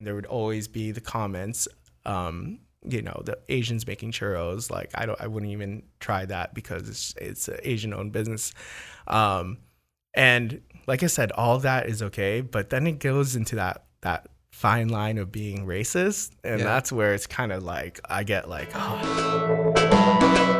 there 0.00 0.14
would 0.14 0.26
always 0.26 0.68
be 0.68 0.90
the 0.92 1.00
comments, 1.00 1.68
um, 2.04 2.58
you 2.88 3.02
know, 3.02 3.22
the 3.24 3.38
Asians 3.48 3.86
making 3.86 4.12
churros. 4.12 4.70
Like 4.70 4.90
I 4.94 5.06
don't, 5.06 5.20
I 5.20 5.26
wouldn't 5.26 5.52
even 5.52 5.82
try 6.00 6.24
that 6.26 6.54
because 6.54 6.88
it's 6.88 7.14
it's 7.20 7.48
an 7.48 7.58
Asian 7.62 7.94
owned 7.94 8.12
business. 8.12 8.52
Um, 9.06 9.58
and 10.14 10.60
like 10.86 11.02
I 11.02 11.06
said, 11.06 11.32
all 11.32 11.58
that 11.60 11.88
is 11.88 12.02
okay, 12.02 12.40
but 12.42 12.70
then 12.70 12.86
it 12.86 12.98
goes 12.98 13.36
into 13.36 13.56
that 13.56 13.84
that 14.02 14.28
fine 14.52 14.88
line 14.88 15.18
of 15.18 15.32
being 15.32 15.66
racist, 15.66 16.32
and 16.44 16.60
Yeah. 16.60 16.64
that's 16.66 16.92
where 16.92 17.14
it's 17.14 17.26
kind 17.26 17.52
of 17.52 17.62
like 17.62 18.00
I 18.08 18.22
get 18.24 18.48
like, 18.48 18.68
oh, 18.74 19.72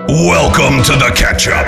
Welcome 0.09 0.82
to 0.84 0.93
the 0.93 1.12
catch 1.16 1.48
up. 1.48 1.66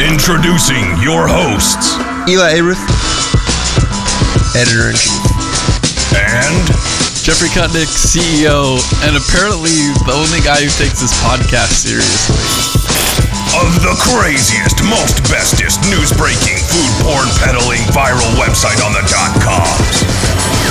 Introducing 0.00 0.84
your 1.02 1.26
hosts 1.28 1.94
Eli 2.28 2.54
Ayrouth, 2.54 2.80
editor 4.56 4.90
in 4.90 4.96
chief. 4.96 5.31
And 6.32 6.64
Jeffrey 7.20 7.52
Kutnick, 7.52 7.92
CEO, 7.92 8.80
and 9.04 9.14
apparently 9.20 9.76
the 10.08 10.16
only 10.16 10.40
guy 10.40 10.64
who 10.64 10.72
takes 10.80 10.98
this 10.98 11.12
podcast 11.20 11.84
seriously. 11.84 12.40
of 13.60 13.68
the 13.84 13.92
craziest, 14.00 14.80
most 14.88 15.20
bestest 15.28 15.84
news 15.92 16.08
breaking, 16.16 16.56
food 16.72 16.92
porn 17.04 17.28
peddling 17.44 17.84
viral 17.92 18.32
website 18.40 18.80
on 18.80 18.96
the 18.96 19.04
dot 19.12 19.32
coms. 19.44 20.08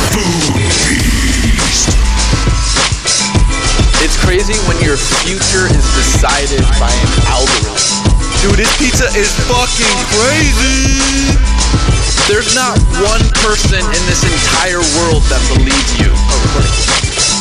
Food 0.10 0.66
Beast. 0.90 1.94
It's 4.02 4.18
crazy 4.26 4.58
when 4.66 4.82
your 4.82 4.98
future 4.98 5.70
is 5.70 5.86
decided 5.94 6.66
by 6.82 6.90
an 6.90 7.12
algorithm. 7.30 7.78
Dude, 8.42 8.58
this 8.58 8.74
pizza 8.82 9.06
is 9.14 9.30
fucking 9.46 9.98
crazy. 10.10 11.61
There's 12.28 12.56
not 12.56 12.78
one 13.04 13.22
person 13.44 13.80
in 13.80 14.02
this 14.08 14.24
entire 14.24 14.80
world 15.00 15.24
that 15.28 15.42
believes 15.54 16.00
you. 16.00 16.12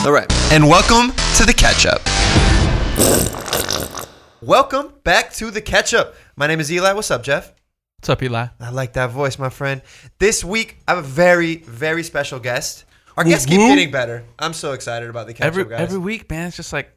All 0.07 0.13
right, 0.13 0.31
and 0.53 0.69
welcome 0.69 1.13
to 1.37 1.45
the 1.47 1.55
catch 1.55 1.87
up. 1.87 2.01
Welcome 4.43 4.95
back 5.05 5.33
to 5.35 5.51
the 5.51 5.61
catch 5.61 5.95
up. 5.95 6.15
My 6.37 6.47
name 6.47 6.61
is 6.61 6.73
Eli. 6.73 6.93
What's 6.93 7.11
up, 7.11 7.23
Jeff? 7.23 7.53
What's 7.99 8.09
up, 8.09 8.23
Eli? 8.23 8.47
I 8.59 8.71
like 8.71 8.95
that 8.95 9.11
voice, 9.11 9.39
my 9.39 9.51
friend. 9.51 9.83
This 10.19 10.43
week, 10.43 10.79
I 10.89 10.95
have 10.95 11.05
a 11.05 11.07
very, 11.07 11.57
very 11.57 12.03
special 12.03 12.41
guest. 12.41 12.85
Our 13.17 13.25
guests 13.25 13.47
keep 13.47 13.59
getting 13.59 13.91
better. 13.91 14.25
I'm 14.39 14.55
so 14.55 14.73
excited 14.73 15.09
about 15.11 15.27
the 15.27 15.35
catch 15.35 15.47
every 15.47 15.65
up, 15.65 15.71
guys. 15.71 15.81
every 15.81 15.99
week, 15.99 16.29
man, 16.31 16.49
it's 16.49 16.57
just 16.57 16.73
like 16.73 16.91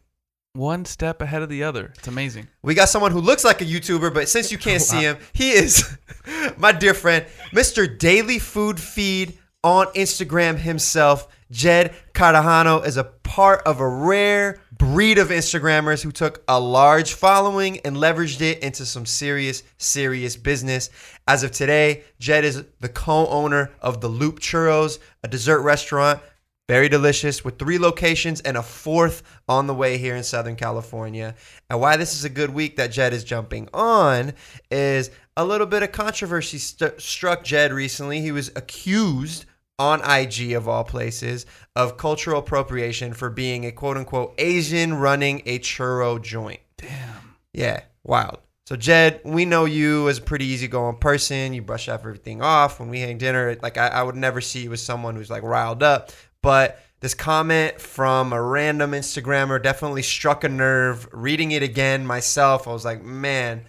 one 0.55 0.85
step 0.85 1.19
ahead 1.19 1.41
of 1.41 1.49
the 1.49 1.63
other. 1.63 1.91
It's 1.97 2.07
amazing. 2.07 2.47
We 2.61 2.75
got 2.75 2.87
someone 2.87 3.11
who 3.11 3.21
looks 3.21 3.43
like 3.43 3.61
a 3.61 3.65
YouTuber, 3.65 4.13
but 4.13 4.29
since 4.29 4.51
you 4.51 4.59
can't 4.59 4.81
see 4.83 5.01
him, 5.01 5.17
he 5.33 5.49
is 5.49 5.97
my 6.57 6.71
dear 6.71 6.93
friend, 6.93 7.25
Mr. 7.51 7.97
Daily 7.97 8.37
Food 8.37 8.79
Feed 8.79 9.39
on 9.63 9.87
Instagram 9.87 10.57
himself. 10.57 11.27
Jed 11.49 11.95
Cartagano 12.13 12.85
is 12.85 12.97
a 12.97 13.03
part 13.03 13.63
of 13.65 13.79
a 13.79 13.87
rare 13.87 14.59
breed 14.71 15.17
of 15.17 15.29
Instagrammers 15.29 16.03
who 16.03 16.11
took 16.11 16.43
a 16.47 16.59
large 16.59 17.13
following 17.13 17.79
and 17.79 17.95
leveraged 17.95 18.41
it 18.41 18.59
into 18.59 18.85
some 18.85 19.07
serious, 19.07 19.63
serious 19.77 20.35
business. 20.35 20.91
As 21.27 21.41
of 21.41 21.51
today, 21.51 22.03
Jed 22.19 22.45
is 22.45 22.63
the 22.79 22.89
co 22.89 23.27
owner 23.27 23.71
of 23.81 24.01
the 24.01 24.07
Loop 24.07 24.39
Churros, 24.39 24.99
a 25.23 25.27
dessert 25.27 25.61
restaurant 25.61 26.19
very 26.67 26.87
delicious 26.87 27.43
with 27.43 27.59
three 27.59 27.77
locations 27.77 28.39
and 28.41 28.55
a 28.55 28.63
fourth 28.63 29.23
on 29.49 29.67
the 29.67 29.73
way 29.73 29.97
here 29.97 30.15
in 30.15 30.23
Southern 30.23 30.55
California. 30.55 31.35
And 31.69 31.79
why 31.81 31.97
this 31.97 32.13
is 32.13 32.23
a 32.23 32.29
good 32.29 32.51
week 32.51 32.77
that 32.77 32.91
Jed 32.91 33.13
is 33.13 33.23
jumping 33.23 33.67
on 33.73 34.33
is 34.71 35.11
a 35.35 35.43
little 35.43 35.67
bit 35.67 35.83
of 35.83 35.91
controversy 35.91 36.57
st- 36.57 37.01
struck 37.01 37.43
Jed 37.43 37.73
recently. 37.73 38.21
He 38.21 38.31
was 38.31 38.49
accused 38.55 39.45
on 39.79 40.01
IG 40.09 40.53
of 40.53 40.67
all 40.67 40.83
places 40.83 41.45
of 41.75 41.97
cultural 41.97 42.39
appropriation 42.39 43.13
for 43.13 43.29
being 43.29 43.65
a 43.65 43.71
quote 43.71 43.97
unquote 43.97 44.33
Asian 44.37 44.93
running 44.93 45.41
a 45.45 45.59
churro 45.59 46.21
joint. 46.21 46.59
Damn. 46.77 47.35
Yeah, 47.53 47.81
wild. 48.03 48.39
So 48.65 48.77
Jed, 48.77 49.19
we 49.25 49.43
know 49.43 49.65
you 49.65 50.07
as 50.07 50.19
a 50.19 50.21
pretty 50.21 50.45
easygoing 50.45 50.97
person. 50.97 51.53
You 51.53 51.61
brush 51.61 51.89
off 51.89 51.99
everything 52.01 52.41
off 52.41 52.79
when 52.79 52.89
we 52.89 53.01
hang 53.01 53.17
dinner. 53.17 53.57
Like 53.61 53.77
I, 53.77 53.87
I 53.87 54.03
would 54.03 54.15
never 54.15 54.39
see 54.39 54.63
you 54.63 54.71
as 54.71 54.81
someone 54.81 55.15
who's 55.15 55.29
like 55.29 55.43
riled 55.43 55.83
up. 55.83 56.11
But 56.43 56.79
this 56.99 57.15
comment 57.15 57.81
from 57.81 58.31
a 58.31 58.41
random 58.41 58.91
Instagrammer 58.91 59.63
definitely 59.63 60.03
struck 60.03 60.43
a 60.43 60.49
nerve. 60.49 61.07
Reading 61.11 61.51
it 61.51 61.63
again 61.63 62.05
myself, 62.05 62.67
I 62.67 62.73
was 62.73 62.85
like, 62.85 63.01
man, 63.03 63.65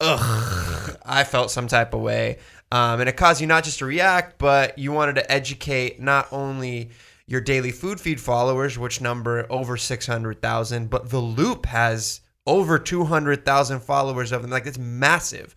ugh, 0.00 0.96
I 1.04 1.24
felt 1.24 1.50
some 1.50 1.68
type 1.68 1.92
of 1.92 2.00
way. 2.00 2.38
Um, 2.72 3.00
and 3.00 3.08
it 3.08 3.16
caused 3.16 3.40
you 3.40 3.46
not 3.46 3.64
just 3.64 3.80
to 3.80 3.86
react, 3.86 4.38
but 4.38 4.78
you 4.78 4.92
wanted 4.92 5.16
to 5.16 5.30
educate 5.30 6.00
not 6.00 6.28
only 6.32 6.90
your 7.26 7.40
daily 7.40 7.72
food 7.72 8.00
feed 8.00 8.20
followers, 8.20 8.78
which 8.78 9.00
number 9.00 9.46
over 9.50 9.76
600,000, 9.76 10.88
but 10.88 11.10
the 11.10 11.18
loop 11.18 11.66
has 11.66 12.20
over 12.46 12.78
200,000 12.78 13.80
followers 13.80 14.32
of 14.32 14.42
them. 14.42 14.50
Like, 14.50 14.66
it's 14.66 14.78
massive. 14.78 15.56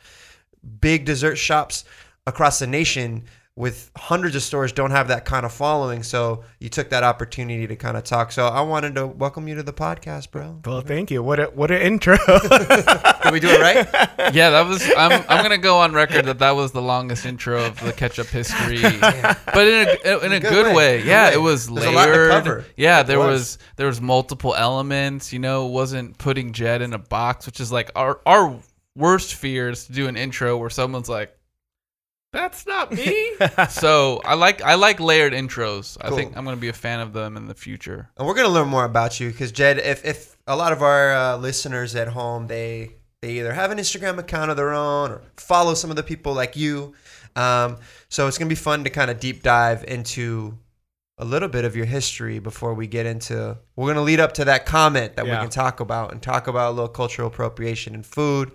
Big 0.81 1.05
dessert 1.05 1.35
shops 1.35 1.85
across 2.25 2.57
the 2.57 2.67
nation 2.67 3.25
with 3.55 3.91
hundreds 3.95 4.35
of 4.35 4.41
stores 4.41 4.71
don't 4.71 4.89
have 4.89 5.09
that 5.09 5.25
kind 5.25 5.45
of 5.45 5.53
following. 5.53 6.01
So 6.01 6.43
you 6.59 6.69
took 6.69 6.89
that 6.89 7.03
opportunity 7.03 7.67
to 7.67 7.75
kind 7.75 7.95
of 7.95 8.03
talk. 8.03 8.31
So 8.31 8.47
I 8.47 8.61
wanted 8.61 8.95
to 8.95 9.05
welcome 9.05 9.47
you 9.47 9.53
to 9.55 9.63
the 9.63 9.71
podcast, 9.73 10.31
bro. 10.31 10.59
well, 10.65 10.81
thank 10.81 11.11
you. 11.11 11.21
What 11.21 11.39
a 11.39 11.45
what 11.45 11.69
an 11.69 11.79
intro. 11.81 12.17
Did 12.27 13.31
we 13.31 13.39
do 13.39 13.49
it 13.49 13.61
right? 13.61 14.33
Yeah, 14.33 14.49
that 14.49 14.65
was. 14.67 14.83
I'm. 14.97 15.23
I'm 15.29 15.43
gonna 15.43 15.59
go 15.59 15.77
on 15.77 15.93
record 15.93 16.25
that 16.25 16.39
that 16.39 16.51
was 16.55 16.71
the 16.71 16.81
longest 16.81 17.25
intro 17.27 17.63
of 17.65 17.79
the 17.79 17.93
catch 17.93 18.17
up 18.17 18.25
history, 18.27 18.81
but 19.53 19.67
in 19.67 19.87
a 20.03 20.19
in 20.25 20.31
a 20.31 20.39
Good 20.39 20.49
good, 20.49 20.65
way, 20.67 20.97
way. 20.99 21.03
Yeah, 21.03 21.29
way. 21.29 21.35
it 21.35 21.41
was 21.41 21.67
There's 21.67 21.85
a 21.85 21.91
lot 21.91 22.05
to 22.07 22.11
layered. 22.11 22.31
cover. 22.31 22.65
Yeah, 22.75 23.03
there 23.03 23.19
was. 23.19 23.27
was. 23.27 23.57
there 23.75 23.87
was 23.87 24.01
multiple 24.01 24.55
elements. 24.55 25.31
You 25.31 25.39
know, 25.39 25.67
it 25.67 25.71
wasn't 25.71 26.17
putting 26.17 26.53
Jed 26.53 26.81
in 26.81 26.93
a 26.93 26.97
box, 26.99 27.45
which 27.45 27.59
is 27.59 27.71
like 27.71 27.91
our 27.95 28.19
our 28.25 28.57
worst 28.95 29.35
fear 29.35 29.69
is 29.69 29.85
to 29.85 29.93
do 29.93 30.07
an 30.07 30.17
intro 30.17 30.57
where 30.57 30.71
someone's 30.71 31.07
like. 31.09 31.37
That's 32.33 32.65
not 32.65 32.91
me. 32.91 33.35
so 33.69 34.19
I 34.25 34.33
like 34.33 34.63
I 34.63 34.73
like 34.73 34.99
layered 34.99 35.33
intros. 35.33 35.97
I 36.01 36.09
think 36.09 36.35
I'm 36.35 36.43
gonna 36.43 36.57
be 36.57 36.67
a 36.67 36.73
fan 36.73 36.99
of 36.99 37.13
them 37.13 37.37
in 37.37 37.47
the 37.47 37.53
future. 37.53 38.09
And 38.17 38.27
we're 38.27 38.33
gonna 38.33 38.49
learn 38.49 38.67
more 38.67 38.85
about 38.85 39.19
you 39.19 39.29
because 39.29 39.51
Jed, 39.51 39.77
if 39.77 40.03
if 40.03 40.35
a 40.47 40.55
lot 40.55 40.73
of 40.73 40.81
our 40.81 41.13
uh, 41.13 41.37
listeners 41.37 41.95
at 41.95 42.07
home 42.09 42.47
they 42.47 42.95
they 43.21 43.33
either 43.33 43.53
have 43.53 43.69
an 43.69 43.77
Instagram 43.77 44.17
account 44.17 44.49
of 44.49 44.57
their 44.57 44.73
own 44.73 45.11
or 45.11 45.21
follow 45.37 45.75
some 45.75 45.91
of 45.91 45.95
the 45.95 46.01
people 46.01 46.33
like 46.33 46.55
you, 46.55 46.95
um, 47.35 47.77
so 48.09 48.27
it's 48.27 48.39
gonna 48.39 48.49
be 48.49 48.55
fun 48.55 48.83
to 48.83 48.89
kind 48.89 49.11
of 49.11 49.19
deep 49.19 49.43
dive 49.43 49.83
into 49.87 50.57
a 51.19 51.25
little 51.25 51.49
bit 51.49 51.65
of 51.65 51.75
your 51.75 51.85
history 51.85 52.39
before 52.39 52.73
we 52.73 52.87
get 52.87 53.05
into. 53.05 53.55
We're 53.75 53.89
gonna 53.89 54.01
lead 54.01 54.19
up 54.19 54.33
to 54.33 54.45
that 54.45 54.65
comment 54.65 55.17
that 55.17 55.25
we 55.25 55.31
can 55.31 55.49
talk 55.49 55.81
about 55.81 56.11
and 56.11 56.19
talk 56.19 56.47
about 56.47 56.71
a 56.71 56.73
little 56.73 56.89
cultural 56.89 57.27
appropriation 57.27 57.93
in 57.93 58.01
food, 58.01 58.53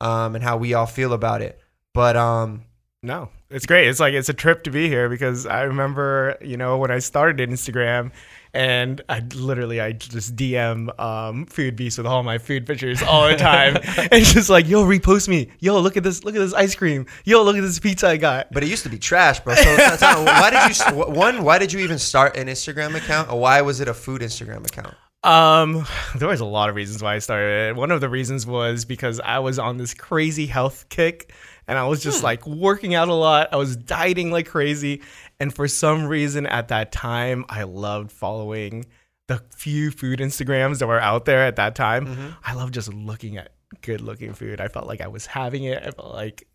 um, 0.00 0.36
and 0.36 0.44
how 0.44 0.58
we 0.58 0.74
all 0.74 0.86
feel 0.86 1.12
about 1.12 1.42
it. 1.42 1.60
But 1.92 2.16
um, 2.16 2.65
No, 3.06 3.28
it's 3.50 3.66
great. 3.66 3.86
It's 3.86 4.00
like 4.00 4.14
it's 4.14 4.28
a 4.28 4.34
trip 4.34 4.64
to 4.64 4.70
be 4.72 4.88
here 4.88 5.08
because 5.08 5.46
I 5.46 5.62
remember, 5.62 6.36
you 6.40 6.56
know, 6.56 6.76
when 6.78 6.90
I 6.90 6.98
started 6.98 7.38
Instagram 7.48 8.10
and 8.52 9.00
I 9.08 9.20
literally 9.36 9.80
I 9.80 9.92
just 9.92 10.34
DM 10.34 10.98
um, 10.98 11.46
Food 11.46 11.76
Beast 11.76 11.98
with 11.98 12.06
all 12.08 12.24
my 12.24 12.38
food 12.38 12.66
pictures 12.66 13.04
all 13.04 13.28
the 13.28 13.36
time. 13.36 13.76
and 13.96 14.12
it's 14.12 14.34
just 14.34 14.50
like, 14.50 14.66
yo, 14.66 14.84
repost 14.84 15.28
me. 15.28 15.52
Yo, 15.60 15.78
look 15.78 15.96
at 15.96 16.02
this. 16.02 16.24
Look 16.24 16.34
at 16.34 16.40
this 16.40 16.52
ice 16.52 16.74
cream. 16.74 17.06
Yo, 17.24 17.44
look 17.44 17.56
at 17.56 17.60
this 17.60 17.78
pizza 17.78 18.08
I 18.08 18.16
got. 18.16 18.52
But 18.52 18.64
it 18.64 18.68
used 18.68 18.82
to 18.82 18.88
be 18.88 18.98
trash, 18.98 19.38
bro. 19.38 19.54
So 19.54 19.76
not- 19.76 20.00
why 20.24 20.50
did 20.50 20.76
you 20.76 20.96
one? 20.96 21.44
Why 21.44 21.58
did 21.58 21.72
you 21.72 21.78
even 21.78 22.00
start 22.00 22.36
an 22.36 22.48
Instagram 22.48 22.96
account, 22.96 23.30
or 23.30 23.38
why 23.38 23.62
was 23.62 23.78
it 23.78 23.86
a 23.86 23.94
food 23.94 24.20
Instagram 24.20 24.66
account? 24.66 24.96
Um, 25.22 25.86
there 26.16 26.28
was 26.28 26.40
a 26.40 26.44
lot 26.44 26.68
of 26.70 26.74
reasons 26.74 27.02
why 27.02 27.14
I 27.14 27.18
started 27.20 27.70
it. 27.70 27.76
One 27.76 27.92
of 27.92 28.00
the 28.00 28.08
reasons 28.08 28.46
was 28.46 28.84
because 28.84 29.20
I 29.20 29.38
was 29.38 29.60
on 29.60 29.76
this 29.76 29.94
crazy 29.94 30.46
health 30.46 30.88
kick 30.88 31.32
and 31.68 31.78
I 31.78 31.86
was 31.86 32.02
just 32.02 32.22
like 32.22 32.46
working 32.46 32.94
out 32.94 33.08
a 33.08 33.14
lot. 33.14 33.48
I 33.52 33.56
was 33.56 33.76
dieting 33.76 34.30
like 34.30 34.46
crazy. 34.46 35.02
And 35.40 35.52
for 35.52 35.68
some 35.68 36.06
reason 36.06 36.46
at 36.46 36.68
that 36.68 36.92
time, 36.92 37.44
I 37.48 37.64
loved 37.64 38.12
following 38.12 38.86
the 39.28 39.42
few 39.54 39.90
food 39.90 40.20
Instagrams 40.20 40.78
that 40.78 40.86
were 40.86 41.00
out 41.00 41.24
there 41.24 41.44
at 41.44 41.56
that 41.56 41.74
time. 41.74 42.36
I 42.44 42.54
love 42.54 42.70
just 42.70 42.92
looking 42.92 43.36
at 43.36 43.50
good 43.82 44.00
looking 44.00 44.32
food. 44.32 44.60
I 44.60 44.68
felt 44.68 44.86
like 44.86 45.00
I 45.00 45.08
was 45.08 45.26
having 45.26 45.64
it. 45.64 45.82
I 45.82 45.90
felt 45.90 46.14
like 46.14 46.46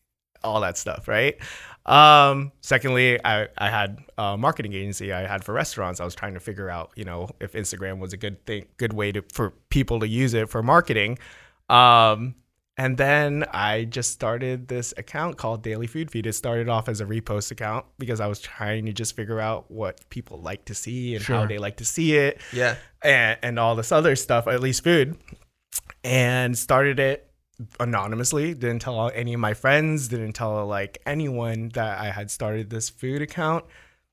all 0.43 0.61
that 0.61 0.77
stuff, 0.77 1.07
right? 1.07 1.35
Um, 1.85 2.51
secondly, 2.61 3.19
I, 3.23 3.47
I 3.57 3.69
had 3.69 3.99
a 4.17 4.37
marketing 4.37 4.73
agency 4.73 5.11
I 5.11 5.27
had 5.27 5.43
for 5.43 5.53
restaurants. 5.53 5.99
I 5.99 6.05
was 6.05 6.15
trying 6.15 6.33
to 6.35 6.39
figure 6.39 6.69
out, 6.69 6.91
you 6.95 7.03
know, 7.03 7.29
if 7.39 7.53
Instagram 7.53 7.99
was 7.99 8.13
a 8.13 8.17
good 8.17 8.45
thing, 8.45 8.65
good 8.77 8.93
way 8.93 9.11
to 9.11 9.23
for 9.33 9.51
people 9.69 9.99
to 9.99 10.07
use 10.07 10.33
it 10.33 10.49
for 10.49 10.63
marketing. 10.63 11.19
Um, 11.69 12.35
and 12.81 12.97
then 12.97 13.45
I 13.51 13.83
just 13.85 14.11
started 14.11 14.67
this 14.67 14.91
account 14.97 15.37
called 15.37 15.61
Daily 15.61 15.85
Food 15.87 16.09
Feed. 16.09 16.25
It 16.25 16.33
started 16.33 16.67
off 16.67 16.89
as 16.89 16.99
a 16.99 17.05
repost 17.05 17.51
account 17.51 17.85
because 17.99 18.19
I 18.19 18.25
was 18.27 18.39
trying 18.39 18.87
to 18.87 18.93
just 18.93 19.15
figure 19.15 19.39
out 19.39 19.69
what 19.69 20.09
people 20.09 20.41
like 20.41 20.65
to 20.65 20.73
see 20.73 21.15
and 21.15 21.23
how 21.23 21.45
they 21.45 21.59
like 21.59 21.77
to 21.77 21.85
see 21.85 22.15
it 22.15 22.41
Yeah. 22.51 22.75
and, 23.03 23.37
and 23.43 23.59
all 23.59 23.75
this 23.75 23.91
other 23.91 24.15
stuff, 24.15 24.47
at 24.47 24.61
least 24.61 24.83
food, 24.83 25.15
and 26.03 26.57
started 26.57 26.99
it 26.99 27.29
anonymously. 27.79 28.53
Didn't 28.55 28.79
tell 28.79 29.11
any 29.13 29.33
of 29.35 29.39
my 29.39 29.53
friends, 29.53 30.07
didn't 30.07 30.33
tell 30.33 30.65
like 30.65 30.99
anyone 31.05 31.69
that 31.75 31.99
I 31.99 32.09
had 32.11 32.31
started 32.31 32.69
this 32.71 32.89
food 32.89 33.21
account. 33.21 33.65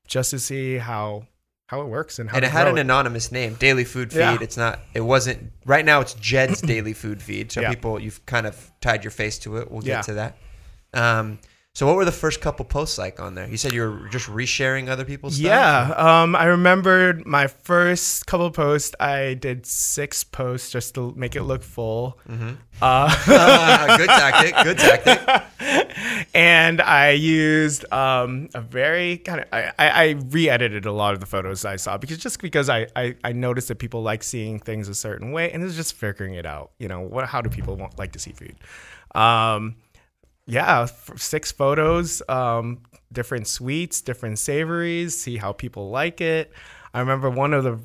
just 0.07 0.29
to 0.31 0.39
see 0.39 0.77
how 0.77 1.25
how 1.69 1.81
it 1.81 1.87
works 1.87 2.17
and 2.17 2.27
how 2.27 2.35
and 2.37 2.43
it 2.43 2.49
had 2.51 2.67
an 2.67 2.79
it. 2.79 2.81
anonymous 2.81 3.31
name, 3.31 3.53
Daily 3.59 3.83
Food 3.83 4.11
Feed. 4.11 4.17
Yeah. 4.19 4.37
It's 4.41 4.57
not. 4.57 4.79
It 4.95 5.01
wasn't. 5.01 5.51
Right 5.65 5.85
now, 5.85 6.01
it's 6.01 6.15
Jed's 6.15 6.61
Daily 6.73 6.93
Food 6.93 7.21
Feed. 7.21 7.51
So 7.51 7.61
Yeah. 7.61 7.69
people, 7.69 7.99
you've 7.99 8.25
kind 8.25 8.47
of 8.47 8.71
tied 8.81 9.03
your 9.03 9.11
face 9.11 9.37
to 9.39 9.57
it. 9.57 9.69
We'll 9.69 9.81
get 9.81 9.87
Yeah. 9.89 10.01
to 10.01 10.13
that. 10.15 10.37
Um, 10.95 11.37
so 11.75 11.85
what 11.85 11.95
were 11.95 12.03
the 12.03 12.11
first 12.11 12.41
couple 12.41 12.65
posts 12.65 12.97
like 12.97 13.19
on 13.19 13.35
there? 13.35 13.47
You 13.47 13.55
said 13.55 13.73
you 13.73 13.81
were 13.81 14.09
just 14.09 14.27
resharing 14.27 14.89
other 14.89 15.05
people's 15.05 15.35
stuff. 15.35 15.45
Yeah, 15.45 15.93
um, 16.23 16.35
I 16.35 16.45
remembered 16.45 17.25
my 17.25 17.47
first 17.47 18.25
couple 18.25 18.49
posts. 18.51 18.95
I 18.99 19.35
did 19.35 19.65
six 19.65 20.23
posts 20.23 20.71
just 20.71 20.95
to 20.95 21.13
make 21.15 21.35
it 21.35 21.43
look 21.43 21.63
full. 21.63 22.19
Mm-hmm. 22.27 22.49
Uh, 22.81 23.15
Ah, 23.29 23.95
good 23.97 24.09
tactic. 24.09 24.55
Good 24.63 24.77
tactic. 24.79 26.27
and 26.33 26.81
I 26.81 27.11
used 27.11 27.89
um, 27.93 28.49
a 28.55 28.61
very 28.61 29.17
kind 29.17 29.41
of 29.41 29.47
I, 29.53 29.71
I, 29.77 29.89
I 29.89 30.09
re-edited 30.29 30.85
a 30.85 30.91
lot 30.91 31.13
of 31.13 31.19
the 31.19 31.25
photos 31.27 31.65
I 31.65 31.75
saw 31.75 31.97
because 31.97 32.17
just 32.17 32.41
because 32.41 32.67
I, 32.67 32.87
I 32.95 33.15
I 33.23 33.31
noticed 33.31 33.67
that 33.67 33.77
people 33.77 34.01
like 34.01 34.23
seeing 34.23 34.59
things 34.59 34.89
a 34.89 34.95
certain 34.95 35.31
way 35.31 35.51
and 35.51 35.63
it's 35.63 35.75
just 35.75 35.93
figuring 35.93 36.33
it 36.33 36.45
out. 36.45 36.71
You 36.79 36.87
know, 36.87 37.01
what 37.01 37.27
how 37.27 37.41
do 37.41 37.49
people 37.49 37.75
want 37.75 37.97
like 37.99 38.11
to 38.13 38.19
see 38.19 38.31
food? 38.31 38.55
Um, 39.15 39.75
yeah, 40.49 40.87
six 41.15 41.51
photos, 41.51 42.21
um, 42.27 42.81
different 43.13 43.47
sweets, 43.47 44.01
different 44.01 44.39
savories. 44.39 45.17
See 45.17 45.37
how 45.37 45.53
people 45.53 45.89
like 45.91 46.21
it. 46.21 46.51
I 46.93 46.99
remember 46.99 47.29
one 47.29 47.53
of 47.53 47.63
the 47.63 47.79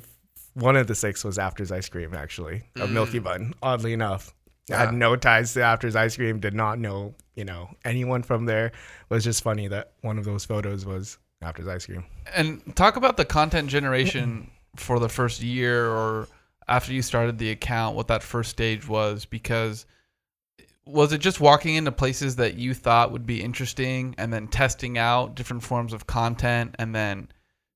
one 0.55 0.75
of 0.75 0.87
the 0.87 0.95
six 0.95 1.23
was 1.23 1.37
After's 1.37 1.71
ice 1.71 1.89
cream 1.89 2.13
actually, 2.15 2.63
a 2.81 2.87
Milky 2.87 3.19
Bun. 3.19 3.53
Oddly 3.61 3.93
enough, 3.93 4.33
I 4.71 4.77
had 4.77 4.93
no 4.93 5.15
ties 5.15 5.53
to 5.53 5.61
After's 5.61 5.95
ice 5.95 6.15
cream. 6.15 6.39
Did 6.39 6.55
not 6.55 6.79
know 6.79 7.13
you 7.35 7.45
know 7.45 7.69
anyone 7.85 8.23
from 8.23 8.45
there. 8.45 8.67
It 8.67 8.73
was 9.09 9.23
just 9.23 9.43
funny 9.43 9.67
that 9.67 9.91
one 10.01 10.17
of 10.17 10.25
those 10.25 10.43
photos 10.43 10.85
was 10.85 11.19
After's 11.43 11.67
ice 11.67 11.85
cream. 11.85 12.03
And 12.33 12.75
talk 12.75 12.95
about 12.95 13.17
the 13.17 13.25
content 13.25 13.69
generation 13.69 14.49
for 14.75 14.99
the 14.99 15.09
first 15.09 15.43
year 15.43 15.87
or 15.87 16.27
after 16.67 16.93
you 16.93 17.03
started 17.03 17.37
the 17.37 17.51
account, 17.51 17.95
what 17.95 18.07
that 18.07 18.23
first 18.23 18.49
stage 18.49 18.87
was, 18.87 19.25
because 19.25 19.85
was 20.87 21.11
it 21.13 21.17
just 21.17 21.39
walking 21.39 21.75
into 21.75 21.91
places 21.91 22.35
that 22.35 22.55
you 22.55 22.73
thought 22.73 23.11
would 23.11 23.25
be 23.25 23.41
interesting 23.41 24.13
and 24.17 24.31
then 24.31 24.47
testing 24.47 24.97
out 24.97 25.35
different 25.35 25.63
forms 25.63 25.93
of 25.93 26.05
content 26.05 26.75
and 26.77 26.93
then 26.93 27.27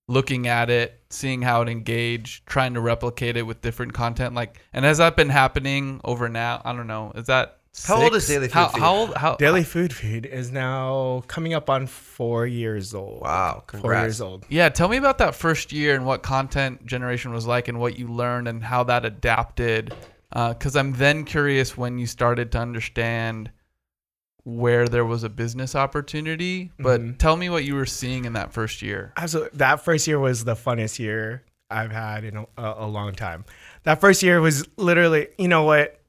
looking 0.07 0.47
at 0.47 0.69
it, 0.69 1.01
seeing 1.09 1.41
how 1.41 1.61
it 1.61 1.69
engaged, 1.69 2.45
trying 2.45 2.73
to 2.73 2.81
replicate 2.81 3.35
it 3.38 3.44
with 3.44 3.61
different 3.61 3.94
content? 3.94 4.35
Like, 4.35 4.59
and 4.73 4.85
has 4.85 5.00
that 5.00 5.15
been 5.15 5.29
happening 5.29 6.01
over 6.03 6.29
now? 6.29 6.61
I 6.63 6.73
don't 6.73 6.88
know. 6.88 7.11
Is 7.15 7.25
that 7.27 7.59
How 7.85 8.01
old 8.01 8.15
is 8.15 8.27
Daily 8.27 8.47
Food 8.47 8.53
how, 8.53 8.67
Feed? 8.67 8.79
How 8.79 8.95
old? 8.95 9.13
How 9.15 9.35
Daily 9.38 9.63
Food 9.63 9.94
Feed 9.94 10.27
is 10.27 10.51
now 10.51 11.23
coming 11.27 11.53
up 11.56 11.67
on 11.69 11.88
four 11.88 12.45
years 12.45 12.94
old. 12.94 13.21
Wow, 13.21 13.63
four 13.79 13.95
years 13.95 14.21
old. 14.21 14.45
Yeah, 14.50 14.69
tell 14.69 14.88
me 14.88 14.97
about 14.97 15.17
that 15.19 15.33
first 15.33 15.71
year 15.71 15.95
and 15.95 16.06
what 16.06 16.21
content 16.21 16.85
generation 16.85 17.31
was 17.31 17.47
like 17.47 17.67
and 17.67 17.79
what 17.79 17.97
you 17.97 18.07
learned 18.07 18.47
and 18.47 18.63
how 18.63 18.83
that 18.83 19.06
adapted. 19.06 19.95
Because 20.31 20.76
I'm 20.76 20.94
then 20.94 21.26
curious 21.26 21.78
when 21.78 21.98
you 21.98 22.06
started 22.08 22.52
to 22.54 22.60
understand 22.60 23.52
where 24.44 24.88
there 24.88 25.06
was 25.06 25.24
a 25.24 25.30
business 25.30 25.76
opportunity. 25.76 26.72
But 26.80 27.02
Mhm. 27.02 27.18
tell 27.18 27.36
me 27.36 27.50
what 27.50 27.66
you 27.66 27.76
were 27.76 27.86
seeing 27.86 28.26
in 28.26 28.34
that 28.34 28.54
first 28.54 28.81
year. 28.81 29.12
Absolutely. 29.18 29.58
That 29.58 29.84
first 29.84 30.08
year 30.08 30.20
was 30.20 30.44
the 30.46 30.56
funnest 30.56 30.98
year 31.00 31.44
I've 31.70 31.92
had 31.92 32.24
in 32.24 32.38
a, 32.38 32.46
a 32.58 32.88
long 32.88 33.14
time. 33.16 33.46
That 33.84 34.00
first 34.02 34.24
year 34.24 34.40
was 34.42 34.68
literally, 34.78 35.28
you 35.38 35.48
know 35.48 35.64
what? 35.64 36.00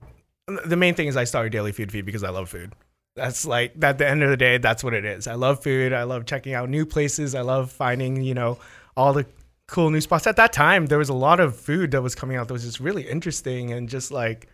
The 0.65 0.77
main 0.77 0.95
thing 0.95 1.09
is 1.09 1.17
I 1.17 1.25
started 1.25 1.51
Daily 1.53 1.73
Food 1.73 1.93
Feed 1.93 2.07
because 2.07 2.25
I 2.25 2.31
love 2.31 2.49
food. 2.49 2.73
That's 3.17 3.45
like, 3.45 3.75
at 3.83 3.99
the 3.99 4.09
end 4.09 4.23
of 4.23 4.31
the 4.31 4.37
day, 4.37 4.59
that's 4.59 4.83
what 4.85 4.95
it 4.95 5.05
is. 5.05 5.27
I 5.27 5.35
love 5.35 5.63
food. 5.63 5.93
I 5.93 6.05
love 6.05 6.25
checking 6.25 6.55
out 6.55 6.69
new 6.71 6.87
places. 6.87 7.35
I 7.35 7.41
love 7.43 7.71
finding, 7.73 8.23
you 8.23 8.35
know, 8.35 8.59
all 8.97 9.13
the 9.13 9.27
cool 9.71 9.91
new 9.91 10.01
spots. 10.01 10.27
At 10.27 10.37
that 10.37 10.53
time, 10.53 10.87
there 10.87 10.99
was 10.99 11.09
a 11.09 11.15
lot 11.15 11.41
of 11.41 11.57
food 11.57 11.93
that 11.93 12.03
was 12.03 12.15
coming 12.15 12.37
out 12.37 12.49
that 12.49 12.53
was 12.53 12.65
just 12.65 12.81
really 12.81 13.09
interesting 13.09 13.73
and 13.73 13.89
just 13.89 14.11
like, 14.11 14.49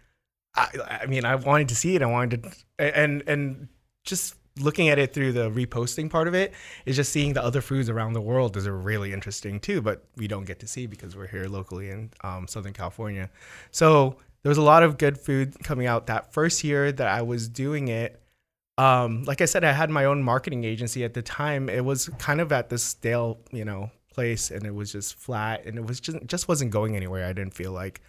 I, 0.55 0.69
I 1.03 1.07
mean, 1.07 1.25
I 1.25 1.35
wanted 1.35 1.69
to 1.71 1.77
see 1.77 1.97
it. 1.97 2.03
I 2.03 2.07
wanted 2.07 2.43
to, 2.45 2.53
and, 2.79 3.23
and 3.27 3.69
just 4.05 4.37
looking 4.59 4.89
at 4.89 4.99
it 4.99 5.13
through 5.13 5.33
the 5.33 5.51
reposting 5.51 6.11
part 6.11 6.29
of 6.29 6.35
it 6.35 6.53
is 6.87 6.97
just 6.97 7.13
seeing 7.13 7.33
the 7.35 7.45
other 7.45 7.61
foods 7.61 7.91
around 7.91 8.13
the 8.15 8.21
world 8.21 8.57
is 8.57 8.69
really 8.69 9.13
interesting 9.13 9.61
too, 9.61 9.83
but 9.83 10.05
we 10.17 10.29
don't 10.29 10.45
get 10.45 10.61
to 10.61 10.67
see 10.67 10.87
because 10.87 11.17
we're 11.17 11.27
here 11.27 11.47
locally 11.47 11.91
in 11.91 12.11
um, 12.23 12.47
Southern 12.49 12.73
California. 12.73 13.29
So 13.71 14.17
there 14.43 14.51
was 14.51 14.59
a 14.59 14.63
lot 14.63 14.83
of 14.83 14.99
good 14.99 15.19
food 15.19 15.55
coming 15.63 15.87
out 15.87 16.07
that 16.07 16.33
first 16.33 16.63
year 16.65 16.93
that 16.93 17.09
I 17.09 17.23
was 17.23 17.49
doing 17.49 17.89
it. 17.89 18.21
Um, 18.79 19.25
like 19.25 19.41
I 19.41 19.47
said, 19.47 19.65
I 19.65 19.73
had 19.73 19.91
my 19.91 20.05
own 20.05 20.23
marketing 20.23 20.65
agency 20.65 21.05
at 21.05 21.15
the 21.15 21.23
time. 21.23 21.69
It 21.69 21.85
was 21.85 22.09
kind 22.19 22.41
of 22.41 22.53
at 22.53 22.69
this 22.69 22.83
stale, 22.83 23.41
you 23.51 23.65
know, 23.65 23.91
place, 24.17 24.51
and 24.51 24.65
it 24.67 24.75
was 24.75 24.91
just 24.91 25.15
flat, 25.15 25.65
and 25.67 25.79
it 25.79 25.85
was 25.87 26.01
just 26.01 26.19
just 26.27 26.49
wasn't 26.49 26.73
going 26.73 26.97
anywhere. 26.97 27.25
I 27.27 27.33
didn't 27.33 27.55
feel 27.55 27.71
like. 27.73 28.01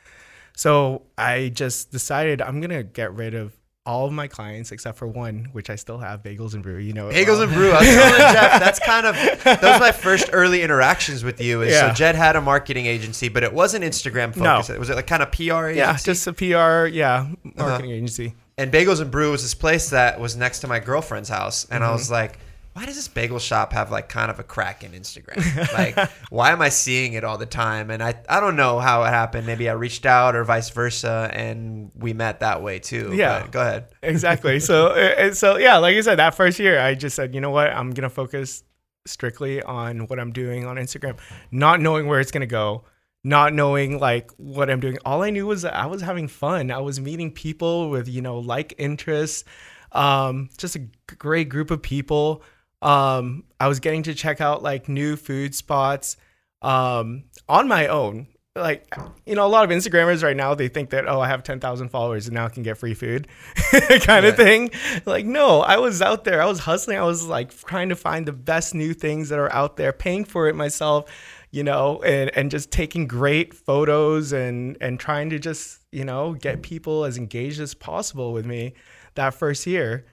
So 0.56 1.04
I 1.18 1.50
just 1.54 1.92
decided 1.92 2.42
I'm 2.42 2.60
gonna 2.62 2.82
get 2.84 3.14
rid 3.14 3.36
of 3.36 3.54
all 3.86 4.06
of 4.06 4.12
my 4.12 4.28
clients 4.28 4.72
except 4.74 4.98
for 4.98 5.08
one, 5.08 5.48
which 5.54 5.70
I 5.70 5.76
still 5.78 5.98
have, 6.00 6.22
Bagels 6.24 6.54
and 6.56 6.64
Brew. 6.64 6.78
You 6.78 6.92
know, 6.94 7.08
Bagels 7.10 7.28
well. 7.28 7.42
and 7.44 7.54
Brew. 7.54 7.72
I 7.72 7.80
was 7.80 7.88
telling 7.88 8.18
Jeff 8.34 8.60
that's 8.60 8.80
kind 8.80 9.06
of 9.06 9.16
that 9.44 9.62
was 9.62 9.80
my 9.80 9.92
first 9.92 10.30
early 10.34 10.62
interactions 10.64 11.24
with 11.24 11.40
you. 11.40 11.62
Is 11.62 11.72
Yeah. 11.74 11.90
so 11.90 11.94
Jed 11.94 12.16
had 12.16 12.36
a 12.36 12.42
marketing 12.42 12.86
agency, 12.88 13.30
but 13.30 13.44
it 13.44 13.54
wasn't 13.54 13.86
Instagram 13.86 14.34
focused. 14.34 14.72
It 14.72 14.80
was 14.80 14.90
it 14.90 14.96
like 14.96 15.08
kind 15.08 15.22
of 15.24 15.32
PR 15.32 15.68
agency? 15.68 15.78
yeah, 15.78 15.96
just 15.98 16.26
a 16.28 16.34
PR, 16.34 16.88
yeah, 16.88 17.28
marketing 17.56 17.92
agency. 17.92 18.34
and 18.58 18.72
Bagels 18.74 19.00
and 19.02 19.12
Brew 19.12 19.32
was 19.32 19.44
this 19.44 19.54
place 19.54 19.92
that 19.92 20.20
was 20.20 20.36
next 20.36 20.60
to 20.62 20.68
my 20.68 20.80
girlfriend's 20.80 21.30
house, 21.30 21.66
and 21.70 21.82
Mm-hmm. 21.84 21.90
I 21.92 21.94
was 21.94 22.10
like, 22.12 22.40
why 22.78 22.86
does 22.86 22.96
this 22.96 23.08
bagel 23.08 23.40
shop 23.40 23.74
have 23.74 23.90
like 23.90 24.08
kind 24.08 24.30
of 24.30 24.40
a 24.40 24.44
crack 24.44 24.84
in 24.84 24.92
Instagram? 24.92 25.38
like, 25.74 26.12
why 26.30 26.52
am 26.52 26.62
I 26.62 26.70
seeing 26.70 27.14
it 27.14 27.24
all 27.24 27.40
the 27.40 27.48
time? 27.48 27.90
And 27.90 28.04
I 28.04 28.14
I 28.30 28.40
don't 28.40 28.56
know 28.56 28.78
how 28.78 29.02
it 29.02 29.08
happened. 29.08 29.48
Maybe 29.48 29.68
I 29.68 29.74
reached 29.74 30.06
out 30.06 30.36
or 30.36 30.44
vice 30.44 30.70
versa, 30.70 31.28
and 31.34 31.90
we 31.96 32.14
met 32.14 32.42
that 32.42 32.62
way 32.62 32.78
too. 32.78 33.14
Yeah. 33.16 33.42
But 33.42 33.52
go 33.52 33.62
ahead. 33.62 33.88
exactly. 34.04 34.60
So, 34.68 34.88
uh, 34.88 35.34
so 35.34 35.58
yeah, 35.58 35.78
like 35.78 35.96
I 35.96 36.02
said, 36.02 36.20
that 36.20 36.36
first 36.36 36.60
year, 36.60 36.80
I 36.80 36.94
just 36.94 37.16
said, 37.16 37.34
you 37.34 37.42
know 37.42 37.50
what, 37.50 37.72
I'm 37.72 37.92
gonna 37.92 38.12
focus 38.12 38.64
strictly 39.08 39.64
on 39.64 40.02
what 40.08 40.20
I'm 40.20 40.32
doing 40.32 40.68
on 40.68 40.76
Instagram, 40.76 41.18
not 41.50 41.82
knowing 41.82 42.06
where 42.06 42.20
it's 42.20 42.32
gonna 42.32 42.46
go, 42.46 42.84
not 43.24 43.54
knowing 43.54 43.98
like 43.98 44.30
what 44.38 44.70
I'm 44.70 44.82
doing. 44.82 45.00
All 45.04 45.24
I 45.24 45.32
knew 45.32 45.48
was 45.48 45.64
that 45.64 45.74
I 45.74 45.88
was 45.88 46.02
having 46.02 46.28
fun. 46.28 46.70
I 46.70 46.80
was 46.80 47.00
meeting 47.00 47.32
people 47.32 47.90
with 47.90 48.08
you 48.08 48.22
know 48.22 48.38
like 48.38 48.76
interests, 48.78 49.46
um, 49.94 50.50
just 50.58 50.76
a 50.76 50.86
great 51.18 51.50
group 51.50 51.72
of 51.72 51.82
people. 51.82 52.44
Um, 52.82 53.44
I 53.60 53.68
was 53.68 53.80
getting 53.80 54.04
to 54.04 54.14
check 54.14 54.42
out 54.42 54.62
like 54.62 54.88
new 54.88 55.16
food 55.16 55.56
spots 55.56 56.18
um, 56.62 57.26
on 57.48 57.68
my 57.68 57.88
own. 57.88 58.28
Like, 58.56 58.92
you 59.26 59.36
know, 59.36 59.46
a 59.46 59.48
lot 59.48 59.70
of 59.70 59.70
Instagrammers 59.70 60.24
right 60.24 60.36
now, 60.36 60.56
they 60.56 60.68
think 60.68 60.90
that, 60.90 61.08
oh, 61.08 61.20
I 61.20 61.28
have 61.28 61.44
10,000 61.44 61.90
followers 61.90 62.26
and 62.26 62.34
now 62.34 62.46
I 62.46 62.50
can 62.50 62.64
get 62.64 62.80
free 62.80 62.96
food 62.96 63.28
kind 64.02 64.26
of 64.26 64.36
thing. 64.36 64.72
Like, 65.06 65.26
no, 65.28 65.62
I 65.62 65.78
was 65.78 66.02
out 66.02 66.24
there. 66.24 66.42
I 66.42 66.46
was 66.46 66.60
hustling. 66.60 66.98
I 66.98 67.04
was 67.04 67.28
like 67.28 67.56
trying 67.56 67.90
to 67.90 67.96
find 67.96 68.28
the 68.28 68.34
best 68.34 68.74
new 68.74 68.96
things 68.96 69.30
that 69.30 69.38
are 69.38 69.52
out 69.54 69.78
there, 69.78 69.94
paying 69.94 70.26
for 70.26 70.48
it 70.48 70.56
myself, 70.56 71.06
you 71.52 71.64
know, 71.64 72.02
and, 72.02 72.36
and 72.36 72.50
just 72.50 72.72
taking 72.72 73.06
great 73.06 73.54
photos 73.54 74.34
and, 74.34 74.76
and 74.82 75.00
trying 75.00 75.30
to 75.30 75.38
just, 75.38 75.86
you 75.92 76.04
know, 76.04 76.34
get 76.34 76.64
people 76.64 77.06
as 77.06 77.16
engaged 77.16 77.60
as 77.60 77.76
possible 77.76 78.34
with 78.34 78.48
me 78.48 78.74
that 79.14 79.36
first 79.36 79.68
year. 79.68 80.06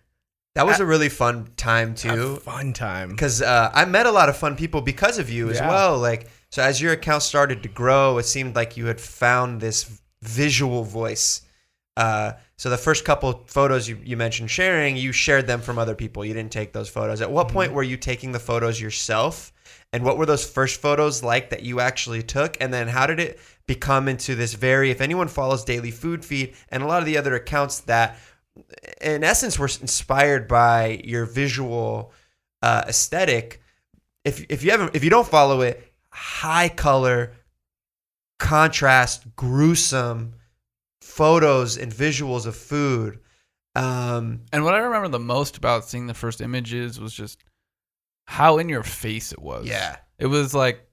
That 0.54 0.66
was 0.66 0.78
a 0.80 0.86
really 0.86 1.08
fun 1.08 1.48
time 1.56 1.94
too. 1.94 2.34
A 2.34 2.36
fun 2.36 2.72
time. 2.72 3.10
because 3.10 3.42
uh, 3.42 3.70
I 3.74 3.84
met 3.86 4.06
a 4.06 4.12
lot 4.12 4.28
of 4.28 4.36
fun 4.36 4.54
people 4.56 4.80
because 4.80 5.18
of 5.18 5.28
you 5.28 5.50
as 5.50 5.56
Yeah. 5.56 5.68
well. 5.68 5.98
Like, 5.98 6.28
so 6.50 6.62
as 6.62 6.80
your 6.80 6.92
account 6.92 7.22
started 7.24 7.62
to 7.64 7.68
grow, 7.68 8.18
it 8.18 8.24
seemed 8.24 8.54
like 8.54 8.76
you 8.76 8.86
had 8.86 9.00
found 9.00 9.60
this 9.60 10.00
visual 10.22 10.84
voice. 10.84 11.42
Uh, 11.96 12.32
so 12.56 12.70
the 12.70 12.78
first 12.78 13.04
couple 13.04 13.42
photos 13.46 13.88
you, 13.88 13.98
you 14.04 14.16
mentioned 14.16 14.50
sharing, 14.50 14.96
you 14.96 15.10
shared 15.10 15.46
them 15.48 15.60
from 15.60 15.76
other 15.78 15.94
people. 15.96 16.24
You 16.24 16.34
didn't 16.34 16.52
take 16.52 16.72
those 16.72 16.88
photos. 16.88 17.20
At 17.20 17.30
what 17.32 17.48
point 17.48 17.72
were 17.72 17.82
you 17.82 17.96
taking 17.96 18.30
the 18.32 18.38
photos 18.40 18.80
yourself? 18.80 19.52
And 19.92 20.04
what 20.04 20.18
were 20.18 20.26
those 20.26 20.48
first 20.48 20.80
photos 20.80 21.22
like 21.22 21.50
that 21.50 21.62
you 21.62 21.80
actually 21.80 22.22
took? 22.22 22.56
And 22.60 22.72
then 22.72 22.88
how 22.88 23.06
did 23.06 23.18
it 23.20 23.38
become 23.66 24.08
into 24.08 24.34
this 24.34 24.54
very, 24.54 24.90
if 24.90 25.00
anyone 25.00 25.28
follows 25.28 25.64
Daily 25.64 25.90
Food 25.90 26.24
Feed 26.24 26.54
and 26.68 26.82
a 26.82 26.86
lot 26.86 27.00
of 27.00 27.06
the 27.06 27.16
other 27.16 27.34
accounts 27.34 27.80
that 27.80 28.18
in 29.00 29.24
essence 29.24 29.58
were 29.58 29.68
inspired 29.80 30.46
by 30.48 31.00
your 31.04 31.24
visual 31.26 32.12
uh, 32.62 32.84
aesthetic. 32.88 33.60
If 34.24 34.44
if 34.48 34.62
you 34.62 34.70
haven't 34.70 34.94
if 34.94 35.04
you 35.04 35.10
don't 35.10 35.26
follow 35.26 35.60
it, 35.60 35.92
high 36.10 36.68
color, 36.68 37.32
contrast, 38.38 39.24
gruesome 39.36 40.34
photos 41.00 41.76
and 41.76 41.92
visuals 41.92 42.46
of 42.46 42.56
food. 42.56 43.20
Um, 43.76 44.42
And 44.52 44.64
what 44.64 44.74
I 44.74 44.78
remember 44.78 45.08
the 45.08 45.18
most 45.18 45.56
about 45.56 45.84
seeing 45.84 46.06
the 46.06 46.14
first 46.14 46.40
images 46.40 47.00
was 47.00 47.12
just 47.12 47.42
how 48.26 48.58
in 48.58 48.68
your 48.68 48.82
face 48.82 49.32
it 49.32 49.42
was. 49.42 49.66
Yeah. 49.66 49.96
It 50.18 50.26
was 50.26 50.54
like 50.54 50.88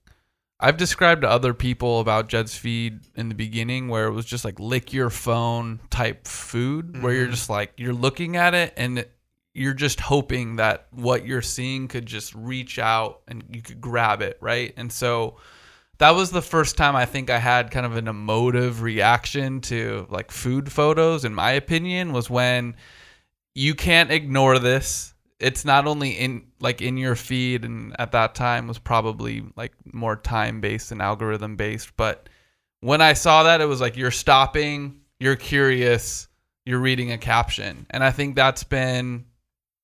I've 0.63 0.77
described 0.77 1.21
to 1.21 1.29
other 1.29 1.53
people 1.55 1.99
about 1.99 2.27
Jed's 2.29 2.55
feed 2.55 2.99
in 3.15 3.29
the 3.29 3.35
beginning 3.35 3.87
where 3.87 4.05
it 4.05 4.11
was 4.11 4.25
just 4.25 4.45
like 4.45 4.59
lick 4.59 4.93
your 4.93 5.09
phone 5.09 5.79
type 5.89 6.27
food 6.27 7.01
where 7.01 7.13
you're 7.13 7.27
Mhm. 7.27 7.31
just 7.31 7.49
like 7.49 7.73
you're 7.77 7.93
looking 7.93 8.35
at 8.37 8.53
it 8.53 8.73
and 8.77 9.05
you're 9.53 9.73
just 9.73 9.99
hoping 9.99 10.57
that 10.57 10.87
what 10.91 11.25
you're 11.25 11.41
seeing 11.41 11.87
could 11.87 12.05
just 12.05 12.33
reach 12.35 12.77
out 12.79 13.21
and 13.27 13.43
you 13.49 13.61
could 13.61 13.81
grab 13.81 14.21
it, 14.21 14.37
right? 14.39 14.73
And 14.77 14.91
so 14.91 15.37
that 15.97 16.11
was 16.11 16.29
the 16.31 16.41
first 16.41 16.77
time 16.77 16.95
I 16.95 17.05
think 17.05 17.29
I 17.29 17.39
had 17.39 17.71
kind 17.71 17.85
of 17.85 17.97
an 17.97 18.07
emotive 18.07 18.81
reaction 18.81 19.61
to 19.61 20.05
like 20.09 20.31
food 20.31 20.71
photos 20.71 21.25
in 21.25 21.33
my 21.33 21.51
opinion 21.51 22.13
was 22.13 22.29
when 22.29 22.75
you 23.55 23.73
can't 23.75 24.11
ignore 24.11 24.57
this. 24.59 25.13
It's 25.41 25.65
not 25.65 25.87
only 25.87 26.11
in 26.11 26.45
like 26.59 26.81
in 26.81 26.97
your 26.97 27.15
feed 27.15 27.65
and 27.65 27.95
at 27.99 28.11
that 28.11 28.35
time 28.35 28.67
was 28.67 28.79
probably 28.79 29.43
like 29.55 29.73
more 29.91 30.15
time 30.15 30.61
based 30.61 30.91
and 30.91 31.01
algorithm 31.01 31.55
based, 31.55 31.95
but 31.97 32.29
when 32.81 33.01
I 33.01 33.13
saw 33.13 33.43
that 33.43 33.61
it 33.61 33.65
was 33.65 33.81
like 33.81 33.97
you're 33.97 34.11
stopping, 34.11 35.01
you're 35.19 35.35
curious, 35.35 36.27
you're 36.65 36.79
reading 36.79 37.11
a 37.11 37.17
caption. 37.17 37.85
And 37.89 38.03
I 38.03 38.11
think 38.11 38.35
that's 38.35 38.63
been 38.63 39.25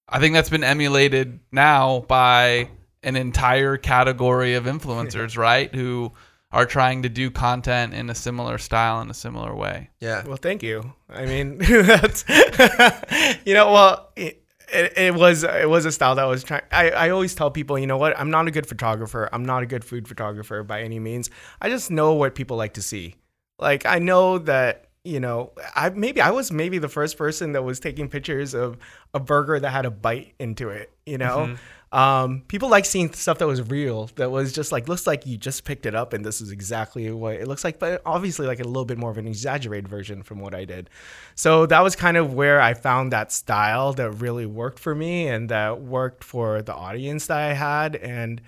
I 0.09 0.19
think 0.19 0.33
that's 0.33 0.49
been 0.49 0.63
emulated 0.63 1.39
now 1.51 2.05
by 2.07 2.69
an 3.03 3.15
entire 3.15 3.77
category 3.77 4.53
of 4.55 4.65
influencers, 4.65 5.37
right? 5.37 5.73
Who 5.73 6.13
are 6.51 6.65
trying 6.65 7.03
to 7.03 7.09
do 7.09 7.29
content 7.29 7.93
in 7.93 8.09
a 8.09 8.15
similar 8.15 8.57
style 8.57 9.01
in 9.01 9.09
a 9.09 9.13
similar 9.13 9.53
way. 9.53 9.89
Yeah. 9.99 10.25
Well, 10.25 10.37
thank 10.37 10.63
you. 10.63 10.93
I 11.09 11.25
mean, 11.25 11.57
that's 11.59 12.23
you 13.45 13.53
know, 13.53 13.71
well, 13.71 14.11
it, 14.15 14.43
it, 14.67 14.97
it 14.97 15.15
was 15.15 15.43
it 15.43 15.69
was 15.69 15.85
a 15.85 15.91
style 15.91 16.15
that 16.15 16.25
was 16.25 16.43
trying. 16.43 16.63
I 16.71 16.89
I 16.91 17.09
always 17.09 17.35
tell 17.35 17.51
people, 17.51 17.77
you 17.79 17.87
know 17.87 17.97
what? 17.97 18.17
I'm 18.19 18.29
not 18.29 18.47
a 18.47 18.51
good 18.51 18.67
photographer. 18.67 19.29
I'm 19.31 19.45
not 19.45 19.63
a 19.63 19.65
good 19.65 19.83
food 19.83 20.07
photographer 20.07 20.63
by 20.63 20.81
any 20.81 20.99
means. 20.99 21.29
I 21.61 21.69
just 21.69 21.91
know 21.91 22.13
what 22.13 22.35
people 22.35 22.57
like 22.57 22.73
to 22.73 22.81
see. 22.81 23.15
Like 23.59 23.85
I 23.85 23.99
know 23.99 24.37
that 24.39 24.87
you 25.07 25.21
know, 25.21 25.53
I 25.73 25.89
maybe 25.89 26.19
I 26.19 26.31
was 26.31 26.51
maybe 26.51 26.79
the 26.79 26.89
first 26.89 27.17
person 27.17 27.53
that 27.53 27.63
was 27.63 27.79
taking 27.79 28.09
pictures 28.09 28.53
of 28.53 28.77
a 29.13 29.21
burger 29.21 29.57
that 29.57 29.69
had 29.69 29.85
a 29.85 29.91
bite 29.91 30.33
into 30.37 30.67
it. 30.67 30.91
You 31.05 31.17
know, 31.17 31.37
mm-hmm. 31.37 31.55
Um, 31.97 32.43
people 32.47 32.69
like 32.69 32.85
seeing 32.85 33.11
stuff 33.11 33.39
that 33.39 33.47
was 33.47 33.59
real, 33.71 34.11
that 34.17 34.29
was 34.29 34.53
just 34.53 34.71
like 34.71 34.87
looks 34.87 35.07
like 35.07 35.25
you 35.25 35.35
just 35.35 35.63
picked 35.63 35.87
it 35.87 35.95
up 35.95 36.13
and 36.13 36.23
this 36.23 36.41
is 36.41 36.51
exactly 36.51 37.09
what 37.09 37.33
it 37.37 37.47
looks 37.47 37.63
like, 37.63 37.79
but 37.79 38.03
obviously 38.05 38.45
like 38.45 38.59
a 38.59 38.63
little 38.63 38.85
bit 38.85 38.99
more 38.99 39.09
of 39.09 39.17
an 39.17 39.25
exaggerated 39.25 39.87
version 39.87 40.21
from 40.21 40.39
what 40.39 40.53
I 40.53 40.63
did. 40.63 40.91
So 41.33 41.65
that 41.65 41.81
was 41.81 41.95
kind 41.95 42.15
of 42.15 42.35
where 42.35 42.61
I 42.61 42.75
found 42.75 43.11
that 43.13 43.31
style 43.31 43.93
that 43.93 44.11
really 44.11 44.45
worked 44.45 44.77
for 44.77 44.93
me 44.93 45.27
and 45.27 45.49
that 45.49 45.81
worked 45.81 46.23
for 46.23 46.61
the 46.61 46.75
audience 46.75 47.25
that 47.27 47.39
I 47.39 47.53
had 47.53 47.95
and 47.95 48.43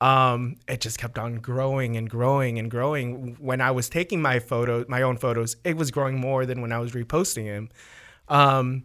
um, 0.00 0.56
it 0.66 0.80
just 0.80 0.98
kept 0.98 1.18
on 1.18 1.40
growing 1.40 1.98
and 1.98 2.08
growing 2.08 2.58
and 2.58 2.70
growing. 2.70 3.36
When 3.38 3.60
I 3.60 3.70
was 3.72 3.90
taking 3.90 4.22
my 4.22 4.38
photo, 4.38 4.86
my 4.88 5.02
own 5.02 5.18
photos, 5.18 5.56
it 5.62 5.76
was 5.76 5.90
growing 5.90 6.18
more 6.18 6.46
than 6.46 6.62
when 6.62 6.72
I 6.72 6.78
was 6.78 6.92
reposting 6.92 7.44
them. 7.44 7.68
Um, 8.28 8.84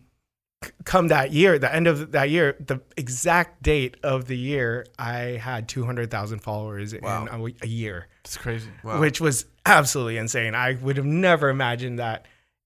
come 0.84 1.08
that 1.08 1.32
year, 1.32 1.58
the 1.60 1.74
end 1.74 1.88
of 1.88 2.12
that 2.12 2.30
year, 2.30 2.56
the 2.60 2.82
exact 2.98 3.64
date 3.64 3.98
of 4.04 4.26
the 4.26 4.38
year, 4.38 4.86
I 4.98 5.40
had 5.42 5.70
200,000 5.70 6.40
followers 6.40 6.94
Wow. 7.02 7.26
in 7.26 7.42
a, 7.42 7.46
a 7.64 7.68
year, 7.68 8.08
It's 8.26 8.38
crazy. 8.38 8.70
Wow. 8.84 9.00
which 9.00 9.22
was 9.22 9.46
absolutely 9.66 10.18
insane. 10.18 10.56
I 10.56 10.74
would 10.82 10.98
have 10.98 11.06
never 11.06 11.50
imagined 11.50 12.00
that. 12.00 12.26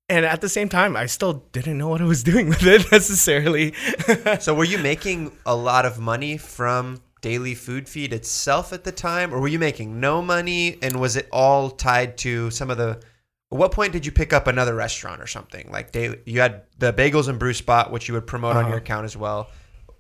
And 0.10 0.26
at 0.26 0.42
the 0.42 0.50
same 0.50 0.70
time, 0.70 0.96
I 0.98 1.06
still 1.06 1.46
didn't 1.52 1.78
know 1.78 1.88
what 1.88 2.02
I 2.02 2.06
was 2.06 2.24
doing 2.32 2.50
with 2.50 2.64
it 2.66 2.92
necessarily. 2.92 3.74
So 4.40 4.54
were 4.54 4.66
you 4.66 4.78
making 4.80 5.32
a 5.46 5.56
lot 5.56 5.86
of 5.86 6.00
money 6.00 6.38
from 6.38 7.02
Daily 7.22 7.56
Food 7.56 7.88
Feed 7.88 8.12
itself 8.12 8.74
at 8.74 8.84
the 8.84 8.92
time, 8.92 9.34
or 9.34 9.40
were 9.40 9.48
you 9.48 9.60
making 9.60 10.00
no 10.00 10.22
money? 10.22 10.78
And 10.82 11.00
was 11.00 11.16
it 11.16 11.30
all 11.32 11.70
tied 11.70 12.18
to 12.20 12.50
some 12.52 12.70
of 12.70 12.78
the? 12.78 13.02
At 13.54 13.60
what 13.60 13.72
point 13.72 13.94
did 13.94 14.04
you 14.04 14.12
pick 14.12 14.34
up 14.34 14.48
another 14.48 14.74
restaurant 14.74 15.22
or 15.22 15.28
something 15.28 15.70
like 15.72 15.92
daily? 15.92 16.20
You 16.26 16.42
had 16.42 16.64
the 16.80 16.92
Bagels 16.92 17.28
and 17.30 17.38
Brew 17.38 17.54
Spot, 17.54 17.92
which 17.92 18.08
you 18.08 18.16
would 18.16 18.26
promote 18.26 18.56
on 18.56 18.64
Uh-huh. 18.64 18.70
your 18.70 18.78
account 18.80 19.06
as 19.06 19.16
well. 19.16 19.48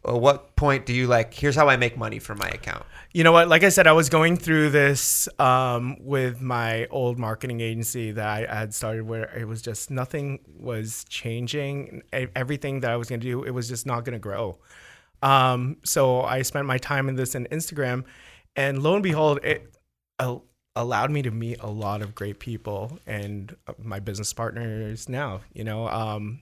At 0.05 0.15
what 0.19 0.55
point 0.55 0.87
do 0.87 0.93
you 0.93 1.05
like? 1.05 1.33
Here's 1.33 1.55
how 1.55 1.69
I 1.69 1.77
make 1.77 1.95
money 1.95 2.17
from 2.17 2.39
my 2.39 2.47
account. 2.49 2.83
You 3.13 3.23
know 3.23 3.31
what? 3.31 3.47
Like 3.47 3.63
I 3.63 3.69
said, 3.69 3.85
I 3.85 3.91
was 3.91 4.09
going 4.09 4.37
through 4.37 4.71
this 4.71 5.29
um, 5.39 5.97
with 6.03 6.41
my 6.41 6.87
old 6.87 7.19
marketing 7.19 7.61
agency 7.61 8.11
that 8.11 8.27
I 8.27 8.53
had 8.53 8.73
started, 8.73 9.03
where 9.07 9.25
it 9.37 9.47
was 9.47 9.61
just 9.61 9.91
nothing 9.91 10.39
was 10.47 11.05
changing. 11.07 12.01
Everything 12.11 12.79
that 12.79 12.89
I 12.91 12.97
was 12.97 13.07
going 13.07 13.21
to 13.21 13.25
do, 13.27 13.43
it 13.43 13.51
was 13.51 13.69
just 13.69 13.85
not 13.85 14.03
going 14.03 14.13
to 14.13 14.19
grow. 14.19 14.57
Um, 15.21 15.77
so 15.85 16.23
I 16.23 16.41
spent 16.41 16.65
my 16.65 16.79
time 16.79 17.07
in 17.07 17.15
this 17.15 17.35
in 17.35 17.45
Instagram, 17.51 18.03
and 18.55 18.81
lo 18.81 18.95
and 18.95 19.03
behold, 19.03 19.39
it 19.43 19.73
allowed 20.75 21.11
me 21.11 21.21
to 21.21 21.31
meet 21.31 21.61
a 21.61 21.69
lot 21.69 22.01
of 22.01 22.15
great 22.15 22.39
people 22.39 22.99
and 23.05 23.55
uh, 23.67 23.73
my 23.81 23.99
business 23.99 24.33
partners 24.33 25.07
now. 25.07 25.41
You 25.53 25.63
know, 25.63 25.87
um, 25.87 26.41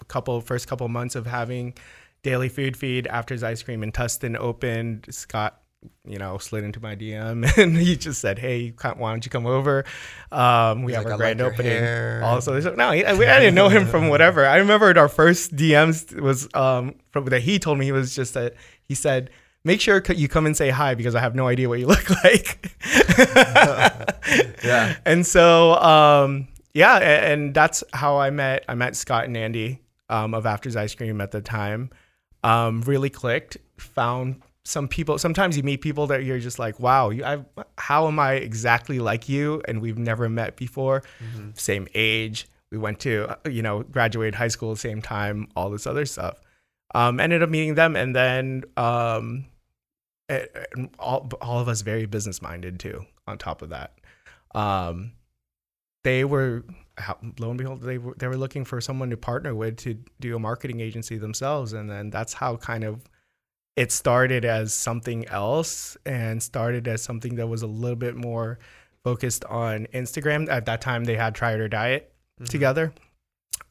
a 0.00 0.04
couple 0.04 0.40
first 0.40 0.68
couple 0.68 0.88
months 0.88 1.14
of 1.14 1.26
having 1.26 1.74
daily 2.22 2.48
food 2.48 2.76
feed 2.76 3.06
after 3.06 3.34
his 3.34 3.42
ice 3.42 3.62
cream 3.62 3.82
in 3.82 3.92
Tustin 3.92 4.36
opened, 4.36 5.06
Scott, 5.10 5.62
you 6.06 6.18
know, 6.18 6.38
slid 6.38 6.64
into 6.64 6.80
my 6.80 6.94
DM 6.94 7.56
and 7.62 7.76
he 7.76 7.96
just 7.96 8.20
said, 8.20 8.38
"Hey, 8.38 8.70
why 8.70 9.10
don't 9.10 9.24
you 9.24 9.30
come 9.30 9.46
over? 9.46 9.84
Um, 10.30 10.82
we 10.82 10.92
He's 10.92 10.96
have 10.96 11.04
like, 11.04 11.12
our 11.12 11.18
grand 11.18 11.40
like 11.40 11.52
opening." 11.52 12.22
Also, 12.22 12.60
so, 12.60 12.74
no, 12.74 12.92
he, 12.92 13.04
I, 13.04 13.12
I 13.12 13.40
didn't 13.40 13.54
know 13.54 13.68
him 13.68 13.86
from 13.86 14.08
whatever. 14.08 14.46
I 14.46 14.56
remember 14.56 14.96
our 14.98 15.08
first 15.08 15.56
DMs 15.56 16.18
was 16.20 16.48
um 16.54 16.94
from 17.10 17.24
that 17.26 17.42
he 17.42 17.58
told 17.58 17.78
me 17.78 17.86
he 17.86 17.92
was 17.92 18.14
just 18.14 18.34
that 18.34 18.54
he 18.84 18.94
said. 18.94 19.30
Make 19.64 19.80
sure 19.80 20.02
you 20.14 20.28
come 20.28 20.46
and 20.46 20.56
say 20.56 20.70
hi 20.70 20.94
because 20.94 21.14
I 21.14 21.20
have 21.20 21.34
no 21.34 21.46
idea 21.46 21.68
what 21.68 21.78
you 21.78 21.86
look 21.94 22.10
like. 22.24 22.72
Yeah. 24.64 24.96
And 25.04 25.26
so, 25.26 25.74
um, 25.76 26.48
yeah, 26.74 26.98
and 26.98 27.52
that's 27.52 27.84
how 27.92 28.18
I 28.18 28.30
met. 28.30 28.64
I 28.68 28.74
met 28.74 28.96
Scott 28.96 29.24
and 29.24 29.36
Andy 29.36 29.80
um, 30.08 30.34
of 30.34 30.46
After's 30.46 30.76
Ice 30.76 30.94
Cream 30.94 31.20
at 31.20 31.30
the 31.32 31.40
time. 31.40 31.90
Um, 32.44 32.82
really 32.82 33.10
clicked. 33.10 33.56
Found 33.78 34.40
some 34.64 34.88
people. 34.88 35.18
Sometimes 35.18 35.56
you 35.56 35.62
meet 35.62 35.80
people 35.80 36.06
that 36.08 36.24
you're 36.24 36.38
just 36.38 36.58
like, 36.58 36.78
wow, 36.80 37.10
you, 37.10 37.24
I, 37.24 37.44
how 37.76 38.06
am 38.06 38.18
I 38.18 38.34
exactly 38.34 39.00
like 39.00 39.28
you? 39.28 39.62
And 39.66 39.82
we've 39.82 39.98
never 39.98 40.28
met 40.28 40.56
before. 40.56 41.02
Same 41.54 41.88
age. 41.94 42.48
We 42.70 42.78
went 42.78 43.00
to, 43.00 43.28
uh, 43.28 43.50
you 43.50 43.62
know, 43.62 43.82
graduated 43.82 44.34
high 44.36 44.48
school 44.48 44.70
at 44.70 44.76
the 44.76 44.80
same 44.80 45.02
time. 45.02 45.48
All 45.56 45.70
this 45.70 45.86
other 45.86 46.06
stuff. 46.06 46.40
Um, 46.94 47.20
ended 47.20 47.42
up 47.42 47.48
meeting 47.48 47.74
them, 47.74 47.96
and 47.96 48.14
then 48.14 48.64
um, 48.76 49.46
all, 50.98 51.30
all 51.40 51.58
of 51.60 51.68
us 51.68 51.80
very 51.82 52.06
business 52.06 52.40
minded 52.42 52.78
too. 52.80 53.04
On 53.26 53.38
top 53.38 53.62
of 53.62 53.68
that, 53.70 53.92
um, 54.54 55.12
they 56.04 56.24
were 56.24 56.64
how- 56.98 57.18
lo 57.38 57.48
and 57.50 57.58
behold 57.58 57.80
they 57.82 57.98
were 57.98 58.14
they 58.18 58.26
were 58.28 58.36
looking 58.36 58.64
for 58.64 58.80
someone 58.80 59.10
to 59.10 59.16
partner 59.16 59.54
with 59.54 59.76
to 59.78 59.96
do 60.20 60.34
a 60.36 60.38
marketing 60.38 60.80
agency 60.80 61.16
themselves, 61.18 61.72
and 61.72 61.88
then 61.88 62.10
that's 62.10 62.32
how 62.34 62.56
kind 62.56 62.84
of 62.84 63.00
it 63.76 63.90
started 63.92 64.44
as 64.44 64.74
something 64.74 65.26
else 65.28 65.96
and 66.04 66.42
started 66.42 66.86
as 66.88 67.02
something 67.02 67.36
that 67.36 67.46
was 67.46 67.62
a 67.62 67.66
little 67.66 67.96
bit 67.96 68.14
more 68.14 68.58
focused 69.04 69.44
on 69.46 69.86
Instagram. 69.94 70.48
At 70.50 70.66
that 70.66 70.80
time, 70.82 71.04
they 71.04 71.16
had 71.16 71.34
Try 71.34 71.52
It 71.54 71.60
or 71.60 71.68
Diet 71.68 72.12
together. 72.48 72.92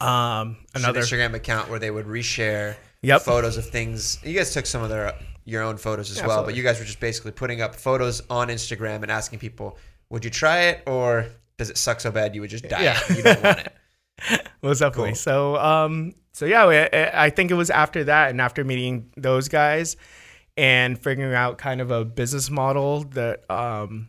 Um, 0.00 0.56
another 0.74 1.00
an 1.00 1.06
Instagram 1.06 1.34
account 1.34 1.70
where 1.70 1.78
they 1.78 1.90
would 1.92 2.06
reshare 2.06 2.74
Yep. 3.02 3.22
photos 3.22 3.56
of 3.56 3.68
things. 3.70 4.18
You 4.24 4.34
guys 4.36 4.52
took 4.52 4.66
some 4.66 4.82
of 4.82 4.88
their 4.88 5.14
your 5.44 5.62
own 5.62 5.76
photos 5.76 6.10
as 6.10 6.22
well, 6.22 6.44
but 6.44 6.54
you 6.54 6.62
guys 6.62 6.78
were 6.78 6.84
just 6.84 7.00
basically 7.00 7.32
putting 7.32 7.60
up 7.60 7.74
photos 7.74 8.22
on 8.30 8.48
Instagram 8.48 9.02
and 9.02 9.10
asking 9.10 9.38
people, 9.38 9.78
"Would 10.10 10.24
you 10.24 10.30
try 10.30 10.62
it, 10.64 10.82
or 10.86 11.26
does 11.58 11.70
it 11.70 11.76
suck 11.76 12.00
so 12.00 12.10
bad 12.10 12.34
you 12.34 12.40
would 12.40 12.50
just 12.50 12.68
die? 12.68 12.82
Yeah. 12.82 13.00
You 13.08 13.22
don't 13.22 13.42
want 13.42 13.58
it." 13.58 13.72
Most 14.62 14.78
definitely. 14.78 15.10
Cool. 15.10 15.16
So, 15.16 15.56
um, 15.56 16.14
so 16.32 16.46
yeah, 16.46 16.64
I, 16.64 17.26
I 17.26 17.30
think 17.30 17.50
it 17.50 17.54
was 17.54 17.70
after 17.70 18.04
that 18.04 18.30
and 18.30 18.40
after 18.40 18.64
meeting 18.64 19.10
those 19.16 19.48
guys 19.48 19.96
and 20.56 20.98
figuring 20.98 21.34
out 21.34 21.58
kind 21.58 21.80
of 21.80 21.90
a 21.90 22.04
business 22.04 22.50
model 22.50 23.04
that, 23.04 23.50
um, 23.50 24.08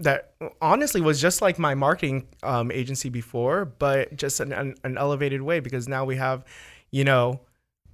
that 0.00 0.34
honestly 0.62 1.00
was 1.00 1.20
just 1.20 1.42
like 1.42 1.58
my 1.58 1.74
marketing 1.74 2.26
um, 2.42 2.70
agency 2.70 3.10
before, 3.10 3.66
but 3.66 4.16
just 4.16 4.40
an, 4.40 4.52
an, 4.52 4.74
an 4.84 4.96
elevated 4.96 5.42
way 5.42 5.60
because 5.60 5.88
now 5.88 6.04
we 6.04 6.16
have, 6.16 6.44
you 6.90 7.04
know, 7.04 7.40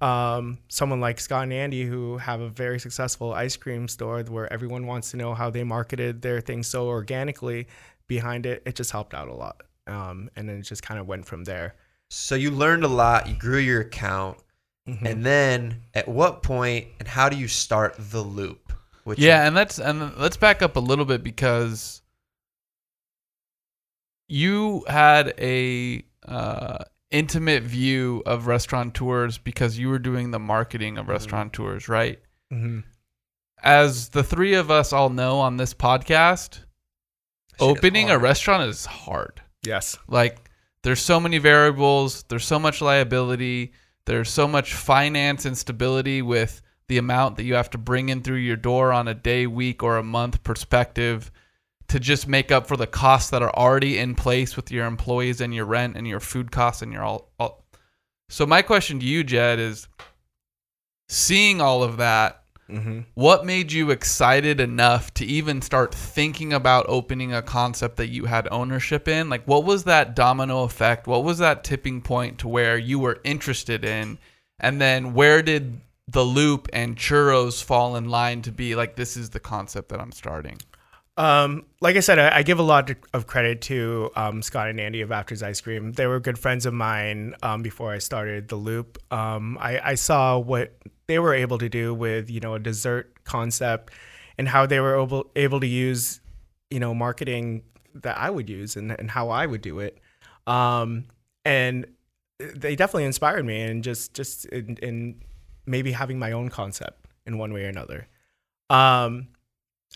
um, 0.01 0.57
someone 0.67 0.99
like 0.99 1.19
Scott 1.19 1.43
and 1.43 1.53
Andy 1.53 1.83
who 1.85 2.17
have 2.17 2.41
a 2.41 2.49
very 2.49 2.79
successful 2.79 3.33
ice 3.33 3.55
cream 3.57 3.87
store 3.87 4.21
where 4.23 4.51
everyone 4.51 4.85
wants 4.85 5.11
to 5.11 5.17
know 5.17 5.33
how 5.33 5.49
they 5.49 5.63
marketed 5.63 6.21
their 6.21 6.41
thing 6.41 6.63
so 6.63 6.87
organically 6.87 7.67
behind 8.07 8.45
it. 8.45 8.63
It 8.65 8.75
just 8.75 8.91
helped 8.91 9.13
out 9.13 9.27
a 9.27 9.33
lot. 9.33 9.63
Um, 9.87 10.29
and 10.35 10.47
then 10.47 10.57
it 10.57 10.63
just 10.63 10.83
kind 10.83 10.99
of 10.99 11.07
went 11.07 11.25
from 11.25 11.43
there. 11.45 11.75
So 12.09 12.35
you 12.35 12.51
learned 12.51 12.83
a 12.83 12.87
lot. 12.87 13.27
You 13.27 13.35
grew 13.35 13.59
your 13.59 13.81
account, 13.81 14.37
Mm-hmm. 14.87 15.05
and 15.05 15.25
then 15.25 15.81
at 15.93 16.07
what 16.07 16.43
point 16.43 16.87
and 16.99 17.09
how 17.09 17.27
do 17.27 17.35
you 17.35 17.49
start 17.49 17.95
the 17.97 18.21
loop? 18.21 18.71
Which 19.03 19.19
Yeah, 19.19 19.45
and 19.45 19.53
let's 19.53 19.79
and 19.79 20.15
let's 20.15 20.37
back 20.37 20.61
up 20.61 20.77
a 20.77 20.79
little 20.79 21.03
bit 21.03 21.23
because 21.23 22.01
you 24.29 24.85
had 24.87 25.33
a 25.39 26.03
uh, 26.25 26.85
intimate 27.11 27.63
view 27.63 28.21
of 28.25 28.47
restaurateurs 28.47 29.37
because 29.37 29.77
you 29.77 29.89
were 29.89 29.99
doing 29.99 30.31
the 30.31 30.39
marketing 30.39 30.97
of 30.97 31.07
restaurateurs, 31.07 31.87
right? 31.87 32.19
hmm 32.51 32.79
As 33.63 34.09
the 34.09 34.23
three 34.23 34.53
of 34.55 34.69
us 34.69 34.93
all 34.93 35.09
know 35.09 35.39
on 35.39 35.57
this 35.57 35.73
podcast, 35.73 36.59
Shit 37.53 37.61
opening 37.61 38.09
a 38.09 38.19
restaurant 38.19 38.69
is 38.69 38.85
hard. 38.85 39.41
Yes. 39.65 39.97
Like 40.07 40.49
there's 40.83 41.01
so 41.01 41.19
many 41.19 41.37
variables, 41.37 42.23
there's 42.23 42.45
so 42.45 42.59
much 42.59 42.81
liability, 42.81 43.73
There's 44.05 44.29
so 44.29 44.47
much 44.47 44.73
finance 44.73 45.45
instability 45.45 46.21
with 46.21 46.61
the 46.87 46.97
amount 46.97 47.35
that 47.35 47.43
you 47.43 47.55
have 47.55 47.69
to 47.71 47.77
bring 47.77 48.07
in 48.07 48.21
through 48.21 48.37
your 48.37 48.55
door 48.55 48.93
on 48.93 49.09
a 49.09 49.13
day, 49.13 49.47
week, 49.47 49.83
or 49.83 49.97
a 49.97 50.03
month 50.03 50.43
perspective 50.43 51.29
to 51.89 51.99
just 51.99 52.27
make 52.27 52.51
up 52.51 52.67
for 52.67 52.75
the 52.77 52.87
costs 52.87 53.29
that 53.29 53.41
are 53.41 53.55
already 53.55 53.97
in 53.97 54.13
place 54.15 54.55
with 54.55 54.71
your 54.71 54.85
employees 54.85 55.39
and 55.41 55.53
your 55.53 55.65
rent 55.65 55.95
and 55.95 56.07
your 56.07 56.19
food 56.19 56.51
costs 56.51 56.81
and 56.81 56.91
your 56.91 57.03
all. 57.03 57.31
all. 57.39 57.63
So 58.29 58.45
my 58.45 58.61
question 58.61 58.99
to 58.99 59.05
you, 59.05 59.23
Jed, 59.23 59.57
is 59.59 59.87
seeing 61.09 61.61
all 61.61 61.83
of 61.83 61.97
that, 61.97 62.43
Mm-hmm. 62.69 62.99
what 63.13 63.45
made 63.45 63.71
you 63.71 63.91
excited 63.91 64.59
enough 64.59 65.13
to 65.13 65.25
even 65.25 65.61
start 65.61 65.95
thinking 65.95 66.51
about 66.51 66.85
opening 66.89 67.33
a 67.33 67.41
concept 67.41 67.95
that 67.95 68.09
you 68.09 68.25
had 68.25 68.45
ownership 68.51 69.07
in? 69.07 69.29
Like, 69.29 69.45
what 69.45 69.63
was 69.63 69.85
that 69.85 70.17
domino 70.17 70.63
effect? 70.63 71.07
What 71.07 71.23
was 71.23 71.37
that 71.37 71.63
tipping 71.63 72.01
point 72.01 72.39
to 72.39 72.49
where 72.49 72.77
you 72.77 72.99
were 72.99 73.21
interested 73.23 73.85
in? 73.85 74.17
And 74.59 74.81
then 74.81 75.13
where 75.13 75.41
did 75.41 75.79
the 76.09 76.23
loop 76.23 76.67
and 76.73 76.97
churros 76.97 77.63
fall 77.63 77.95
in 77.95 78.09
line 78.09 78.41
to 78.41 78.51
be 78.51 78.75
like, 78.75 78.97
this 78.97 79.15
is 79.15 79.29
the 79.29 79.39
concept 79.39 79.87
that 79.87 80.01
I'm 80.01 80.11
starting? 80.11 80.57
Um, 81.17 81.65
like 81.81 81.95
I 81.95 81.99
said, 81.99 82.19
I, 82.19 82.37
I 82.37 82.43
give 82.43 82.59
a 82.59 82.63
lot 82.63 82.91
of 83.13 83.25
credit 83.25 83.61
to 83.61 84.11
um, 84.15 84.43
Scott 84.43 84.69
and 84.69 84.79
Andy 84.79 85.01
of 85.01 85.11
Afters 85.11 85.41
Ice 85.41 85.59
Cream. 85.59 85.91
They 85.93 86.05
were 86.05 86.19
good 86.19 86.37
friends 86.37 86.67
of 86.67 86.73
mine 86.73 87.33
um, 87.41 87.63
before 87.63 87.91
I 87.91 87.97
started 87.97 88.49
the 88.49 88.55
Loop. 88.55 88.99
Um, 89.11 89.57
I, 89.59 89.79
I 89.79 89.95
saw 89.95 90.37
what 90.37 90.77
they 91.07 91.17
were 91.17 91.33
able 91.33 91.57
to 91.57 91.69
do 91.69 91.93
with 91.93 92.29
you 92.29 92.39
know 92.39 92.53
a 92.53 92.59
dessert 92.59 93.23
concept 93.23 93.93
and 94.37 94.47
how 94.47 94.65
they 94.67 94.79
were 94.79 95.01
able 95.01 95.31
able 95.35 95.59
to 95.59 95.67
use 95.67 96.19
you 96.69 96.79
know 96.79 96.93
marketing 96.93 97.63
that 97.95 98.17
I 98.17 98.29
would 98.29 98.47
use 98.47 98.75
and, 98.75 98.91
and 98.91 99.09
how 99.09 99.29
I 99.29 99.45
would 99.47 99.61
do 99.61 99.79
it. 99.79 99.97
Um, 100.45 101.05
and 101.43 101.87
they 102.37 102.75
definitely 102.75 103.05
inspired 103.05 103.45
me 103.45 103.61
and 103.61 103.83
just 103.83 104.13
just 104.13 104.45
in, 104.45 104.77
in 104.83 105.23
maybe 105.65 105.91
having 105.91 106.19
my 106.19 106.31
own 106.31 106.49
concept 106.49 107.05
in 107.25 107.39
one 107.39 107.53
way 107.53 107.65
or 107.65 107.69
another. 107.69 108.07
Um, 108.69 109.29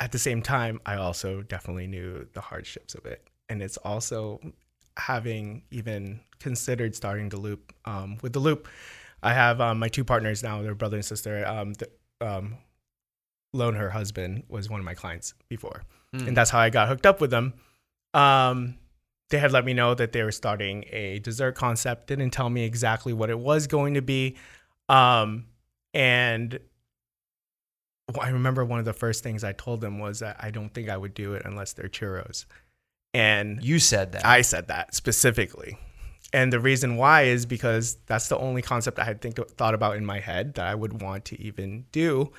at 0.02 0.12
the 0.12 0.20
same 0.20 0.42
time, 0.42 0.82
I 0.86 0.96
also 0.96 1.44
definitely 1.44 1.86
knew 1.86 2.28
the 2.34 2.42
hardships 2.42 2.96
of 2.96 3.06
it. 3.06 3.26
And 3.50 3.62
it's 3.62 3.78
also 3.78 4.40
having 4.98 5.62
even 5.70 6.20
considered 6.40 6.96
starting 6.96 7.30
the 7.30 7.38
loop. 7.38 7.72
Um, 7.86 8.18
with 8.24 8.34
the 8.34 8.40
loop, 8.40 8.68
I 9.22 9.34
have 9.34 9.62
um, 9.62 9.78
my 9.78 9.88
two 9.88 10.04
partners 10.04 10.42
now, 10.42 10.64
they're 10.64 10.74
brother 10.74 10.98
and 10.98 11.06
sister. 11.06 11.46
Um, 11.48 11.74
the, 11.74 11.90
um, 12.20 12.58
Lone, 13.54 13.76
her 13.76 13.92
husband, 13.92 14.44
was 14.50 14.70
one 14.70 14.80
of 14.80 14.86
my 14.86 14.96
clients 14.96 15.36
before. 15.50 15.84
And 16.28 16.36
that's 16.36 16.50
how 16.50 16.60
I 16.60 16.70
got 16.72 16.88
hooked 16.88 17.06
up 17.06 17.22
with 17.22 17.30
them. 17.30 17.54
Um, 18.14 18.78
they 19.30 19.38
had 19.38 19.52
let 19.52 19.66
me 19.66 19.74
know 19.74 19.94
that 19.94 20.14
they 20.14 20.24
were 20.24 20.32
starting 20.32 20.84
a 20.92 21.20
dessert 21.20 21.54
concept, 21.54 22.08
didn't 22.08 22.32
tell 22.32 22.50
me 22.50 22.64
exactly 22.64 23.14
what 23.14 23.30
it 23.30 23.38
was 23.38 23.68
going 23.68 23.94
to 23.94 24.02
be. 24.02 24.36
Um, 24.90 25.46
and 25.94 26.60
I 28.20 28.30
remember 28.30 28.66
one 28.66 28.80
of 28.80 28.86
the 28.86 28.94
first 28.94 29.24
things 29.24 29.44
I 29.44 29.54
told 29.54 29.82
them 29.82 30.00
was 30.00 30.20
that 30.20 30.38
I 30.40 30.52
don't 30.52 30.74
think 30.74 30.90
I 30.90 30.98
would 30.98 31.14
do 31.14 31.34
it 31.34 31.44
unless 31.46 31.74
they're 31.74 31.90
churros. 31.90 32.46
And 33.14 33.64
You 33.64 33.80
said 33.80 34.14
that. 34.14 34.26
I 34.26 34.42
said 34.42 34.68
that 34.68 34.96
specifically. 34.96 35.78
And 36.34 36.52
the 36.52 36.60
reason 36.60 36.96
why 36.96 37.24
is 37.24 37.46
because 37.46 37.98
that's 38.06 38.30
the 38.30 38.38
only 38.38 38.62
concept 38.62 39.00
I 39.00 39.04
had 39.04 39.22
think 39.22 39.38
thought 39.52 39.74
about 39.74 39.98
in 39.98 40.06
my 40.06 40.20
head 40.20 40.54
that 40.56 40.66
I 40.66 40.76
would 40.76 41.02
want 41.02 41.26
to 41.26 41.42
even 41.42 41.86
do. 41.92 42.32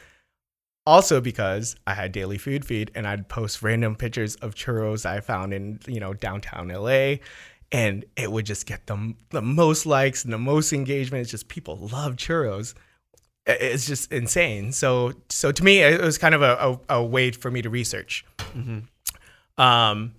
Also 0.87 1.21
because 1.21 1.76
I 1.87 1.95
had 1.95 2.11
daily 2.11 2.38
food 2.38 2.64
feed 2.64 2.91
and 2.95 3.07
I'd 3.07 3.29
post 3.29 3.62
random 3.62 3.95
pictures 3.95 4.35
of 4.37 4.55
churros 4.55 5.07
I 5.07 5.21
found 5.21 5.52
in, 5.52 5.79
you 5.87 6.00
know, 6.00 6.14
downtown 6.14 6.69
LA 6.69 7.17
and 7.71 8.05
it 8.17 8.31
would 8.31 8.47
just 8.47 8.67
get 8.67 8.87
the, 8.87 9.14
the 9.31 9.43
most 9.43 9.87
likes 9.87 10.25
and 10.25 10.33
the 10.33 10.38
most 10.38 10.73
engagement. 10.73 11.23
It's 11.23 11.31
just 11.31 11.49
people 11.49 11.76
love 11.76 12.17
churros. 12.17 12.75
It's 13.46 13.87
just 13.87 14.12
insane. 14.12 14.72
So 14.72 15.12
so 15.28 15.52
to 15.52 15.64
me 15.64 15.80
it 15.80 16.00
was 16.00 16.18
kind 16.18 16.34
of 16.34 16.42
a, 16.42 16.78
a, 16.88 16.96
a 17.00 17.04
way 17.04 17.30
for 17.32 17.50
me 17.50 17.62
to 17.62 17.70
research. 17.70 18.25
Um 19.58 20.14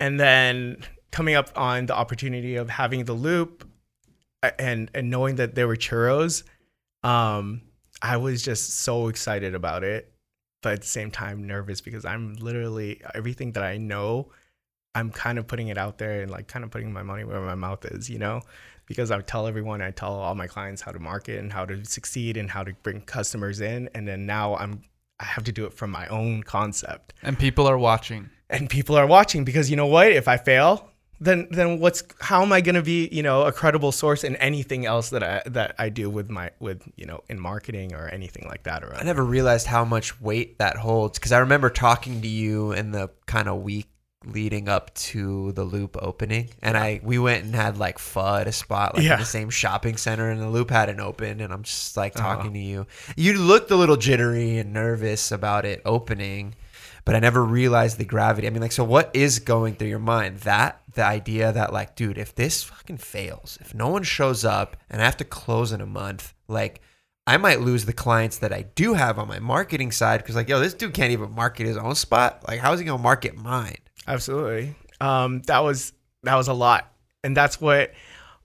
and 0.00 0.20
then 0.20 0.84
coming 1.10 1.34
up 1.34 1.50
on 1.56 1.86
the 1.86 1.94
opportunity 1.94 2.56
of 2.56 2.68
having 2.68 3.04
the 3.04 3.12
loop 3.12 3.66
and 4.58 4.90
and 4.94 5.10
knowing 5.10 5.36
that 5.36 5.54
there 5.54 5.66
were 5.66 5.76
churros 5.76 6.42
um 7.02 7.62
i 8.02 8.16
was 8.16 8.42
just 8.42 8.80
so 8.80 9.08
excited 9.08 9.54
about 9.54 9.82
it 9.82 10.12
but 10.62 10.74
at 10.74 10.80
the 10.82 10.86
same 10.86 11.10
time 11.10 11.46
nervous 11.46 11.80
because 11.80 12.04
i'm 12.04 12.34
literally 12.34 13.00
everything 13.14 13.52
that 13.52 13.62
i 13.62 13.76
know 13.76 14.30
i'm 14.94 15.10
kind 15.10 15.38
of 15.38 15.46
putting 15.46 15.68
it 15.68 15.78
out 15.78 15.98
there 15.98 16.20
and 16.20 16.30
like 16.30 16.48
kind 16.48 16.64
of 16.64 16.70
putting 16.70 16.92
my 16.92 17.02
money 17.02 17.24
where 17.24 17.40
my 17.40 17.54
mouth 17.54 17.84
is 17.86 18.10
you 18.10 18.18
know 18.18 18.40
because 18.86 19.10
i 19.10 19.16
would 19.16 19.26
tell 19.26 19.46
everyone 19.46 19.82
i 19.82 19.90
tell 19.90 20.14
all 20.14 20.34
my 20.34 20.46
clients 20.46 20.82
how 20.82 20.92
to 20.92 20.98
market 20.98 21.38
and 21.38 21.52
how 21.52 21.64
to 21.64 21.84
succeed 21.84 22.36
and 22.36 22.50
how 22.50 22.62
to 22.62 22.72
bring 22.82 23.00
customers 23.02 23.60
in. 23.60 23.88
And 23.94 24.06
then 24.06 24.26
now 24.26 24.56
i'm 24.56 24.82
i 25.20 25.24
have 25.24 25.44
to 25.44 25.52
do 25.52 25.64
it 25.64 25.74
from 25.74 25.90
my 25.90 26.06
own 26.08 26.42
concept. 26.42 27.14
And 27.22 27.38
people 27.38 27.66
are 27.66 27.78
watching. 27.78 28.30
and 28.50 28.70
people 28.70 28.96
are 28.96 29.06
watching 29.06 29.44
because 29.44 29.70
you 29.70 29.76
know 29.76 29.86
what? 29.86 30.12
If 30.12 30.28
i 30.28 30.36
fail 30.36 30.90
then 31.20 31.48
then 31.50 31.80
what's 31.80 32.04
how 32.20 32.42
am 32.42 32.52
i 32.52 32.60
going 32.60 32.74
to 32.74 32.82
be 32.82 33.08
you 33.10 33.22
know 33.22 33.42
a 33.42 33.52
credible 33.52 33.90
source 33.90 34.22
in 34.22 34.36
anything 34.36 34.84
else 34.84 35.10
that 35.10 35.22
i 35.22 35.42
that 35.46 35.74
i 35.78 35.88
do 35.88 36.10
with 36.10 36.28
my 36.28 36.50
with 36.60 36.82
you 36.96 37.06
know 37.06 37.22
in 37.30 37.40
marketing 37.40 37.94
or 37.94 38.06
anything 38.08 38.46
like 38.46 38.64
that 38.64 38.84
or 38.84 38.94
I 38.94 39.02
never 39.02 39.24
realized 39.24 39.66
how 39.66 39.84
much 39.84 40.20
weight 40.20 40.58
that 40.58 40.76
holds. 40.76 41.18
Because 41.18 41.32
I 41.32 41.38
remember 41.38 41.70
talking 41.70 42.20
to 42.22 42.28
you 42.28 42.72
in 42.72 42.92
the 42.92 43.10
kind 43.26 43.48
of 43.48 43.62
week 43.62 43.88
leading 44.32 44.68
up 44.68 44.92
to 44.94 45.52
the 45.52 45.64
loop 45.64 45.96
opening 46.00 46.48
and 46.62 46.76
I 46.76 47.00
we 47.02 47.18
went 47.18 47.44
and 47.44 47.54
had 47.54 47.78
like 47.78 47.98
pho 47.98 48.36
at 48.36 48.48
a 48.48 48.52
spot 48.52 48.94
like 48.94 49.04
Yeah. 49.04 49.14
in 49.14 49.20
the 49.20 49.24
same 49.26 49.50
shopping 49.50 49.96
center 49.96 50.28
and 50.30 50.40
the 50.40 50.48
loop 50.48 50.70
hadn't 50.70 51.00
opened 51.00 51.40
and 51.40 51.52
I'm 51.52 51.62
just 51.62 51.96
like 51.96 52.18
Uh-huh. 52.18 52.34
talking 52.36 52.52
to 52.52 52.58
you 52.58 52.86
you 53.16 53.34
looked 53.34 53.70
a 53.70 53.76
little 53.76 53.96
jittery 53.96 54.58
and 54.58 54.72
nervous 54.72 55.30
about 55.32 55.64
it 55.64 55.80
opening 55.84 56.54
but 57.04 57.14
I 57.14 57.20
never 57.20 57.44
realized 57.44 57.98
the 57.98 58.04
gravity 58.04 58.46
I 58.46 58.50
mean 58.50 58.62
like 58.62 58.72
so 58.72 58.84
what 58.84 59.10
is 59.14 59.38
going 59.38 59.74
through 59.76 59.88
your 59.88 59.98
mind 60.00 60.38
that 60.40 60.80
the 60.92 61.04
idea 61.04 61.52
that 61.52 61.72
like 61.72 61.94
dude 61.94 62.18
if 62.18 62.34
this 62.34 62.62
fucking 62.64 62.98
fails 62.98 63.58
if 63.60 63.74
no 63.74 63.88
one 63.88 64.02
shows 64.02 64.44
up 64.44 64.76
and 64.90 65.00
I 65.00 65.04
have 65.04 65.16
to 65.18 65.24
close 65.24 65.72
in 65.72 65.80
a 65.80 65.86
month 65.86 66.34
like 66.48 66.80
I 67.28 67.38
might 67.38 67.60
lose 67.60 67.86
the 67.86 67.92
clients 67.92 68.38
that 68.38 68.52
I 68.52 68.62
do 68.62 68.94
have 68.94 69.18
on 69.18 69.26
my 69.26 69.40
marketing 69.40 69.90
side 69.90 70.18
because, 70.18 70.36
like, 70.36 70.48
yo, 70.48 70.60
this 70.60 70.74
dude 70.74 70.94
can't 70.94 71.10
even 71.10 71.32
market 71.34 71.66
his 71.66 71.76
own 71.76 71.96
spot. 71.96 72.44
Like, 72.46 72.60
how 72.60 72.72
is 72.72 72.78
he 72.78 72.86
gonna 72.86 73.02
market 73.02 73.36
mine? 73.36 73.78
Absolutely. 74.06 74.74
Um 75.00 75.42
that 75.42 75.60
was 75.60 75.92
that 76.22 76.34
was 76.36 76.48
a 76.48 76.52
lot. 76.54 76.92
And 77.24 77.36
that's 77.36 77.60
what 77.60 77.92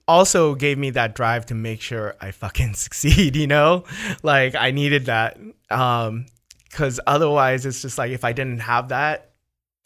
also 0.08 0.54
gave 0.54 0.78
me 0.78 0.90
that 0.90 1.14
drive 1.14 1.46
to 1.46 1.54
make 1.54 1.80
sure 1.80 2.16
i 2.20 2.32
fucking 2.32 2.74
succeed 2.86 3.36
you 3.36 3.46
know? 3.46 3.84
Like 4.22 4.54
i 4.54 4.70
needed 4.70 5.06
that. 5.06 5.38
Um 5.70 6.26
because 6.70 6.98
otherwise 7.06 7.66
it's 7.66 7.82
just 7.82 7.98
like 7.98 8.10
if 8.12 8.24
i 8.24 8.32
didn't 8.32 8.60
have 8.60 8.88
that 8.88 9.32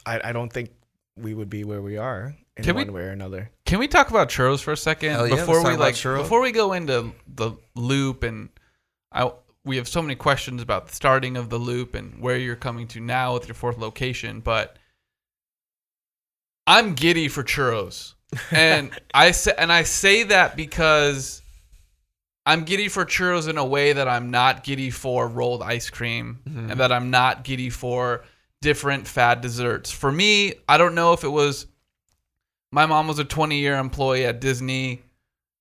i, 0.07 0.21
I 0.29 0.33
don't 0.33 0.53
think 0.53 0.71
we 1.17 1.35
would 1.35 1.51
be 1.51 1.65
where 1.65 1.83
we 1.83 1.97
are 1.97 2.37
in 2.57 2.65
Can 2.65 2.77
we- 2.77 2.85
one 2.85 2.93
way 2.95 3.03
or 3.03 3.11
another. 3.11 3.51
Can 3.65 3.79
we 3.81 3.89
talk 3.89 4.11
about 4.11 4.29
churros 4.29 4.61
for 4.63 4.73
a 4.73 4.77
second? 4.77 5.11
Hell 5.11 5.27
yeah, 5.27 5.35
before 5.37 5.61
talk 5.63 5.73
we 5.73 5.77
like 5.77 5.95
churros. 5.95 6.19
before 6.19 6.41
we 6.41 6.53
go 6.53 6.73
into 6.73 7.13
the 7.27 7.53
loop 7.75 8.23
and 8.23 8.49
I 9.13 9.31
we 9.65 9.77
have 9.79 9.89
so 9.89 10.01
many 10.01 10.15
questions 10.15 10.63
about 10.63 10.87
the 10.87 10.95
starting 10.95 11.37
of 11.37 11.51
the 11.51 11.59
loop 11.59 11.95
and 11.97 12.21
where 12.23 12.37
you're 12.37 12.55
coming 12.55 12.87
to 12.89 13.01
now 13.01 13.35
with 13.35 13.49
your 13.49 13.55
fourth 13.57 13.79
location, 13.79 14.39
but 14.41 14.79
I'm 16.67 16.95
giddy 16.95 17.29
for 17.29 17.43
churros. 17.45 18.15
And 18.51 18.91
I 19.15 19.31
say 19.31 19.53
and 19.57 19.73
I 19.73 19.83
say 19.85 20.25
that 20.25 20.57
because 20.57 21.43
I'm 22.45 22.65
giddy 22.65 22.89
for 22.89 23.05
churros 23.05 23.49
in 23.49 23.59
a 23.59 23.65
way 23.65 23.93
that 23.93 24.09
I'm 24.09 24.31
not 24.31 24.65
giddy 24.65 24.91
for 24.91 25.27
rolled 25.29 25.63
ice 25.63 25.91
cream 25.91 26.41
Mm-hmm. 26.49 26.71
and 26.73 26.81
that 26.81 26.93
I'm 26.93 27.11
not 27.11 27.45
giddy 27.45 27.71
for 27.71 28.25
different 28.63 29.07
fad 29.07 29.41
desserts. 29.41 29.91
For 29.91 30.11
me, 30.11 30.55
I 30.69 30.79
don't 30.79 30.95
know 30.95 31.13
if 31.13 31.25
it 31.25 31.29
was 31.29 31.67
my 32.73 32.87
mom 32.87 33.07
was 33.09 33.19
a 33.19 33.25
20 33.25 33.59
year 33.59 33.77
employee 33.77 34.25
at 34.27 34.41
Disney. 34.41 35.03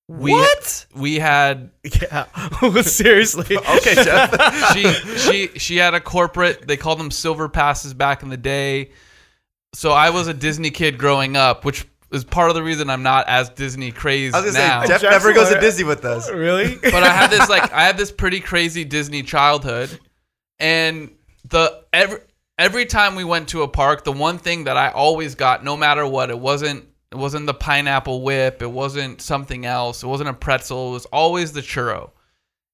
We, 0.08 0.32
What? 0.34 0.86
We 0.96 1.18
had 1.20 1.72
yeah 1.84 2.26
seriously 2.82 3.58
Okay, 3.78 3.96
Jeff. 3.96 4.74
she 4.74 4.84
she 5.18 5.48
she 5.60 5.78
had 5.78 5.94
a 5.94 6.00
corporate. 6.02 6.68
They 6.68 6.78
called 6.78 7.00
them 7.00 7.10
silver 7.12 7.50
passes 7.50 7.94
back 7.94 8.22
in 8.24 8.30
the 8.30 8.38
day. 8.38 8.92
So 9.76 9.92
I 9.92 10.10
was 10.10 10.28
a 10.28 10.34
Disney 10.34 10.72
kid 10.72 10.98
growing 10.98 11.36
up, 11.36 11.66
which 11.66 11.86
is 12.12 12.24
part 12.24 12.50
of 12.50 12.56
the 12.56 12.64
reason 12.64 12.90
I'm 12.90 13.04
not 13.04 13.28
as 13.28 13.50
Disney 13.50 13.92
crazy 13.92 14.34
I 14.34 14.40
was 14.42 14.54
gonna 14.56 14.66
now. 14.68 14.82
say 14.84 14.88
Jeff 14.88 15.02
Jeff's 15.02 15.12
never 15.26 15.34
goes 15.34 15.50
to 15.50 15.56
what- 15.56 15.62
Disney 15.62 15.84
with 15.84 16.06
us. 16.06 16.30
really 16.32 16.76
but 16.82 17.04
I 17.04 17.10
had 17.10 17.30
this 17.30 17.50
like 17.50 17.72
I 17.74 17.84
had 17.84 17.98
this 17.98 18.12
pretty 18.12 18.40
crazy 18.40 18.86
Disney 18.86 19.22
childhood, 19.24 20.00
and 20.60 21.12
the 21.50 21.84
every 21.92 22.20
every 22.58 22.86
time 22.86 23.16
we 23.16 23.24
went 23.26 23.50
to 23.50 23.64
a 23.64 23.68
park, 23.68 24.06
the 24.06 24.12
one 24.14 24.38
thing 24.38 24.64
that 24.64 24.78
I 24.78 24.90
always 24.92 25.36
got, 25.36 25.64
no 25.64 25.76
matter 25.76 26.08
what, 26.08 26.30
it 26.30 26.40
wasn't 26.40 26.86
it 27.12 27.18
wasn't 27.18 27.46
the 27.46 27.54
pineapple 27.54 28.22
whip, 28.22 28.62
it 28.62 28.72
wasn't 28.72 29.22
something 29.22 29.66
else, 29.66 30.04
it 30.04 30.08
wasn't 30.08 30.30
a 30.30 30.34
pretzel, 30.34 30.90
it 30.90 30.94
was 30.94 31.06
always 31.08 31.52
the 31.52 31.62
churro, 31.62 32.12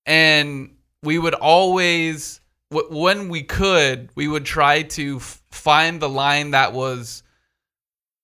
and 0.06 0.76
we 1.04 1.18
would 1.18 1.34
always 1.34 2.40
w- 2.40 2.41
when 2.72 3.30
we 3.30 3.44
could, 3.44 4.10
we 4.16 4.28
would 4.28 4.46
try 4.46 4.84
to 4.84 5.18
f- 5.18 5.42
find 5.52 6.02
the 6.02 6.10
line 6.10 6.52
that 6.52 6.74
was 6.74 7.24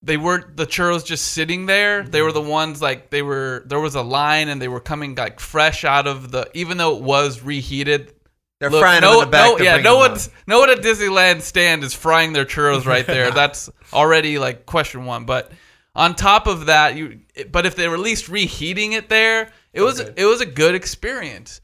they 0.01 0.15
weren't 0.15 0.55
the 0.55 0.65
churros 0.65 1.05
just 1.05 1.29
sitting 1.29 1.65
there. 1.65 2.03
They 2.03 2.21
were 2.21 2.31
the 2.31 2.41
ones 2.41 2.81
like 2.81 3.09
they 3.09 3.21
were 3.21 3.63
there 3.65 3.79
was 3.79 3.95
a 3.95 4.01
line 4.01 4.47
and 4.47 4.61
they 4.61 4.67
were 4.67 4.79
coming 4.79 5.15
like 5.15 5.39
fresh 5.39 5.83
out 5.83 6.07
of 6.07 6.31
the 6.31 6.49
even 6.53 6.77
though 6.77 6.95
it 6.97 7.03
was 7.03 7.41
reheated. 7.41 8.13
They're 8.59 8.69
Look, 8.71 8.81
frying 8.81 9.01
no, 9.01 9.19
them 9.19 9.23
in 9.23 9.25
the 9.27 9.31
back. 9.31 9.57
no, 9.59 9.63
yeah, 9.63 9.77
no 9.77 9.97
one's 9.97 10.29
no 10.47 10.59
one 10.59 10.69
at 10.69 10.79
Disneyland 10.79 11.41
stand 11.41 11.83
is 11.83 11.93
frying 11.93 12.33
their 12.33 12.45
churros 12.45 12.85
right 12.85 13.05
there. 13.07 13.31
That's 13.31 13.69
already 13.91 14.39
like 14.39 14.65
question 14.65 15.05
one. 15.05 15.25
But 15.25 15.51
on 15.95 16.15
top 16.15 16.47
of 16.47 16.67
that, 16.67 16.95
you 16.95 17.19
but 17.51 17.65
if 17.65 17.75
they 17.75 17.87
were 17.87 17.95
at 17.95 17.99
least 17.99 18.29
reheating 18.29 18.93
it 18.93 19.09
there, 19.09 19.51
it 19.73 19.81
was 19.81 19.99
it 19.99 20.25
was 20.25 20.41
a 20.41 20.45
good 20.45 20.73
experience. 20.73 21.59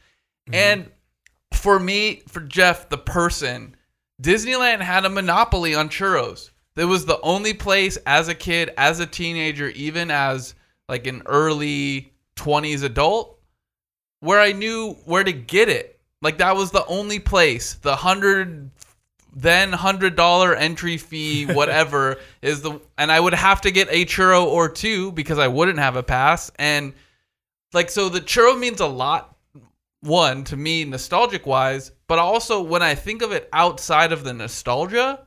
Mm-hmm. 0.49 0.55
And 0.55 0.91
for 1.55 1.79
me, 1.79 2.23
for 2.27 2.41
Jeff, 2.41 2.89
the 2.89 2.97
person, 2.97 3.75
Disneyland 4.21 4.81
had 4.81 5.05
a 5.05 5.09
monopoly 5.09 5.75
on 5.75 5.89
churros. 5.89 6.49
It 6.75 6.85
was 6.85 7.05
the 7.05 7.21
only 7.21 7.53
place 7.53 7.97
as 8.05 8.27
a 8.27 8.35
kid, 8.35 8.71
as 8.77 8.99
a 8.99 9.05
teenager, 9.05 9.69
even 9.69 10.09
as 10.09 10.55
like 10.89 11.07
an 11.07 11.21
early 11.25 12.13
20s 12.35 12.83
adult, 12.83 13.39
where 14.19 14.39
I 14.39 14.53
knew 14.53 14.93
where 15.05 15.23
to 15.23 15.33
get 15.33 15.69
it. 15.69 15.99
Like 16.21 16.37
that 16.37 16.55
was 16.55 16.71
the 16.71 16.85
only 16.85 17.19
place. 17.19 17.75
The 17.75 17.95
hundred 17.95 18.71
then 19.35 19.73
hundred 19.73 20.15
dollar 20.15 20.55
entry 20.55 20.97
fee, 20.97 21.45
whatever 21.53 22.17
is 22.41 22.61
the, 22.61 22.79
and 22.97 23.11
I 23.11 23.19
would 23.19 23.33
have 23.33 23.61
to 23.61 23.71
get 23.71 23.87
a 23.91 24.05
churro 24.05 24.45
or 24.45 24.69
two 24.69 25.11
because 25.11 25.39
I 25.39 25.47
wouldn't 25.47 25.79
have 25.79 25.95
a 25.95 26.03
pass. 26.03 26.51
And 26.57 26.93
like 27.73 27.89
so, 27.89 28.09
the 28.09 28.21
churro 28.21 28.57
means 28.57 28.79
a 28.79 28.87
lot. 28.87 29.32
One 30.03 30.43
to 30.45 30.57
me, 30.57 30.83
nostalgic 30.83 31.45
wise, 31.45 31.91
but 32.07 32.19
also 32.19 32.61
when 32.61 32.81
I 32.81 32.95
think 32.95 33.21
of 33.21 33.31
it 33.31 33.47
outside 33.53 34.11
of 34.11 34.23
the 34.23 34.33
nostalgia, 34.33 35.25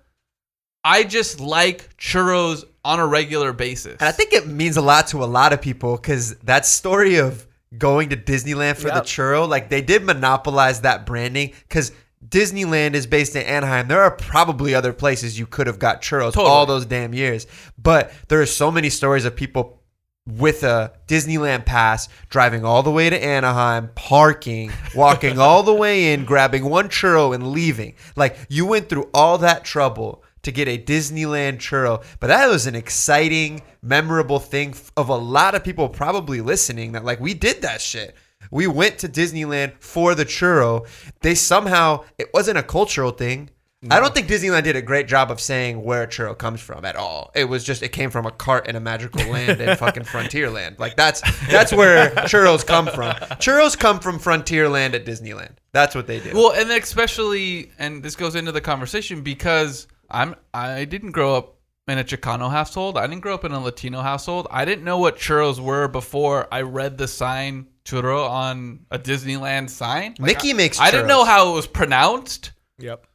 I 0.85 1.03
just 1.03 1.41
like 1.41 1.97
churros 1.97 2.65
on 2.85 3.01
a 3.01 3.07
regular 3.07 3.53
basis. 3.53 3.97
And 3.99 4.09
I 4.09 4.13
think 4.13 4.33
it 4.33 4.47
means 4.47 4.77
a 4.77 4.83
lot 4.83 5.09
to 5.09 5.25
a 5.25 5.27
lot 5.27 5.53
of 5.53 5.61
people 5.61 5.97
because 5.97 6.37
that 6.41 6.67
story 6.67 7.17
of 7.17 7.47
going 7.77 8.11
to 8.11 8.17
Disneyland 8.17 8.77
for 8.77 8.89
the 8.89 9.01
churro, 9.01 9.49
like 9.49 9.69
they 9.69 9.83
did 9.83 10.05
monopolize 10.05 10.83
that 10.83 11.07
branding 11.07 11.53
because 11.69 11.91
Disneyland 12.27 12.95
is 12.95 13.07
based 13.07 13.35
in 13.35 13.43
Anaheim. 13.43 13.89
There 13.89 14.03
are 14.03 14.11
probably 14.11 14.75
other 14.75 14.93
places 14.93 15.39
you 15.39 15.47
could 15.47 15.67
have 15.67 15.79
got 15.79 16.03
churros 16.03 16.33
Totally. 16.33 16.47
all 16.47 16.67
those 16.67 16.87
damn 16.87 17.15
years. 17.15 17.47
But 17.79 18.13
there 18.29 18.41
are 18.41 18.47
so 18.47 18.71
many 18.71 18.91
stories 18.91 19.25
of 19.25 19.37
people 19.37 19.83
with 20.27 20.63
a 20.65 20.93
Disneyland 21.07 21.65
pass 21.65 22.09
driving 22.29 22.65
all 22.65 22.83
the 22.83 22.91
way 22.91 23.09
to 23.09 23.25
Anaheim, 23.25 23.91
parking, 23.95 24.73
walking 24.95 25.39
all 25.39 25.63
the 25.63 25.75
way 25.75 26.13
in, 26.13 26.25
grabbing 26.25 26.65
one 26.65 26.89
churro 26.89 27.35
and 27.35 27.53
leaving. 27.53 27.95
Like 28.17 28.37
you 28.49 28.67
went 28.67 28.89
through 28.89 29.09
all 29.15 29.39
that 29.39 29.65
trouble 29.65 30.23
to 30.43 30.53
get 30.53 30.69
a 30.69 30.79
Disneyland 30.79 31.59
churro, 31.59 32.05
but 32.21 32.29
that 32.29 32.49
was 32.49 32.67
an 32.67 32.75
exciting, 32.75 33.63
memorable 33.83 34.41
thing 34.41 34.75
of 34.97 35.09
a 35.09 35.17
lot 35.17 35.55
of 35.55 35.65
people 35.65 35.89
probably 35.89 36.41
listening 36.41 36.93
that 36.93 37.05
like 37.05 37.21
we 37.21 37.35
did 37.35 37.63
that 37.63 37.81
shit. 37.81 38.15
We 38.51 38.67
went 38.67 38.99
to 38.99 39.09
Disneyland 39.09 39.75
for 39.81 40.15
the 40.15 40.25
churro. 40.25 40.87
They 41.21 41.35
somehow 41.35 42.05
it 42.19 42.33
wasn't 42.33 42.59
a 42.59 42.63
cultural 42.63 43.11
thing. 43.11 43.51
I 43.91 44.01
don't 44.01 44.15
think 44.15 44.29
Disneyland 44.29 44.65
did 44.65 44.77
a 44.77 44.83
great 44.83 45.09
job 45.09 45.31
of 45.31 45.41
saying 45.41 45.83
where 45.83 46.03
a 46.03 46.07
churro 46.07 46.37
comes 46.37 46.61
from 46.61 46.85
at 46.85 46.97
all. 46.97 47.31
It 47.35 47.45
was 47.45 47.65
just 47.65 47.83
it 47.83 47.91
came 47.91 48.11
from 48.11 48.27
a 48.27 48.31
cart 48.31 48.67
in 48.69 48.77
a 48.77 48.81
magical 48.81 49.25
land 49.31 49.61
in 49.61 49.77
fucking 49.77 50.03
Frontierland. 50.05 50.79
Like 50.79 50.97
that's 50.97 51.23
that's 51.49 51.73
where 51.73 52.11
churros 52.11 52.67
come 52.67 52.87
from. 52.87 53.15
Churros 53.39 53.79
come 53.79 54.01
from 54.01 54.19
Frontierland 54.19 54.95
at 54.95 55.05
Disneyland. 55.05 55.53
That's 55.73 55.95
what 55.95 56.07
they 56.07 56.21
do. 56.21 56.33
Well, 56.35 56.53
and 56.53 56.71
especially, 56.71 57.73
and 57.79 58.03
this 58.03 58.17
goes 58.17 58.35
into 58.35 58.53
the 58.53 58.61
conversation 58.61 59.23
because 59.23 59.87
I'm 60.11 60.35
I 60.55 60.85
didn't 60.85 61.13
grow 61.13 61.37
up 61.37 61.57
in 61.89 61.99
a 61.99 62.05
Chicano 62.05 62.51
household. 62.51 62.99
I 62.99 63.07
didn't 63.07 63.23
grow 63.23 63.35
up 63.35 63.45
in 63.45 63.53
a 63.53 63.61
Latino 63.61 64.03
household. 64.03 64.49
I 64.51 64.65
didn't 64.65 64.85
know 64.85 64.99
what 64.99 65.17
churros 65.17 65.61
were 65.61 65.89
before 65.89 66.49
I 66.51 66.63
read 66.63 66.99
the 66.99 67.09
sign 67.09 67.69
churro 67.85 68.29
on 68.29 68.81
a 68.91 68.99
Disneyland 68.99 69.71
sign. 69.71 70.15
Like, 70.19 70.35
Mickey 70.35 70.51
I, 70.51 70.55
makes 70.55 70.81
I 70.81 70.91
didn't 70.91 71.07
know 71.07 71.25
how 71.25 71.53
it 71.53 71.55
was 71.55 71.67
pronounced. 71.67 72.53
Yep. 72.79 73.07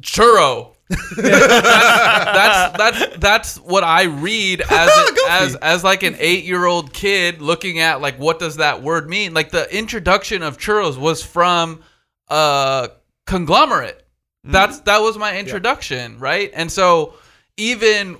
Churro. 0.00 0.70
that's, 1.16 2.76
that's 2.76 3.16
that's 3.16 3.56
what 3.56 3.82
I 3.82 4.04
read 4.04 4.60
as 4.70 4.90
as 5.28 5.56
as 5.56 5.84
like 5.84 6.02
an 6.02 6.14
eight 6.18 6.44
year 6.44 6.66
old 6.66 6.92
kid 6.92 7.40
looking 7.40 7.80
at 7.80 8.02
like 8.02 8.18
what 8.18 8.38
does 8.38 8.56
that 8.56 8.82
word 8.82 9.08
mean? 9.08 9.32
Like 9.32 9.50
the 9.50 9.74
introduction 9.74 10.42
of 10.42 10.58
churros 10.58 10.98
was 10.98 11.22
from 11.22 11.82
a 12.28 12.90
conglomerate. 13.26 13.98
Mm-hmm. 14.44 14.52
That's 14.52 14.80
that 14.80 15.00
was 15.00 15.16
my 15.16 15.38
introduction, 15.38 16.18
right? 16.18 16.50
And 16.52 16.70
so 16.70 17.14
even 17.56 18.18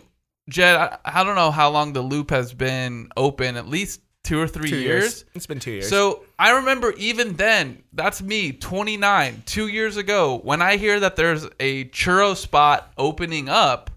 Jed, 0.48 0.76
I, 0.76 0.98
I 1.04 1.24
don't 1.24 1.36
know 1.36 1.50
how 1.50 1.70
long 1.70 1.92
the 1.92 2.02
loop 2.02 2.30
has 2.30 2.54
been 2.54 3.08
open. 3.16 3.56
At 3.56 3.68
least 3.68 4.00
two 4.24 4.40
or 4.40 4.48
three 4.48 4.68
Two 4.70 4.78
years. 4.78 5.02
years. 5.02 5.24
It's 5.34 5.46
been 5.46 5.60
two 5.60 5.70
years. 5.70 5.88
So 5.88 6.24
I 6.38 6.52
remember 6.56 6.92
even 6.96 7.34
then, 7.34 7.84
that's 7.92 8.20
me, 8.20 8.52
29, 8.52 9.42
two 9.46 9.68
years 9.68 9.96
ago, 9.96 10.40
when 10.42 10.60
I 10.60 10.76
hear 10.76 10.98
that 11.00 11.14
there's 11.14 11.44
a 11.60 11.84
churro 11.86 12.34
spot 12.36 12.92
opening 12.98 13.48
up, 13.48 13.90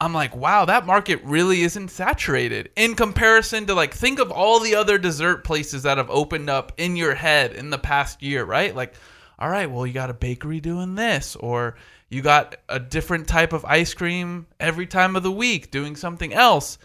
I'm 0.00 0.12
like, 0.12 0.36
wow, 0.36 0.64
that 0.66 0.84
market 0.84 1.22
really 1.22 1.62
isn't 1.62 1.88
saturated 1.88 2.70
in 2.76 2.94
comparison 2.94 3.66
to 3.66 3.74
like, 3.74 3.94
think 3.94 4.18
of 4.18 4.30
all 4.30 4.58
the 4.60 4.74
other 4.74 4.98
dessert 4.98 5.44
places 5.44 5.84
that 5.84 5.96
have 5.96 6.10
opened 6.10 6.50
up 6.50 6.72
in 6.76 6.96
your 6.96 7.14
head 7.14 7.52
in 7.54 7.70
the 7.70 7.78
past 7.78 8.20
year, 8.22 8.44
right? 8.44 8.74
Like, 8.74 8.94
all 9.38 9.48
right, 9.48 9.70
well, 9.70 9.86
you 9.86 9.92
got 9.92 10.10
a 10.10 10.14
bakery 10.14 10.60
doing 10.60 10.94
this, 10.96 11.36
or 11.36 11.76
you 12.08 12.22
got 12.22 12.56
a 12.68 12.78
different 12.80 13.28
type 13.28 13.52
of 13.52 13.64
ice 13.64 13.94
cream 13.94 14.46
every 14.60 14.86
time 14.86 15.16
of 15.16 15.22
the 15.22 15.32
week 15.32 15.70
doing 15.70 15.96
something 15.96 16.34
else. 16.34 16.78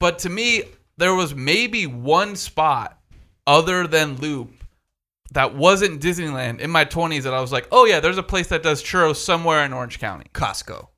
But 0.00 0.20
to 0.20 0.28
me, 0.30 0.62
there 0.96 1.14
was 1.14 1.34
maybe 1.34 1.86
one 1.86 2.36
spot 2.36 2.98
other 3.46 3.86
than 3.86 4.16
Loop 4.16 4.50
that 5.32 5.54
wasn't 5.56 6.00
Disneyland 6.00 6.60
in 6.60 6.70
my 6.70 6.84
20s 6.84 7.22
that 7.22 7.34
I 7.34 7.40
was 7.40 7.52
like, 7.52 7.66
oh 7.72 7.84
yeah, 7.86 8.00
there's 8.00 8.18
a 8.18 8.22
place 8.22 8.48
that 8.48 8.62
does 8.62 8.82
churros 8.82 9.16
somewhere 9.16 9.64
in 9.64 9.72
Orange 9.72 9.98
County. 9.98 10.26
Costco. 10.32 10.88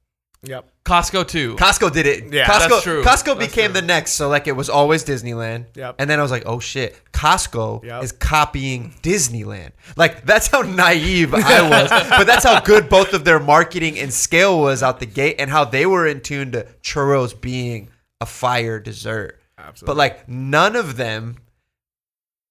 yep. 0.43 0.69
Costco 0.85 1.27
too. 1.27 1.57
Costco 1.57 1.93
did 1.93 2.07
it. 2.07 2.33
Yeah, 2.33 2.45
Costco, 2.47 2.69
that's 2.69 2.83
true. 2.85 3.03
Costco 3.03 3.37
That's 3.39 3.47
became 3.49 3.73
true. 3.73 3.81
the 3.81 3.87
next. 3.87 4.13
So 4.13 4.29
like 4.29 4.47
it 4.47 4.53
was 4.53 4.69
always 4.69 5.05
Disneyland. 5.05 5.67
Yep. 5.75 5.97
And 5.99 6.09
then 6.09 6.21
I 6.21 6.23
was 6.23 6.31
like, 6.31 6.45
oh 6.47 6.61
shit, 6.61 6.97
Costco 7.13 7.83
Yep. 7.83 8.05
is 8.05 8.13
copying 8.13 8.95
Disneyland. 9.03 9.71
Like 9.97 10.25
that's 10.25 10.47
how 10.49 10.61
naive 10.63 11.35
I 11.35 11.69
was. 11.69 11.91
but 12.11 12.25
that's 12.25 12.45
how 12.45 12.61
good 12.61 12.89
both 12.89 13.15
of 13.15 13.25
their 13.25 13.41
marketing 13.41 13.99
and 13.99 14.13
scale 14.13 14.61
was 14.61 14.83
out 14.85 15.01
the 15.01 15.07
gate 15.07 15.37
and 15.41 15.51
how 15.51 15.65
they 15.65 15.87
were 15.87 16.07
in 16.07 16.21
tune 16.21 16.53
to 16.53 16.67
churros 16.83 17.39
being 17.41 17.89
a 18.21 18.27
fire 18.27 18.79
dessert. 18.79 19.41
Absolutely. 19.59 19.87
But 19.87 19.97
like 19.97 20.29
none 20.29 20.77
of 20.77 20.97
them 20.97 21.37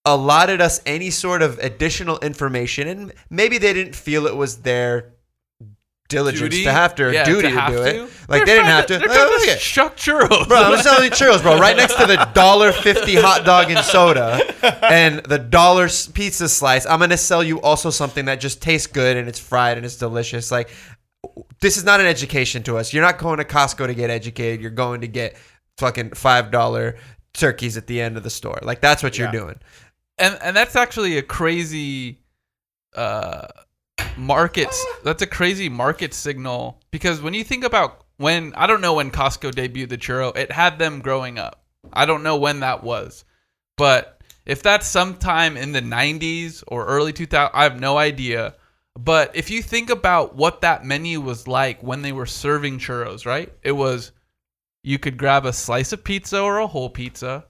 allotted 0.06 0.62
us 0.62 0.82
any 0.86 1.10
sort 1.10 1.42
of 1.42 1.58
additional 1.60 2.20
information 2.20 2.88
and 2.88 3.14
maybe 3.30 3.58
they 3.58 3.74
didn't 3.74 3.96
feel 3.96 4.28
it 4.28 4.36
was 4.36 4.58
their 4.62 5.14
diligence 6.08 6.42
Duty? 6.52 6.64
to 6.66 6.72
have 6.72 6.94
to 6.96 7.06
or 7.06 7.12
Yeah, 7.12 7.24
duty 7.24 7.50
to, 7.50 7.60
have 7.60 7.72
do 7.72 7.78
to. 7.78 8.04
it. 8.04 8.10
Like 8.28 8.46
They're 8.46 8.46
they 8.46 8.54
didn't 8.54 8.66
have 8.68 8.86
to. 8.88 8.98
They're 9.00 9.08
Oh, 9.10 9.46
to 9.46 9.58
shuck 9.58 9.98
churros. 9.98 10.48
Bro, 10.48 10.62
I'm 10.62 10.82
selling 10.84 11.06
you 11.06 11.10
churros, 11.10 11.42
bro. 11.42 11.60
Right 11.60 11.76
next 11.76 11.96
to 11.96 12.06
the 12.06 12.18
dollar 12.36 12.72
fifty 12.72 13.16
hot 13.16 13.44
dog 13.46 13.72
and 13.72 13.84
soda 13.84 14.42
and 14.86 15.24
the 15.26 15.40
dollar 15.40 15.90
pizza 16.14 16.48
slice. 16.48 16.86
I'm 16.86 17.00
gonna 17.00 17.18
sell 17.18 17.44
you 17.44 17.60
also 17.62 17.90
something 17.90 18.26
that 18.26 18.40
just 18.40 18.62
tastes 18.62 18.86
good 18.88 19.18
and 19.18 19.28
it's 19.28 19.40
fried 19.40 19.78
and 19.78 19.86
it's 19.86 19.98
delicious. 19.98 20.52
Like 20.52 20.70
this 21.60 21.78
is 21.78 21.84
not 21.84 22.00
an 22.00 22.06
education 22.06 22.62
to 22.64 22.78
us. 22.78 22.94
You're 22.94 23.04
not 23.04 23.18
going 23.18 23.38
to 23.40 23.44
Costco 23.44 23.88
to 23.88 23.96
get 23.96 24.12
educated. 24.12 24.62
You're 24.62 24.70
going 24.70 25.02
to 25.02 25.08
get 25.08 25.36
fucking 25.78 26.12
five 26.12 26.52
dollar 26.52 26.96
turkeys 27.34 27.76
at 27.78 27.88
the 27.88 28.02
end 28.02 28.18
of 28.18 28.24
the 28.24 28.30
store. 28.30 28.60
Like 28.62 28.82
that's 28.82 29.04
what 29.04 29.18
you're 29.18 29.28
Yeah. 29.28 29.32
doing. 29.40 29.60
and 30.18 30.38
and 30.42 30.56
that's 30.56 30.76
actually 30.76 31.18
a 31.18 31.22
crazy 31.22 32.22
uh 32.96 33.48
market 34.18 34.70
that's 35.04 35.22
a 35.22 35.28
crazy 35.28 35.68
market 35.68 36.14
signal 36.14 36.82
because 36.92 37.22
when 37.22 37.34
you 37.34 37.44
think 37.44 37.64
about 37.66 38.06
when 38.18 38.54
I 38.56 38.66
don't 38.68 38.80
know 38.80 38.94
when 38.94 39.12
Costco 39.12 39.52
debuted 39.52 39.90
the 39.90 39.98
churro, 39.98 40.36
it 40.38 40.52
had 40.52 40.80
them 40.80 41.02
growing 41.02 41.38
up. 41.38 41.66
I 41.92 42.06
don't 42.06 42.24
know 42.24 42.38
when 42.38 42.62
that 42.62 42.82
was. 42.84 43.26
But 43.78 44.22
if 44.46 44.64
that's 44.64 44.88
sometime 44.88 45.58
in 45.58 45.74
the 45.74 45.82
90s 45.82 46.64
or 46.68 46.86
early 46.86 47.12
2000 47.12 47.52
I 47.54 47.64
have 47.64 47.80
no 47.82 47.98
idea. 47.98 48.56
But 48.98 49.36
if 49.36 49.50
you 49.52 49.62
think 49.62 49.90
about 49.90 50.36
what 50.38 50.62
that 50.62 50.86
menu 50.86 51.20
was 51.20 51.46
like 51.46 51.84
when 51.84 52.02
they 52.02 52.14
were 52.14 52.26
serving 52.26 52.80
churros, 52.80 53.26
right? 53.26 53.52
It 53.64 53.74
was 53.74 54.14
you 54.86 55.00
could 55.00 55.18
grab 55.18 55.46
a 55.46 55.52
slice 55.52 55.92
of 55.92 56.04
pizza 56.04 56.40
or 56.40 56.60
a 56.60 56.68
whole 56.68 56.92
pizza. 56.92 57.46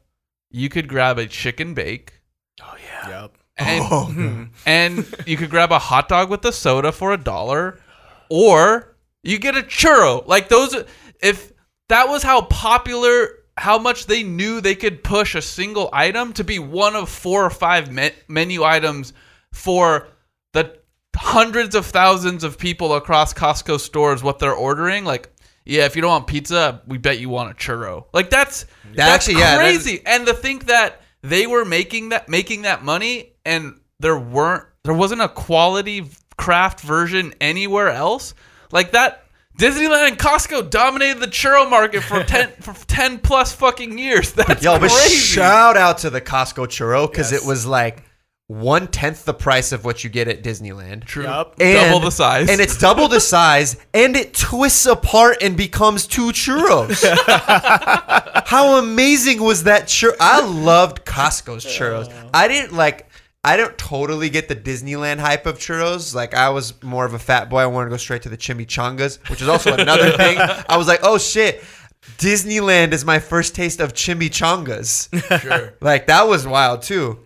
You 0.49 0.69
could 0.69 0.87
grab 0.87 1.17
a 1.17 1.27
chicken 1.27 1.73
bake. 1.73 2.21
Oh 2.61 2.75
yeah. 2.81 3.09
Yep. 3.09 3.37
And, 3.57 3.85
oh, 3.91 4.05
hmm, 4.05 4.43
and 4.65 5.05
you 5.27 5.35
could 5.35 5.49
grab 5.49 5.71
a 5.71 5.79
hot 5.79 6.07
dog 6.07 6.29
with 6.29 6.45
a 6.45 6.53
soda 6.53 6.93
for 6.93 7.11
a 7.11 7.17
dollar, 7.17 7.79
or 8.29 8.95
you 9.21 9.37
get 9.37 9.57
a 9.57 9.63
churro. 9.63 10.25
Like 10.25 10.47
those, 10.47 10.75
if 11.21 11.51
that 11.89 12.07
was 12.07 12.23
how 12.23 12.43
popular, 12.43 13.29
how 13.57 13.79
much 13.79 14.05
they 14.07 14.23
knew 14.23 14.61
they 14.61 14.75
could 14.75 15.03
push 15.03 15.35
a 15.35 15.41
single 15.41 15.89
item 15.91 16.31
to 16.33 16.43
be 16.45 16.59
one 16.59 16.95
of 16.95 17.09
four 17.09 17.45
or 17.45 17.49
five 17.49 17.91
me- 17.91 18.11
menu 18.29 18.63
items 18.63 19.11
for 19.51 20.07
the 20.53 20.77
hundreds 21.15 21.75
of 21.75 21.85
thousands 21.85 22.45
of 22.45 22.57
people 22.57 22.93
across 22.95 23.33
Costco 23.33 23.79
stores, 23.79 24.23
what 24.23 24.39
they're 24.39 24.53
ordering. 24.53 25.03
Like, 25.03 25.34
yeah, 25.65 25.85
if 25.85 25.95
you 25.95 26.01
don't 26.01 26.11
want 26.11 26.27
pizza, 26.27 26.81
we 26.87 26.97
bet 26.97 27.19
you 27.19 27.29
want 27.29 27.51
a 27.51 27.53
churro. 27.53 28.05
Like 28.13 28.29
that's 28.29 28.63
That 28.63 28.95
that's 28.95 29.27
actually- 29.27 29.39
yeah, 29.41 29.57
crazy. 29.57 30.01
and 30.05 30.25
to 30.27 30.33
think 30.33 30.67
that 30.67 31.01
they 31.21 31.47
were 31.47 31.65
making 31.65 32.09
that 32.09 32.29
making 32.29 32.61
that 32.63 32.83
money 32.83 33.33
and 33.45 33.79
there 33.99 34.17
weren't 34.17 34.63
there 34.83 34.93
wasn't 34.93 35.21
a 35.21 35.27
quality 35.29 36.05
craft 36.37 36.81
version 36.81 37.33
anywhere 37.41 37.89
else 37.89 38.33
like 38.71 38.91
that. 38.91 39.23
Disneyland 39.57 40.09
and 40.09 40.19
Costco 40.19 40.69
dominated 40.69 41.19
the 41.21 41.27
churro 41.27 41.69
market 41.69 42.03
for 42.03 42.21
ten 42.27 42.51
for 42.59 42.73
ten 42.87 43.19
plus 43.19 43.53
fucking 43.53 43.97
years. 43.97 44.33
That's 44.33 44.63
Yo, 44.63 44.73
but 44.79 44.91
crazy. 44.91 45.15
shout 45.15 45.77
out 45.77 45.99
to 45.99 46.09
the 46.09 46.19
Costco 46.21 46.67
churro 46.67 47.09
because 47.09 47.31
Yes. 47.31 47.41
it 47.43 47.47
was 47.47 47.65
like 47.65 48.03
one 48.47 48.87
tenth 48.87 49.25
the 49.25 49.33
price 49.33 49.71
of 49.71 49.85
what 49.85 50.03
you 50.03 50.09
get 50.09 50.27
at 50.27 50.43
Disneyland. 50.43 51.05
True. 51.05 51.23
Yup. 51.23 51.57
Double 51.57 51.99
the 51.99 52.11
size. 52.11 52.49
And 52.49 52.61
it's 52.61 52.77
double 52.77 53.07
the 53.07 53.19
size, 53.19 53.75
and 53.93 54.15
it 54.15 54.33
twists 54.33 54.85
apart 54.85 55.37
and 55.41 55.57
becomes 55.57 56.05
two 56.05 56.27
churros. 56.27 57.03
How 58.45 58.77
amazing 58.77 59.41
was 59.41 59.63
that 59.63 59.85
churro? 59.85 60.15
I 60.19 60.45
loved 60.45 61.05
Costco's 61.05 61.65
churros. 61.65 62.13
I 62.33 62.47
didn't 62.47 62.73
like. 62.73 63.09
I 63.43 63.57
don't 63.57 63.77
totally 63.77 64.29
get 64.29 64.47
the 64.47 64.55
Disneyland 64.55 65.19
hype 65.19 65.45
of 65.45 65.57
churros. 65.59 66.15
Like 66.15 66.33
I 66.33 66.49
was 66.49 66.81
more 66.83 67.05
of 67.05 67.13
a 67.13 67.19
fat 67.19 67.49
boy. 67.49 67.59
I 67.59 67.67
wanted 67.67 67.85
to 67.85 67.93
go 67.93 67.97
straight 67.97 68.23
to 68.23 68.29
the 68.29 68.37
chimichangas, 68.37 69.27
which 69.29 69.41
is 69.41 69.47
also 69.47 69.73
another 69.73 70.11
thing. 70.17 70.37
I 70.39 70.77
was 70.77 70.87
like, 70.87 71.01
oh 71.03 71.17
shit, 71.19 71.63
Disneyland 72.17 72.91
is 72.91 73.05
my 73.05 73.19
first 73.19 73.55
taste 73.55 73.79
of 73.79 73.93
chimichangas. 73.93 75.41
sure. 75.41 75.73
Like 75.81 76.07
that 76.07 76.27
was 76.27 76.47
wild 76.47 76.81
too. 76.83 77.19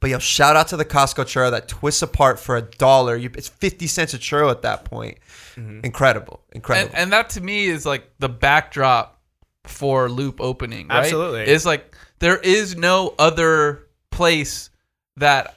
But 0.00 0.10
yo, 0.10 0.18
shout 0.18 0.56
out 0.56 0.68
to 0.68 0.76
the 0.76 0.84
Costco 0.84 1.24
churro 1.24 1.50
that 1.50 1.68
twists 1.68 2.02
apart 2.02 2.38
for 2.38 2.56
a 2.56 2.62
dollar. 2.62 3.16
You- 3.16 3.30
It's 3.34 3.48
fifty 3.48 3.86
cents 3.86 4.14
a 4.14 4.18
churro 4.18 4.50
at 4.50 4.62
that 4.62 4.84
point. 4.84 5.18
Mm-hmm. 5.56 5.80
Incredible, 5.84 6.42
incredible. 6.52 6.90
and, 6.94 6.98
and 7.04 7.12
that 7.12 7.30
to 7.30 7.40
me 7.40 7.66
is 7.66 7.86
like 7.86 8.10
the 8.18 8.28
backdrop 8.28 9.18
for 9.64 10.08
loop 10.08 10.40
opening 10.40 10.86
right 10.88 10.98
Absolutely. 10.98 11.40
it's 11.42 11.64
like 11.66 11.92
there 12.20 12.36
is 12.36 12.76
no 12.76 13.14
other 13.18 13.88
place 14.12 14.70
that 15.16 15.56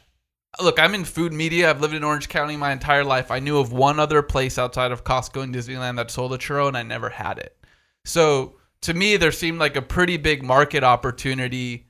look 0.60 0.80
i'm 0.80 0.96
in 0.96 1.04
food 1.06 1.32
media 1.32 1.70
i've 1.70 1.80
lived 1.80 1.94
in 1.94 2.04
orange 2.04 2.28
county 2.28 2.58
my 2.58 2.72
entire 2.72 3.04
life 3.04 3.30
i 3.30 3.38
knew 3.38 3.60
of 3.60 3.72
one 3.72 4.00
other 4.00 4.24
place 4.24 4.58
outside 4.58 4.92
of 4.92 5.04
costco 5.04 5.44
and 5.44 5.54
disneyland 5.54 5.96
that 5.98 6.10
sold 6.10 6.34
a 6.34 6.40
churro 6.40 6.68
and 6.68 6.76
i 6.76 6.82
never 6.82 7.10
had 7.10 7.38
it 7.38 7.56
so 8.04 8.56
to 8.82 8.96
me 8.96 9.16
there 9.16 9.32
seemed 9.32 9.60
like 9.60 9.76
a 9.76 9.82
pretty 9.82 10.18
big 10.18 10.42
market 10.42 10.84
opportunity 10.84 11.86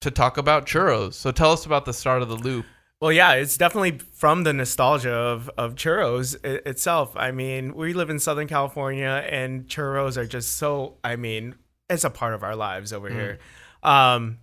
to 0.00 0.10
talk 0.10 0.36
about 0.36 0.66
churros 0.66 1.14
so 1.14 1.30
tell 1.30 1.52
us 1.52 1.66
about 1.66 1.84
the 1.84 1.92
start 1.92 2.22
of 2.22 2.28
the 2.28 2.36
loop 2.36 2.66
Well, 3.00 3.12
yeah, 3.12 3.32
it's 3.32 3.56
definitely 3.56 3.98
from 4.12 4.44
the 4.44 4.52
nostalgia 4.52 5.10
of, 5.10 5.48
of 5.56 5.74
churros 5.74 6.36
itself. 6.44 7.16
I 7.16 7.30
mean, 7.30 7.74
we 7.74 7.94
live 7.94 8.10
in 8.10 8.18
Southern 8.18 8.46
California, 8.46 9.24
and 9.26 9.66
churros 9.68 10.18
are 10.18 10.26
just 10.26 10.58
so, 10.58 10.98
I 11.02 11.16
mean, 11.16 11.54
it's 11.88 12.04
a 12.04 12.10
part 12.10 12.34
of 12.34 12.42
our 12.42 12.54
lives 12.54 12.92
over 12.92 13.08
here. 13.08 13.38
Um, 13.82 14.40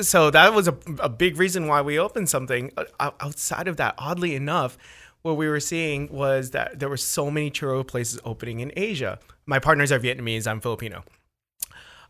so 0.00 0.30
that 0.30 0.54
was 0.54 0.68
a, 0.68 0.78
a 1.00 1.10
big 1.10 1.36
reason 1.36 1.66
why 1.66 1.82
we 1.82 1.98
opened 1.98 2.30
something. 2.30 2.72
Uh, 2.78 3.10
Outside 3.20 3.68
of 3.68 3.76
that, 3.76 3.94
oddly 3.98 4.34
enough, 4.34 4.78
what 5.20 5.36
we 5.36 5.46
were 5.46 5.60
seeing 5.60 6.08
was 6.10 6.52
that 6.52 6.78
there 6.78 6.88
were 6.88 6.96
so 6.96 7.30
many 7.30 7.50
churro 7.50 7.86
places 7.86 8.18
opening 8.24 8.60
in 8.60 8.72
Asia. 8.74 9.18
My 9.44 9.58
partners 9.58 9.92
are 9.92 10.00
Vietnamese, 10.00 10.46
I'm 10.46 10.62
Filipino 10.62 11.04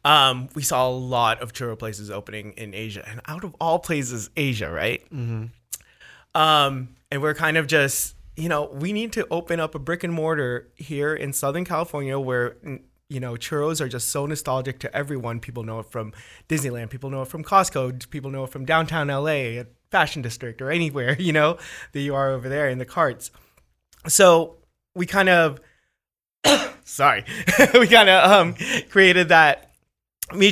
um, 0.08 0.48
we 0.54 0.62
saw 0.62 0.88
a 0.88 0.90
lot 0.90 1.42
of 1.42 1.52
churro 1.52 1.78
places 1.78 2.10
opening 2.10 2.52
in 2.52 2.72
Asia, 2.72 3.06
and 3.06 3.20
out 3.28 3.44
of 3.44 3.54
all 3.60 3.78
places, 3.78 4.30
Asia, 4.38 4.70
right? 4.70 5.04
Mm-hmm. 5.12 6.40
Um, 6.40 6.96
and 7.10 7.20
we're 7.20 7.34
kind 7.34 7.58
of 7.58 7.66
just, 7.66 8.14
you 8.34 8.48
know, 8.48 8.70
we 8.72 8.94
need 8.94 9.12
to 9.12 9.26
open 9.30 9.60
up 9.60 9.74
a 9.74 9.78
brick 9.78 10.02
and 10.04 10.12
mortar 10.14 10.70
here 10.76 11.14
in 11.14 11.34
Southern 11.34 11.66
California 11.66 12.18
where, 12.18 12.56
you 13.10 13.20
know, 13.20 13.34
churros 13.34 13.82
are 13.82 13.88
just 13.88 14.08
so 14.08 14.24
nostalgic 14.24 14.78
to 14.78 14.96
everyone. 14.96 15.40
People 15.40 15.62
know 15.62 15.80
it 15.80 15.90
from 15.90 16.14
Disneyland, 16.48 16.88
people 16.88 17.10
know 17.10 17.20
it 17.20 17.28
from 17.28 17.44
Costco, 17.44 18.08
people 18.08 18.30
know 18.30 18.44
it 18.44 18.50
from 18.50 18.64
downtown 18.64 19.08
LA, 19.08 19.64
Fashion 19.90 20.22
District, 20.22 20.62
or 20.62 20.70
anywhere, 20.70 21.16
you 21.20 21.34
know, 21.34 21.58
that 21.92 22.00
you 22.00 22.14
are 22.14 22.30
over 22.30 22.48
there 22.48 22.70
in 22.70 22.78
the 22.78 22.86
carts. 22.86 23.30
So 24.06 24.56
we 24.94 25.04
kind 25.04 25.28
of, 25.28 25.60
sorry, 26.84 27.26
we 27.74 27.86
kind 27.88 28.08
of 28.08 28.30
um, 28.32 28.54
created 28.88 29.28
that 29.28 29.67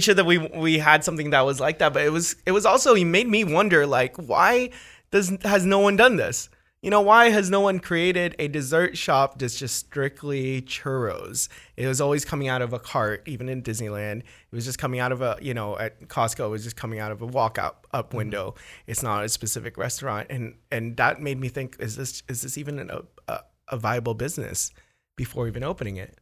sure 0.02 0.14
that 0.14 0.26
we 0.26 0.38
we 0.38 0.78
had 0.78 1.04
something 1.04 1.30
that 1.30 1.42
was 1.42 1.60
like 1.60 1.78
that 1.78 1.92
but 1.92 2.02
it 2.02 2.10
was 2.10 2.36
it 2.46 2.52
was 2.52 2.66
also 2.66 2.94
it 2.94 3.04
made 3.04 3.28
me 3.28 3.44
wonder 3.44 3.86
like 3.86 4.16
why 4.16 4.70
does 5.10 5.32
has 5.42 5.64
no 5.64 5.78
one 5.78 5.96
done 5.96 6.16
this? 6.16 6.48
You 6.82 6.90
know 6.90 7.00
why 7.00 7.30
has 7.30 7.50
no 7.50 7.60
one 7.60 7.80
created 7.80 8.36
a 8.38 8.48
dessert 8.48 8.96
shop 8.96 9.38
that's 9.38 9.58
just 9.58 9.76
strictly 9.76 10.62
churros? 10.62 11.48
It 11.76 11.86
was 11.86 12.00
always 12.00 12.24
coming 12.24 12.48
out 12.48 12.62
of 12.62 12.72
a 12.72 12.78
cart 12.78 13.22
even 13.26 13.48
in 13.48 13.62
disneyland. 13.62 14.20
It 14.20 14.52
was 14.52 14.64
just 14.64 14.78
coming 14.78 15.00
out 15.00 15.10
of 15.10 15.22
a 15.22 15.38
you 15.40 15.54
know 15.54 15.78
at 15.78 16.08
costco 16.08 16.46
it 16.46 16.50
was 16.50 16.64
just 16.64 16.76
coming 16.76 16.98
out 16.98 17.12
of 17.12 17.22
a 17.22 17.26
walkout 17.26 17.76
up 17.92 18.08
mm-hmm. 18.08 18.18
window. 18.18 18.54
It's 18.86 19.02
not 19.02 19.24
a 19.24 19.28
specific 19.28 19.76
restaurant 19.76 20.28
and 20.30 20.54
and 20.70 20.96
that 20.96 21.20
made 21.20 21.40
me 21.40 21.48
think 21.48 21.76
is 21.80 21.96
this 21.96 22.22
is 22.28 22.42
this 22.42 22.58
even 22.58 22.78
an, 22.78 22.90
a, 23.26 23.40
a 23.68 23.76
viable 23.76 24.14
business 24.14 24.70
before 25.16 25.48
even 25.48 25.64
opening 25.64 25.96
it 25.96 26.18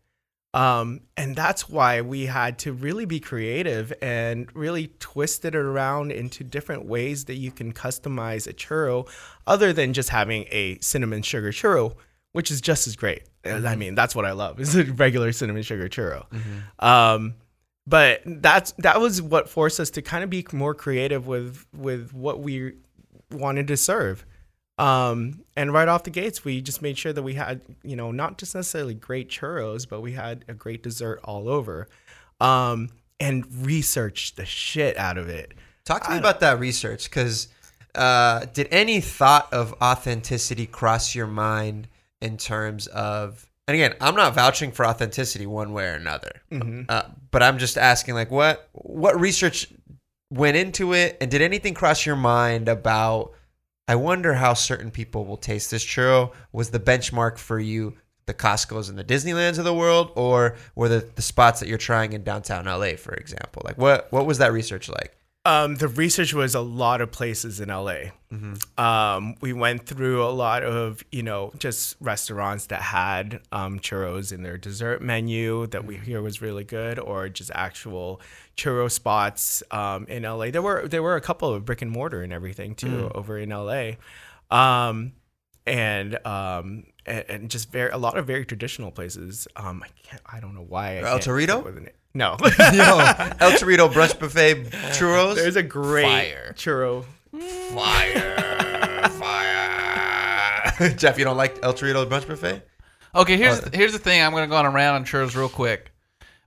um, 0.55 1.01
and 1.17 1.35
that's 1.35 1.69
why 1.69 2.01
we 2.01 2.27
had 2.27 2.61
to 2.61 2.73
really 2.73 3.07
be 3.07 3.19
creative 3.19 3.93
and 4.01 4.49
really 4.55 4.93
twist 5.01 5.45
it 5.45 5.57
around 5.57 6.13
into 6.13 6.45
different 6.45 6.87
ways 6.87 7.25
that 7.25 7.35
you 7.35 7.51
can 7.51 7.73
customize 7.73 8.47
a 8.47 8.53
churro 8.53 9.09
other 9.49 9.73
than 9.73 9.93
just 9.93 10.11
having 10.11 10.47
a 10.53 10.79
cinnamon 10.81 11.23
sugar 11.23 11.51
churro, 11.51 11.97
which 12.33 12.53
is 12.53 12.61
just 12.61 12.87
as 12.87 12.95
great. 12.95 13.25
I 13.45 13.75
mean, 13.75 13.97
that's 13.97 14.15
what 14.15 14.25
I 14.25 14.31
love 14.31 14.61
is 14.61 14.77
a 14.77 14.85
regular 14.85 15.33
cinnamon 15.33 15.65
sugar 15.65 15.89
churro. 15.89 16.27
Um, 16.79 17.35
but 17.85 18.23
that's 18.25 18.73
that 18.79 19.01
was 19.01 19.21
what 19.21 19.49
forced 19.49 19.81
us 19.81 19.91
to 19.91 20.03
kind 20.03 20.23
of 20.23 20.31
be 20.31 20.47
more 20.53 20.75
creative 20.75 21.27
with 21.27 21.67
with 21.77 22.13
what 22.15 22.39
we 22.41 22.75
wanted 23.33 23.67
to 23.69 23.77
serve. 23.77 24.25
Um, 24.77 25.43
and 25.57 25.73
right 25.73 25.87
off 25.87 26.03
the 26.03 26.11
gates, 26.11 26.45
we 26.45 26.61
just 26.61 26.83
made 26.83 26.99
sure 26.99 27.13
that 27.13 27.23
we 27.23 27.35
had, 27.35 27.61
you 27.83 27.97
know, 27.97 28.11
not 28.11 28.39
just 28.39 28.55
necessarily 28.55 28.95
great 28.95 29.29
churros, 29.29 29.89
but 29.89 30.01
we 30.01 30.13
had 30.13 30.45
a 30.49 30.55
great 30.55 30.83
dessert 30.83 31.21
all 31.25 31.49
over. 31.49 31.89
Um, 32.41 32.91
and 33.21 33.45
researched 33.65 34.37
the 34.37 34.45
shit 34.45 34.97
out 34.97 35.17
of 35.17 35.29
it. 35.29 35.55
Talk 35.85 36.03
to 36.05 36.11
me 36.11 36.19
about 36.19 36.41
that 36.41 36.59
research 36.59 37.05
because 37.05 37.49
uh, 37.95 38.47
did 38.53 38.69
any 38.71 39.01
thought 39.01 39.53
of 39.53 39.73
authenticity 39.81 40.67
cross 40.67 41.15
your 41.15 41.27
mind 41.27 41.89
in 42.21 42.37
terms 42.37 42.87
of? 42.89 43.47
And 43.69 43.77
again, 43.77 43.95
I'm 44.01 44.17
not 44.17 44.35
vouching 44.35 44.73
for 44.73 44.85
authenticity 44.85 45.47
one 45.47 45.73
way 45.73 45.87
or 45.87 45.93
another, 45.95 46.43
uh, 46.89 47.05
but 47.31 47.43
I'm 47.43 47.59
just 47.59 47.79
asking, 47.79 48.15
like, 48.15 48.31
what 48.31 48.69
what 48.73 49.19
research 49.19 49.69
went 50.31 50.57
into 50.57 50.93
it, 50.93 51.17
and 51.21 51.31
did 51.31 51.41
anything 51.41 51.73
cross 51.75 52.05
your 52.05 52.17
mind 52.17 52.69
about? 52.69 53.33
I 53.87 53.97
wonder 53.97 54.35
how 54.35 54.55
certain 54.55 54.91
people 54.91 55.27
will 55.27 55.37
taste 55.37 55.71
this 55.71 55.85
churro. 55.85 56.33
Was 56.53 56.71
the 56.71 56.81
benchmark 56.81 57.39
for 57.39 57.59
you 57.59 57.95
the 58.27 58.35
Costco's 58.35 58.89
and 58.89 58.99
the 58.99 59.05
Disneylands 59.05 59.59
of 59.59 59.65
the 59.65 59.75
world, 59.75 60.11
or 60.17 60.57
were 60.75 60.89
the, 60.89 61.07
the 61.15 61.23
spots 61.23 61.61
that 61.61 61.69
you're 61.69 61.77
trying 61.77 62.15
in 62.15 62.25
downtown 62.25 62.65
LA, 62.65 62.97
for 62.97 63.13
example? 63.15 63.63
Like, 63.65 63.77
what 63.77 64.11
what 64.11 64.27
was 64.27 64.39
that 64.39 64.53
research 64.53 64.89
like? 64.89 65.17
Um, 65.47 65.75
the 65.77 65.89
research 65.89 66.33
was 66.33 66.55
a 66.55 66.61
lot 66.61 67.03
of 67.03 67.13
places 67.13 67.61
in 67.61 67.69
LA. 67.69 68.13
Um, 68.79 69.35
we 69.43 69.53
went 69.53 69.85
through 69.87 70.25
a 70.25 70.31
lot 70.33 70.63
of, 70.63 71.05
you 71.13 71.23
know, 71.23 71.53
just 71.59 71.97
restaurants 72.01 72.67
that 72.67 72.81
had 72.81 73.41
um, 73.53 73.79
churros 73.79 74.33
in 74.33 74.43
their 74.43 74.57
dessert 74.57 75.03
menu 75.03 75.67
that 75.69 75.85
we 75.85 75.97
hear 75.99 76.23
was 76.23 76.41
really 76.41 76.65
good, 76.65 76.99
or 76.99 77.29
just 77.29 77.51
actual 77.55 78.23
churro 78.57 78.91
spots 78.91 79.63
um, 79.71 80.07
in 80.07 80.23
LA. 80.23 80.51
There 80.51 80.63
were 80.63 80.89
there 80.89 81.03
were 81.03 81.17
a 81.17 81.21
couple 81.21 81.53
of 81.53 81.65
brick 81.67 81.83
and 81.83 81.91
mortar 81.91 82.23
and 82.23 82.33
everything 82.33 82.75
too 82.75 83.11
over 83.15 83.39
in 83.39 83.51
LA, 83.51 83.93
um, 84.51 85.13
and 85.67 86.27
um, 86.27 86.85
and, 87.07 87.25
and 87.29 87.51
just 87.51 87.71
very 87.71 87.91
a 87.91 87.99
lot 87.99 88.17
of 88.17 88.27
very 88.27 88.47
traditional 88.47 88.91
places. 88.91 89.47
Um, 89.57 89.83
I 89.85 89.89
can't, 90.03 90.23
I 90.25 90.41
don't 90.41 90.55
know 90.55 90.67
why. 90.67 90.99
I 90.99 91.11
El 91.11 91.19
Torito? 91.19 91.63
Come 92.19 92.33
up 92.33 92.41
with 92.41 92.59
a 92.59 92.71
name. 92.71 92.79
No. 92.79 92.85
Yo, 92.85 92.99
El 93.41 93.53
Torito 93.59 93.93
brunch 93.93 94.19
buffet 94.19 94.65
churros. 94.97 95.35
There's 95.37 95.57
a 95.57 95.63
great 95.63 96.05
Fire. 96.05 96.53
churro. 96.57 97.05
fire, 97.73 99.09
fire. 99.11 100.91
Jeff, 100.97 101.19
you 101.19 101.25
don't 101.25 101.37
like 101.37 101.59
El 101.63 101.75
Torito 101.75 102.07
brunch 102.09 102.27
buffet? 102.27 102.63
Okay, 103.15 103.37
here's 103.37 103.61
Uh, 103.61 103.71
here's 103.73 103.93
the 103.93 103.99
thing. 103.99 104.23
I'm 104.23 104.33
gonna 104.33 104.47
go 104.47 104.57
on 104.57 104.67
a 104.67 104.71
rant 104.71 104.97
on 104.97 105.05
churros 105.05 105.37
real 105.37 105.49
quick. 105.49 105.91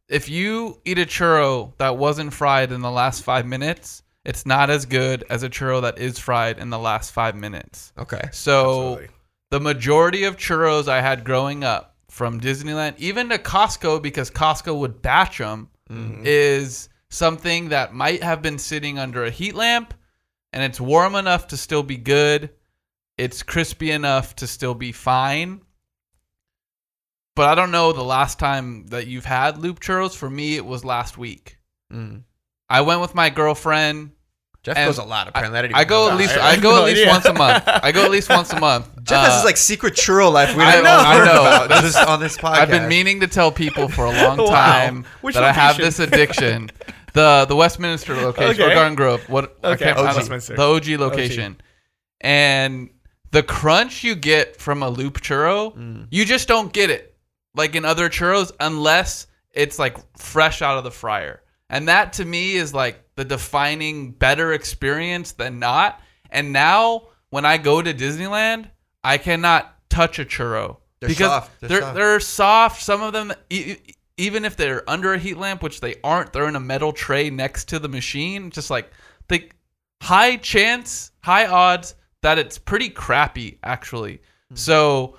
If 0.10 0.30
you 0.30 0.80
eat 0.86 0.98
a 0.98 1.06
churro 1.06 1.74
that 1.78 1.98
wasn't 1.98 2.34
fried 2.34 2.72
in 2.72 2.82
the 2.82 2.92
last 2.92 3.24
five 3.24 3.46
minutes, 3.46 4.04
it's 4.26 4.46
not 4.46 4.70
as 4.70 4.86
good 4.86 5.26
as 5.30 5.44
a 5.44 5.50
churro 5.50 5.82
that 5.82 5.98
is 6.00 6.18
fried 6.20 6.60
in 6.60 6.70
the 6.70 6.80
last 6.80 7.12
five 7.12 7.36
minutes. 7.36 7.92
Okay. 7.98 8.22
So 8.32 8.62
Absolutely. 8.94 9.08
the 9.52 9.60
majority 9.60 10.24
of 10.24 10.38
churros 10.38 10.88
I 10.88 11.02
had 11.02 11.24
growing 11.26 11.64
up, 11.64 11.96
from 12.18 12.42
Disneyland 12.42 12.96
even 12.98 13.30
to 13.30 13.38
Costco, 13.38 14.02
because 14.02 14.32
Costco 14.32 14.80
would 14.80 15.02
batch 15.04 15.38
them, 15.38 15.70
is 16.26 16.90
something 17.10 17.70
that 17.70 17.94
might 17.94 18.22
have 18.24 18.42
been 18.42 18.58
sitting 18.60 19.00
under 19.00 19.24
a 19.24 19.30
heat 19.30 19.56
lamp, 19.56 19.94
and 20.52 20.62
it's 20.64 20.82
warm 20.82 21.16
enough 21.16 21.48
to 21.48 21.56
still 21.58 21.84
be 21.84 21.96
good. 21.96 22.50
It's 23.18 23.44
crispy 23.44 23.92
enough 23.92 24.36
to 24.38 24.48
still 24.48 24.74
be 24.76 24.92
fine. 24.92 25.62
but 27.36 27.48
I 27.48 27.56
don't 27.56 27.72
know 27.72 27.94
the 27.94 28.04
last 28.04 28.40
time 28.40 28.88
that 28.88 29.06
you've 29.06 29.26
had 29.26 29.60
loop 29.60 29.80
churros. 29.80 30.16
For 30.16 30.30
me, 30.30 30.56
it 30.56 30.66
was 30.66 30.84
last 30.84 31.18
week. 31.20 31.60
Mm. 31.94 32.24
I 32.68 32.82
went 32.82 33.00
with 33.00 33.14
my 33.14 33.30
girlfriend. 33.30 34.12
Jeff 34.68 34.78
And 34.78 34.88
goes 34.88 34.98
a 34.98 35.04
lot 35.04 35.28
apparently. 35.30 35.58
I, 35.58 35.62
didn't 35.64 35.76
I 35.78 35.84
go 35.86 36.10
at 36.10 36.18
least 36.18 36.38
I 36.38 36.50
I 36.52 36.56
go 36.58 36.72
no 36.76 36.78
at 36.82 36.84
least 36.86 37.02
idea. 37.02 37.12
once 37.12 37.26
a 37.26 37.34
month. 37.34 37.64
I 37.68 37.92
go 37.92 38.04
at 38.04 38.12
least 38.12 38.30
once 38.30 38.52
a 38.54 38.60
month. 38.60 38.88
Jeff 39.04 39.24
has 39.24 39.30
Uh, 39.32 39.36
this 39.38 39.46
like 39.46 39.58
secret 39.58 39.94
churro 39.96 40.32
life 40.32 40.50
we 40.56 40.64
don't 40.64 40.84
know, 40.84 40.98
know, 40.98 40.98
I 41.00 41.18
know. 41.26 41.42
about 41.42 41.70
That's- 41.70 41.94
just 41.94 42.08
on 42.08 42.20
this 42.20 42.38
podcast. 42.38 42.58
I've 42.60 42.70
been 42.70 42.88
meaning 42.90 43.22
to 43.22 43.28
tell 43.28 43.52
people 43.52 43.88
for 43.88 44.06
a 44.06 44.12
long 44.12 44.38
Wow. 44.38 44.46
time 44.48 45.06
Which 45.22 45.36
that 45.36 45.44
I 45.46 45.52
have 45.54 45.78
this 45.78 46.00
addiction. 46.00 46.70
The 47.14 47.46
the 47.48 47.56
Westminster 47.56 48.14
location, 48.16 48.62
or 48.64 48.74
Garden 48.76 48.94
Grove. 48.96 49.28
What 49.30 49.58
I 49.64 49.70
Okay, 49.72 49.86
can't- 49.86 49.98
I 49.98 50.14
Westminster. 50.14 50.56
the 50.56 50.62
OG 50.62 50.88
location, 51.00 51.58
and 52.22 52.90
the 53.32 53.44
crunch 53.44 54.04
you 54.04 54.16
get 54.16 54.58
from 54.60 54.84
a 54.84 54.90
loop 54.90 55.22
churro, 55.22 55.76
Mm. 55.76 56.08
you 56.12 56.26
just 56.26 56.48
don't 56.48 56.72
get 56.72 56.90
it 56.90 57.16
like 57.56 57.76
in 57.76 57.86
other 57.86 58.10
churros 58.10 58.52
unless 58.60 59.28
it's 59.52 59.80
like 59.80 59.98
fresh 60.18 60.62
out 60.62 60.78
of 60.78 60.84
the 60.84 60.92
fryer. 60.92 61.42
And 61.70 61.88
that 61.88 62.14
to 62.14 62.26
me 62.26 62.56
is 62.56 62.74
like 62.74 63.04
the 63.18 63.26
defining 63.26 64.12
better 64.12 64.54
experience 64.54 65.34
than 65.34 65.60
not. 65.60 66.00
And 66.30 66.54
now 66.54 67.08
when 67.32 67.46
I 67.46 67.58
go 67.58 67.82
to 67.82 67.94
Disneyland, 67.94 68.70
I 69.04 69.18
cannot 69.18 69.76
touch 69.90 70.20
a 70.20 70.26
churro 70.26 70.78
They're 71.00 71.10
because 71.10 71.28
soft. 71.28 71.60
They're 71.60 71.70
they're 71.70 71.82
soft. 71.82 71.96
they're 71.96 72.20
soft. 72.20 72.82
Some 72.84 73.02
of 73.02 73.14
them, 73.14 73.34
e- 73.50 73.78
even 74.18 74.46
if 74.46 74.56
they're 74.56 74.88
under 74.88 75.14
a 75.14 75.18
heat 75.18 75.38
lamp, 75.38 75.64
which 75.64 75.82
they 75.82 75.96
aren't, 76.04 76.32
they're 76.32 76.48
in 76.48 76.56
a 76.56 76.60
metal 76.60 76.94
tray 76.94 77.32
next 77.32 77.70
to 77.70 77.80
the 77.80 77.90
machine. 77.90 78.52
Just 78.52 78.70
like 78.70 78.92
the 79.30 79.50
high 80.02 80.38
chance, 80.38 81.12
high 81.24 81.48
odds 81.48 81.96
that 82.22 82.38
it's 82.38 82.60
pretty 82.60 82.90
crappy 82.90 83.58
actually. 83.64 84.22
Hmm. 84.50 84.56
So 84.56 85.18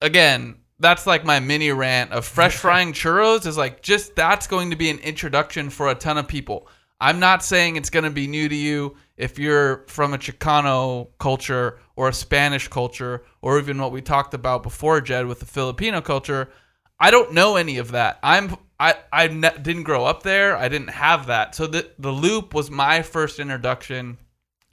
again, 0.00 0.56
that's 0.80 1.06
like 1.06 1.24
my 1.24 1.38
mini 1.38 1.70
rant 1.70 2.10
of 2.10 2.24
fresh 2.24 2.56
frying 2.64 2.92
churros 2.92 3.46
is 3.46 3.56
like 3.56 3.80
just 3.80 4.16
that's 4.16 4.48
going 4.48 4.70
to 4.70 4.76
be 4.76 4.90
an 4.90 4.98
introduction 4.98 5.70
for 5.70 5.88
a 5.88 5.94
ton 5.94 6.18
of 6.18 6.26
people. 6.26 6.66
I'm 7.00 7.20
not 7.20 7.44
saying 7.44 7.76
it's 7.76 7.90
going 7.90 8.04
to 8.04 8.10
be 8.10 8.26
new 8.26 8.48
to 8.48 8.54
you 8.54 8.96
if 9.16 9.38
you're 9.38 9.84
from 9.88 10.14
a 10.14 10.18
Chicano 10.18 11.08
culture 11.18 11.78
or 11.94 12.08
a 12.08 12.12
Spanish 12.12 12.68
culture 12.68 13.22
or 13.42 13.58
even 13.58 13.80
what 13.80 13.92
we 13.92 14.00
talked 14.00 14.34
about 14.34 14.62
before 14.62 15.00
Jed 15.00 15.26
with 15.26 15.40
the 15.40 15.46
Filipino 15.46 16.00
culture. 16.00 16.50
I 16.98 17.10
don't 17.10 17.32
know 17.32 17.56
any 17.56 17.78
of 17.78 17.92
that. 17.92 18.18
I'm 18.22 18.56
I 18.80 18.96
I 19.12 19.28
ne- 19.28 19.58
didn't 19.60 19.84
grow 19.84 20.04
up 20.04 20.22
there. 20.22 20.56
I 20.56 20.68
didn't 20.68 20.90
have 20.90 21.26
that. 21.26 21.54
So 21.54 21.66
the 21.66 21.90
the 21.98 22.10
loop 22.10 22.54
was 22.54 22.70
my 22.70 23.02
first 23.02 23.38
introduction 23.38 24.18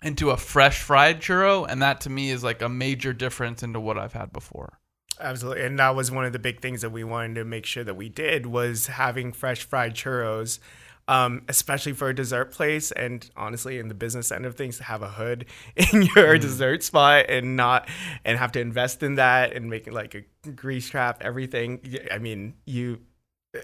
into 0.01 0.31
a 0.31 0.37
fresh 0.37 0.81
fried 0.81 1.21
churro 1.21 1.65
and 1.67 1.81
that 1.81 2.01
to 2.01 2.09
me 2.09 2.29
is 2.29 2.43
like 2.43 2.61
a 2.61 2.69
major 2.69 3.13
difference 3.13 3.63
into 3.63 3.79
what 3.79 3.97
I've 3.97 4.13
had 4.13 4.31
before. 4.33 4.79
Absolutely. 5.19 5.63
And 5.63 5.79
that 5.79 5.95
was 5.95 6.11
one 6.11 6.25
of 6.25 6.33
the 6.33 6.39
big 6.39 6.61
things 6.61 6.81
that 6.81 6.89
we 6.89 7.03
wanted 7.03 7.35
to 7.35 7.45
make 7.45 7.65
sure 7.65 7.83
that 7.83 7.95
we 7.95 8.09
did 8.09 8.45
was 8.45 8.87
having 8.87 9.31
fresh 9.31 9.63
fried 9.63 9.93
churros, 9.93 10.59
um, 11.07 11.43
especially 11.47 11.93
for 11.93 12.09
a 12.09 12.15
dessert 12.15 12.51
place. 12.51 12.91
And 12.91 13.29
honestly, 13.35 13.79
in 13.79 13.87
the 13.87 13.93
business 13.93 14.31
end 14.31 14.45
of 14.45 14.55
things, 14.55 14.77
to 14.77 14.83
have 14.83 15.01
a 15.01 15.09
hood 15.09 15.45
in 15.75 16.03
your 16.15 16.37
dessert 16.37 16.83
spot 16.83 17.25
and 17.29 17.55
not 17.55 17.87
and 18.25 18.37
have 18.37 18.51
to 18.53 18.59
invest 18.59 19.03
in 19.03 19.15
that 19.15 19.53
and 19.53 19.69
make 19.69 19.87
it 19.87 19.93
like 19.93 20.15
a 20.15 20.49
grease 20.51 20.89
trap, 20.89 21.19
everything. 21.21 21.81
I 22.11 22.17
mean, 22.17 22.55
you 22.65 22.99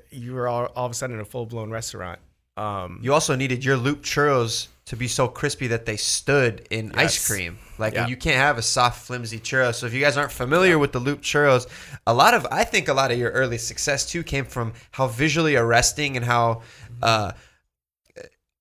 you 0.09 0.33
were 0.33 0.47
all, 0.47 0.65
all 0.75 0.85
of 0.85 0.91
a 0.91 0.95
sudden 0.95 1.19
a 1.19 1.25
full 1.25 1.45
blown 1.45 1.71
restaurant. 1.71 2.19
Um, 2.59 2.99
You 3.01 3.13
also 3.13 3.35
needed 3.35 3.63
your 3.63 3.77
loop 3.77 4.03
churros 4.03 4.67
to 4.85 4.95
be 4.97 5.07
so 5.07 5.27
crispy 5.27 5.67
that 5.67 5.85
they 5.85 5.97
stood 5.97 6.67
in 6.71 6.91
ice 6.95 7.25
cream. 7.25 7.59
Like 7.77 7.93
Yeah. 7.93 8.07
you 8.07 8.17
can't 8.17 8.37
have 8.37 8.57
a 8.57 8.61
soft, 8.61 9.05
flimsy 9.05 9.39
churro. 9.39 9.73
So 9.73 9.85
if 9.85 9.93
you 9.93 10.01
guys 10.01 10.17
aren't 10.17 10.31
familiar 10.31 10.77
with 10.77 10.91
the 10.91 10.99
loop 10.99 11.21
churros, 11.21 11.67
a 12.05 12.13
lot 12.13 12.33
of 12.33 12.45
I 12.51 12.63
think 12.63 12.87
a 12.87 12.93
lot 12.93 13.11
of 13.11 13.17
your 13.17 13.31
early 13.31 13.57
success 13.57 14.05
too 14.05 14.23
came 14.23 14.45
from 14.45 14.73
how 14.91 15.07
visually 15.07 15.55
arresting 15.55 16.17
and 16.17 16.25
how 16.25 16.63
uh, 17.01 17.31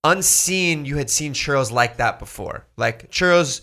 unseen 0.04 0.84
you 0.84 0.96
had 0.96 1.10
seen 1.10 1.32
churros 1.34 1.72
like 1.72 1.96
that 1.96 2.18
before. 2.18 2.66
Like 2.76 3.10
churros, 3.10 3.62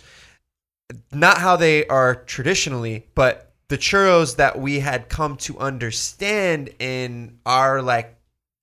not 1.11 1.37
how 1.37 1.55
they 1.55 1.85
are 1.87 2.15
traditionally, 2.15 3.07
but 3.15 3.53
the 3.69 3.77
churros 3.77 4.35
that 4.35 4.59
we 4.59 4.79
had 4.79 5.07
come 5.07 5.37
to 5.37 5.57
understand 5.59 6.69
in 6.79 7.39
our 7.45 7.81
like 7.81 8.17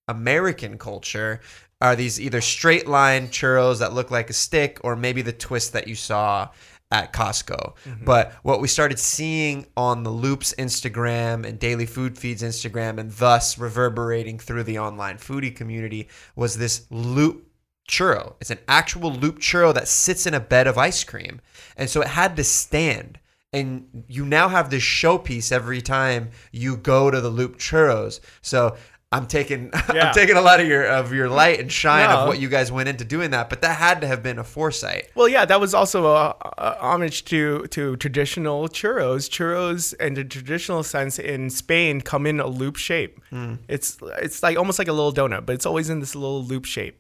American 0.09 0.79
culture 0.79 1.41
are 1.81 1.97
these 1.97 2.21
either 2.21 2.41
straight 2.41 2.87
line 2.87 3.29
churros 3.29 3.81
that 3.81 3.93
look 3.93 4.11
like 4.11 4.31
a 4.31 4.33
stick 4.33 4.79
or 4.85 4.95
maybe 4.95 5.23
the 5.23 5.33
twist 5.33 5.73
that 5.73 5.89
you 5.89 5.95
saw 5.95 6.49
at 6.93 7.13
Costco. 7.13 7.75
Mm-hmm. 7.85 8.05
But 8.05 8.33
what 8.43 8.61
we 8.61 8.69
started 8.69 8.99
seeing 8.99 9.67
on 9.77 10.03
the 10.03 10.11
Loops 10.11 10.55
Instagram 10.59 11.47
and 11.47 11.59
Daily 11.59 11.87
Food 11.87 12.19
Feeds 12.19 12.43
Instagram 12.43 12.99
and 12.99 13.11
thus 13.11 13.59
reverberating 13.59 14.39
through 14.39 14.65
the 14.65 14.79
online 14.79 15.17
foodie 15.17 15.57
community 15.57 16.09
was 16.37 16.57
this 16.57 16.87
loop 16.91 17.49
churro. 17.89 18.35
It's 18.41 18.51
an 18.51 18.59
actual 18.69 19.13
loop 19.13 19.39
churro 19.39 19.75
that 19.75 19.89
sits 19.89 20.27
in 20.27 20.35
a 20.35 20.41
bed 20.41 20.67
of 20.67 20.79
ice 20.79 21.03
cream. 21.03 21.41
And 21.77 21.89
so 21.89 22.03
it 22.03 22.09
had 22.09 22.37
to 22.37 22.45
stand. 22.45 23.19
And 23.55 24.05
you 24.09 24.25
now 24.25 24.49
have 24.49 24.71
this 24.71 24.83
showpiece 24.83 25.53
every 25.53 25.83
time 25.83 26.31
you 26.53 26.77
go 26.77 27.11
to 27.11 27.21
the 27.21 27.29
loop 27.29 27.59
churros. 27.59 28.21
So 28.41 28.77
I'm 29.13 29.27
taking 29.27 29.71
Yeah. 29.95 30.09
I'm 30.09 30.15
taking 30.15 30.37
a 30.37 30.41
lot 30.41 30.61
of 30.61 30.67
your 30.67 30.85
of 30.87 31.13
your 31.13 31.29
light 31.29 31.61
and 31.61 31.71
shine 31.71 32.09
No. 32.09 32.17
of 32.19 32.29
what 32.29 32.41
you 32.41 32.49
guys 32.49 32.73
went 32.73 32.89
into 32.89 33.05
doing 33.05 33.31
that, 33.31 33.51
but 33.51 33.61
that 33.63 33.77
had 33.77 34.01
to 34.01 34.07
have 34.07 34.23
been 34.23 34.39
a 34.39 34.45
foresight. 34.45 35.09
Well, 35.15 35.29
yeah, 35.29 35.45
that 35.45 35.61
was 35.61 35.75
also 35.75 36.07
a, 36.07 36.35
a 36.59 36.77
homage 36.81 37.25
to 37.27 37.67
to 37.71 37.97
traditional 37.97 38.69
churros. 38.69 39.29
Churros, 39.29 39.95
in 40.01 40.15
the 40.15 40.25
traditional 40.25 40.83
sense, 40.83 41.19
in 41.19 41.51
Spain, 41.51 42.01
come 42.01 42.27
in 42.27 42.41
a 42.41 42.47
loop 42.47 42.77
shape. 42.77 43.21
It's 43.69 43.99
it's 44.21 44.43
like 44.43 44.57
almost 44.57 44.79
like 44.79 44.89
a 44.89 44.93
little 44.93 45.13
donut, 45.13 45.47
but 45.47 45.55
it's 45.55 45.67
always 45.67 45.91
in 45.91 46.01
this 46.01 46.15
little 46.15 46.43
loop 46.45 46.65
shape. 46.65 46.97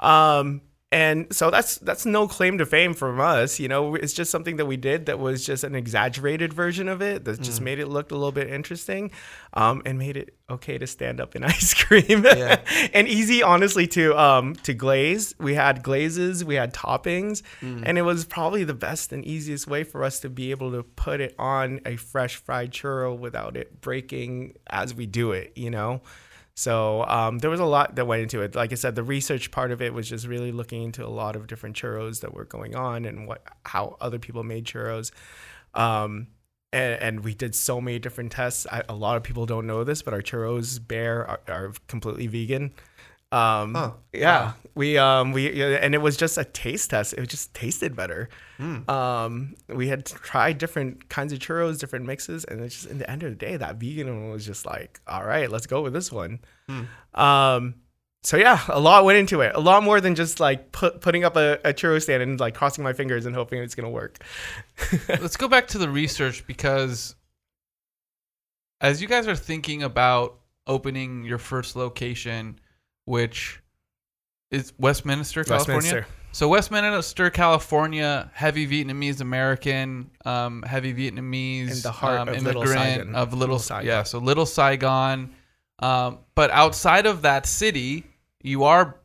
Um, 0.00 0.60
and 0.92 1.26
so 1.34 1.50
that's 1.50 1.78
that's 1.78 2.06
no 2.06 2.28
claim 2.28 2.58
to 2.58 2.66
fame 2.66 2.94
from 2.94 3.20
us. 3.20 3.58
You 3.58 3.66
know, 3.66 3.96
it's 3.96 4.12
just 4.12 4.30
something 4.30 4.56
that 4.56 4.66
we 4.66 4.76
did 4.76 5.06
that 5.06 5.18
was 5.18 5.44
just 5.44 5.64
an 5.64 5.74
exaggerated 5.74 6.52
version 6.52 6.88
of 6.88 7.02
it 7.02 7.24
that 7.24 7.40
just 7.40 7.60
made 7.60 7.80
it 7.80 7.88
look 7.88 8.12
a 8.12 8.14
little 8.14 8.30
bit 8.30 8.48
interesting, 8.48 9.10
um, 9.54 9.82
and 9.84 9.98
made 9.98 10.16
it 10.16 10.36
okay 10.48 10.78
to 10.78 10.86
stand 10.86 11.20
up 11.20 11.34
in 11.34 11.42
ice 11.56 11.74
cream 11.74 12.24
Yeah. 12.24 12.60
and 12.94 13.08
easy, 13.08 13.42
honestly, 13.42 13.88
to 13.88 14.16
um 14.16 14.54
to 14.62 14.74
glaze. 14.74 15.34
We 15.40 15.54
had 15.54 15.82
glazes, 15.82 16.44
we 16.44 16.54
had 16.54 16.72
toppings, 16.72 17.42
and 17.60 17.98
it 17.98 18.02
was 18.02 18.24
probably 18.24 18.62
the 18.62 18.74
best 18.74 19.12
and 19.12 19.24
easiest 19.24 19.66
way 19.66 19.82
for 19.82 20.04
us 20.04 20.20
to 20.20 20.28
be 20.28 20.52
able 20.52 20.70
to 20.70 20.84
put 20.84 21.20
it 21.20 21.34
on 21.36 21.80
a 21.84 21.96
fresh 21.96 22.36
fried 22.36 22.70
churro 22.70 23.18
without 23.18 23.56
it 23.56 23.80
breaking 23.80 24.54
as 24.68 24.94
we 24.94 25.06
do 25.06 25.32
it. 25.32 25.52
You 25.56 25.70
know. 25.70 26.00
So 26.56 27.04
um, 27.04 27.38
there 27.38 27.50
was 27.50 27.60
a 27.60 27.66
lot 27.66 27.96
that 27.96 28.06
went 28.06 28.22
into 28.22 28.40
it. 28.40 28.54
Like 28.54 28.72
I 28.72 28.76
said, 28.76 28.94
the 28.94 29.02
research 29.02 29.50
part 29.50 29.70
of 29.70 29.82
it 29.82 29.92
was 29.92 30.08
just 30.08 30.26
really 30.26 30.52
looking 30.52 30.82
into 30.82 31.04
a 31.04 31.08
lot 31.08 31.36
of 31.36 31.46
different 31.46 31.76
churros 31.76 32.20
that 32.20 32.32
were 32.32 32.46
going 32.46 32.74
on 32.74 33.04
and 33.04 33.28
what 33.28 33.42
how 33.66 33.96
other 34.00 34.18
people 34.18 34.42
made 34.42 34.64
churros. 34.64 35.10
Um, 35.74 36.28
and, 36.72 37.00
and 37.00 37.20
we 37.24 37.34
did 37.34 37.54
so 37.54 37.80
many 37.80 37.98
different 37.98 38.32
tests. 38.32 38.66
I, 38.72 38.82
a 38.88 38.94
lot 38.94 39.18
of 39.18 39.22
people 39.22 39.44
don't 39.44 39.66
know 39.66 39.84
this, 39.84 40.00
but 40.00 40.14
our 40.14 40.22
churros 40.22 40.84
bear 40.84 41.26
are, 41.26 41.40
are 41.46 41.72
completely 41.88 42.26
vegan. 42.26 42.72
Um, 43.32 43.74
Huh. 43.74 43.90
yeah, 44.12 44.52
we 44.74 44.96
um 44.98 45.32
we 45.32 45.62
and 45.62 45.94
it 45.94 45.98
was 45.98 46.16
just 46.16 46.38
a 46.38 46.44
taste 46.44 46.90
test. 46.90 47.12
It 47.14 47.26
just 47.28 47.52
tasted 47.54 47.96
better. 47.96 48.28
Um, 48.88 49.54
we 49.68 49.88
had 49.88 50.06
tried 50.06 50.58
different 50.58 51.08
kinds 51.08 51.32
of 51.32 51.38
churros, 51.40 51.78
different 51.78 52.06
mixes, 52.06 52.44
and 52.44 52.60
it's 52.60 52.74
just 52.76 52.86
in 52.86 52.98
the 52.98 53.10
end 53.10 53.22
of 53.22 53.30
the 53.30 53.36
day, 53.36 53.56
that 53.56 53.76
vegan 53.76 54.08
one 54.08 54.30
was 54.30 54.46
just 54.46 54.64
like, 54.64 55.00
all 55.06 55.24
right, 55.24 55.50
let's 55.50 55.66
go 55.66 55.82
with 55.82 55.92
this 55.92 56.10
one. 56.12 56.38
Um, 57.14 57.74
so 58.22 58.36
yeah, 58.36 58.60
a 58.68 58.80
lot 58.80 59.04
went 59.04 59.18
into 59.18 59.40
it. 59.40 59.54
A 59.54 59.60
lot 59.60 59.82
more 59.82 60.00
than 60.00 60.14
just 60.14 60.40
like 60.40 60.72
put, 60.72 61.00
putting 61.00 61.22
up 61.24 61.36
a, 61.36 61.54
a 61.64 61.72
churro 61.74 62.00
stand 62.02 62.22
and 62.22 62.40
like 62.40 62.54
crossing 62.54 62.82
my 62.82 62.92
fingers 62.92 63.26
and 63.26 63.34
hoping 63.36 63.62
it's 63.62 63.74
gonna 63.74 63.90
work. 63.90 64.18
Let's 65.08 65.36
go 65.36 65.48
back 65.48 65.68
to 65.68 65.78
the 65.78 65.88
research 65.90 66.46
because 66.46 67.14
as 68.80 69.00
you 69.02 69.08
guys 69.08 69.26
are 69.26 69.36
thinking 69.36 69.82
about 69.82 70.38
opening 70.66 71.24
your 71.24 71.38
first 71.38 71.76
location, 71.76 72.58
which 73.06 73.62
is 74.50 74.72
Westminster, 74.78 75.42
California. 75.42 75.76
Westminster. 75.76 76.06
So 76.32 76.48
Westminster, 76.48 77.30
California, 77.30 78.30
heavy 78.34 78.66
Vietnamese 78.66 79.22
American, 79.22 80.10
um, 80.26 80.62
heavy 80.62 80.92
Vietnamese 80.92 81.70
In 81.70 81.80
the 81.82 81.90
heart 81.90 82.20
um, 82.20 82.28
of 82.28 82.42
Little 82.42 82.62
immigrant 82.62 82.84
Saigon. 82.98 83.14
of 83.14 83.32
little, 83.32 83.38
Little 83.38 83.58
Saigon. 83.58 83.86
yeah, 83.86 84.02
so 84.02 84.18
little 84.18 84.44
Saigon. 84.44 85.30
Um, 85.78 86.18
but 86.34 86.50
outside 86.50 87.06
of 87.06 87.22
that 87.22 87.46
city, 87.46 88.04
you 88.42 88.64
are 88.64 88.96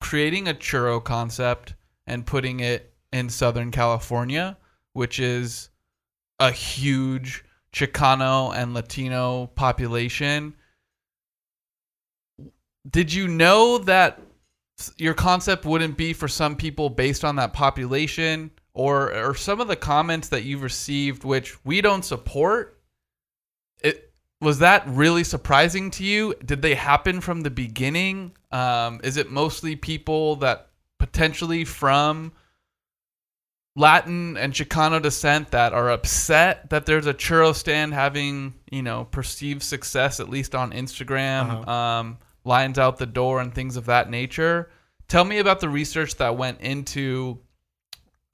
creating 0.00 0.46
a 0.48 0.54
churro 0.54 1.02
concept 1.02 1.74
and 2.06 2.24
putting 2.24 2.60
it 2.60 2.92
in 3.12 3.28
Southern 3.28 3.72
California, 3.72 4.56
which 4.92 5.18
is 5.18 5.70
a 6.38 6.52
huge 6.52 7.44
Chicano 7.72 8.54
and 8.54 8.74
Latino 8.74 9.46
population. 9.54 10.54
Did 12.88 13.12
you 13.12 13.28
know 13.28 13.78
that 13.78 14.20
your 14.96 15.14
concept 15.14 15.64
wouldn't 15.64 15.96
be 15.96 16.12
for 16.12 16.28
some 16.28 16.56
people 16.56 16.88
based 16.88 17.24
on 17.24 17.36
that 17.36 17.52
population 17.52 18.50
or 18.72 19.12
or 19.12 19.34
some 19.34 19.60
of 19.60 19.68
the 19.68 19.76
comments 19.76 20.28
that 20.28 20.44
you've 20.44 20.62
received 20.62 21.24
which 21.24 21.62
we 21.64 21.80
don't 21.80 22.04
support 22.04 22.80
it 23.82 24.12
was 24.40 24.60
that 24.60 24.84
really 24.86 25.24
surprising 25.24 25.90
to 25.92 26.04
you? 26.04 26.34
Did 26.44 26.62
they 26.62 26.74
happen 26.74 27.20
from 27.20 27.42
the 27.42 27.50
beginning? 27.50 28.32
Um, 28.50 29.00
is 29.04 29.16
it 29.16 29.30
mostly 29.30 29.76
people 29.76 30.36
that 30.36 30.70
potentially 30.98 31.64
from 31.64 32.32
Latin 33.76 34.36
and 34.36 34.52
Chicano 34.52 35.00
descent 35.00 35.50
that 35.50 35.72
are 35.72 35.90
upset 35.90 36.70
that 36.70 36.86
there's 36.86 37.06
a 37.06 37.14
churro 37.14 37.54
stand 37.54 37.94
having, 37.94 38.54
you 38.70 38.82
know, 38.82 39.04
perceived 39.04 39.62
success, 39.62 40.20
at 40.20 40.28
least 40.28 40.54
on 40.54 40.72
Instagram, 40.72 41.66
um, 41.68 42.18
lines 42.44 42.78
out 42.78 42.98
the 42.98 43.06
door 43.06 43.40
and 43.40 43.54
things 43.54 43.76
of 43.76 43.86
that 43.86 44.10
nature? 44.10 44.70
Tell 45.08 45.24
me 45.24 45.38
about 45.38 45.60
the 45.60 45.68
research 45.68 46.16
that 46.16 46.36
went 46.36 46.60
into 46.60 47.40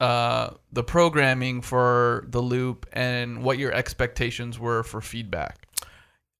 uh, 0.00 0.50
the 0.72 0.84
programming 0.84 1.62
for 1.62 2.26
the 2.28 2.40
loop 2.40 2.86
and 2.92 3.42
what 3.42 3.58
your 3.58 3.72
expectations 3.72 4.58
were 4.58 4.82
for 4.82 5.00
feedback. 5.00 5.66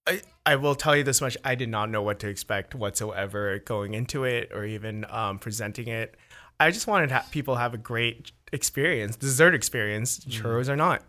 I, 0.07 0.21
I 0.45 0.57
will 0.57 0.75
tell 0.75 0.95
you 0.95 1.03
this 1.03 1.21
much: 1.21 1.37
I 1.43 1.55
did 1.55 1.69
not 1.69 1.91
know 1.91 2.03
what 2.03 2.21
to 2.21 2.29
expect 2.29 2.75
whatsoever 2.75 3.59
going 3.61 3.95
into 3.95 4.25
it, 4.25 4.53
or 4.55 4.64
even 4.64 5.07
um, 5.09 5.39
presenting 5.39 5.89
it. 5.89 6.17
I 6.61 6.71
just 6.71 6.87
wanted 6.87 7.11
ha- 7.11 7.27
people 7.31 7.55
to 7.55 7.61
have 7.61 7.75
a 7.75 7.79
great 7.79 8.33
experience, 8.53 9.17
dessert 9.17 9.55
experience. 9.55 10.21
Churros 10.21 10.69
are 10.69 10.77
not. 10.77 11.03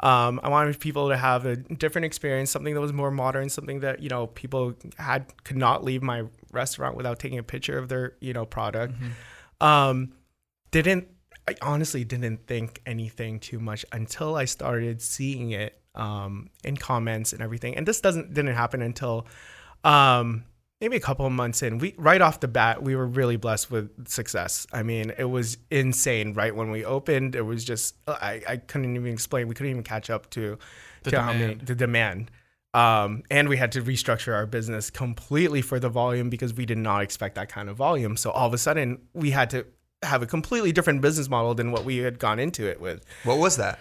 Um, 0.00 0.38
I 0.42 0.48
wanted 0.48 0.78
people 0.78 1.08
to 1.08 1.16
have 1.16 1.44
a 1.44 1.56
different 1.56 2.04
experience, 2.04 2.50
something 2.50 2.72
that 2.74 2.80
was 2.80 2.92
more 2.92 3.10
modern, 3.10 3.48
something 3.48 3.80
that 3.80 4.00
you 4.00 4.08
know 4.08 4.28
people 4.28 4.74
had 4.96 5.32
could 5.44 5.56
not 5.56 5.84
leave 5.84 6.02
my 6.02 6.24
restaurant 6.52 6.96
without 6.96 7.18
taking 7.18 7.38
a 7.38 7.42
picture 7.42 7.78
of 7.78 7.88
their 7.88 8.14
you 8.20 8.32
know 8.32 8.44
product. 8.44 8.94
Um, 9.60 10.12
didn't 10.70 11.08
I 11.48 11.54
honestly 11.62 12.04
didn't 12.04 12.46
think 12.46 12.82
anything 12.84 13.40
too 13.40 13.58
much 13.58 13.84
until 13.90 14.36
I 14.36 14.44
started 14.44 15.00
seeing 15.00 15.52
it 15.52 15.80
um, 15.94 16.50
in 16.62 16.76
comments 16.76 17.32
and 17.32 17.40
everything. 17.40 17.74
And 17.74 17.88
this 17.88 18.00
doesn't 18.00 18.34
didn't 18.34 18.54
happen 18.54 18.82
until 18.82 19.26
um, 19.82 20.44
maybe 20.80 20.96
a 20.96 21.00
couple 21.00 21.26
of 21.26 21.32
months 21.32 21.62
in. 21.62 21.78
We 21.78 21.94
right 21.98 22.20
off 22.20 22.40
the 22.40 22.48
bat, 22.48 22.82
we 22.82 22.94
were 22.96 23.06
really 23.06 23.36
blessed 23.36 23.70
with 23.70 24.08
success. 24.08 24.66
I 24.72 24.82
mean, 24.82 25.12
it 25.18 25.24
was 25.24 25.58
insane. 25.70 26.34
Right 26.34 26.54
when 26.54 26.70
we 26.70 26.84
opened, 26.84 27.34
it 27.34 27.42
was 27.42 27.64
just 27.64 27.96
I, 28.06 28.42
I 28.48 28.56
couldn't 28.58 28.94
even 28.94 29.12
explain. 29.12 29.48
We 29.48 29.54
couldn't 29.54 29.70
even 29.70 29.82
catch 29.82 30.10
up 30.10 30.30
to 30.30 30.58
The 31.02 31.10
to 31.10 31.20
how 31.20 31.32
many 31.32 31.54
demand. 31.54 31.66
the 31.66 31.74
demand. 31.74 32.30
Um, 32.74 33.22
and 33.30 33.48
we 33.48 33.56
had 33.56 33.72
to 33.72 33.82
restructure 33.82 34.34
our 34.34 34.46
business 34.46 34.90
completely 34.90 35.62
for 35.62 35.80
the 35.80 35.88
volume 35.88 36.28
because 36.28 36.52
we 36.52 36.66
did 36.66 36.78
not 36.78 37.02
expect 37.02 37.34
that 37.36 37.48
kind 37.48 37.68
of 37.68 37.76
volume. 37.76 38.16
So 38.16 38.30
all 38.30 38.46
of 38.46 38.54
a 38.54 38.58
sudden, 38.58 39.00
we 39.14 39.30
had 39.30 39.48
to 39.50 39.66
have 40.02 40.22
a 40.22 40.26
completely 40.26 40.70
different 40.70 41.00
business 41.00 41.28
model 41.28 41.54
than 41.54 41.72
what 41.72 41.84
we 41.84 41.96
had 41.98 42.18
gone 42.18 42.38
into 42.38 42.68
it 42.68 42.80
with. 42.80 43.04
What 43.24 43.38
was 43.38 43.56
that? 43.56 43.78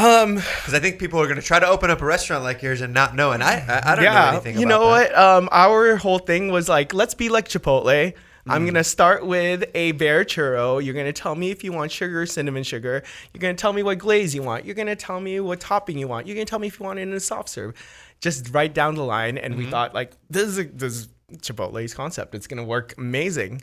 Um, 0.00 0.36
Because 0.36 0.74
I 0.74 0.78
think 0.80 0.98
people 0.98 1.20
are 1.20 1.26
going 1.26 1.40
to 1.40 1.46
try 1.46 1.58
to 1.58 1.66
open 1.66 1.90
up 1.90 2.00
a 2.00 2.04
restaurant 2.04 2.42
like 2.44 2.62
yours 2.62 2.80
and 2.80 2.94
not 2.94 3.14
know. 3.14 3.32
And 3.32 3.42
I, 3.42 3.54
I, 3.68 3.92
I 3.92 3.94
don't 3.96 4.04
know 4.04 4.10
anything 4.10 4.30
about 4.30 4.44
that. 4.44 4.52
yeah, 4.54 4.58
you 4.60 4.66
know 4.66 4.80
that. 4.94 5.12
what? 5.12 5.18
Um, 5.18 5.48
our 5.52 5.96
whole 5.96 6.18
thing 6.18 6.50
was 6.50 6.68
like, 6.68 6.94
let's 6.94 7.14
be 7.14 7.28
like 7.28 7.48
Chipotle. 7.48 7.84
Mm. 7.84 8.14
I'm 8.46 8.64
gonna 8.64 8.82
start 8.82 9.26
with 9.26 9.64
a 9.74 9.92
bare 9.92 10.24
churro. 10.24 10.82
You're 10.82 10.94
gonna 10.94 11.12
tell 11.12 11.34
me 11.34 11.50
if 11.50 11.62
you 11.62 11.72
want 11.72 11.92
sugar 11.92 12.22
or 12.22 12.26
cinnamon 12.26 12.62
sugar. 12.62 13.02
You're 13.34 13.40
gonna 13.40 13.52
tell 13.52 13.74
me 13.74 13.82
what 13.82 13.98
glaze 13.98 14.34
you 14.34 14.42
want. 14.42 14.64
You're 14.64 14.74
gonna 14.74 14.96
tell 14.96 15.20
me 15.20 15.40
what 15.40 15.60
topping 15.60 15.98
you 15.98 16.08
want. 16.08 16.26
You're 16.26 16.36
gonna 16.36 16.46
tell 16.46 16.58
me 16.58 16.68
if 16.68 16.80
you 16.80 16.86
want 16.86 16.98
it 16.98 17.02
in 17.02 17.12
a 17.12 17.20
soft 17.20 17.50
serve. 17.50 17.74
Just 18.22 18.48
right 18.54 18.72
down 18.72 18.94
the 18.94 19.04
line, 19.04 19.36
and 19.36 19.52
Mm-hmm. 19.54 19.64
we 19.64 19.70
thought 19.70 19.92
like 19.94 20.12
this 20.30 20.44
is 20.48 20.58
a, 20.58 20.64
this 20.64 20.92
is 20.94 21.08
Chipotle's 21.36 21.92
concept. 21.92 22.34
It's 22.34 22.46
gonna 22.46 22.64
work 22.64 22.94
amazing. 22.96 23.60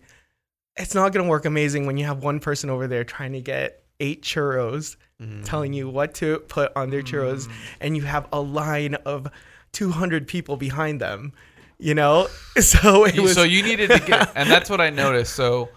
It's 0.76 0.94
not 0.94 1.12
gonna 1.12 1.28
work 1.28 1.46
amazing 1.46 1.88
when 1.88 1.98
you 1.98 2.06
have 2.06 2.22
one 2.24 2.40
person 2.40 2.70
over 2.70 2.86
there 2.86 3.04
trying 3.04 3.34
to 3.34 3.42
get 3.42 3.82
eight 4.00 4.22
churros, 4.24 4.96
Mm-hmm. 5.20 5.42
telling 5.42 5.74
you 5.74 5.90
what 5.90 6.14
to 6.16 6.38
put 6.48 6.72
on 6.76 6.92
their 6.92 7.02
churros, 7.02 7.50
and 7.82 7.96
you 7.98 8.04
have 8.04 8.28
a 8.32 8.40
line 8.40 8.94
of 8.94 9.26
200 9.72 10.28
people 10.28 10.58
behind 10.58 11.02
them. 11.02 11.34
You 11.80 11.96
know, 11.96 12.28
so 12.60 13.06
it 13.06 13.20
was 13.20 13.34
so 13.34 13.42
you 13.42 13.64
needed 13.64 13.90
to 13.90 14.00
get, 14.00 14.32
and 14.36 14.48
that's 14.48 14.70
what 14.70 14.80
I 14.80 14.90
noticed. 14.92 15.34
So 15.34 15.70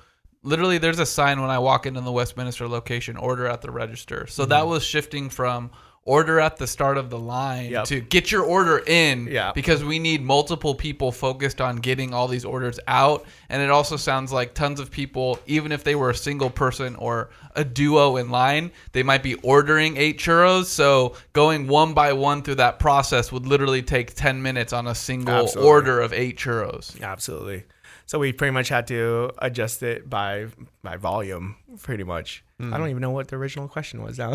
literally, 0.42 0.76
there's 0.76 0.98
a 0.98 1.06
sign 1.06 1.40
when 1.40 1.48
I 1.48 1.58
walk 1.58 1.86
into 1.86 2.02
the 2.02 2.12
Westminster 2.12 2.68
location: 2.68 3.16
order 3.16 3.46
at 3.46 3.62
the 3.62 3.70
register. 3.70 4.26
So 4.26 4.44
that 4.44 4.66
was 4.66 4.84
shifting 4.84 5.30
from 5.30 5.70
order 6.06 6.40
at 6.40 6.56
the 6.56 6.66
start 6.66 6.96
of 6.96 7.10
the 7.10 7.18
line 7.18 7.70
Yep. 7.70 7.84
to 7.84 8.00
get 8.00 8.32
your 8.32 8.42
order 8.42 8.82
in 8.86 9.28
Yeah. 9.30 9.52
because 9.54 9.84
we 9.84 9.98
need 9.98 10.22
multiple 10.24 10.74
people 10.74 11.12
focused 11.12 11.60
on 11.60 11.76
getting 11.76 12.14
all 12.14 12.26
these 12.26 12.44
orders 12.44 12.80
out 12.88 13.24
and 13.50 13.60
it 13.62 13.70
also 13.70 13.96
sounds 13.96 14.32
like 14.32 14.54
tons 14.54 14.80
of 14.80 14.90
people 14.90 15.38
even 15.46 15.72
if 15.72 15.84
they 15.84 15.94
were 15.94 16.08
a 16.10 16.14
single 16.14 16.48
person 16.48 16.96
or 16.96 17.28
a 17.54 17.64
duo 17.64 18.16
in 18.16 18.30
line 18.30 18.70
they 18.92 19.02
might 19.02 19.22
be 19.22 19.34
ordering 19.42 19.98
eight 19.98 20.18
churros 20.18 20.64
so 20.66 21.14
going 21.34 21.66
one 21.68 21.92
by 21.92 22.12
one 22.14 22.42
through 22.42 22.54
that 22.54 22.78
process 22.78 23.30
would 23.30 23.46
literally 23.46 23.82
take 23.82 24.14
10 24.14 24.40
minutes 24.42 24.72
on 24.72 24.86
a 24.86 24.94
single 24.94 25.34
Absolutely. 25.34 25.68
order 25.70 26.00
of 26.00 26.12
eight 26.14 26.38
churros 26.38 27.00
Absolutely. 27.02 27.64
So 28.10 28.18
we 28.18 28.32
pretty 28.32 28.50
much 28.50 28.68
had 28.68 28.88
to 28.88 29.30
adjust 29.38 29.84
it 29.84 30.10
by 30.10 30.48
by 30.82 30.96
volume, 30.96 31.54
pretty 31.78 32.02
much. 32.02 32.42
I 32.58 32.64
don't 32.64 32.80
hmm. 32.80 32.86
even 32.88 33.00
know 33.02 33.12
what 33.12 33.28
the 33.28 33.36
original 33.36 33.68
question 33.68 34.02
was 34.02 34.18
now. 34.18 34.32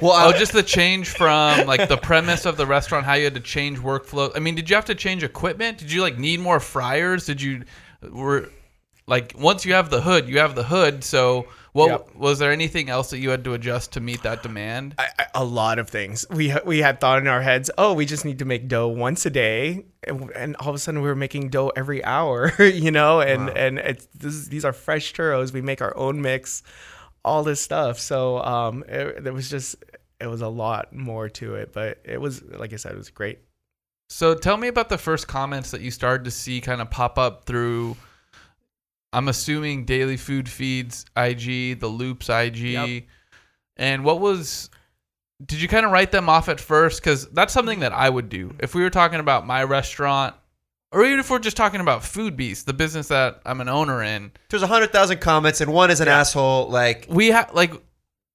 Well, 0.00 0.14
Oh, 0.14 0.32
just 0.38 0.54
the 0.54 0.62
change 0.62 1.10
from 1.10 1.66
like 1.66 1.86
the 1.86 1.98
premise 1.98 2.46
of 2.46 2.56
the 2.56 2.64
restaurant, 2.64 3.04
how 3.04 3.12
you 3.12 3.24
had 3.24 3.34
to 3.34 3.40
change 3.40 3.78
workflow. 3.78 4.34
I 4.34 4.38
mean, 4.38 4.54
did 4.54 4.70
you 4.70 4.76
have 4.76 4.86
to 4.86 4.94
change 4.94 5.22
equipment? 5.22 5.76
Did 5.76 5.92
you 5.92 6.00
like 6.00 6.16
need 6.16 6.40
more 6.40 6.58
fryers? 6.60 7.26
Did 7.26 7.42
you 7.42 7.64
were 8.10 8.48
like 9.06 9.34
once 9.36 9.66
you 9.66 9.74
have 9.74 9.90
the 9.90 10.00
hood, 10.00 10.26
you 10.26 10.38
have 10.38 10.54
the 10.54 10.64
hood. 10.64 11.04
So 11.04 11.44
what 11.74 11.88
Yep. 11.90 12.14
was 12.16 12.38
there 12.38 12.50
anything 12.52 12.88
else 12.88 13.10
that 13.10 13.18
you 13.18 13.30
had 13.30 13.44
to 13.44 13.52
adjust 13.54 13.92
to 13.92 14.00
meet 14.00 14.22
that 14.22 14.42
demand? 14.42 14.94
I, 14.98 15.08
I- 15.18 15.26
a 15.34 15.44
lot 15.44 15.78
of 15.80 15.90
things. 15.90 16.24
We 16.30 16.54
we 16.64 16.78
had 16.78 17.00
thought 17.00 17.18
in 17.18 17.26
our 17.26 17.42
heads, 17.42 17.70
oh, 17.76 17.92
we 17.92 18.06
just 18.06 18.24
need 18.24 18.38
to 18.38 18.44
make 18.44 18.68
dough 18.68 18.86
once 18.88 19.26
a 19.26 19.30
day, 19.30 19.84
and, 20.06 20.30
and 20.36 20.54
all 20.56 20.68
of 20.68 20.76
a 20.76 20.78
sudden 20.78 21.02
we 21.02 21.08
were 21.08 21.16
making 21.16 21.48
dough 21.48 21.72
every 21.74 22.02
hour, 22.04 22.52
you 22.62 22.90
know. 22.92 23.20
And 23.20 23.50
and 23.50 23.78
it's 23.78 24.06
this, 24.14 24.32
is- 24.34 24.48
these 24.48 24.64
are 24.64 24.72
fresh 24.72 25.12
churros. 25.12 25.52
We 25.52 25.60
make 25.60 25.82
our 25.82 25.96
own 25.96 26.22
mix, 26.22 26.62
all 27.24 27.42
this 27.42 27.60
stuff. 27.60 27.98
So 27.98 28.38
um, 28.38 28.84
it, 28.88 29.24
there 29.24 29.32
was 29.32 29.50
just 29.50 29.74
it 30.20 30.28
was 30.28 30.40
a 30.42 30.48
lot 30.48 30.92
more 30.94 31.28
to 31.28 31.56
it, 31.56 31.72
but 31.72 31.98
it 32.04 32.20
was 32.20 32.40
like 32.44 32.72
I 32.72 32.76
said, 32.76 32.92
it 32.92 32.98
was 32.98 33.10
great. 33.10 33.40
So 34.10 34.36
tell 34.36 34.56
me 34.56 34.68
about 34.68 34.88
the 34.90 34.98
first 34.98 35.26
comments 35.26 35.72
that 35.72 35.80
you 35.80 35.90
started 35.90 36.22
to 36.26 36.30
see 36.30 36.60
kind 36.60 36.80
of 36.80 36.88
pop 36.90 37.18
up 37.18 37.44
through. 37.46 37.96
I'm 39.14 39.28
assuming 39.28 39.84
Daily 39.84 40.16
Food 40.16 40.48
Feeds 40.48 41.04
IG, 41.16 41.80
the 41.80 41.86
Loops 41.88 42.28
IG, 42.28 42.56
Yep. 42.58 43.02
and 43.76 44.04
what 44.04 44.20
was? 44.20 44.70
Did 45.44 45.60
you 45.60 45.68
kind 45.68 45.84
of 45.84 45.92
write 45.92 46.12
them 46.12 46.28
off 46.28 46.48
at 46.48 46.60
first? 46.60 47.00
Because 47.02 47.26
that's 47.30 47.52
something 47.52 47.80
that 47.80 47.92
I 47.92 48.08
would 48.08 48.28
do 48.28 48.54
if 48.60 48.74
we 48.74 48.82
were 48.82 48.90
talking 48.90 49.20
about 49.20 49.46
my 49.46 49.64
restaurant, 49.64 50.34
or 50.92 51.04
even 51.04 51.18
if 51.18 51.28
we're 51.30 51.38
just 51.40 51.56
talking 51.56 51.80
about 51.80 52.02
Foodbeast, 52.02 52.64
the 52.64 52.72
business 52.72 53.08
that 53.08 53.40
I'm 53.44 53.60
an 53.60 53.68
owner 53.68 54.02
in. 54.02 54.32
there's 54.48 54.62
a 54.62 54.66
hundred 54.68 54.92
thousand 54.92 55.20
comments 55.20 55.60
and 55.60 55.72
one 55.72 55.90
is 55.90 56.00
an 56.00 56.08
asshole. 56.08 56.68
Like, 56.68 57.06
We 57.08 57.28
have 57.28 57.52
like 57.52 57.72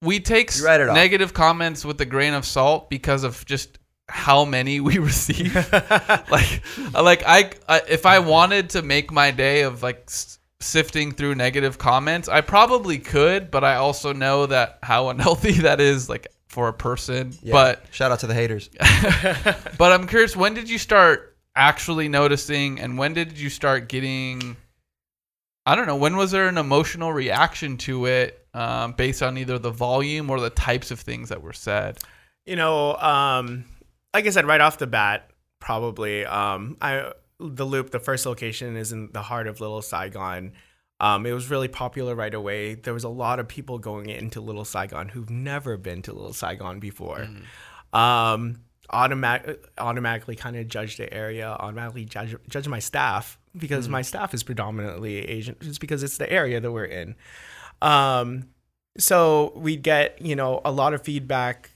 we 0.02 0.20
take 0.20 0.50
negative 0.62 1.34
comments 1.34 1.84
with 1.84 2.00
a 2.00 2.06
grain 2.06 2.32
of 2.34 2.44
salt 2.44 2.88
because 2.90 3.22
of 3.24 3.44
just 3.46 3.78
how 4.08 4.44
many 4.44 4.80
we 4.80 4.98
receive. 5.10 5.54
like 6.30 6.62
like 6.94 7.22
I, 7.26 7.50
I 7.68 7.82
if 7.88 8.06
I 8.06 8.18
wanted 8.20 8.70
to 8.70 8.82
make 8.82 9.10
my 9.10 9.30
day 9.30 9.62
of 9.62 9.82
like 9.82 10.10
sifting 10.60 11.12
through 11.12 11.34
negative 11.34 11.78
comments, 11.78 12.28
I 12.28 12.42
probably 12.42 12.98
could, 12.98 13.50
but 13.50 13.64
I 13.64 13.76
also 13.76 14.12
know 14.12 14.46
that 14.46 14.78
how 14.82 15.08
unhealthy 15.10 15.52
that 15.52 15.80
is 15.80 16.08
like 16.08 16.28
for 16.48 16.68
a 16.68 16.72
person. 16.72 17.32
yeah. 17.42 17.52
But 17.52 17.84
shout 17.90 18.12
out 18.12 18.20
to 18.20 18.26
the 18.26 18.34
haters. 18.34 18.70
but 19.78 19.92
I'm 19.92 20.06
curious, 20.06 20.36
when 20.36 20.54
did 20.54 20.68
you 20.68 20.78
start 20.78 21.36
actually 21.54 22.08
noticing, 22.08 22.80
and 22.80 22.98
when 22.98 23.14
did 23.14 23.38
you 23.38 23.50
start 23.50 23.88
getting? 23.88 24.56
I 25.66 25.76
don't 25.76 25.86
know. 25.86 25.96
When 25.96 26.16
was 26.16 26.30
there 26.30 26.48
an 26.48 26.58
emotional 26.58 27.12
reaction 27.12 27.76
to 27.78 28.06
it, 28.06 28.46
um, 28.54 28.92
based 28.92 29.22
on 29.22 29.38
either 29.38 29.58
the 29.58 29.70
volume 29.70 30.30
or 30.30 30.40
the 30.40 30.50
types 30.50 30.90
of 30.90 31.00
things 31.00 31.28
that 31.28 31.42
were 31.42 31.52
said? 31.52 31.98
You 32.46 32.56
know, 32.56 32.96
um, 32.96 33.64
like 34.14 34.26
I 34.26 34.30
said, 34.30 34.46
right 34.46 34.60
off 34.60 34.78
the 34.78 34.86
bat, 34.86 35.30
probably. 35.60 36.24
Um, 36.24 36.76
I 36.80 37.12
the 37.40 37.64
loop, 37.64 37.90
the 37.90 37.98
first 37.98 38.26
location 38.26 38.76
is 38.76 38.92
in 38.92 39.10
the 39.12 39.22
heart 39.22 39.46
of 39.46 39.60
Little 39.60 39.82
Saigon. 39.82 40.52
Um, 41.00 41.24
it 41.24 41.32
was 41.32 41.48
really 41.48 41.68
popular 41.68 42.14
right 42.14 42.34
away. 42.34 42.74
There 42.74 42.92
was 42.92 43.04
a 43.04 43.08
lot 43.08 43.40
of 43.40 43.48
people 43.48 43.78
going 43.78 44.10
into 44.10 44.40
Little 44.40 44.66
Saigon 44.66 45.08
who've 45.08 45.30
never 45.30 45.78
been 45.78 46.02
to 46.02 46.12
Little 46.12 46.34
Saigon 46.34 46.78
before. 46.78 47.26
Um, 47.92 48.60
automatic, 48.90 49.66
automatically 49.78 50.36
kind 50.36 50.56
of 50.56 50.68
judge 50.68 50.98
the 50.98 51.12
area, 51.12 51.48
automatically 51.48 52.04
judge, 52.04 52.36
judge 52.48 52.68
my 52.68 52.80
staff 52.80 53.38
because 53.56 53.88
my 53.88 54.02
staff 54.02 54.34
is 54.34 54.42
predominantly 54.42 55.26
Asian, 55.26 55.56
just 55.60 55.80
because 55.80 56.02
it's 56.02 56.18
the 56.18 56.30
area 56.30 56.60
that 56.60 56.70
we're 56.70 56.84
in. 56.84 57.16
Um, 57.82 58.50
so 58.98 59.52
we'd 59.56 59.82
get, 59.82 60.20
you 60.20 60.36
know, 60.36 60.60
a 60.64 60.70
lot 60.70 60.92
of 60.94 61.02
feedback 61.02 61.70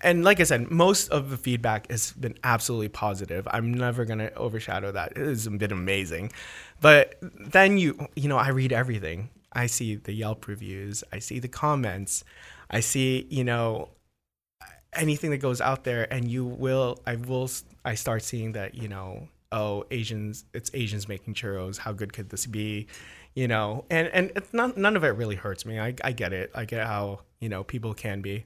and 0.00 0.24
like 0.24 0.40
I 0.40 0.44
said, 0.44 0.70
most 0.70 1.08
of 1.08 1.30
the 1.30 1.36
feedback 1.36 1.90
has 1.90 2.12
been 2.12 2.36
absolutely 2.44 2.88
positive. 2.88 3.46
I'm 3.50 3.72
never 3.72 4.04
gonna 4.04 4.30
overshadow 4.36 4.92
that. 4.92 5.12
It 5.16 5.26
has 5.26 5.48
been 5.48 5.72
amazing. 5.72 6.32
But 6.80 7.16
then 7.20 7.78
you 7.78 8.08
you 8.16 8.28
know, 8.28 8.38
I 8.38 8.48
read 8.48 8.72
everything. 8.72 9.30
I 9.52 9.66
see 9.66 9.96
the 9.96 10.12
Yelp 10.12 10.46
reviews, 10.46 11.02
I 11.12 11.18
see 11.18 11.40
the 11.40 11.48
comments, 11.48 12.22
I 12.70 12.80
see, 12.80 13.26
you 13.30 13.42
know, 13.42 13.88
anything 14.94 15.30
that 15.30 15.38
goes 15.38 15.60
out 15.60 15.84
there, 15.84 16.12
and 16.12 16.30
you 16.30 16.44
will, 16.44 17.00
I 17.06 17.16
will, 17.16 17.50
I 17.84 17.94
start 17.96 18.22
seeing 18.22 18.52
that 18.52 18.74
you 18.74 18.88
know, 18.88 19.28
oh, 19.52 19.84
Asians, 19.90 20.44
it's 20.54 20.70
Asians 20.72 21.08
making 21.08 21.34
churros. 21.34 21.78
How 21.78 21.92
good 21.92 22.12
could 22.12 22.30
this 22.30 22.46
be? 22.46 22.86
You 23.34 23.48
know, 23.48 23.84
and 23.90 24.08
and 24.08 24.32
it's 24.36 24.52
not, 24.52 24.76
none 24.76 24.96
of 24.96 25.04
it 25.04 25.10
really 25.10 25.36
hurts 25.36 25.64
me. 25.66 25.78
I 25.78 25.94
I 26.02 26.12
get 26.12 26.32
it. 26.32 26.50
I 26.54 26.64
get 26.64 26.86
how 26.86 27.20
you 27.40 27.48
know 27.48 27.64
people 27.64 27.94
can 27.94 28.20
be. 28.20 28.44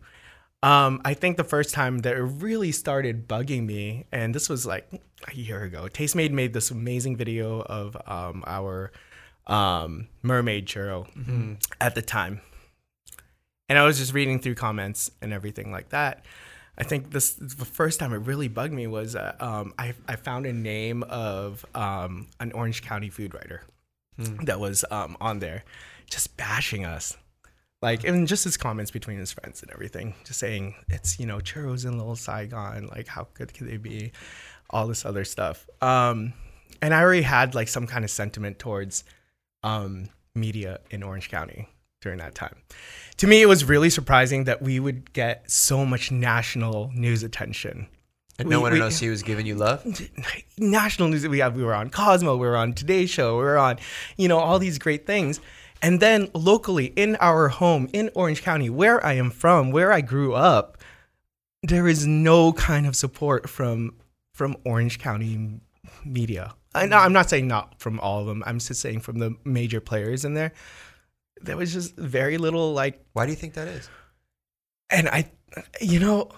Um, 0.65 1.03
I 1.05 1.13
think 1.13 1.37
the 1.37 1.45
first 1.45 1.75
time 1.75 1.99
that 1.99 2.17
it 2.17 2.23
really 2.23 2.73
started 2.73 3.29
bugging 3.29 3.67
me, 3.67 4.07
and 4.11 4.35
this 4.35 4.49
was 4.49 4.65
like 4.65 4.89
a 5.29 5.35
year 5.35 5.63
ago, 5.63 5.89
Tastemade 5.93 6.31
made 6.31 6.55
this 6.55 6.71
amazing 6.71 7.19
video 7.19 7.61
of 7.61 7.95
um, 8.07 8.43
our 8.47 8.91
um, 9.47 10.09
mermaid 10.23 10.65
churro 10.67 11.07
at 11.83 11.95
the 11.95 12.01
time. 12.01 12.41
And 13.69 13.79
I 13.79 13.85
was 13.85 13.99
just 13.99 14.15
reading 14.15 14.39
through 14.39 14.55
comments 14.55 15.11
and 15.21 15.35
everything 15.35 15.71
like 15.71 15.91
that. 15.91 16.25
I 16.79 16.85
think 16.85 17.11
this 17.11 17.35
the 17.35 17.67
first 17.67 18.01
time 18.01 18.15
it 18.15 18.19
really 18.19 18.49
bugged 18.49 18.73
me 18.73 18.87
was 18.87 19.15
uh, 19.15 19.37
um, 19.41 19.75
I, 19.79 19.93
I 20.09 20.17
found 20.17 20.47
a 20.47 20.53
name 20.55 21.03
of 21.03 21.67
um, 21.75 22.29
an 22.41 22.53
Orange 22.53 22.81
County 22.81 23.11
food 23.11 23.35
writer 23.35 23.65
that 24.45 24.61
was 24.61 24.83
um, 24.91 25.19
on 25.21 25.41
there 25.41 25.65
just 26.09 26.39
bashing 26.39 26.87
us 26.87 27.19
like 27.85 28.03
and 28.05 28.27
just 28.27 28.43
his 28.45 28.57
comments 28.57 28.91
between 28.91 29.19
his 29.19 29.31
friends 29.33 29.63
and 29.63 29.71
everything 29.71 30.15
just 30.25 30.39
saying 30.41 30.75
it's 30.89 31.19
you 31.21 31.27
know 31.27 31.39
churros 31.39 31.85
in 31.85 31.97
little 31.99 32.17
saigon 32.17 32.89
like 32.89 33.07
how 33.07 33.27
good 33.35 33.53
could 33.55 33.69
they 33.69 33.77
be 33.77 34.11
all 34.71 34.87
this 34.87 35.05
other 35.05 35.25
stuff 35.25 35.69
um 35.83 36.33
and 36.83 36.93
i 36.95 37.01
already 37.01 37.23
had 37.23 37.55
like 37.55 37.69
some 37.69 37.87
kind 37.87 38.05
of 38.05 38.11
sentiment 38.11 38.59
towards 38.59 39.05
um 39.63 40.09
media 40.35 40.81
in 40.91 41.03
orange 41.03 41.29
county 41.31 41.69
during 42.01 42.19
that 42.19 42.35
time 42.35 42.57
to 43.19 43.27
me 43.27 43.43
it 43.43 43.47
was 43.47 43.65
really 43.65 43.91
surprising 43.91 44.45
that 44.45 44.61
we 44.63 44.81
would 44.81 45.13
get 45.13 45.49
so 45.51 45.85
much 45.87 46.11
national 46.11 46.91
news 46.95 47.23
attention 47.23 47.87
And 48.39 48.49
no 48.49 48.59
We- 48.59 48.63
one 48.63 48.73
we- 48.73 48.81
else 48.81 48.99
he 48.99 49.09
was 49.11 49.23
giving 49.23 49.47
you 49.47 49.55
love. 49.55 49.81
national 50.59 51.07
news 51.09 51.23
that 51.23 51.31
we 51.31 51.39
have. 51.39 51.55
We 51.55 51.63
were 51.63 51.73
on 51.83 51.89
Cosmo, 51.91 52.33
we 52.37 52.47
were 52.49 52.57
on 52.57 52.73
Today 52.73 53.07
Show, 53.07 53.37
we 53.39 53.45
were 53.45 53.57
on, 53.59 53.79
you 54.17 54.27
know, 54.27 54.39
all 54.41 54.59
these 54.59 54.79
great 54.79 55.07
things. 55.07 55.41
And 55.83 56.01
then 56.01 56.31
locally 56.35 56.87
in 56.87 57.17
our 57.17 57.49
home 57.49 57.89
in 57.93 58.11
Orange 58.15 58.43
County, 58.43 58.71
where 58.71 59.05
I 59.05 59.15
am 59.15 59.31
from, 59.31 59.71
where 59.71 59.93
I 59.93 60.01
grew 60.01 60.33
up, 60.33 60.79
there 61.63 61.87
is 61.87 62.07
no 62.07 62.53
kind 62.53 62.87
of 62.87 62.97
support 62.97 63.49
from 63.49 63.95
from 64.33 64.57
Orange 64.65 64.99
County 64.99 65.61
media. 66.05 66.55
I 66.75 66.87
know 66.87 66.97
I'm 66.97 67.13
not 67.13 67.31
saying 67.31 67.47
not 67.47 67.79
from 67.79 68.01
all 68.01 68.21
of 68.21 68.27
them. 68.27 68.43
I'm 68.47 68.59
just 68.59 68.81
saying 68.81 69.01
from 69.01 69.19
the 69.19 69.37
major 69.45 69.81
players 69.81 70.25
in 70.25 70.35
there. 70.35 70.53
There 71.41 71.57
was 71.57 71.73
just 71.73 71.95
very 71.97 72.39
little 72.39 72.73
like 72.73 73.05
Why 73.13 73.27
do 73.27 73.33
you 73.33 73.37
think 73.37 73.55
that 73.55 73.69
is? 73.69 73.89
and 74.91 75.09
I, 75.09 75.31
you 75.81 76.01
know, 76.01 76.31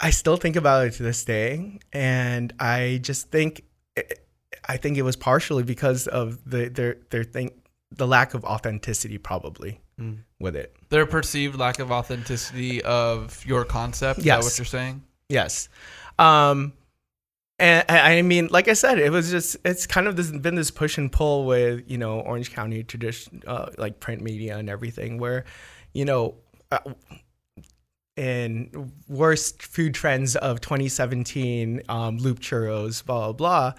I 0.00 0.10
still 0.10 0.36
think 0.36 0.56
about 0.56 0.86
it 0.86 0.92
to 0.94 1.02
this 1.02 1.24
day, 1.24 1.78
and 1.92 2.52
I 2.58 3.00
just 3.02 3.30
think, 3.30 3.64
I 4.68 4.76
think 4.76 4.98
it 4.98 5.02
was 5.02 5.16
partially 5.16 5.62
because 5.62 6.06
of 6.06 6.38
the 6.48 6.68
their 6.68 6.96
their 7.10 7.24
thing, 7.24 7.52
the 7.96 8.06
lack 8.06 8.34
of 8.34 8.44
authenticity, 8.44 9.18
probably 9.18 9.80
with 10.40 10.56
it. 10.56 10.74
Their 10.88 11.06
perceived 11.06 11.56
lack 11.58 11.78
of 11.78 11.90
authenticity 11.92 12.82
of 12.82 13.44
your 13.46 13.64
concept. 13.64 14.18
Is 14.18 14.24
that 14.24 14.28
Yes. 14.36 14.44
what 14.44 14.58
you're 14.58 14.64
saying? 14.64 15.02
Yes, 15.28 15.68
um, 16.18 16.72
and 17.58 17.84
I 17.88 18.18
I 18.18 18.22
mean, 18.22 18.48
like 18.50 18.68
I 18.68 18.72
said, 18.74 18.98
it 18.98 19.10
was 19.10 19.30
just 19.30 19.56
it's 19.64 19.86
kind 19.86 20.06
of 20.08 20.16
this, 20.16 20.30
been 20.30 20.54
this 20.56 20.70
push 20.70 20.98
and 20.98 21.10
pull 21.10 21.46
with 21.46 21.82
you 21.90 21.98
know 21.98 22.20
Orange 22.20 22.52
County 22.52 22.82
tradition, 22.82 23.42
uh, 23.46 23.66
like 23.78 24.00
print 24.00 24.20
media 24.22 24.58
and 24.58 24.68
everything, 24.68 25.18
where 25.18 25.44
you 25.92 26.04
know. 26.04 26.34
Uh, 26.70 26.78
in 28.16 28.92
worst 29.08 29.60
food 29.62 29.92
trends 29.92 30.36
of 30.36 30.60
2017, 30.60 31.82
um, 31.88 32.18
loop 32.18 32.38
churros, 32.38 33.04
blah 33.04 33.32
blah 33.32 33.32
blah. 33.32 33.72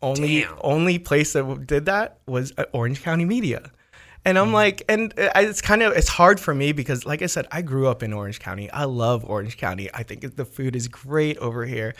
Only 0.00 0.46
only 0.60 0.98
place 0.98 1.32
that 1.32 1.66
did 1.66 1.86
that 1.86 2.18
was 2.26 2.52
uh, 2.56 2.64
Orange 2.72 3.02
County 3.02 3.24
Media, 3.24 3.72
and 4.24 4.38
I'm 4.38 4.52
like, 4.52 4.82
and 4.88 5.14
it's 5.16 5.62
kind 5.62 5.82
of 5.82 5.92
it's 5.96 6.08
hard 6.08 6.38
for 6.38 6.54
me 6.54 6.72
because, 6.72 7.06
like 7.06 7.22
I 7.22 7.26
said, 7.26 7.46
I 7.50 7.62
grew 7.62 7.88
up 7.88 8.02
in 8.02 8.12
Orange 8.12 8.40
County. 8.40 8.70
I 8.70 8.84
love 8.84 9.24
Orange 9.24 9.56
County. 9.56 9.88
I 9.94 10.02
think 10.02 10.36
the 10.36 10.44
food 10.44 10.76
is 10.76 10.86
great 10.86 11.38
over 11.38 11.64
here, 11.64 11.94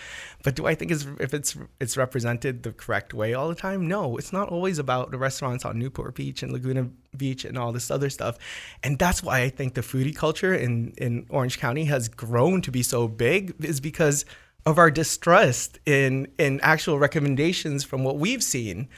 but 0.44 0.54
do 0.54 0.66
I 0.66 0.74
think 0.74 0.90
it's 0.90 1.06
if 1.18 1.32
it's 1.32 1.56
it's 1.80 1.96
represented 1.96 2.64
the 2.64 2.72
correct 2.72 3.14
way 3.14 3.34
all 3.34 3.48
the 3.48 3.54
time? 3.54 3.88
No, 3.88 4.16
it's 4.16 4.32
not 4.32 4.48
always 4.48 4.78
about 4.78 5.10
the 5.10 5.18
restaurants 5.18 5.64
on 5.64 5.78
Newport 5.78 6.14
Beach 6.14 6.42
and 6.42 6.52
Laguna 6.52 6.90
Beach 7.16 7.44
and 7.44 7.56
all 7.56 7.72
this 7.72 7.90
other 7.90 8.10
stuff, 8.10 8.36
and 8.82 8.98
that's 8.98 9.22
why 9.22 9.40
I 9.40 9.48
think 9.48 9.74
the 9.74 9.80
foodie 9.80 10.14
culture 10.14 10.54
in 10.54 10.92
in 10.98 11.26
Orange 11.30 11.58
County 11.58 11.86
has 11.86 12.08
grown 12.08 12.60
to 12.62 12.70
be 12.70 12.82
so 12.82 13.08
big 13.08 13.54
is 13.64 13.80
because 13.80 14.24
of 14.68 14.76
our 14.76 14.90
distrust 14.90 15.78
in 15.86 16.28
in 16.38 16.60
actual 16.60 16.98
recommendations 16.98 17.84
from 17.84 18.04
what 18.04 18.18
we've 18.18 18.42
seen 18.42 18.88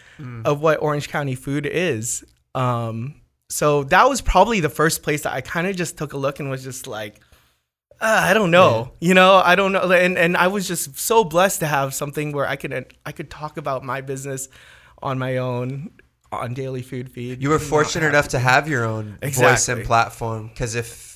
of 0.44 0.60
what 0.60 0.82
Orange 0.82 1.08
County 1.08 1.36
food 1.36 1.64
is. 1.64 2.24
Um, 2.56 3.14
so 3.48 3.84
that 3.84 4.08
was 4.08 4.20
probably 4.20 4.58
the 4.58 4.68
first 4.68 5.02
place 5.04 5.22
that 5.22 5.32
I 5.32 5.40
kind 5.40 5.68
of 5.68 5.76
just 5.76 5.96
took 5.96 6.12
a 6.12 6.16
look 6.16 6.40
and 6.40 6.50
was 6.50 6.64
just 6.64 6.88
like, 6.88 7.20
uh, 8.00 8.20
I 8.24 8.34
don't 8.34 8.50
know, 8.50 8.92
you 9.00 9.14
know, 9.14 9.36
I 9.44 9.54
don't 9.54 9.70
know, 9.70 9.92
and 9.92 10.18
and 10.18 10.36
I 10.36 10.48
was 10.48 10.66
just 10.66 10.98
so 10.98 11.22
blessed 11.22 11.60
to 11.60 11.66
have 11.66 11.94
something 11.94 12.32
where 12.32 12.48
I 12.48 12.56
could 12.56 12.92
I 13.06 13.12
could 13.12 13.30
talk 13.30 13.56
about 13.56 13.84
my 13.84 14.00
business 14.00 14.48
on 15.00 15.20
my 15.20 15.36
own 15.36 15.90
on 16.32 16.52
Daily 16.52 16.82
Food 16.82 17.12
Feed. 17.12 17.42
You 17.42 17.50
were 17.50 17.60
fortunate 17.60 18.08
enough 18.08 18.28
to 18.28 18.40
have 18.40 18.68
your 18.68 18.84
own 18.84 19.18
voice 19.22 19.68
and 19.68 19.84
platform 19.84 20.48
because 20.48 20.74
if 20.74 21.09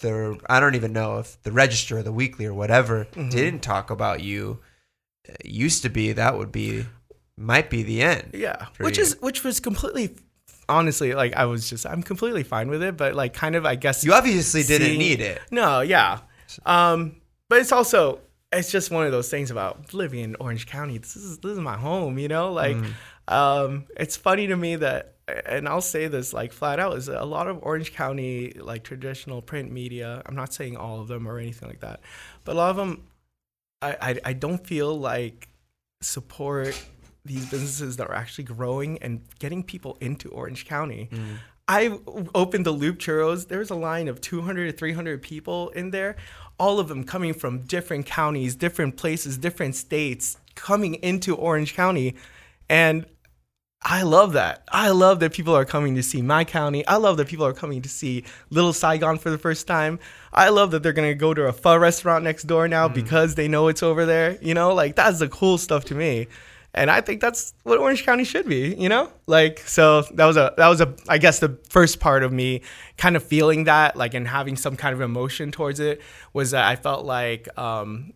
the 0.00 0.38
I 0.48 0.60
don't 0.60 0.74
even 0.74 0.92
know 0.92 1.18
if 1.18 1.40
the 1.42 1.52
Register 1.52 1.98
or 1.98 2.02
the 2.02 2.12
Weekly 2.12 2.46
or 2.46 2.54
whatever 2.54 3.06
Mm-hmm. 3.12 3.28
didn't 3.30 3.60
talk 3.60 3.90
about 3.90 4.20
you, 4.22 4.58
it 5.24 5.46
used 5.46 5.82
to 5.82 5.88
be 5.88 6.12
that 6.12 6.36
would 6.36 6.52
be 6.52 6.86
might 7.36 7.70
be 7.70 7.82
the 7.82 8.02
end. 8.02 8.30
Yeah, 8.34 8.66
which 8.78 8.98
you. 8.98 9.04
is 9.04 9.20
which 9.20 9.44
was 9.44 9.60
completely 9.60 10.16
honestly 10.68 11.14
like 11.14 11.34
I 11.34 11.46
was 11.46 11.68
just 11.70 11.86
I'm 11.86 12.02
completely 12.02 12.42
fine 12.42 12.68
with 12.68 12.82
it, 12.82 12.96
but 12.96 13.14
like 13.14 13.32
kind 13.34 13.54
of 13.56 13.64
I 13.64 13.74
guess 13.76 14.04
You 14.04 14.12
obviously 14.14 14.62
didn't 14.62 14.98
need 14.98 15.20
it. 15.20 15.40
No, 15.50 15.80
yeah, 15.80 16.20
um, 16.66 17.16
but 17.48 17.60
it's 17.60 17.72
also 17.72 18.20
it's 18.52 18.70
just 18.72 18.90
one 18.90 19.06
of 19.06 19.12
those 19.12 19.28
things 19.28 19.50
about 19.50 19.94
living 19.94 20.20
in 20.20 20.36
Orange 20.40 20.66
County. 20.66 20.98
This 20.98 21.16
is 21.16 21.38
this 21.38 21.52
is 21.52 21.58
my 21.60 21.76
home, 21.76 22.18
you 22.18 22.26
know. 22.28 22.52
Like, 22.52 22.76
um, 23.28 23.86
it's 23.96 24.16
funny 24.16 24.48
to 24.48 24.56
me 24.56 24.76
that, 24.76 25.14
and 25.46 25.68
I'll 25.68 25.80
say 25.80 26.08
this 26.08 26.32
like 26.32 26.52
flat 26.52 26.78
out, 26.80 26.96
is 26.96 27.08
a 27.08 27.24
lot 27.24 27.48
of 27.48 27.58
Orange 27.62 27.92
County 27.92 28.52
like 28.52 28.84
traditional 28.84 29.42
print 29.42 29.70
media. 29.70 30.22
I'm 30.26 30.36
not 30.36 30.52
saying 30.52 30.76
all 30.76 31.00
of 31.00 31.08
them 31.08 31.26
or 31.26 31.38
anything 31.38 31.68
like 31.68 31.80
that, 31.80 32.00
but 32.44 32.52
a 32.52 32.58
lot 32.58 32.70
of 32.70 32.76
them, 32.76 33.06
I 33.82 33.96
I, 34.00 34.20
I 34.26 34.32
don't 34.32 34.66
feel 34.66 34.98
like 34.98 35.48
support 36.00 36.80
these 37.24 37.50
businesses 37.50 37.96
that 37.98 38.08
are 38.08 38.14
actually 38.14 38.44
growing 38.44 38.98
and 38.98 39.20
getting 39.38 39.62
people 39.62 39.96
into 40.00 40.30
Orange 40.30 40.66
County. 40.66 41.08
Mm. 41.12 41.36
I 41.68 41.98
opened 42.34 42.66
the 42.66 42.72
Loop 42.72 42.98
Churros. 42.98 43.46
There 43.46 43.60
was 43.60 43.70
a 43.70 43.76
line 43.76 44.08
of 44.08 44.20
200 44.20 44.72
to 44.72 44.72
300 44.76 45.22
people 45.22 45.68
in 45.70 45.90
there, 45.90 46.16
all 46.58 46.80
of 46.80 46.88
them 46.88 47.04
coming 47.04 47.32
from 47.32 47.60
different 47.60 48.06
counties, 48.06 48.56
different 48.56 48.96
places, 48.96 49.38
different 49.38 49.76
states, 49.76 50.36
coming 50.56 50.94
into 50.94 51.36
Orange 51.36 51.74
County. 51.74 52.16
And 52.68 53.06
I 53.82 54.02
love 54.02 54.34
that. 54.34 54.62
I 54.70 54.90
love 54.90 55.20
that 55.20 55.32
people 55.32 55.56
are 55.56 55.64
coming 55.64 55.94
to 55.94 56.02
see 56.02 56.20
my 56.20 56.44
county. 56.44 56.86
I 56.86 56.96
love 56.96 57.16
that 57.16 57.28
people 57.28 57.46
are 57.46 57.54
coming 57.54 57.80
to 57.80 57.88
see 57.88 58.24
Little 58.50 58.74
Saigon 58.74 59.16
for 59.16 59.30
the 59.30 59.38
first 59.38 59.66
time. 59.66 59.98
I 60.34 60.50
love 60.50 60.70
that 60.72 60.82
they're 60.82 60.92
going 60.92 61.08
to 61.08 61.14
go 61.14 61.32
to 61.32 61.46
a 61.46 61.52
pho 61.52 61.78
restaurant 61.78 62.22
next 62.22 62.44
door 62.44 62.68
now 62.68 62.88
because 62.88 63.36
they 63.36 63.48
know 63.48 63.68
it's 63.68 63.82
over 63.82 64.04
there. 64.04 64.36
You 64.42 64.52
know, 64.52 64.74
like 64.74 64.96
that's 64.96 65.18
the 65.18 65.28
cool 65.28 65.56
stuff 65.56 65.86
to 65.86 65.94
me. 65.94 66.28
And 66.74 66.90
I 66.90 67.00
think 67.00 67.20
that's 67.20 67.54
what 67.62 67.78
Orange 67.78 68.04
County 68.04 68.22
should 68.22 68.46
be, 68.46 68.74
you 68.76 68.88
know? 68.88 69.10
Like 69.26 69.60
so 69.60 70.02
that 70.02 70.26
was 70.26 70.36
a 70.36 70.52
that 70.56 70.68
was 70.68 70.80
a 70.82 70.94
I 71.08 71.16
guess 71.16 71.38
the 71.38 71.58
first 71.68 72.00
part 72.00 72.22
of 72.22 72.32
me 72.32 72.60
kind 72.98 73.16
of 73.16 73.24
feeling 73.24 73.64
that 73.64 73.96
like 73.96 74.12
and 74.14 74.28
having 74.28 74.56
some 74.56 74.76
kind 74.76 74.94
of 74.94 75.00
emotion 75.00 75.50
towards 75.50 75.80
it 75.80 76.00
was 76.32 76.52
that 76.52 76.66
I 76.66 76.76
felt 76.76 77.06
like 77.06 77.48
um 77.58 78.12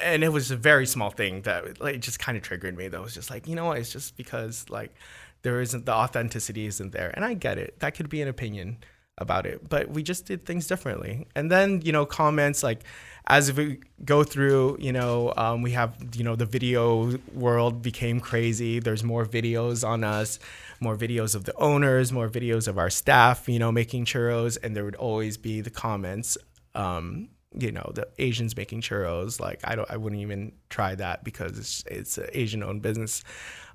and 0.00 0.22
it 0.22 0.28
was 0.28 0.50
a 0.50 0.56
very 0.56 0.86
small 0.86 1.10
thing 1.10 1.42
that 1.42 1.80
like 1.80 2.00
just 2.00 2.18
kind 2.18 2.36
of 2.36 2.42
triggered 2.42 2.76
me. 2.76 2.88
That 2.88 3.00
was 3.00 3.14
just 3.14 3.30
like, 3.30 3.46
you 3.46 3.54
know 3.54 3.66
what? 3.66 3.78
It's 3.78 3.92
just 3.92 4.16
because 4.16 4.68
like 4.68 4.94
there 5.42 5.60
isn't 5.60 5.86
the 5.86 5.92
authenticity 5.92 6.66
isn't 6.66 6.92
there, 6.92 7.10
and 7.14 7.24
I 7.24 7.34
get 7.34 7.58
it. 7.58 7.78
That 7.80 7.94
could 7.94 8.08
be 8.08 8.22
an 8.22 8.28
opinion 8.28 8.78
about 9.18 9.46
it, 9.46 9.66
but 9.68 9.88
we 9.88 10.02
just 10.02 10.26
did 10.26 10.44
things 10.44 10.66
differently. 10.66 11.26
And 11.34 11.50
then 11.50 11.80
you 11.82 11.92
know 11.92 12.04
comments 12.04 12.62
like 12.62 12.82
as 13.28 13.52
we 13.52 13.80
go 14.04 14.22
through, 14.22 14.76
you 14.78 14.92
know, 14.92 15.32
um, 15.36 15.62
we 15.62 15.72
have 15.72 15.96
you 16.14 16.22
know 16.24 16.36
the 16.36 16.46
video 16.46 17.18
world 17.34 17.82
became 17.82 18.20
crazy. 18.20 18.78
There's 18.78 19.02
more 19.02 19.24
videos 19.26 19.86
on 19.86 20.04
us, 20.04 20.38
more 20.80 20.96
videos 20.96 21.34
of 21.34 21.44
the 21.44 21.54
owners, 21.56 22.12
more 22.12 22.28
videos 22.28 22.68
of 22.68 22.78
our 22.78 22.90
staff, 22.90 23.48
you 23.48 23.58
know, 23.58 23.72
making 23.72 24.04
churros, 24.04 24.58
and 24.62 24.76
there 24.76 24.84
would 24.84 24.96
always 24.96 25.36
be 25.36 25.60
the 25.60 25.70
comments. 25.70 26.38
Um, 26.74 27.30
you 27.58 27.72
know 27.72 27.90
the 27.94 28.06
Asians 28.18 28.56
making 28.56 28.82
churros. 28.82 29.40
Like 29.40 29.60
I 29.64 29.74
don't, 29.74 29.90
I 29.90 29.96
wouldn't 29.96 30.22
even 30.22 30.52
try 30.68 30.94
that 30.94 31.24
because 31.24 31.58
it's 31.58 31.84
it's 31.86 32.18
an 32.18 32.28
Asian 32.32 32.62
owned 32.62 32.82
business. 32.82 33.22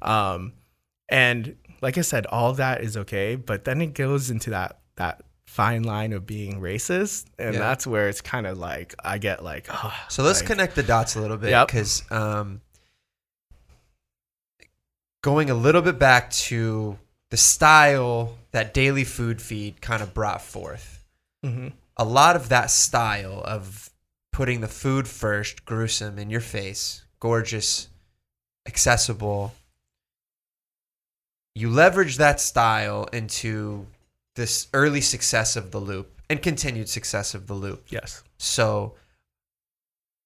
Um, 0.01 0.53
and 1.09 1.55
like 1.81 1.97
I 1.97 2.01
said, 2.01 2.25
all 2.27 2.53
that 2.53 2.81
is 2.81 2.95
okay, 2.97 3.35
but 3.35 3.63
then 3.65 3.81
it 3.81 3.93
goes 3.93 4.29
into 4.29 4.51
that 4.51 4.79
that 4.95 5.23
fine 5.45 5.83
line 5.83 6.13
of 6.13 6.25
being 6.25 6.61
racist, 6.61 7.25
and 7.37 7.53
Yeah. 7.55 7.59
that's 7.59 7.85
where 7.85 8.07
it's 8.07 8.21
kind 8.21 8.47
of 8.47 8.57
like 8.57 8.95
I 9.03 9.17
get 9.17 9.43
like, 9.43 9.67
oh, 9.69 9.93
So 10.09 10.23
let's 10.23 10.39
like- 10.39 10.47
connect 10.47 10.75
the 10.75 10.83
dots 10.83 11.15
a 11.15 11.21
little 11.21 11.37
bit 11.37 11.49
Yep. 11.49 11.67
because 11.67 12.03
um, 12.11 12.61
going 15.21 15.49
a 15.49 15.53
little 15.55 15.81
bit 15.81 15.99
back 15.99 16.29
to 16.31 16.97
the 17.29 17.37
style 17.37 18.37
that 18.51 18.73
Daily 18.73 19.03
Food 19.03 19.41
Feed 19.41 19.81
kind 19.81 20.01
of 20.01 20.13
brought 20.13 20.41
forth. 20.41 21.03
Mhm. 21.45 21.73
A 21.97 22.05
lot 22.05 22.35
of 22.35 22.49
that 22.49 22.71
style 22.71 23.41
of 23.45 23.89
putting 24.31 24.61
the 24.61 24.67
food 24.67 25.07
first, 25.07 25.65
gruesome 25.65 26.17
in 26.17 26.29
your 26.29 26.41
face, 26.41 27.03
gorgeous, 27.19 27.89
accessible. 28.65 29.53
You 31.53 31.69
leverage 31.69 32.17
that 32.17 32.39
style 32.39 33.05
into 33.11 33.87
this 34.35 34.67
early 34.73 35.01
success 35.01 35.55
of 35.55 35.71
the 35.71 35.79
loop 35.79 36.21
and 36.29 36.41
continued 36.41 36.87
success 36.87 37.33
of 37.35 37.47
the 37.47 37.53
loop. 37.53 37.85
Yes. 37.89 38.23
So, 38.37 38.95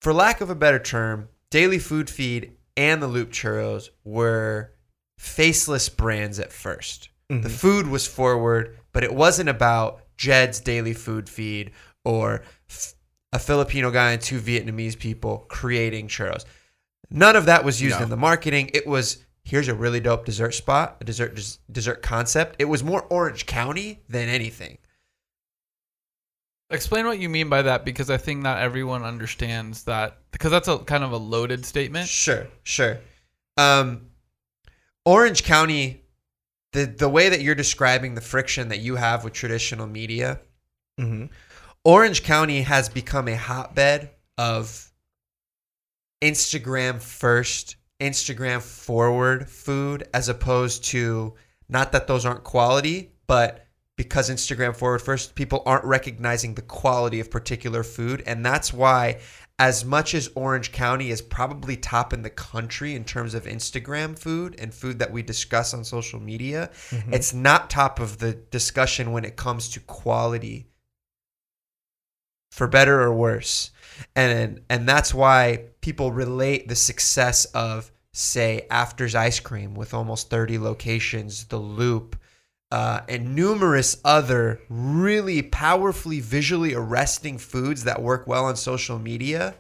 for 0.01 0.13
lack 0.13 0.39
of 0.41 0.51
a 0.51 0.55
better 0.55 0.77
term, 0.79 1.29
Daily 1.49 1.79
Food 1.79 2.09
Feed 2.09 2.55
and 2.77 3.01
the 3.01 3.07
Loop 3.07 3.31
Churros 3.31 3.89
were 4.03 4.71
faceless 5.17 5.89
brands 5.89 6.39
at 6.39 6.51
1st 6.51 7.09
The 7.29 7.35
Mhm. 7.35 7.51
food 7.51 7.87
was 7.87 8.05
forward, 8.05 8.77
but 8.91 9.03
it 9.03 9.13
wasn't 9.13 9.49
about 9.49 10.04
Jed's 10.17 10.59
Daily 10.59 10.93
Food 10.93 11.29
Feed 11.29 11.71
or 12.03 12.43
f- 12.69 12.93
a 13.33 13.39
Filipino 13.39 13.91
guy 13.91 14.11
and 14.11 14.21
two 14.21 14.39
Vietnamese 14.39 14.97
people 14.97 15.45
creating 15.49 16.07
churros. 16.07 16.45
None 17.09 17.35
of 17.35 17.45
that 17.45 17.63
was 17.63 17.81
used 17.81 17.97
No. 17.97 18.03
in 18.03 18.09
the 18.09 18.17
marketing. 18.17 18.71
It 18.73 18.87
was 18.87 19.23
here's 19.43 19.67
a 19.67 19.75
really 19.75 19.99
dope 19.99 20.25
dessert 20.25 20.53
spot, 20.53 20.97
a 21.01 21.03
dessert 21.03 21.35
des- 21.35 21.59
dessert 21.71 22.01
concept. 22.01 22.55
It 22.59 22.65
was 22.65 22.83
more 22.83 23.03
Orange 23.11 23.45
County 23.45 24.01
than 24.09 24.27
anything. 24.27 24.79
Explain 26.71 27.05
what 27.05 27.19
you 27.19 27.29
mean 27.29 27.47
by 27.47 27.61
that 27.61 27.85
because 27.85 28.09
I 28.09 28.17
think 28.17 28.41
not 28.41 28.57
everyone 28.59 29.03
understands 29.03 29.83
that 29.83 30.17
because 30.31 30.49
that's 30.49 30.67
a 30.67 30.79
kind 30.79 31.03
of 31.03 31.11
a 31.11 31.17
loaded 31.17 31.63
statement. 31.63 32.07
Sure, 32.09 32.47
sure. 32.63 32.97
Um, 33.55 34.07
Orange 35.05 35.43
County, 35.43 36.01
the 36.75 36.85
the 36.85 37.09
way 37.09 37.29
that 37.29 37.41
you're 37.41 37.55
describing 37.55 38.15
the 38.15 38.21
friction 38.21 38.67
that 38.69 38.79
you 38.79 38.97
have 38.97 39.23
with 39.23 39.33
traditional 39.33 39.87
media, 39.87 40.39
hmm 40.99 41.25
Orange 41.83 42.23
County 42.23 42.63
has 42.63 42.89
become 42.89 43.27
a 43.27 43.35
hotbed 43.35 44.09
of 44.39 44.91
Instagram 46.21 46.99
first, 46.99 47.75
Instagram 47.99 48.61
forward 48.61 49.47
food, 49.47 50.07
as 50.11 50.27
opposed 50.27 50.83
to 50.85 51.35
not 51.69 51.91
that 51.91 52.07
those 52.07 52.25
aren't 52.25 52.43
quality, 52.43 53.11
but 53.27 53.67
because 53.97 54.29
Instagram 54.29 54.75
forward 54.75 54.99
first, 54.99 55.35
people 55.35 55.61
aren't 55.65 55.85
recognizing 55.85 56.55
the 56.55 56.63
quality 56.63 57.19
of 57.19 57.29
particular 57.29 57.83
food. 57.83 58.23
And 58.25 58.45
that's 58.45 58.73
why, 58.73 59.19
as 59.57 59.85
much 59.85 60.13
as 60.13 60.29
Orange 60.35 60.71
County 60.71 61.11
is 61.11 61.21
probably 61.21 61.77
top 61.77 62.11
in 62.11 62.21
the 62.23 62.29
country 62.29 62.93
in 62.93 63.05
terms 63.05 63.33
of 63.33 63.45
Instagram 63.45 64.17
food 64.17 64.55
and 64.59 64.73
food 64.73 64.99
that 64.99 65.11
we 65.11 65.21
discuss 65.21 65.73
on 65.73 65.83
social 65.85 66.19
media, 66.19 66.69
mm-hmm. 66.89 67.13
it's 67.13 67.33
not 67.33 67.69
top 67.69 67.99
of 67.99 68.17
the 68.17 68.33
discussion 68.33 69.13
when 69.13 69.23
it 69.23 69.37
comes 69.37 69.69
to 69.69 69.79
quality 69.81 70.67
for 72.51 72.67
better 72.67 73.01
or 73.01 73.13
worse. 73.13 73.71
And 74.13 74.61
and 74.69 74.87
that's 74.89 75.13
why 75.13 75.65
people 75.79 76.11
relate 76.11 76.67
the 76.67 76.75
success 76.75 77.45
of 77.45 77.91
say 78.11 78.65
Afters 78.69 79.15
Ice 79.15 79.39
Cream 79.39 79.73
with 79.73 79.93
almost 79.93 80.29
30 80.29 80.57
locations, 80.57 81.45
The 81.45 81.57
Loop, 81.57 82.17
uh, 82.75 82.99
and 83.07 83.33
numerous 83.33 83.95
other 84.03 84.59
really 84.69 85.41
powerfully 85.41 86.19
visually 86.19 86.73
arresting 86.73 87.37
foods 87.37 87.85
that 87.85 88.01
work 88.01 88.27
well 88.27 88.43
on 88.45 88.55
social 88.57 88.99
media 88.99 89.55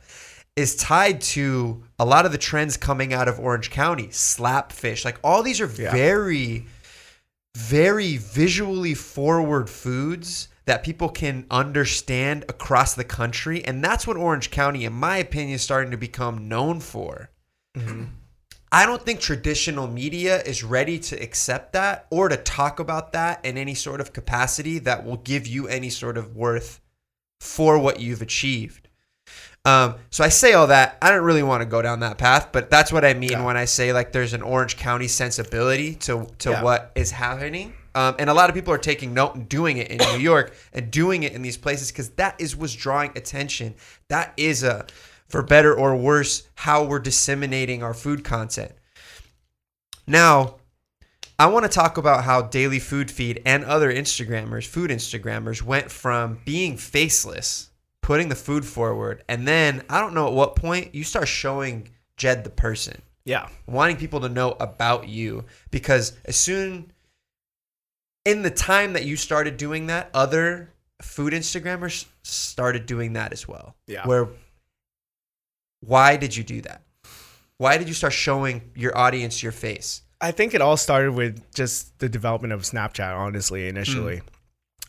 is 0.57 0.75
tied 0.75 1.21
to 1.21 1.81
a 1.97 2.03
lot 2.03 2.25
of 2.25 2.33
the 2.33 2.37
trends 2.37 2.75
coming 2.75 3.13
out 3.13 3.29
of 3.29 3.39
Orange 3.39 3.69
County, 3.71 4.07
slapfish. 4.07 5.05
Like 5.05 5.17
all 5.23 5.43
these 5.43 5.61
are 5.61 5.71
Yeah. 5.77 5.93
very 5.93 6.65
very 7.55 8.17
visually 8.17 8.93
forward 8.93 9.69
foods 9.69 10.49
that 10.65 10.83
people 10.83 11.07
can 11.07 11.45
understand 11.49 12.43
across 12.49 12.95
the 12.95 13.05
country. 13.05 13.63
And 13.63 13.81
that's 13.81 14.05
what 14.05 14.17
Orange 14.17 14.51
County, 14.51 14.83
in 14.83 14.91
my 14.91 15.15
opinion, 15.19 15.55
is 15.55 15.61
starting 15.61 15.91
to 15.91 15.97
become 15.97 16.49
known 16.49 16.81
for. 16.81 17.29
I 18.75 18.85
don't 18.85 19.01
think 19.01 19.21
traditional 19.21 19.87
media 19.87 20.41
is 20.41 20.61
ready 20.61 20.99
to 20.99 21.15
accept 21.15 21.71
that 21.73 22.07
or 22.09 22.27
to 22.27 22.35
talk 22.35 22.81
about 22.81 23.13
that 23.13 23.39
in 23.45 23.57
any 23.57 23.73
sort 23.73 24.01
of 24.01 24.11
capacity 24.11 24.79
that 24.79 25.05
will 25.05 25.15
give 25.15 25.47
you 25.47 25.69
any 25.69 25.89
sort 25.89 26.17
of 26.17 26.35
worth 26.35 26.81
for 27.39 27.79
what 27.79 28.01
you've 28.01 28.21
achieved. 28.21 28.89
Um, 29.63 29.95
so 30.09 30.25
I 30.25 30.29
say 30.29 30.51
all 30.51 30.67
that. 30.67 30.97
I 31.01 31.09
don't 31.09 31.23
really 31.23 31.41
want 31.41 31.61
to 31.61 31.65
go 31.65 31.81
down 31.81 32.01
that 32.01 32.17
path, 32.17 32.49
but 32.51 32.69
that's 32.69 32.91
what 32.91 33.05
I 33.05 33.13
mean 33.13 33.31
Yeah. 33.31 33.45
when 33.45 33.55
I 33.55 33.63
say 33.63 33.93
like 33.93 34.11
there's 34.11 34.33
an 34.33 34.41
Orange 34.41 34.75
County 34.75 35.07
sensibility 35.07 35.95
to 36.07 36.27
to 36.39 36.49
Yeah. 36.51 36.61
what 36.63 36.91
is 36.95 37.11
happening. 37.11 37.73
Um, 37.95 38.15
and 38.19 38.29
a 38.29 38.33
lot 38.33 38.49
of 38.49 38.55
people 38.55 38.73
are 38.73 38.77
taking 38.77 39.13
note 39.13 39.35
and 39.35 39.47
doing 39.47 39.77
it 39.77 39.89
in 39.89 39.97
New 39.99 40.19
York 40.19 40.53
and 40.73 40.91
doing 40.91 41.23
it 41.23 41.31
in 41.31 41.41
these 41.43 41.55
places 41.55 41.93
because 41.93 42.09
that 42.17 42.35
is 42.39 42.53
what's 42.53 42.73
drawing 42.75 43.11
attention. 43.15 43.73
That 44.09 44.33
is 44.35 44.63
a, 44.63 44.85
for 45.35 45.43
better 45.43 45.75
or 45.75 45.97
worse, 45.97 46.47
how 46.55 46.85
we're 46.85 46.97
disseminating 46.97 47.83
our 47.83 47.93
food 47.93 48.23
content. 48.23 48.71
Now, 50.07 50.55
I 51.37 51.47
want 51.47 51.65
to 51.65 51.69
talk 51.69 51.97
about 51.97 52.23
how 52.23 52.43
Daily 52.43 52.79
Food 52.79 53.11
Feed 53.11 53.41
and 53.45 53.65
other 53.65 53.91
Instagrammers, 53.93 54.65
food 54.65 54.91
Instagrammers, 54.91 55.61
went 55.61 55.91
from 55.91 56.39
being 56.45 56.77
faceless, 56.77 57.69
putting 58.01 58.29
the 58.29 58.35
food 58.35 58.63
forward, 58.63 59.25
and 59.27 59.45
then 59.45 59.83
I 59.89 59.99
don't 59.99 60.13
know 60.13 60.27
at 60.27 60.33
what 60.33 60.55
point 60.55 60.95
you 60.95 61.03
start 61.03 61.27
showing 61.27 61.89
Jed 62.15 62.45
the 62.45 62.49
person, 62.49 63.01
Yeah. 63.25 63.49
wanting 63.67 63.97
people 63.97 64.21
to 64.21 64.29
know 64.29 64.55
about 64.61 65.09
you. 65.09 65.43
Because 65.69 66.13
as 66.23 66.37
soon 66.37 66.93
in 68.23 68.41
the 68.41 68.51
time 68.51 68.93
that 68.93 69.03
you 69.03 69.17
started 69.17 69.57
doing 69.57 69.87
that, 69.87 70.11
other 70.13 70.71
food 71.01 71.33
Instagrammers 71.33 72.05
started 72.23 72.85
doing 72.85 73.11
that 73.13 73.33
as 73.33 73.49
well. 73.49 73.75
Yeah. 73.85 74.07
Where 74.07 74.29
why 75.85 76.17
did 76.17 76.35
you 76.35 76.43
do 76.43 76.61
that? 76.61 76.81
Why 77.57 77.77
did 77.77 77.87
you 77.87 77.93
start 77.93 78.13
showing 78.13 78.71
your 78.75 78.97
audience 78.97 79.41
your 79.41 79.51
face? 79.51 80.01
I 80.19 80.31
think 80.31 80.53
it 80.53 80.61
all 80.61 80.77
started 80.77 81.11
with 81.11 81.53
just 81.53 81.97
the 81.99 82.09
development 82.09 82.53
of 82.53 82.61
Snapchat, 82.61 83.15
honestly, 83.15 83.67
initially. 83.67 84.21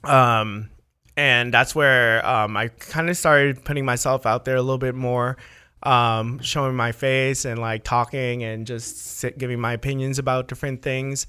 Um, 0.04 0.70
and 1.16 1.52
that's 1.52 1.74
where 1.74 2.24
um, 2.26 2.56
I 2.56 2.68
kind 2.68 3.10
of 3.10 3.16
started 3.16 3.64
putting 3.64 3.84
myself 3.84 4.26
out 4.26 4.44
there 4.44 4.56
a 4.56 4.62
little 4.62 4.78
bit 4.78 4.94
more, 4.94 5.36
um, 5.82 6.38
showing 6.40 6.74
my 6.74 6.92
face 6.92 7.44
and 7.44 7.60
like 7.60 7.84
talking 7.84 8.42
and 8.44 8.66
just 8.66 8.98
sit, 8.98 9.38
giving 9.38 9.60
my 9.60 9.72
opinions 9.72 10.18
about 10.18 10.48
different 10.48 10.82
things. 10.82 11.26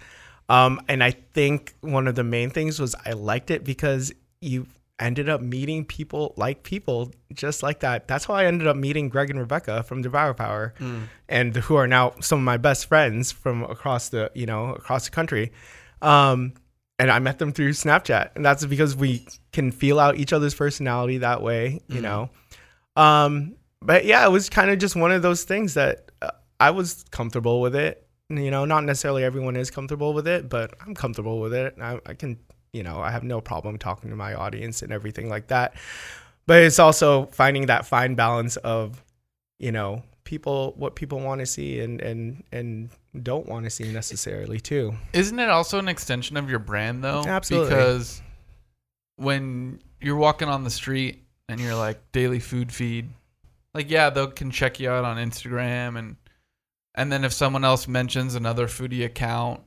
Um, 0.50 0.82
and 0.88 1.04
I 1.04 1.12
think 1.12 1.74
one 1.82 2.08
of 2.08 2.16
the 2.16 2.24
main 2.24 2.50
things 2.50 2.80
was 2.80 2.96
I 3.06 3.14
liked 3.14 3.52
it 3.52 3.64
because 3.64 4.14
you 4.42 4.68
ended 5.00 5.30
up 5.30 5.42
meeting 5.42 5.86
people 5.86 6.34
like 6.38 6.64
people 6.64 7.12
just 7.34 7.62
like 7.62 7.82
that. 7.82 8.08
That's 8.08 8.26
how 8.26 8.34
I 8.34 8.46
ended 8.46 8.68
up 8.68 8.76
meeting 8.76 9.10
Greg 9.10 9.30
and 9.30 9.40
Rebecca 9.40 9.84
from 9.84 10.02
Devour 10.02 10.34
Power, 10.34 10.74
and 11.30 11.56
who 11.56 11.76
are 11.76 11.88
now 11.88 12.14
some 12.20 12.40
of 12.40 12.46
my 12.46 12.58
best 12.58 12.88
friends 12.88 13.32
from 13.32 13.64
across 13.64 14.10
the 14.10 14.32
you 14.34 14.46
know 14.46 14.74
across 14.74 15.06
the 15.06 15.12
country. 15.12 15.52
Um, 16.02 16.54
and 17.00 17.12
I 17.12 17.20
met 17.20 17.38
them 17.38 17.52
through 17.52 17.72
Snapchat, 17.72 18.32
and 18.36 18.44
that's 18.44 18.66
because 18.66 18.96
we 18.96 19.26
can 19.54 19.72
feel 19.72 20.00
out 20.00 20.18
each 20.18 20.34
other's 20.34 20.56
personality 20.56 21.20
that 21.20 21.42
way, 21.44 21.80
you 21.88 22.02
know. 22.02 22.30
Um, 22.96 23.56
but 23.82 24.06
yeah, 24.06 24.26
it 24.26 24.32
was 24.32 24.50
kind 24.50 24.72
of 24.72 24.80
just 24.80 24.96
one 24.96 25.12
of 25.12 25.22
those 25.22 25.44
things 25.44 25.76
that 25.76 26.12
uh, 26.22 26.32
I 26.60 26.72
was 26.72 27.06
comfortable 27.12 27.62
with 27.62 27.76
it. 27.76 28.08
You 28.30 28.50
know, 28.52 28.66
not 28.66 28.84
necessarily 28.84 29.24
everyone 29.24 29.56
is 29.56 29.70
comfortable 29.70 30.14
with 30.14 30.28
it, 30.28 30.50
but 30.50 30.74
I'm 30.86 30.96
comfortable 30.96 31.40
with 31.40 31.54
it. 31.54 31.76
I, 31.80 32.00
I 32.06 32.14
can, 32.16 32.40
you 32.74 32.84
know, 32.84 33.00
I 33.00 33.12
have 33.12 33.24
no 33.24 33.42
problem 33.42 33.78
talking 33.78 34.10
to 34.10 34.16
my 34.16 34.34
audience 34.34 34.82
and 34.82 34.92
everything 34.92 35.30
like 35.30 35.48
that. 35.48 35.76
But 36.46 36.64
it's 36.64 36.80
also 36.80 37.26
finding 37.28 37.66
that 37.68 37.86
fine 37.86 38.16
balance 38.16 38.56
of, 38.58 39.04
you 39.60 39.72
know, 39.72 40.04
people 40.24 40.74
what 40.76 40.96
people 40.96 41.22
want 41.22 41.40
to 41.40 41.46
see 41.46 41.80
and 41.80 42.02
and 42.02 42.44
and 42.52 42.90
don't 43.24 43.48
want 43.48 43.64
to 43.64 43.70
see 43.70 43.92
necessarily 43.92 44.60
too. 44.60 44.94
Isn't 45.14 45.40
it 45.40 45.50
also 45.50 45.80
an 45.80 45.88
extension 45.88 46.38
of 46.38 46.50
your 46.50 46.60
brand 46.60 47.04
though? 47.04 47.24
Absolutely. 47.26 47.70
Because 47.70 48.22
when 49.16 49.82
you're 50.02 50.18
walking 50.18 50.48
on 50.48 50.64
the 50.64 50.70
street 50.70 51.24
and 51.50 51.60
you're 51.60 51.76
like 51.76 52.00
daily 52.12 52.40
food 52.40 52.72
feed, 52.72 53.10
like 53.74 53.90
yeah, 53.90 54.10
they 54.10 54.28
can 54.28 54.52
check 54.52 54.80
you 54.80 54.90
out 54.90 55.06
on 55.06 55.18
Instagram 55.18 55.98
and 55.98 56.18
and 56.96 57.12
then 57.12 57.24
if 57.24 57.32
someone 57.32 57.64
else 57.64 57.88
mentions 57.88 58.36
another 58.36 58.68
foodie 58.68 59.06
account 59.06 59.62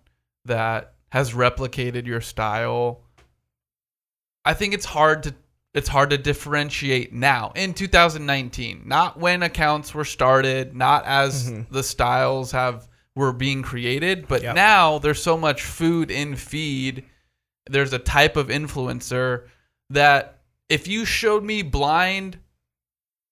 that 0.44 0.94
has 1.10 1.32
replicated 1.32 2.06
your 2.06 2.20
style, 2.20 3.02
I 4.44 4.54
think 4.54 4.74
it's 4.74 4.86
hard 4.86 5.24
to 5.24 5.34
it's 5.72 5.88
hard 5.88 6.10
to 6.10 6.18
differentiate 6.18 7.12
now 7.12 7.52
in 7.54 7.72
2019, 7.74 8.82
not 8.86 9.16
when 9.20 9.40
accounts 9.44 9.94
were 9.94 10.04
started, 10.04 10.74
not 10.74 11.04
as 11.06 11.48
Mhm. 11.48 11.68
the 11.70 11.84
styles 11.84 12.50
have 12.50 12.88
were 13.14 13.32
being 13.32 13.62
created, 13.62 14.26
but 14.26 14.42
Yep. 14.42 14.56
now 14.56 14.98
there's 14.98 15.22
so 15.22 15.36
much 15.36 15.62
food 15.62 16.10
in 16.10 16.34
feed. 16.34 17.04
There's 17.68 17.92
a 17.92 18.00
type 18.00 18.36
of 18.36 18.48
influencer 18.48 19.46
that 19.90 20.40
if 20.68 20.88
you 20.88 21.04
showed 21.04 21.44
me 21.44 21.62
blind, 21.62 22.38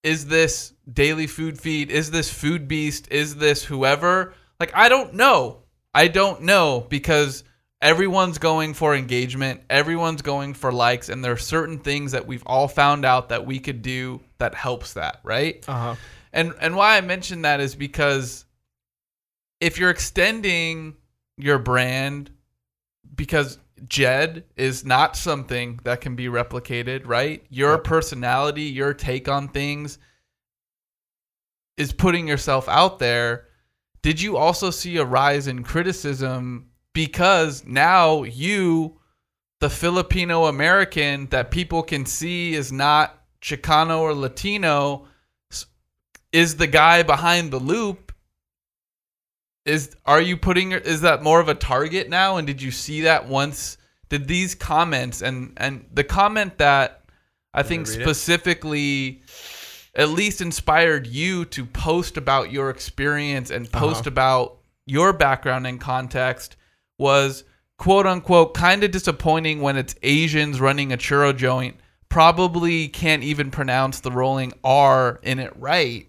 is 0.04 0.26
this 0.26 0.74
daily 0.92 1.26
food 1.26 1.60
feed? 1.60 1.90
Is 1.90 2.12
this 2.12 2.30
Foodbeast? 2.32 3.10
Is 3.10 3.36
this 3.36 3.64
whoever? 3.64 4.32
Like, 4.60 4.70
I 4.74 4.88
don't 4.88 5.14
know. 5.14 5.64
I 5.92 6.06
don't 6.06 6.42
know 6.42 6.86
because 6.88 7.42
everyone's 7.80 8.38
going 8.38 8.74
for 8.74 8.94
engagement, 8.94 9.62
everyone's 9.70 10.22
going 10.22 10.54
for 10.54 10.72
likes, 10.72 11.08
and 11.08 11.24
there 11.24 11.32
are 11.32 11.36
certain 11.36 11.78
things 11.78 12.12
that 12.12 12.26
we've 12.26 12.42
all 12.46 12.68
found 12.68 13.04
out 13.04 13.28
that 13.28 13.46
we 13.46 13.58
could 13.58 13.82
do 13.82 14.20
that 14.38 14.54
helps 14.54 14.94
that, 14.94 15.20
right? 15.22 15.64
Uh-huh. 15.68 15.94
And 16.32 16.54
and 16.60 16.76
why 16.76 16.96
I 16.96 17.00
mention 17.00 17.42
that 17.42 17.60
is 17.60 17.74
because 17.74 18.44
if 19.60 19.78
you're 19.78 19.90
extending 19.90 20.96
your 21.36 21.58
brand 21.58 22.30
because 23.14 23.58
Jed 23.86 24.44
is 24.56 24.84
not 24.84 25.16
something 25.16 25.80
that 25.84 26.00
can 26.00 26.16
be 26.16 26.26
replicated, 26.26 27.06
right? 27.06 27.44
Your 27.48 27.78
personality, 27.78 28.62
your 28.62 28.92
take 28.94 29.28
on 29.28 29.48
things 29.48 29.98
is 31.76 31.92
putting 31.92 32.26
yourself 32.26 32.68
out 32.68 32.98
there. 32.98 33.46
Did 34.02 34.20
you 34.20 34.36
also 34.36 34.70
see 34.70 34.96
a 34.96 35.04
rise 35.04 35.46
in 35.46 35.62
criticism 35.62 36.67
because 36.98 37.64
now 37.64 38.24
you 38.24 38.98
the 39.60 39.70
Filipino 39.70 40.46
American 40.46 41.28
that 41.28 41.52
people 41.52 41.80
can 41.80 42.04
see 42.04 42.54
is 42.54 42.72
not 42.72 43.22
Chicano 43.40 44.00
or 44.00 44.12
Latino 44.12 45.06
is 46.32 46.56
the 46.56 46.66
guy 46.66 47.04
behind 47.04 47.52
the 47.52 47.60
loop. 47.60 48.12
Is 49.64 49.94
are 50.06 50.20
you 50.20 50.36
putting 50.36 50.72
is 50.72 51.02
that 51.02 51.22
more 51.22 51.38
of 51.38 51.48
a 51.48 51.54
target 51.54 52.08
now? 52.08 52.36
And 52.36 52.48
did 52.48 52.60
you 52.60 52.72
see 52.72 53.02
that 53.02 53.28
once 53.28 53.78
did 54.08 54.26
these 54.26 54.56
comments 54.56 55.22
and 55.22 55.52
and 55.56 55.86
the 55.94 56.02
comment 56.02 56.58
that 56.58 57.04
i 57.54 57.62
think 57.62 57.86
read 57.86 58.00
it? 58.00 58.02
specifically 58.02 59.22
at 59.94 60.08
least 60.08 60.40
inspired 60.40 61.06
you 61.06 61.44
to 61.44 61.64
post 61.64 62.16
about 62.16 62.50
your 62.50 62.70
experience 62.70 63.52
and 63.52 63.66
uh-huh. 63.68 63.78
post 63.78 64.08
about 64.08 64.56
your 64.84 65.12
background 65.12 65.64
and 65.64 65.80
context 65.80 66.56
was 66.98 67.44
quote 67.78 68.06
unquote 68.06 68.54
kind 68.54 68.82
of 68.82 68.90
disappointing 68.90 69.60
when 69.60 69.76
it's 69.76 69.94
asians 70.02 70.60
running 70.60 70.92
a 70.92 70.96
churro 70.96 71.34
joint 71.36 71.76
probably 72.08 72.88
can't 72.88 73.22
even 73.22 73.50
pronounce 73.50 74.00
the 74.00 74.10
rolling 74.10 74.52
r 74.64 75.20
in 75.22 75.38
it 75.38 75.52
right. 75.56 76.08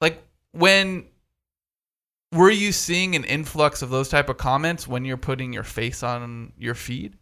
Like 0.00 0.22
when 0.52 1.06
were 2.32 2.50
you 2.50 2.72
seeing 2.72 3.16
an 3.16 3.24
influx 3.24 3.82
of 3.82 3.90
those 3.90 4.08
type 4.08 4.28
of 4.28 4.36
comments 4.36 4.86
when 4.86 5.04
you're 5.04 5.16
putting 5.16 5.52
your 5.52 5.62
face 5.64 6.02
on 6.02 6.52
your 6.58 6.74
feed? 6.74 7.16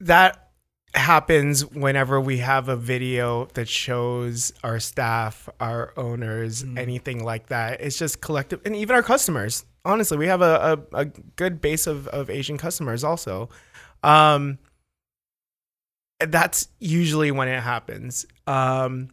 That 0.00 0.47
happens 0.94 1.64
whenever 1.66 2.20
we 2.20 2.38
have 2.38 2.68
a 2.68 2.76
video 2.76 3.46
that 3.54 3.68
shows 3.68 4.52
our 4.64 4.80
staff, 4.80 5.48
our 5.60 5.92
owners, 5.96 6.64
anything 6.76 7.24
like 7.24 7.48
that. 7.48 7.80
It's 7.80 7.98
just 7.98 8.20
collective, 8.20 8.60
and 8.64 8.74
even 8.74 8.96
our 8.96 9.02
customers. 9.02 9.64
Honestly, 9.84 10.16
we 10.16 10.26
have 10.26 10.42
a, 10.42 10.86
a, 10.92 10.98
a 10.98 11.04
good 11.36 11.60
base 11.60 11.86
of, 11.86 12.08
of 12.08 12.30
Asian 12.30 12.58
customers 12.58 13.04
also. 13.04 13.48
Um, 14.02 14.58
that's 16.20 16.68
usually 16.78 17.30
when 17.30 17.48
it 17.48 17.60
happens. 17.60 18.26
Um, 18.46 19.10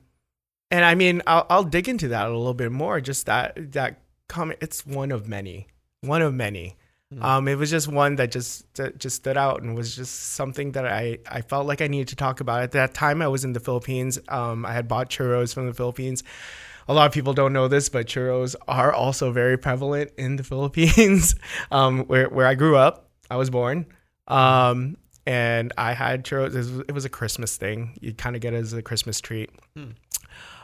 and 0.72 0.84
I 0.84 0.96
mean, 0.96 1.22
I'll, 1.28 1.46
I'll 1.50 1.64
dig 1.64 1.88
into 1.88 2.08
that 2.10 2.28
a 2.28 2.36
little 2.36 2.54
bit 2.54 2.72
more. 2.72 3.00
Just 3.00 3.26
that 3.28 3.74
that 3.74 4.02
comment. 4.28 4.60
It's 4.62 4.86
one 4.86 5.12
of 5.12 5.28
many. 5.28 5.68
One 6.02 6.22
of 6.22 6.34
many. 6.34 6.76
Um, 7.22 7.48
it 7.48 7.56
was 7.56 7.70
just 7.70 7.88
one 7.88 8.16
that 8.16 8.32
just 8.32 8.74
that 8.76 8.98
just 8.98 9.18
stood 9.18 9.38
out 9.38 9.62
and 9.62 9.76
was 9.76 9.96
just 9.96 10.34
something 10.34 10.72
that 10.72 10.86
I, 10.86 11.20
I 11.30 11.42
felt 11.42 11.68
like 11.68 11.82
I 11.82 11.88
needed 11.88 12.10
to 12.10 12.16
talk 12.16 12.40
about. 12.40 12.64
At 12.64 12.72
that 12.72 12.94
time, 12.94 13.22
I 13.22 13.28
was 13.28 13.46
in 13.46 13.54
the 13.54 13.60
Philippines. 13.60 14.20
Um, 14.28 14.66
I 14.66 14.74
had 14.74 14.88
bought 14.88 15.10
churros 15.10 15.54
from 15.54 15.68
the 15.68 15.74
Philippines. 15.74 16.24
A 16.88 16.94
lot 16.94 17.06
of 17.06 17.14
people 17.14 17.34
don't 17.34 17.54
know 17.54 17.68
this, 17.68 17.90
but 17.90 18.08
churros 18.08 18.56
are 18.68 18.92
also 18.92 19.32
very 19.32 19.58
prevalent 19.58 20.12
in 20.18 20.36
the 20.36 20.44
Philippines, 20.52 21.36
um, 21.72 22.06
where 22.06 22.28
where 22.30 22.48
I 22.48 22.56
grew 22.56 22.76
up. 22.76 23.10
I 23.30 23.38
was 23.38 23.50
born, 23.50 23.86
um, 24.28 24.98
and 25.26 25.74
I 25.78 25.94
had 25.94 26.26
churros. 26.26 26.50
It 26.50 26.58
was, 26.58 26.80
it 26.80 26.92
was 26.92 27.06
a 27.06 27.10
Christmas 27.10 27.56
thing. 27.56 27.98
You 28.02 28.14
kind 28.14 28.36
of 28.36 28.42
get 28.42 28.54
it 28.54 28.58
as 28.58 28.74
a 28.74 28.82
Christmas 28.82 29.22
treat. 29.22 29.52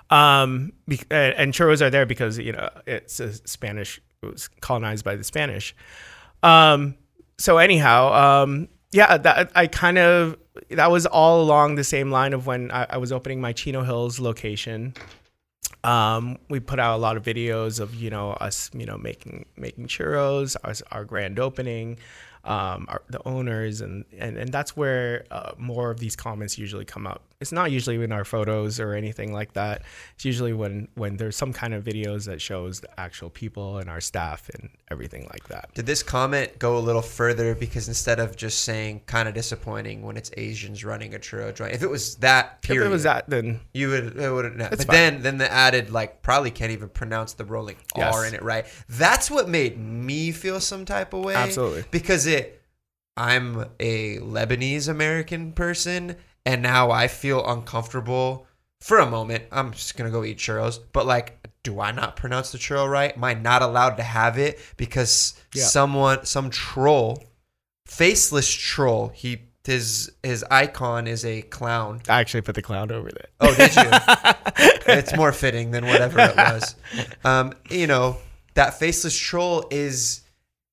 Um, 0.10 0.74
be, 0.88 1.00
and, 1.10 1.34
and 1.36 1.54
churros 1.54 1.82
are 1.82 1.89
there 1.89 2.06
because 2.06 2.38
you 2.38 2.52
know 2.52 2.70
it's 2.86 3.20
a 3.20 3.34
Spanish. 3.48 4.02
It 4.22 4.26
was 4.26 4.48
colonized 4.48 5.06
by 5.06 5.16
the 5.16 5.24
Spanish. 5.24 5.76
Um, 6.44 6.96
so 7.38 7.58
anyhow, 7.58 8.14
um, 8.44 8.68
yeah, 8.92 9.18
that 9.18 9.52
I 9.56 9.68
kind 9.68 9.98
of 9.98 10.38
that 10.70 10.92
was 10.92 11.06
all 11.06 11.42
along 11.42 11.76
the 11.76 11.84
same 11.84 12.12
line 12.12 12.34
of 12.34 12.46
when 12.46 12.72
I, 12.72 12.86
I 12.92 12.98
was 12.98 13.12
opening 13.12 13.42
my 13.42 13.54
Chino 13.54 13.84
Hills 13.84 14.20
location. 14.20 14.94
Um, 15.84 16.38
we 16.50 16.60
put 16.60 16.80
out 16.80 16.96
a 16.96 17.02
lot 17.02 17.18
of 17.18 17.24
videos 17.24 17.80
of 17.80 17.96
you 17.96 18.10
know 18.10 18.32
us 18.34 18.70
you 18.74 18.86
know 18.86 18.98
making 18.98 19.46
making 19.58 19.88
churros, 19.88 20.56
our, 20.64 20.74
our 20.92 21.06
grand 21.06 21.39
opening, 21.39 21.98
um, 22.44 22.86
our, 22.89 23.02
the 23.10 23.26
owners, 23.28 23.82
and 23.82 24.06
and 24.18 24.38
and 24.38 24.52
that's 24.52 24.76
where 24.76 25.26
uh, 25.32 25.52
more 25.58 25.89
of 25.89 26.00
these 26.00 26.16
comments 26.16 26.58
usually 26.58 26.86
come 26.86 27.08
up. 27.08 27.24
It's 27.42 27.52
not 27.52 27.72
usually 27.72 28.02
in 28.02 28.12
our 28.12 28.24
photos 28.24 28.80
or 28.80 28.94
anything 28.94 29.34
like 29.34 29.54
that. 29.54 29.82
It's 30.16 30.26
usually 30.26 30.54
when 30.54 30.88
when 30.96 31.18
there's 31.18 31.36
some 31.36 31.52
kind 31.52 31.74
of 31.74 31.84
videos 31.84 32.26
that 32.26 32.42
shows 32.42 32.80
the 32.82 33.00
actual 33.00 33.30
people 33.30 33.80
and 33.80 33.89
our 33.89 34.00
staff 34.00 34.50
and 34.54 34.70
everything 34.89 35.28
like 35.34 35.48
that. 35.50 35.74
Did 35.74 35.86
this 35.86 36.04
comment 36.04 36.60
go 36.60 36.78
a 36.78 36.80
little 36.80 37.02
further 37.02 37.56
because 37.56 37.88
instead 37.88 38.20
of 38.20 38.36
just 38.36 38.62
saying 38.62 39.02
kind 39.08 39.28
of 39.28 39.34
disappointing 39.34 40.04
when 40.04 40.18
it's 40.18 40.32
Asians 40.38 40.86
running 40.86 41.16
a 41.16 41.20
churro 41.20 41.54
joint, 41.54 41.74
if 41.74 41.82
it 41.82 41.89
was 41.89 42.16
that 42.18 42.62
period, 42.62 42.84
If 42.84 42.89
it 42.89 42.92
was 42.92 43.04
that, 43.04 43.30
then 43.30 43.60
you 43.74 43.89
would 43.89 44.18
it 44.18 44.32
would 44.32 44.46
have. 44.46 44.70
But 44.70 44.84
fine. 44.86 44.96
then 44.96 45.22
then 45.24 45.38
the 45.39 45.52
added 45.52 45.89
like 45.89 46.22
probably 46.22 46.52
can't 46.52 46.72
even 46.72 46.89
pronounce 46.89 47.34
the 47.34 47.46
rolling 47.46 47.78
Yes. 47.96 48.16
R 48.16 48.26
in 48.26 48.34
it 48.34 48.44
right. 48.44 48.66
That's 48.88 49.32
what 49.32 49.50
made 49.50 49.78
me 49.78 50.32
feel 50.32 50.60
some 50.60 50.86
type 50.86 51.14
of 51.14 51.24
way. 51.26 51.36
Absolutely. 51.36 51.86
because 51.92 52.28
it. 52.28 52.60
I'm 53.18 53.66
a 53.80 54.18
Lebanese 54.20 54.88
American 54.88 55.52
person, 55.52 56.16
and 56.46 56.62
now 56.62 56.92
I 56.92 57.08
feel 57.08 57.48
uncomfortable 57.48 58.48
for 58.82 59.00
a 59.00 59.06
moment. 59.10 59.44
I'm 59.52 59.72
just 59.72 59.96
gonna 59.98 60.10
go 60.12 60.24
eat 60.24 60.38
churros, 60.38 60.80
but 60.94 61.06
like. 61.06 61.38
Do 61.64 61.80
I 61.80 61.92
not 61.92 62.16
pronounce 62.16 62.52
the 62.52 62.58
churro 62.58 62.89
right? 62.89 63.16
Am 63.16 63.24
I 63.24 63.36
not 63.36 63.62
allowed 63.62 63.98
to 63.98 64.02
have 64.04 64.39
it 64.39 64.60
because 64.78 65.36
Yeah. 65.54 65.66
someone, 65.66 66.26
some 66.26 66.50
troll, 66.50 67.24
faceless 67.86 68.52
troll, 68.52 69.10
he 69.14 69.44
his 69.64 70.12
his 70.24 70.44
icon 70.50 71.06
is 71.06 71.24
a 71.24 71.44
clown. 71.44 72.02
I 72.10 72.20
actually 72.20 72.42
put 72.42 72.56
the 72.56 72.64
clown 72.64 72.92
over 72.92 73.12
there. 73.12 73.28
Oh, 73.42 73.54
did 73.56 73.76
you? 73.76 73.84
it's 74.94 75.16
more 75.16 75.32
fitting 75.32 75.70
than 75.70 75.86
whatever 75.86 76.20
it 76.20 76.36
was. 76.36 76.76
Um, 77.24 77.54
you 77.70 77.86
know, 77.86 78.18
that 78.56 78.80
faceless 78.80 79.16
troll 79.16 79.66
is 79.70 80.22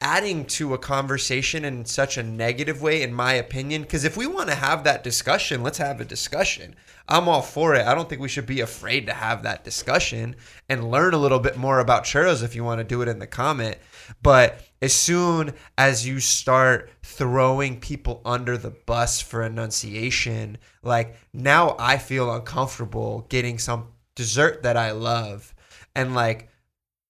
adding 0.00 0.44
to 0.44 0.74
a 0.74 0.78
conversation 0.78 1.64
in 1.64 1.84
such 1.84 2.16
a 2.16 2.22
negative 2.22 2.80
way, 2.80 3.02
in 3.02 3.12
my 3.12 3.32
opinion. 3.32 3.82
Because 3.82 4.04
if 4.04 4.16
we 4.16 4.26
want 4.26 4.48
to 4.48 4.54
have 4.54 4.84
that 4.84 5.02
discussion, 5.02 5.62
let's 5.62 5.78
have 5.78 6.00
a 6.00 6.04
discussion. 6.04 6.76
I'm 7.08 7.28
all 7.28 7.42
for 7.42 7.74
it. 7.74 7.86
I 7.86 7.94
don't 7.94 8.08
think 8.08 8.20
we 8.20 8.28
should 8.28 8.46
be 8.46 8.60
afraid 8.60 9.06
to 9.06 9.14
have 9.14 9.42
that 9.42 9.64
discussion 9.64 10.36
and 10.68 10.90
learn 10.90 11.14
a 11.14 11.18
little 11.18 11.40
bit 11.40 11.56
more 11.56 11.80
about 11.80 12.04
churros 12.04 12.44
if 12.44 12.54
you 12.54 12.62
want 12.62 12.78
to 12.78 12.84
do 12.84 13.02
it 13.02 13.08
in 13.08 13.18
the 13.18 13.26
comment. 13.26 13.76
But 14.22 14.60
as 14.80 14.92
soon 14.92 15.54
as 15.76 16.06
you 16.06 16.20
start 16.20 16.90
throwing 17.02 17.80
people 17.80 18.20
under 18.24 18.56
the 18.56 18.70
bus 18.70 19.20
for 19.20 19.42
enunciation, 19.42 20.58
like 20.82 21.16
now 21.32 21.74
I 21.78 21.98
feel 21.98 22.32
uncomfortable 22.32 23.26
getting 23.30 23.58
some 23.58 23.88
dessert 24.14 24.62
that 24.62 24.76
I 24.76 24.92
love. 24.92 25.54
And 25.96 26.14
like, 26.14 26.50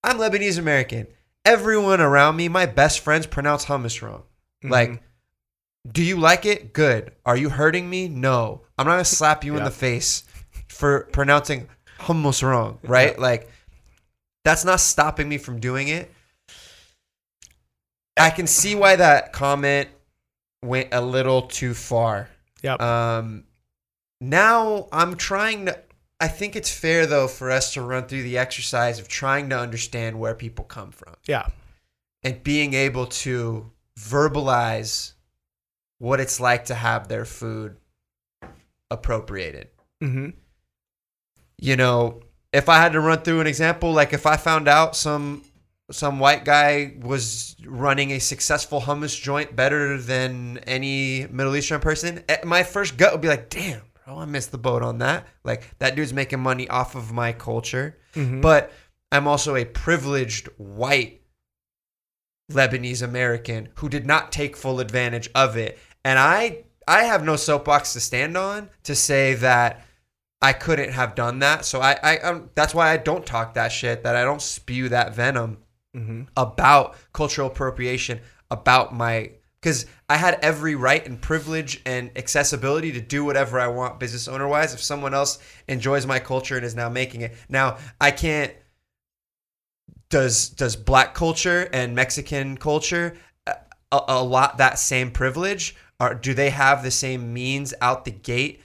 I'm 0.03 0.19
Lebanese 0.19 0.59
American. 0.59 1.09
Everyone 1.49 2.03
around 2.03 2.37
me, 2.37 2.49
my 2.49 2.67
best 2.67 3.01
friends 3.01 3.27
pronounce 3.27 3.65
hummus 3.65 4.03
wrong. 4.03 4.25
Like, 4.63 5.03
do 5.91 6.03
you 6.03 6.17
like 6.19 6.45
it? 6.45 6.75
Good. 6.75 7.13
Are 7.25 7.39
you 7.39 7.49
hurting 7.49 7.89
me? 7.89 8.07
No. 8.07 8.63
I'm 8.77 8.87
not 8.87 8.93
gonna 8.93 9.05
slap 9.07 9.45
you 9.45 9.57
in 9.57 9.65
the 9.65 9.71
face 9.71 10.25
for 10.69 11.05
pronouncing 11.13 11.69
hummus 11.99 12.43
wrong, 12.43 12.79
right? 12.83 13.19
Like, 13.19 13.51
that's 14.45 14.65
not 14.65 14.81
stopping 14.81 15.27
me 15.27 15.39
from 15.39 15.59
doing 15.59 15.89
it. 15.89 16.13
I 18.19 18.29
can 18.29 18.47
see 18.47 18.75
why 18.75 18.97
that 18.97 19.33
comment 19.33 19.89
went 20.63 20.89
a 20.93 21.01
little 21.01 21.43
too 21.43 21.73
far. 21.73 22.29
Yep. 22.63 22.83
Um, 22.83 23.45
now 24.21 24.89
I'm 24.93 25.17
trying 25.17 25.67
to. 25.67 25.79
I 26.21 26.29
think 26.29 26.57
it's 26.57 26.71
fair 26.71 27.07
though 27.07 27.29
for 27.29 27.51
us 27.51 27.75
to 27.75 27.83
run 27.83 28.07
through 28.07 28.23
the 28.23 28.39
exercise 28.39 28.99
of 28.99 29.09
trying 29.09 29.51
to 29.51 29.59
understand 29.59 30.19
where 30.19 30.35
people 30.35 30.65
come 30.65 30.91
from 30.91 31.15
yeah. 31.27 31.47
and 32.23 32.43
being 32.43 32.75
able 32.75 33.07
to 33.07 33.71
verbalize 33.99 35.13
what 35.99 36.21
it's 36.21 36.41
like 36.41 36.67
to 36.67 36.75
have 36.75 37.09
their 37.09 37.25
food 37.25 37.77
appropriated. 38.91 39.69
hmm 40.01 40.31
You 41.59 41.77
know, 41.77 42.23
if 42.53 42.69
I 42.69 42.79
had 42.79 42.93
to 42.93 43.01
run 43.01 43.21
through 43.23 43.41
an 43.41 43.47
example, 43.47 43.93
like 43.93 44.13
if 44.13 44.27
I 44.27 44.37
found 44.37 44.69
out 44.69 44.97
some 44.97 45.43
some 45.91 46.19
white 46.19 46.45
guy 46.45 46.95
was 47.01 47.57
running 47.65 48.11
a 48.11 48.19
successful 48.19 48.83
hummus 48.83 49.19
joint 49.19 49.57
better 49.57 49.97
than 49.97 50.59
any 50.67 51.27
Middle 51.29 51.57
Eastern 51.57 51.81
person, 51.81 52.23
eh, 52.29 52.37
my 52.45 52.63
first 52.63 52.99
gut 52.99 53.13
would 53.13 53.23
be 53.23 53.29
like, 53.29 53.49
damn, 53.49 53.81
bro, 54.09 54.19
I 54.19 54.25
missed 54.25 54.53
the 54.53 54.59
boat 54.59 54.83
on 54.83 54.99
that. 54.99 55.27
Like 55.45 55.79
that 55.79 55.95
dude's 55.95 56.13
making 56.13 56.41
money 56.41 56.67
off 56.69 56.95
of 56.95 57.13
my 57.13 57.33
culture. 57.33 57.99
But 58.41 58.73
I'm 59.13 59.29
also 59.29 59.55
a 59.55 59.65
privileged 59.65 60.49
white 60.57 61.23
Lebanese 62.51 63.03
American 63.03 63.69
who 63.77 63.89
did 63.89 64.07
not 64.07 64.33
take 64.33 64.57
full 64.57 64.81
advantage 64.81 65.29
of 65.35 65.57
it. 65.57 65.79
And 66.05 66.19
I 66.19 66.65
I 66.87 67.05
have 67.05 67.23
no 67.23 67.37
soapbox 67.37 67.93
to 67.93 68.01
stand 68.01 68.37
on 68.37 68.71
to 68.85 68.95
say 68.95 69.35
that 69.35 69.85
I 70.41 70.55
couldn't 70.55 70.93
have 70.93 71.15
done 71.15 71.41
that. 71.41 71.67
So 71.67 71.81
I, 71.81 71.99
I 72.03 72.19
um, 72.19 72.51
that's 72.55 72.75
why 72.75 72.91
I 72.91 72.97
don't 72.97 73.27
talk 73.27 73.55
that 73.55 73.73
shit. 73.73 74.05
That 74.05 74.17
I 74.17 74.25
don't 74.25 74.41
spew 74.41 74.89
that 74.89 75.15
venom 75.15 75.59
about 76.37 76.97
cultural 77.13 77.49
appropriation, 77.49 78.21
about 78.51 78.95
my 78.95 79.33
because 79.61 79.87
I 80.09 80.17
had 80.17 80.39
every 80.43 80.75
right 80.75 81.05
and 81.05 81.21
privilege 81.21 81.81
and 81.85 82.11
accessibility 82.17 82.93
to 82.93 83.01
do 83.01 83.25
whatever 83.25 83.59
I 83.59 83.69
want 83.69 84.01
business 84.01 84.29
owner 84.29 84.47
wise. 84.47 84.75
If 84.75 84.83
someone 84.83 85.15
else 85.15 85.39
enjoys 85.67 86.07
my 86.07 86.19
culture 86.19 86.57
and 86.57 86.65
is 86.65 86.75
now 86.75 86.89
making 86.89 87.23
it, 87.23 87.35
now 87.49 87.79
I 88.01 88.11
can't. 88.11 88.53
Does 90.11 90.49
does 90.49 90.75
black 90.75 91.15
culture 91.15 91.69
and 91.73 91.95
Mexican 91.95 92.57
culture 92.57 93.17
a, 93.47 94.01
a 94.09 94.23
lot 94.23 94.59
that 94.59 94.79
same 94.79 95.11
privilege? 95.11 95.77
Or 96.01 96.15
do 96.15 96.33
they 96.33 96.51
have 96.51 96.83
the 96.83 96.91
same 96.91 97.35
means 97.35 97.75
out 97.81 98.05
the 98.05 98.13
gate? 98.13 98.63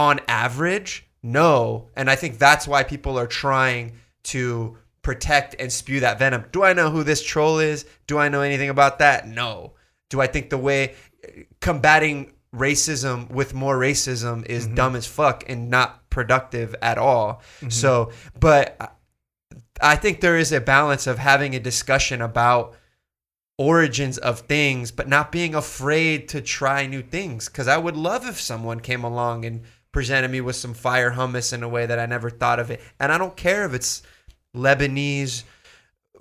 on 0.00 0.18
average, 0.28 1.06
no. 1.22 1.90
And 1.94 2.08
I 2.10 2.16
think 2.16 2.38
that's 2.38 2.66
why 2.66 2.82
people 2.82 3.18
are 3.18 3.26
trying 3.26 3.92
to 4.24 4.78
protect 5.02 5.56
and 5.58 5.70
spew 5.70 6.00
that 6.00 6.18
venom. 6.18 6.46
Do 6.52 6.62
I 6.62 6.72
know 6.72 6.90
who 6.90 7.04
this 7.04 7.22
troll 7.22 7.58
is? 7.58 7.84
Do 8.06 8.18
I 8.18 8.30
know 8.30 8.40
anything 8.40 8.70
about 8.70 8.98
that? 9.00 9.28
No. 9.28 9.74
Do 10.10 10.20
I 10.20 10.26
think 10.26 10.50
the 10.50 10.58
way 10.58 10.94
combating 11.60 12.34
racism 12.54 13.30
with 13.30 13.54
more 13.54 13.78
racism 13.78 14.44
is 14.46 14.66
mm-hmm. 14.66 14.74
dumb 14.74 14.96
as 14.96 15.06
fuck 15.06 15.44
and 15.48 15.70
not 15.70 16.10
productive 16.10 16.74
at 16.82 16.98
all? 16.98 17.42
Mm-hmm. 17.60 17.70
So, 17.70 18.10
but 18.38 18.98
I 19.80 19.96
think 19.96 20.20
there 20.20 20.36
is 20.36 20.52
a 20.52 20.60
balance 20.60 21.06
of 21.06 21.18
having 21.18 21.54
a 21.54 21.60
discussion 21.60 22.20
about 22.20 22.74
origins 23.56 24.18
of 24.18 24.40
things, 24.40 24.90
but 24.90 25.08
not 25.08 25.30
being 25.30 25.54
afraid 25.54 26.28
to 26.30 26.40
try 26.40 26.86
new 26.86 27.02
things. 27.02 27.48
Because 27.48 27.68
I 27.68 27.78
would 27.78 27.96
love 27.96 28.26
if 28.26 28.40
someone 28.40 28.80
came 28.80 29.04
along 29.04 29.44
and 29.44 29.62
presented 29.92 30.30
me 30.30 30.40
with 30.40 30.56
some 30.56 30.74
fire 30.74 31.12
hummus 31.12 31.52
in 31.52 31.62
a 31.62 31.68
way 31.68 31.86
that 31.86 31.98
I 31.98 32.06
never 32.06 32.30
thought 32.30 32.58
of 32.58 32.70
it. 32.70 32.80
And 32.98 33.12
I 33.12 33.18
don't 33.18 33.36
care 33.36 33.64
if 33.64 33.74
it's 33.74 34.02
Lebanese, 34.54 35.44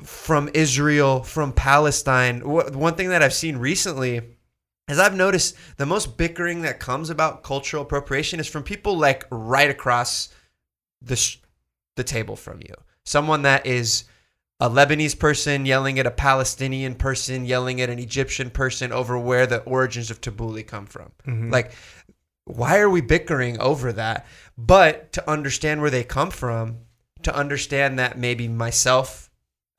from 0.04 0.50
Israel, 0.54 1.24
from 1.24 1.52
Palestine. 1.54 2.41
One 2.41 2.95
thing 2.95 3.10
that 3.10 3.24
I've 3.24 3.34
seen 3.34 3.58
recently 3.58 4.22
is 4.89 5.00
I've 5.00 5.16
noticed 5.16 5.56
the 5.78 5.86
most 5.86 6.18
bickering 6.18 6.62
that 6.64 6.80
comes 6.80 7.10
about 7.10 7.43
cultural 7.43 7.84
appropriation 7.84 8.39
is 8.39 8.47
from 8.47 8.64
people 8.64 8.97
like 8.97 9.26
right 9.30 9.70
across 9.70 10.30
the 11.02 11.16
sh- 11.16 11.38
the 11.95 12.04
table 12.04 12.36
from 12.36 12.60
you. 12.62 12.74
Someone 13.06 13.43
that 13.43 13.66
is 13.66 14.06
a 14.60 14.70
Lebanese 14.70 15.18
person 15.18 15.66
yelling 15.66 16.00
at 16.00 16.06
a 16.06 16.12
Palestinian 16.12 16.95
person, 16.95 17.45
yelling 17.45 17.82
at 17.82 17.89
an 17.89 18.00
Egyptian 18.00 18.50
person 18.50 18.91
over 18.91 19.18
where 19.18 19.47
the 19.47 19.62
origins 19.64 20.12
of 20.12 20.22
tabbouleh 20.22 20.68
come 20.68 20.86
from. 20.86 21.12
Mm-hmm. 21.26 21.50
Like, 21.50 21.74
why 22.45 22.80
are 22.80 22.89
we 22.89 23.02
bickering 23.02 23.60
over 23.60 23.93
that? 23.93 24.26
But 24.58 25.14
to 25.14 25.30
understand 25.30 25.82
where 25.82 25.89
they 25.89 26.04
come 26.04 26.32
from, 26.32 26.80
to 27.24 27.36
understand 27.36 28.00
that 28.00 28.18
maybe 28.18 28.47
myself, 28.47 29.29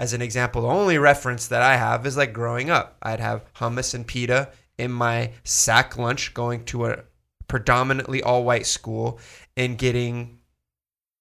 as 0.01 0.15
an 0.15 0.23
example, 0.23 0.63
the 0.63 0.69
only 0.69 0.97
reference 0.97 1.47
that 1.49 1.61
I 1.61 1.77
have 1.77 2.07
is 2.07 2.17
like 2.17 2.33
growing 2.33 2.71
up. 2.71 2.97
I'd 3.03 3.21
have 3.21 3.45
hummus 3.53 3.95
and 3.95 4.07
pita 4.07 4.49
in 4.79 4.91
my 4.91 5.33
sack 5.45 5.99
lunch 5.99 6.33
going 6.33 6.65
to 6.65 6.87
a 6.87 7.05
predominantly 7.49 8.23
all 8.23 8.43
white 8.43 8.67
school 8.67 9.21
and 9.59 9.77
getting 9.77 10.39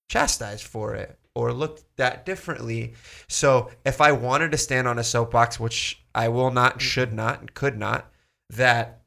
chastised 0.07 0.65
for 0.65 0.95
it 0.95 1.19
or 1.35 1.51
looked 1.51 1.99
at 1.99 2.25
differently. 2.25 2.93
So 3.27 3.69
if 3.83 3.99
I 3.99 4.13
wanted 4.13 4.53
to 4.53 4.57
stand 4.57 4.87
on 4.87 4.97
a 4.97 5.03
soapbox, 5.03 5.59
which 5.59 6.01
I 6.15 6.29
will 6.29 6.49
not, 6.49 6.81
should 6.81 7.11
not, 7.11 7.53
could 7.53 7.77
not, 7.77 8.09
that 8.49 9.01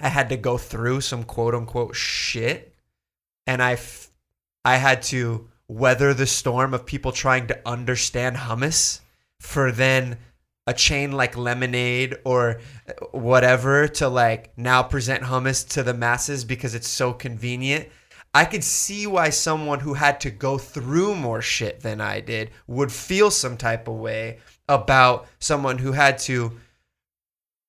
I 0.00 0.08
had 0.08 0.28
to 0.30 0.36
go 0.36 0.58
through 0.58 1.02
some 1.02 1.22
quote 1.22 1.54
unquote 1.54 1.94
shit 1.94 2.74
and 3.46 3.62
I, 3.62 3.74
f- 3.74 4.10
I 4.64 4.76
had 4.76 5.02
to 5.04 5.48
weather 5.68 6.14
the 6.14 6.26
storm 6.26 6.72
of 6.74 6.86
people 6.86 7.12
trying 7.12 7.46
to 7.46 7.68
understand 7.68 8.36
hummus 8.36 9.00
for 9.38 9.70
then 9.70 10.18
a 10.66 10.74
chain 10.74 11.12
like 11.12 11.36
lemonade 11.36 12.16
or 12.24 12.60
whatever 13.12 13.88
to 13.88 14.08
like 14.08 14.52
now 14.56 14.82
present 14.82 15.22
hummus 15.22 15.66
to 15.66 15.82
the 15.82 15.94
masses 15.94 16.44
because 16.44 16.74
it's 16.74 16.88
so 16.88 17.12
convenient. 17.12 17.88
I 18.34 18.44
could 18.44 18.64
see 18.64 19.06
why 19.06 19.30
someone 19.30 19.80
who 19.80 19.94
had 19.94 20.20
to 20.20 20.30
go 20.30 20.58
through 20.58 21.14
more 21.14 21.40
shit 21.40 21.80
than 21.80 22.00
I 22.00 22.20
did 22.20 22.50
would 22.66 22.92
feel 22.92 23.30
some 23.30 23.56
type 23.56 23.88
of 23.88 23.94
way 23.94 24.38
about 24.68 25.26
someone 25.38 25.78
who 25.78 25.92
had 25.92 26.18
to 26.18 26.58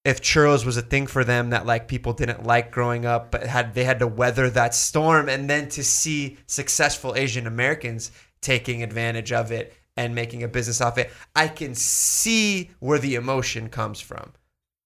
if 0.06 0.22
churros 0.22 0.66
was 0.66 0.78
a 0.78 0.82
thing 0.82 1.08
for 1.08 1.24
them 1.24 1.50
that 1.50 1.66
like 1.66 1.88
people 1.88 2.14
didn't 2.14 2.46
like 2.46 2.72
growing 2.72 3.06
up 3.06 3.32
but 3.32 3.44
had 3.44 3.74
they 3.74 3.84
had 3.84 4.00
to 4.00 4.08
weather 4.08 4.50
that 4.50 4.74
storm 4.74 5.28
and 5.28 5.50
then 5.50 5.68
to 5.70 5.84
see 5.84 6.38
successful 6.48 7.16
Asian 7.16 7.48
Americans 7.48 8.12
taking 8.42 8.82
advantage 8.82 9.32
of 9.32 9.52
it 9.52 9.74
and 9.98 10.16
making 10.16 10.44
a 10.44 10.48
business 10.48 10.82
off 10.82 10.98
it 10.98 11.12
I 11.36 11.48
can 11.48 11.76
see 11.76 12.72
where 12.80 13.00
the 13.00 13.16
emotion 13.16 13.70
comes 13.70 14.00
from. 14.00 14.34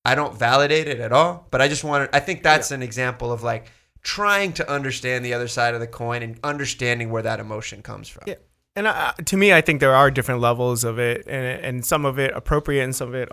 I 0.05 0.16
don't 0.16 0.38
validate 0.38 0.88
it 0.88 0.99
at 0.99 1.14
all 1.14 1.47
but 1.51 1.61
I 1.61 1.68
just 1.68 1.84
wanted 1.84 2.09
I 2.11 2.20
think 2.20 2.41
that's 2.41 2.72
an 2.72 2.82
example 2.82 3.32
of 3.32 3.43
like 3.43 3.68
trying 4.01 4.51
to 4.53 4.70
understand 4.70 5.24
the 5.24 5.34
other 5.34 5.47
side 5.47 5.74
of 5.74 5.80
the 5.80 5.88
coin 5.88 6.24
and 6.24 6.39
understanding 6.43 7.09
where 7.09 7.24
that 7.24 7.39
emotion 7.39 7.82
comes 7.82 8.09
from. 8.09 8.24
Yeah. 8.28 8.36
And 8.76 8.88
uh, 8.88 9.13
to 9.26 9.38
me, 9.38 9.53
I 9.53 9.61
think 9.61 9.80
there 9.80 9.93
are 9.93 10.09
different 10.09 10.41
levels 10.41 10.84
of 10.84 10.97
it, 10.97 11.28
and, 11.28 11.63
and 11.63 11.86
some 11.86 12.05
of 12.05 12.17
it 12.17 12.32
appropriate, 12.34 12.84
and 12.84 12.95
some 12.95 13.09
of 13.09 13.15
it 13.15 13.30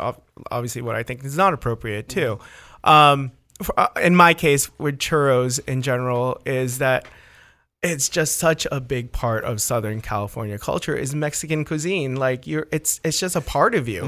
obviously 0.51 0.83
what 0.83 0.97
I 0.97 1.03
think 1.03 1.25
is 1.25 1.37
not 1.37 1.55
appropriate 1.55 2.09
too. 2.09 2.39
Um, 2.85 3.33
for, 3.63 3.79
uh, 3.79 3.89
in 4.03 4.15
my 4.15 4.35
case, 4.35 4.71
with 4.79 4.99
churros 4.99 5.59
in 5.67 5.81
general, 5.83 6.41
is 6.45 6.79
that 6.79 7.07
it's 7.83 8.11
just 8.11 8.37
such 8.37 8.67
a 8.71 8.81
big 8.81 9.13
part 9.13 9.45
of 9.45 9.63
Southern 9.63 10.03
California 10.03 10.59
culture 10.59 10.95
is 10.95 11.15
Mexican 11.15 11.65
cuisine. 11.65 12.17
Like 12.17 12.47
you're, 12.47 12.67
it's 12.71 13.01
it's 13.03 13.19
just 13.19 13.37
a 13.37 13.41
part 13.41 13.75
of 13.75 13.89
you. 13.89 14.03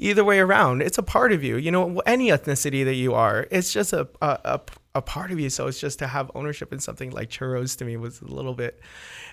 Either 0.00 0.22
way 0.22 0.38
around, 0.38 0.80
it's 0.80 0.98
a 0.98 1.02
part 1.02 1.32
of 1.32 1.42
you. 1.42 1.56
You 1.56 1.72
know, 1.72 2.00
any 2.06 2.28
ethnicity 2.28 2.84
that 2.84 2.94
you 2.94 3.14
are, 3.14 3.48
it's 3.50 3.72
just 3.72 3.92
a 3.92 4.08
a, 4.22 4.38
a 4.44 4.60
a 4.98 5.02
part 5.02 5.32
of 5.32 5.40
you. 5.40 5.48
So 5.48 5.66
it's 5.66 5.80
just 5.80 5.98
to 6.00 6.06
have 6.06 6.30
ownership 6.34 6.72
in 6.72 6.80
something 6.80 7.10
like 7.10 7.30
churros 7.30 7.78
to 7.78 7.84
me 7.84 7.96
was 7.96 8.20
a 8.20 8.26
little 8.26 8.54
bit 8.54 8.80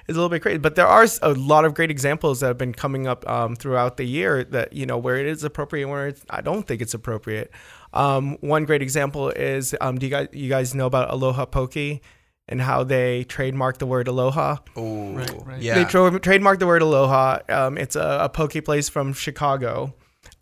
is 0.08 0.16
a 0.16 0.20
little 0.20 0.30
bit 0.30 0.42
crazy. 0.42 0.60
But 0.60 0.76
there 0.76 0.88
are 0.88 1.06
a 1.22 1.34
lot 1.34 1.66
of 1.66 1.74
great 1.74 1.92
examples 1.92 2.40
that 2.40 2.48
have 2.48 2.58
been 2.58 2.74
coming 2.74 3.08
up 3.08 3.28
um, 3.30 3.56
throughout 3.56 3.98
the 3.98 4.06
year 4.06 4.44
that 4.46 4.74
you 4.74 4.86
know 4.86 4.98
where 4.98 5.18
it 5.18 5.26
is 5.26 5.44
appropriate, 5.44 5.84
and 5.84 5.92
where 5.92 6.08
it's, 6.08 6.24
I 6.30 6.42
don't 6.42 6.66
think 6.66 6.82
it's 6.82 6.94
appropriate. 6.94 7.52
Um, 7.94 8.38
one 8.42 8.66
great 8.66 8.82
example 8.82 9.30
is 9.30 9.76
um, 9.82 9.98
do 9.98 10.06
you 10.06 10.12
guys 10.12 10.28
you 10.32 10.50
guys 10.50 10.74
know 10.74 10.86
about 10.86 11.12
Aloha 11.12 11.46
Poke 11.46 12.02
and 12.48 12.62
how 12.62 12.84
they 12.84 13.26
trademarked 13.26 13.80
the 13.80 13.88
word 13.88 14.08
Aloha? 14.08 14.58
oh 14.76 15.14
right. 15.14 15.62
yeah 15.62 15.76
They 15.76 15.86
tra- 15.86 16.20
trademarked 16.20 16.60
the 16.60 16.68
word 16.68 16.82
Aloha. 16.82 17.40
Um, 17.50 17.78
it's 17.78 17.96
a, 17.96 18.20
a 18.22 18.30
poke 18.30 18.64
place 18.64 18.88
from 18.90 19.14
Chicago. 19.14 19.94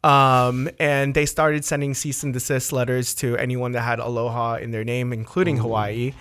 Um, 0.04 0.70
and 0.80 1.14
they 1.14 1.26
started 1.26 1.64
sending 1.64 1.94
cease 1.94 2.24
and 2.24 2.34
desist 2.34 2.74
letters 2.74 3.16
to 3.16 3.38
anyone 3.38 3.72
that 3.72 3.82
had 3.82 4.00
Aloha 4.00 4.56
in 4.56 4.72
their 4.72 4.84
name, 4.84 5.14
including 5.14 5.58
Hawaii. 5.58 6.14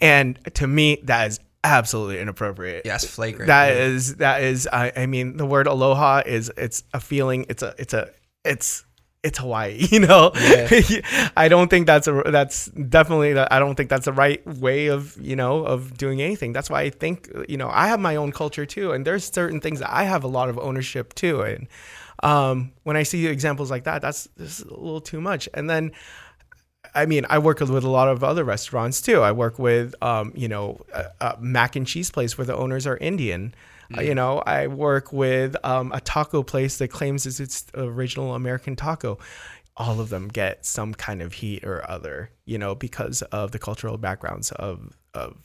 And 0.00 0.38
to 0.54 0.66
me, 0.66 0.98
that 1.04 1.28
is 1.28 1.40
absolutely 1.64 2.20
inappropriate. 2.20 2.82
yes 2.84 3.04
flagrant 3.06 3.48
That 3.48 3.72
is 3.72 4.16
that 4.16 4.42
is 4.42 4.68
I, 4.70 4.92
I 4.94 5.06
mean 5.06 5.38
the 5.38 5.46
word 5.46 5.66
aloha 5.66 6.22
is 6.24 6.52
it's 6.56 6.84
a 6.92 7.00
feeling 7.00 7.46
it's 7.48 7.62
a 7.62 7.74
it's 7.78 7.94
a 7.94 8.10
it's 8.44 8.84
it's 9.22 9.38
Hawaii 9.38 9.78
you 9.90 10.00
know? 10.00 10.30
I 11.36 11.48
don't 11.48 11.68
think 11.70 11.86
that's 11.86 12.06
a 12.06 12.22
that's 12.26 12.66
definitely 12.66 13.36
I 13.38 13.58
don't 13.58 13.74
think 13.74 13.88
that's 13.88 14.04
the 14.04 14.12
right 14.12 14.46
way 14.46 14.88
of 14.88 15.16
you 15.18 15.34
know 15.34 15.64
of 15.64 15.96
doing 15.96 16.20
anything. 16.20 16.52
That's 16.52 16.68
why 16.68 16.82
I 16.82 16.90
think 16.90 17.30
you 17.48 17.56
know 17.56 17.70
I 17.70 17.88
have 17.88 17.98
my 17.98 18.16
own 18.16 18.30
culture 18.30 18.66
too 18.66 18.92
and 18.92 19.06
there's 19.06 19.24
certain 19.24 19.60
things 19.62 19.80
that 19.80 19.90
I 19.90 20.04
have 20.04 20.22
a 20.22 20.28
lot 20.28 20.50
of 20.50 20.58
ownership 20.58 21.14
to 21.14 21.40
and 21.40 21.66
um, 22.24 22.72
when 22.82 22.96
I 22.96 23.02
see 23.02 23.26
examples 23.26 23.70
like 23.70 23.84
that 23.84 24.02
that's, 24.02 24.28
that's 24.36 24.60
a 24.60 24.68
little 24.68 25.00
too 25.00 25.20
much 25.20 25.48
and 25.54 25.68
then 25.68 25.92
I 26.94 27.06
mean, 27.06 27.26
I 27.28 27.38
work 27.38 27.60
with 27.60 27.84
a 27.84 27.90
lot 27.90 28.08
of 28.08 28.22
other 28.22 28.44
restaurants 28.44 29.00
too. 29.00 29.20
I 29.20 29.32
work 29.32 29.58
with, 29.58 29.94
um, 30.02 30.32
you 30.34 30.48
know, 30.48 30.80
a, 30.92 31.06
a 31.20 31.36
mac 31.40 31.76
and 31.76 31.86
cheese 31.86 32.10
place 32.10 32.36
where 32.38 32.44
the 32.44 32.56
owners 32.56 32.86
are 32.86 32.96
Indian. 32.98 33.54
Uh, 33.96 34.02
you 34.02 34.14
know, 34.14 34.38
I 34.38 34.66
work 34.66 35.12
with 35.12 35.56
um, 35.64 35.92
a 35.92 36.00
taco 36.00 36.42
place 36.42 36.78
that 36.78 36.88
claims 36.88 37.26
it's 37.26 37.40
its 37.40 37.66
original 37.74 38.34
American 38.34 38.76
taco. 38.76 39.18
All 39.76 40.00
of 40.00 40.08
them 40.08 40.28
get 40.28 40.64
some 40.64 40.94
kind 40.94 41.20
of 41.20 41.34
heat 41.34 41.64
or 41.64 41.88
other, 41.90 42.30
you 42.44 42.58
know, 42.58 42.74
because 42.74 43.22
of 43.22 43.50
the 43.50 43.58
cultural 43.58 43.98
backgrounds 43.98 44.52
of, 44.52 44.96
of 45.14 45.36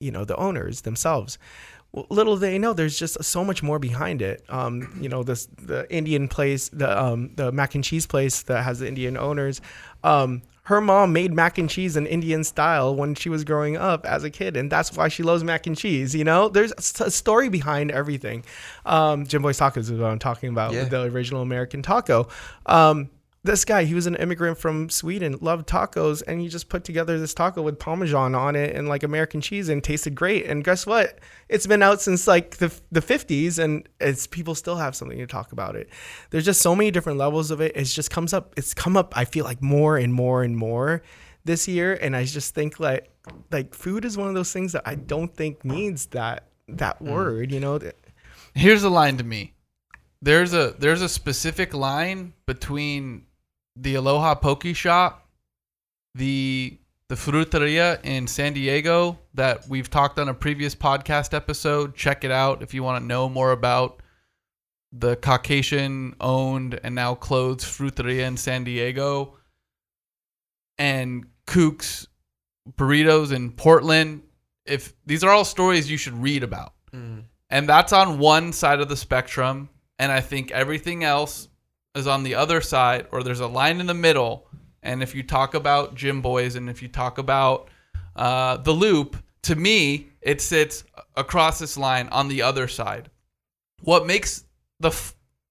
you 0.00 0.10
know, 0.10 0.24
the 0.24 0.36
owners 0.36 0.82
themselves. 0.82 1.38
Well, 1.92 2.06
little 2.10 2.36
they 2.36 2.58
know, 2.58 2.72
there's 2.74 2.98
just 2.98 3.22
so 3.24 3.44
much 3.44 3.62
more 3.62 3.78
behind 3.78 4.20
it. 4.20 4.44
Um, 4.48 4.98
you 5.00 5.08
know, 5.08 5.22
this 5.22 5.46
the 5.56 5.86
Indian 5.92 6.28
place, 6.28 6.68
the 6.68 7.00
um, 7.02 7.30
the 7.36 7.52
mac 7.52 7.74
and 7.74 7.82
cheese 7.82 8.06
place 8.06 8.42
that 8.42 8.62
has 8.64 8.80
the 8.80 8.88
Indian 8.88 9.16
owners. 9.16 9.60
Um, 10.04 10.42
her 10.64 10.80
mom 10.80 11.12
made 11.12 11.32
mac 11.32 11.58
and 11.58 11.70
cheese 11.70 11.96
in 11.96 12.06
Indian 12.06 12.42
style 12.42 12.94
when 12.96 13.14
she 13.14 13.28
was 13.28 13.44
growing 13.44 13.76
up 13.76 14.04
as 14.04 14.24
a 14.24 14.30
kid, 14.30 14.56
and 14.56 14.70
that's 14.70 14.96
why 14.96 15.06
she 15.06 15.22
loves 15.22 15.44
mac 15.44 15.66
and 15.68 15.76
cheese. 15.76 16.12
You 16.12 16.24
know, 16.24 16.48
there's 16.48 16.72
a 17.00 17.10
story 17.10 17.48
behind 17.48 17.92
everything. 17.92 18.44
Um, 18.84 19.24
Jimboy's 19.26 19.60
Tacos 19.60 19.76
is 19.78 19.92
what 19.92 20.10
I'm 20.10 20.18
talking 20.18 20.48
about, 20.48 20.72
Yeah. 20.72 20.84
the 20.86 21.02
original 21.04 21.40
American 21.40 21.82
taco. 21.82 22.28
Um, 22.66 23.10
this 23.46 23.64
guy, 23.64 23.84
he 23.84 23.94
was 23.94 24.06
an 24.06 24.16
immigrant 24.16 24.58
from 24.58 24.90
Sweden, 24.90 25.38
loved 25.40 25.68
tacos, 25.68 26.22
and 26.26 26.40
he 26.40 26.48
just 26.48 26.68
put 26.68 26.84
together 26.84 27.18
this 27.18 27.32
taco 27.32 27.62
with 27.62 27.78
Parmesan 27.78 28.34
on 28.34 28.56
it 28.56 28.76
and 28.76 28.88
like 28.88 29.02
American 29.02 29.40
cheese 29.40 29.68
and 29.68 29.82
tasted 29.82 30.14
great. 30.14 30.46
And 30.46 30.62
guess 30.62 30.86
what? 30.86 31.18
It's 31.48 31.66
been 31.66 31.82
out 31.82 32.00
since 32.00 32.26
like 32.26 32.58
the 32.58 32.74
the 32.90 33.00
50s, 33.00 33.58
and 33.58 33.88
it's 34.00 34.26
people 34.26 34.54
still 34.54 34.76
have 34.76 34.94
something 34.94 35.18
to 35.18 35.26
talk 35.26 35.52
about 35.52 35.76
it. 35.76 35.88
There's 36.30 36.44
just 36.44 36.60
so 36.60 36.76
many 36.76 36.90
different 36.90 37.18
levels 37.18 37.50
of 37.50 37.60
it. 37.60 37.72
It 37.74 37.84
just 37.84 38.10
comes 38.10 38.32
up. 38.32 38.54
It's 38.56 38.74
come 38.74 38.96
up. 38.96 39.16
I 39.16 39.24
feel 39.24 39.44
like 39.44 39.62
more 39.62 39.96
and 39.96 40.12
more 40.12 40.42
and 40.42 40.56
more 40.56 41.02
this 41.44 41.66
year, 41.68 41.94
and 41.94 42.14
I 42.16 42.24
just 42.24 42.54
think 42.54 42.80
like 42.80 43.08
like 43.50 43.74
food 43.74 44.04
is 44.04 44.16
one 44.16 44.28
of 44.28 44.34
those 44.34 44.52
things 44.52 44.72
that 44.72 44.82
I 44.84 44.96
don't 44.96 45.34
think 45.34 45.64
needs 45.64 46.06
that 46.06 46.48
that 46.68 47.00
mm. 47.00 47.12
word. 47.12 47.52
You 47.52 47.60
know, 47.60 47.80
Here's 48.54 48.82
a 48.82 48.90
line 48.90 49.18
to 49.18 49.24
me. 49.24 49.52
There's 50.22 50.54
a 50.54 50.74
there's 50.78 51.02
a 51.02 51.08
specific 51.08 51.74
line 51.74 52.32
between 52.46 53.25
the 53.76 53.94
Aloha 53.94 54.34
Poke 54.34 54.74
Shop, 54.74 55.28
the 56.14 56.78
the 57.08 57.14
Fruteria 57.14 58.04
in 58.04 58.26
San 58.26 58.52
Diego 58.52 59.18
that 59.34 59.68
we've 59.68 59.88
talked 59.88 60.18
on 60.18 60.28
a 60.28 60.34
previous 60.34 60.74
podcast 60.74 61.34
episode. 61.34 61.94
Check 61.94 62.24
it 62.24 62.32
out 62.32 62.62
if 62.62 62.74
you 62.74 62.82
want 62.82 63.00
to 63.00 63.06
know 63.06 63.28
more 63.28 63.52
about 63.52 64.02
the 64.92 65.14
Caucasian 65.16 66.16
owned 66.20 66.80
and 66.82 66.94
now 66.94 67.14
closed 67.14 67.60
Fruteria 67.60 68.26
in 68.26 68.36
San 68.36 68.64
Diego 68.64 69.36
and 70.78 71.26
Kook's 71.46 72.08
burritos 72.72 73.32
in 73.32 73.52
Portland. 73.52 74.22
If 74.64 74.94
these 75.04 75.22
are 75.22 75.30
all 75.30 75.44
stories 75.44 75.88
you 75.88 75.96
should 75.96 76.20
read 76.20 76.42
about. 76.42 76.72
Mm-hmm. 76.92 77.20
And 77.50 77.68
that's 77.68 77.92
on 77.92 78.18
one 78.18 78.52
side 78.52 78.80
of 78.80 78.88
the 78.88 78.96
spectrum. 78.96 79.68
And 80.00 80.10
I 80.10 80.20
think 80.20 80.50
everything 80.50 81.04
else 81.04 81.48
is 81.96 82.06
on 82.06 82.22
the 82.22 82.34
other 82.34 82.60
side, 82.60 83.06
or 83.10 83.22
there's 83.22 83.40
a 83.40 83.46
line 83.46 83.80
in 83.80 83.86
the 83.86 83.94
middle. 83.94 84.46
And 84.82 85.02
if 85.02 85.14
you 85.14 85.22
talk 85.22 85.54
about 85.54 85.94
Jimboy's 85.94 86.54
and 86.54 86.70
if 86.70 86.82
you 86.82 86.88
talk 86.88 87.18
about 87.18 87.68
uh, 88.14 88.58
the 88.58 88.72
loop, 88.72 89.16
to 89.42 89.56
me, 89.56 90.08
it 90.20 90.40
sits 90.40 90.84
across 91.16 91.58
this 91.58 91.76
line 91.76 92.08
on 92.08 92.28
the 92.28 92.42
other 92.42 92.68
side. 92.68 93.10
What 93.82 94.06
makes 94.06 94.44
the 94.80 94.94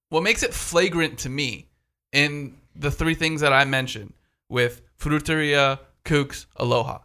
what 0.09 0.23
makes 0.23 0.43
it 0.43 0.53
flagrant 0.53 1.19
to 1.19 1.29
me 1.29 1.67
in 2.13 2.57
the 2.75 2.91
three 2.91 3.15
things 3.15 3.41
that 3.41 3.51
I 3.51 3.65
mentioned 3.65 4.13
with 4.49 4.81
Fruteria, 4.97 5.79
Kooks, 6.05 6.45
Aloha 6.55 6.99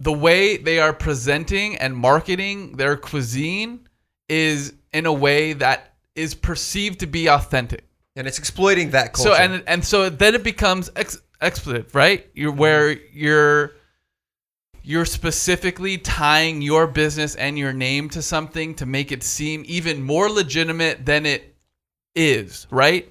the 0.00 0.12
way 0.12 0.56
they 0.56 0.78
are 0.78 0.92
presenting 0.92 1.76
and 1.76 1.96
marketing 1.96 2.76
their 2.76 2.96
cuisine 2.96 3.88
is 4.28 4.74
in 4.92 5.06
a 5.06 5.12
way 5.12 5.52
that 5.54 5.94
is 6.16 6.34
perceived 6.34 7.00
to 7.00 7.06
be 7.06 7.28
authentic. 7.28 7.84
and 8.16 8.26
it's 8.26 8.38
exploiting 8.38 8.90
that 8.90 9.12
culture. 9.12 9.30
So 9.30 9.36
and 9.36 9.62
and 9.66 9.84
so 9.84 10.08
then 10.10 10.34
it 10.34 10.42
becomes 10.42 10.90
ex- 10.96 11.20
expletive, 11.40 11.94
right? 11.94 12.26
You're 12.34 12.52
where 12.52 12.92
you're 13.12 13.72
you're 14.82 15.04
specifically 15.04 15.98
tying 15.98 16.62
your 16.62 16.86
business 16.86 17.34
and 17.34 17.58
your 17.58 17.72
name 17.72 18.08
to 18.10 18.22
something 18.22 18.74
to 18.76 18.86
make 18.86 19.10
it 19.12 19.22
seem 19.22 19.64
even 19.66 20.02
more 20.02 20.30
legitimate 20.30 21.04
than 21.04 21.26
it 21.26 21.56
is, 22.14 22.66
right? 22.70 23.10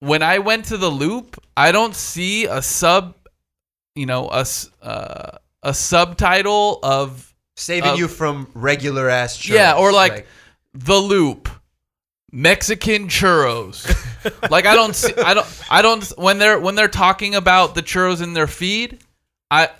When 0.00 0.22
I 0.22 0.38
went 0.38 0.66
to 0.66 0.76
the 0.76 0.90
loop, 0.90 1.42
I 1.56 1.72
don't 1.72 1.94
see 1.96 2.44
a 2.44 2.62
sub, 2.62 3.16
you 3.96 4.06
know, 4.06 4.28
a 4.30 4.44
uh, 4.82 5.38
a 5.62 5.74
subtitle 5.74 6.78
of 6.84 7.34
saving 7.56 7.90
uh, 7.90 7.94
you 7.94 8.06
from 8.06 8.46
regular 8.54 9.08
ass. 9.08 9.48
yeah, 9.48 9.72
or 9.74 9.90
churros, 9.90 9.94
like, 9.94 10.26
the 10.74 10.94
loop, 10.96 11.48
Mexican 12.30 13.08
churros. 13.08 13.86
like 14.50 14.66
I 14.66 14.74
don't 14.74 14.94
see, 14.94 15.14
I 15.16 15.34
don't, 15.34 15.62
I 15.70 15.82
don't. 15.82 16.04
When 16.16 16.38
they're 16.38 16.58
when 16.58 16.74
they're 16.74 16.88
talking 16.88 17.34
about 17.34 17.74
the 17.74 17.82
churros 17.82 18.22
in 18.22 18.34
their 18.34 18.46
feed, 18.46 18.98
I 19.50 19.70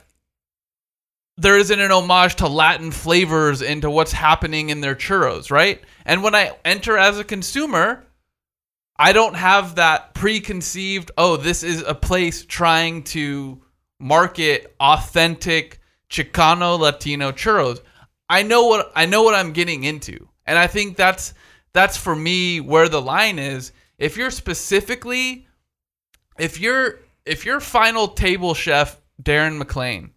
there 1.36 1.56
isn't 1.56 1.80
an 1.80 1.92
homage 1.92 2.36
to 2.36 2.48
Latin 2.48 2.90
flavors 2.90 3.62
into 3.62 3.88
what's 3.90 4.12
happening 4.12 4.70
in 4.70 4.80
their 4.80 4.96
churros, 4.96 5.50
right? 5.50 5.80
And 6.04 6.22
when 6.22 6.34
I 6.34 6.56
enter 6.64 6.96
as 6.96 7.18
a 7.18 7.24
consumer, 7.24 8.04
I 8.96 9.12
don't 9.12 9.36
have 9.36 9.76
that 9.76 10.14
preconceived. 10.14 11.12
Oh, 11.16 11.36
this 11.36 11.62
is 11.62 11.82
a 11.86 11.94
place 11.94 12.44
trying 12.44 13.04
to 13.04 13.62
market 14.00 14.74
authentic 14.80 15.80
Chicano 16.10 16.78
Latino 16.78 17.30
churros. 17.30 17.80
I 18.28 18.42
know 18.42 18.66
what 18.66 18.90
I 18.96 19.06
know 19.06 19.22
what 19.22 19.34
I'm 19.34 19.52
getting 19.52 19.84
into, 19.84 20.28
and 20.46 20.58
I 20.58 20.66
think 20.66 20.96
that's 20.96 21.34
that's 21.78 21.96
for 21.96 22.16
me 22.16 22.58
where 22.58 22.88
the 22.88 23.00
line 23.00 23.38
is. 23.38 23.70
If 23.98 24.16
you're 24.16 24.32
specifically, 24.32 25.46
if 26.36 26.58
you're 26.58 26.98
if 27.24 27.44
you're 27.44 27.60
final 27.60 28.08
table 28.08 28.52
chef 28.52 29.00
Darren 29.22 29.58
MacLean, 29.58 30.10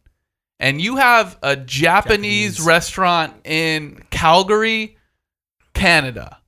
and 0.59 0.81
you 0.81 0.95
have 0.95 1.37
a 1.43 1.55
Japanese, 1.55 2.55
Japanese. 2.55 2.61
restaurant 2.61 3.33
in 3.45 4.03
Calgary, 4.09 4.97
Canada, 5.75 6.39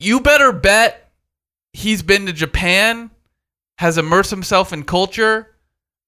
you 0.00 0.18
better 0.18 0.50
bet 0.50 1.12
he's 1.72 2.02
been 2.02 2.26
to 2.26 2.32
Japan, 2.32 3.12
has 3.78 3.98
immersed 3.98 4.30
himself 4.30 4.72
in 4.72 4.82
culture. 4.82 5.54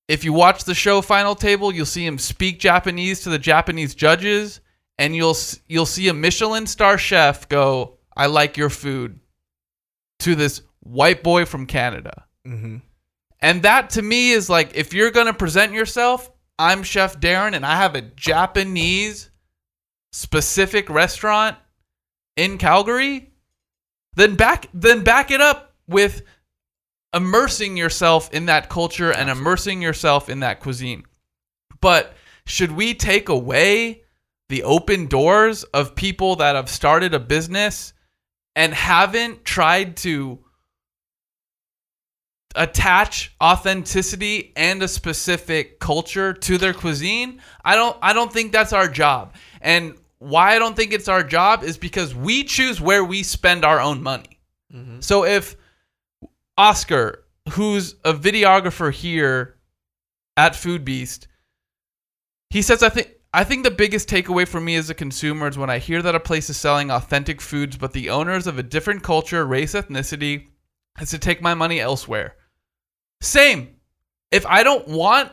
If 0.09 0.25
you 0.25 0.33
watch 0.33 0.65
the 0.65 0.75
show 0.75 1.01
Final 1.01 1.37
Table, 1.37 1.73
you'll 1.73 1.87
see 1.87 2.05
him 2.05 2.19
speak 2.19 2.59
Japanese 2.59 3.21
to 3.21 3.31
the 3.31 3.39
Japanese 3.39 3.95
judges, 3.95 4.61
and 4.99 5.15
you'll 5.17 5.37
you'll 5.69 5.87
see 5.87 6.09
a 6.09 6.15
Michelin 6.15 6.67
star 6.67 6.99
chef 6.99 7.49
go, 7.49 7.99
"I 8.17 8.27
like 8.27 8.57
your 8.57 8.71
food," 8.71 9.21
to 10.21 10.35
this 10.35 10.63
white 10.81 11.23
boy 11.23 11.45
from 11.45 11.67
Canada. 11.67 12.27
mm-hmm. 12.47 12.79
And 13.41 13.63
that 13.63 13.91
to 13.91 14.03
me 14.03 14.31
is 14.31 14.49
like 14.49 14.77
if 14.77 14.95
you're 14.95 15.11
going 15.11 15.27
to 15.27 15.35
present 15.35 15.73
yourself, 15.73 16.31
I'm 16.59 16.85
Chef 16.85 17.19
Darren 17.19 17.55
and 17.55 17.67
I 17.67 17.77
have 17.77 17.97
a 17.97 18.03
Japanese 18.03 19.31
specific 20.13 20.89
restaurant 20.89 21.57
in 22.37 22.59
Calgary, 22.59 23.31
then 24.15 24.37
back 24.37 24.69
then 24.73 25.03
back 25.03 25.31
it 25.31 25.41
up 25.41 25.75
with 25.89 26.23
immersing 27.15 27.77
yourself 27.77 28.33
in 28.33 28.47
that 28.47 28.69
culture 28.69 29.11
and 29.11 29.29
immersing 29.29 29.83
yourself 29.83 30.29
in 30.29 30.41
that 30.41 30.61
cuisine. 30.61 31.05
But 31.81 32.15
should 32.47 32.73
we 32.73 32.95
take 32.95 33.29
away 33.29 34.02
the 34.53 34.65
open 34.65 35.07
doors 35.07 35.65
of 35.65 35.95
people 35.95 36.37
that 36.37 36.57
have 36.57 36.69
started 36.69 37.15
a 37.15 37.19
business 37.19 37.95
and 38.55 38.75
haven't 38.75 39.47
tried 39.47 39.97
to 39.97 40.39
attach 42.55 43.35
authenticity 43.43 44.53
and 44.55 44.83
a 44.83 44.89
specific 44.89 45.81
culture 45.81 46.35
to 46.35 46.59
their 46.59 46.75
cuisine 46.75 47.41
i 47.65 47.75
don't 47.75 47.97
i 48.03 48.13
don't 48.13 48.31
think 48.31 48.53
that's 48.53 48.75
our 48.75 48.89
job. 48.89 49.35
And 49.63 49.95
why 50.19 50.55
i 50.55 50.59
don't 50.59 50.77
think 50.77 50.93
it's 50.93 51.09
our 51.09 51.23
job 51.23 51.65
is 51.65 51.79
because 51.79 52.15
we 52.15 52.45
choose 52.45 52.79
where 52.79 53.03
we 53.03 53.23
spend 53.23 53.65
our 53.65 53.81
own 53.81 54.03
money. 54.03 54.39
Mm-hmm. 54.71 55.01
So 55.01 55.25
if 55.25 55.57
oscar 56.59 57.25
who's 57.53 57.95
a 58.05 58.13
videographer 58.13 58.93
here 58.93 59.57
at 60.37 60.53
Foodbeast 60.53 61.27
he 62.51 62.61
says 62.61 62.83
i 62.83 62.91
think 62.91 63.09
i 63.33 63.45
think 63.45 63.65
the 63.65 63.71
biggest 63.71 64.09
takeaway 64.09 64.47
for 64.47 64.61
me 64.61 64.77
as 64.77 64.91
a 64.91 64.95
consumer 64.95 65.49
is 65.49 65.59
when 65.59 65.71
i 65.71 65.79
hear 65.79 66.03
that 66.03 66.15
a 66.15 66.21
place 66.21 66.51
is 66.51 66.57
selling 66.57 66.91
authentic 66.91 67.41
foods 67.41 67.77
but 67.77 67.93
the 67.93 68.11
owners 68.11 68.47
of 68.47 68.59
a 68.59 68.63
different 68.63 69.03
culture 69.03 69.45
race 69.47 69.75
ethnicity 69.75 70.49
has 70.97 71.11
to 71.11 71.19
take 71.19 71.41
my 71.41 71.55
money 71.55 71.81
elsewhere 71.81 72.37
same. 73.23 73.77
If 74.31 74.45
I 74.47 74.63
don't 74.63 74.87
want 74.89 75.33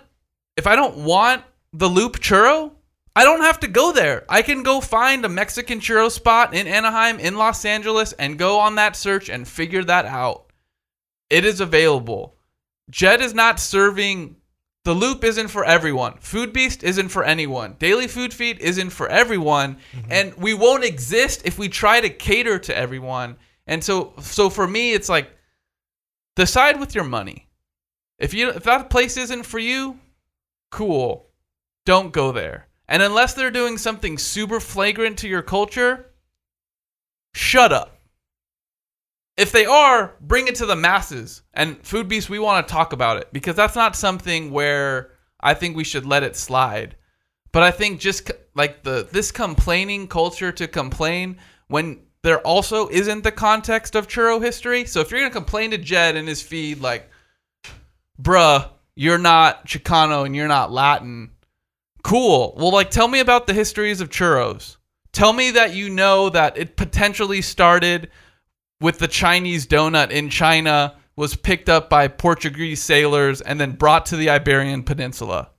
if 0.56 0.68
I 0.68 0.76
don't 0.76 0.98
want 0.98 1.44
the 1.74 1.88
loop 1.88 2.20
churro, 2.20 2.72
I 3.16 3.24
don't 3.24 3.42
have 3.42 3.60
to 3.62 3.68
go 3.68 3.92
there. 3.92 4.26
I 4.30 4.42
can 4.42 4.62
go 4.62 4.80
find 4.80 5.26
a 5.26 5.30
Mexican 5.30 5.80
churro 5.80 6.12
spot 6.12 6.54
in 6.54 6.68
Anaheim, 6.68 7.20
in 7.20 7.38
Los 7.38 7.66
Angeles, 7.66 8.14
and 8.14 8.38
go 8.38 8.60
on 8.60 8.76
that 8.76 8.96
search 8.96 9.30
and 9.30 9.48
figure 9.48 9.84
that 9.84 10.06
out. 10.06 10.52
It 11.30 11.46
is 11.46 11.62
available. 11.62 12.36
Jed 12.90 13.22
is 13.22 13.34
not 13.34 13.60
serving 13.60 14.36
the 14.86 14.94
loop 14.94 15.24
isn't 15.24 15.50
for 15.50 15.66
everyone. 15.66 16.14
Foodbeast 16.14 16.84
isn't 16.84 17.10
for 17.10 17.24
anyone. 17.24 17.76
Daily 17.80 18.08
Food 18.08 18.34
Feed 18.34 18.60
isn't 18.60 18.92
for 18.92 19.08
everyone. 19.10 19.78
Mm-hmm. 19.94 20.12
And 20.12 20.34
we 20.36 20.54
won't 20.54 20.86
exist 20.86 21.42
if 21.46 21.60
we 21.60 21.68
try 21.68 22.00
to 22.00 22.10
cater 22.10 22.58
to 22.60 22.78
everyone. 22.78 23.38
And 23.68 23.84
so 23.84 24.14
so 24.22 24.50
for 24.50 24.68
me 24.68 24.94
it's 24.94 25.10
like 25.10 25.30
decide 26.36 26.80
with 26.80 26.96
your 26.96 27.04
money. 27.04 27.48
If 28.18 28.34
you 28.34 28.50
if 28.50 28.64
that 28.64 28.90
place 28.90 29.18
isn't 29.18 29.44
for 29.44 29.60
you, 29.60 30.00
cool. 30.72 31.28
Don't 31.86 32.14
go 32.14 32.32
there. 32.32 32.68
And 32.88 33.04
unless 33.04 33.34
they're 33.34 33.52
doing 33.52 33.78
something 33.78 34.18
super 34.18 34.60
flagrant 34.60 35.20
to 35.20 35.28
your 35.28 35.44
culture, 35.44 36.12
shut 37.34 37.72
up. 37.72 37.99
If 39.40 39.54
they 39.54 39.66
are, 39.66 40.16
bring 40.20 40.48
it 40.50 40.56
to 40.56 40.66
the 40.66 40.76
masses. 40.76 41.44
And 41.54 41.82
Foodbeast, 41.82 42.28
we 42.28 42.40
want 42.40 42.68
to 42.68 42.72
talk 42.72 42.92
about 42.92 43.18
it 43.18 43.32
because 43.32 43.56
that's 43.56 43.76
not 43.76 43.96
something 43.96 44.52
where 44.52 45.12
I 45.40 45.54
think 45.54 45.78
we 45.78 45.86
should 45.86 46.06
let 46.06 46.24
it 46.24 46.36
slide. 46.36 46.98
But 47.54 47.64
I 47.64 47.72
think 47.72 48.02
just 48.02 48.30
like 48.54 48.84
the 48.84 49.08
this 49.12 49.32
complaining 49.32 50.08
culture 50.08 50.52
to 50.52 50.68
complain 50.68 51.38
when 51.68 52.02
there 52.22 52.40
also 52.40 52.90
isn't 52.90 53.24
the 53.24 53.32
context 53.32 53.96
of 53.96 54.08
churro 54.08 54.44
history. 54.44 54.86
So 54.86 55.00
if 55.00 55.10
you're 55.10 55.22
gonna 55.22 55.32
complain 55.32 55.72
to 55.72 55.78
Jed 55.78 56.18
in 56.18 56.28
his 56.28 56.42
feed 56.42 56.82
like, 56.82 57.10
bruh, 58.22 58.70
you're 58.96 59.18
not 59.18 59.66
Chicano 59.66 60.26
and 60.26 60.36
you're 60.36 60.50
not 60.50 60.72
Latin, 60.72 61.32
cool. 62.04 62.56
Well, 62.58 62.74
like 62.74 62.92
tell 62.92 63.08
me 63.08 63.22
about 63.22 63.48
the 63.48 63.54
histories 63.54 64.02
of 64.02 64.10
churros. 64.10 64.76
Tell 65.14 65.32
me 65.32 65.52
that 65.52 65.74
you 65.74 65.90
know 65.90 66.30
that 66.30 66.58
it 66.58 66.76
potentially 66.76 67.42
started 67.42 68.10
with 68.82 69.00
the 69.00 69.08
Chinese 69.08 69.68
donut 69.68 70.12
in 70.12 70.30
China, 70.30 70.96
was 71.16 71.36
picked 71.36 71.68
up 71.68 71.90
by 71.90 72.08
Portuguese 72.08 72.82
sailors, 72.82 73.42
and 73.42 73.60
then 73.60 73.72
brought 73.72 74.06
to 74.08 74.16
the 74.16 74.30
Iberian 74.30 74.84
Peninsula. 74.84 75.50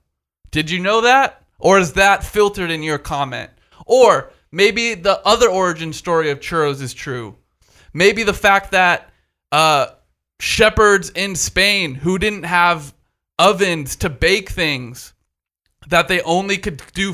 Did 0.49 0.69
you 0.69 0.79
know 0.79 1.01
that? 1.01 1.43
Or 1.59 1.77
is 1.77 1.93
that 1.93 2.23
filtered 2.23 2.71
in 2.71 2.81
your 2.81 2.97
comment? 2.97 3.51
Or 3.85 4.31
maybe 4.51 4.95
the 4.95 5.19
other 5.25 5.47
origin 5.47 5.93
story 5.93 6.31
of 6.31 6.39
churros 6.39 6.81
is 6.81 6.93
true. 6.93 7.37
Maybe 7.93 8.23
the 8.23 8.33
fact 8.33 8.71
that 8.71 9.11
uh, 9.51 9.87
shepherds 10.39 11.11
in 11.11 11.35
Spain 11.35 11.93
who 11.93 12.17
didn't 12.17 12.43
have 12.43 12.93
ovens 13.37 13.95
to 13.97 14.09
bake 14.09 14.49
things, 14.49 15.13
that 15.87 16.07
they 16.07 16.21
only 16.21 16.57
could 16.57 16.81
do 16.93 17.13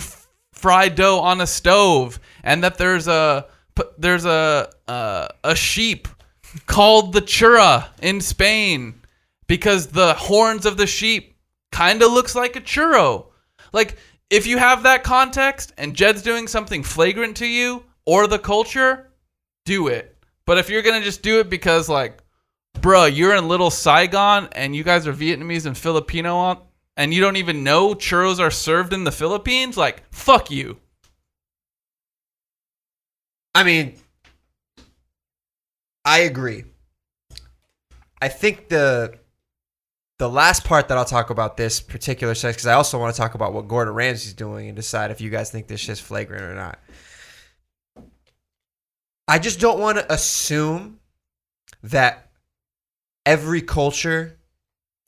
fried 0.53 0.95
dough 0.95 1.20
on 1.20 1.41
a 1.41 1.47
stove, 1.47 2.20
and 2.43 2.64
that 2.64 2.78
there's 2.78 3.08
a 3.08 3.45
there's 3.98 4.26
a 4.26 4.70
uh, 4.88 5.28
a 5.44 5.56
sheep 5.56 6.08
called 6.66 7.14
the 7.14 7.22
churra 7.22 7.88
in 8.02 8.22
Spain 8.22 9.02
because 9.48 9.88
the 9.88 10.14
horns 10.14 10.66
of 10.66 10.78
the 10.78 10.88
sheep 10.88 11.36
kind 11.72 12.02
of 12.02 12.12
looks 12.12 12.36
like 12.36 12.56
a 12.56 12.62
churro. 12.62 13.28
Like 13.74 13.98
if 14.30 14.48
you 14.48 14.58
have 14.58 14.84
that 14.84 15.04
context 15.04 15.74
and 15.78 15.96
Jed's 15.96 16.22
doing 16.22 16.48
something 16.48 16.84
flagrant 16.84 17.38
to 17.38 17.46
you 17.46 17.84
or 18.06 18.28
the 18.28 18.40
culture, 18.40 19.12
do 19.66 19.88
it. 19.88 20.18
But 20.46 20.58
if 20.58 20.70
you're 20.70 20.82
gonna 20.82 21.04
just 21.04 21.22
do 21.22 21.40
it 21.40 21.50
because 21.50 21.90
like, 21.90 22.20
bruh, 22.80 23.14
you're 23.14 23.36
in 23.36 23.48
Little 23.48 23.70
Saigon 23.70 24.50
and 24.54 24.76
you 24.76 24.84
guys 24.84 25.08
are 25.08 25.14
Vietnamese 25.14 25.66
and 25.66 25.78
Filipino 25.78 26.36
on, 26.36 26.60
and 26.96 27.14
you 27.14 27.22
don't 27.22 27.38
even 27.38 27.64
know 27.64 27.94
churros 27.94 28.40
are 28.40 28.52
served 28.52 28.92
in 28.94 29.04
the 29.04 29.12
Philippines, 29.12 29.78
like, 29.78 30.04
fuck 30.12 30.50
you. 30.50 30.78
I 33.58 33.64
mean, 33.64 33.95
I 36.05 36.20
agree. 36.20 36.64
I 38.22 38.28
think 38.28 38.70
the 38.70 39.18
the 40.20 40.30
last 40.30 40.64
part 40.64 40.89
that 40.89 40.97
I'll 40.97 41.05
talk 41.05 41.32
about 41.32 41.58
this 41.58 41.80
particular 41.80 42.36
sex 42.36 42.58
because 42.58 42.68
I 42.68 42.74
also 42.74 42.99
want 42.99 43.16
to 43.16 43.20
talk 43.20 43.34
about 43.34 43.53
what 43.53 43.68
Gordon 43.68 43.95
Ramsay's 43.95 44.34
doing 44.36 44.68
and 44.68 44.76
decide 44.76 45.10
if 45.10 45.22
you 45.22 45.32
guys 45.32 45.49
think 45.49 45.66
this 45.66 45.80
shit's 45.80 45.99
flagrant 45.99 46.43
or 46.43 46.53
not. 46.53 46.78
I 49.28 49.39
just 49.39 49.60
don't 49.60 49.80
want 49.80 49.97
to 49.97 50.14
assume 50.14 50.99
that 51.82 52.30
every 53.26 53.64
culture 53.64 54.38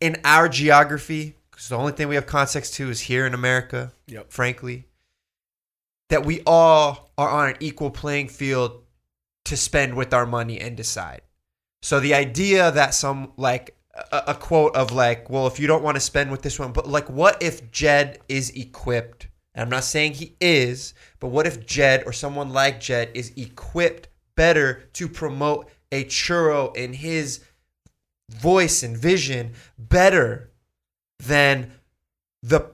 in 0.02 0.18
our 0.26 0.50
geography, 0.50 1.36
because 1.52 1.70
the 1.70 1.78
only 1.78 1.91
thing 1.91 2.08
we 2.08 2.16
have 2.16 2.26
context 2.26 2.74
to 2.76 2.89
is 2.89 3.02
here 3.02 3.28
in 3.28 3.36
America, 3.36 3.91
Yep. 4.08 4.32
frankly, 4.32 4.86
that 6.10 6.26
we 6.26 6.41
all 6.45 7.12
are 7.18 7.30
on 7.30 7.49
an 7.49 7.57
equal 7.60 7.91
playing 7.91 8.28
field 8.28 8.84
to 9.45 9.55
spend 9.55 9.95
with 9.95 10.14
our 10.14 10.26
money 10.26 10.60
and 10.60 10.76
decide. 10.76 11.22
So 11.82 11.99
the 11.99 12.14
idea 12.14 12.72
that 12.72 12.93
some 12.93 13.34
like 13.38 13.78
a, 14.12 14.24
a 14.28 14.34
quote 14.34 14.76
of 14.76 14.91
like, 14.91 15.30
well, 15.30 15.47
if 15.47 15.60
you 15.60 15.68
don't 15.68 15.84
want 15.84 15.95
to 15.95 16.01
spend 16.01 16.32
with 16.32 16.41
this 16.41 16.60
one, 16.60 16.72
but 16.72 16.88
like, 16.88 17.10
what 17.10 17.41
if 17.41 17.72
Jed 17.72 18.20
is 18.28 18.49
equipped? 18.51 19.28
And 19.53 19.64
I'm 19.64 19.70
not 19.70 19.84
saying 19.84 20.14
he 20.14 20.36
is, 20.39 20.93
but 21.20 21.30
what 21.30 21.47
if 21.47 21.66
Jed 21.66 22.03
or 22.05 22.14
someone 22.14 22.49
like 22.49 22.80
Jed 22.80 23.12
is 23.14 23.32
equipped 23.36 24.10
better 24.36 24.89
to 24.93 25.07
promote 25.07 25.70
a 25.91 26.05
churro 26.05 26.76
in 26.76 26.93
his 26.93 27.43
voice 28.30 28.84
and 28.84 28.95
vision 28.95 29.53
better 29.78 30.51
than 31.20 31.72
the 32.43 32.72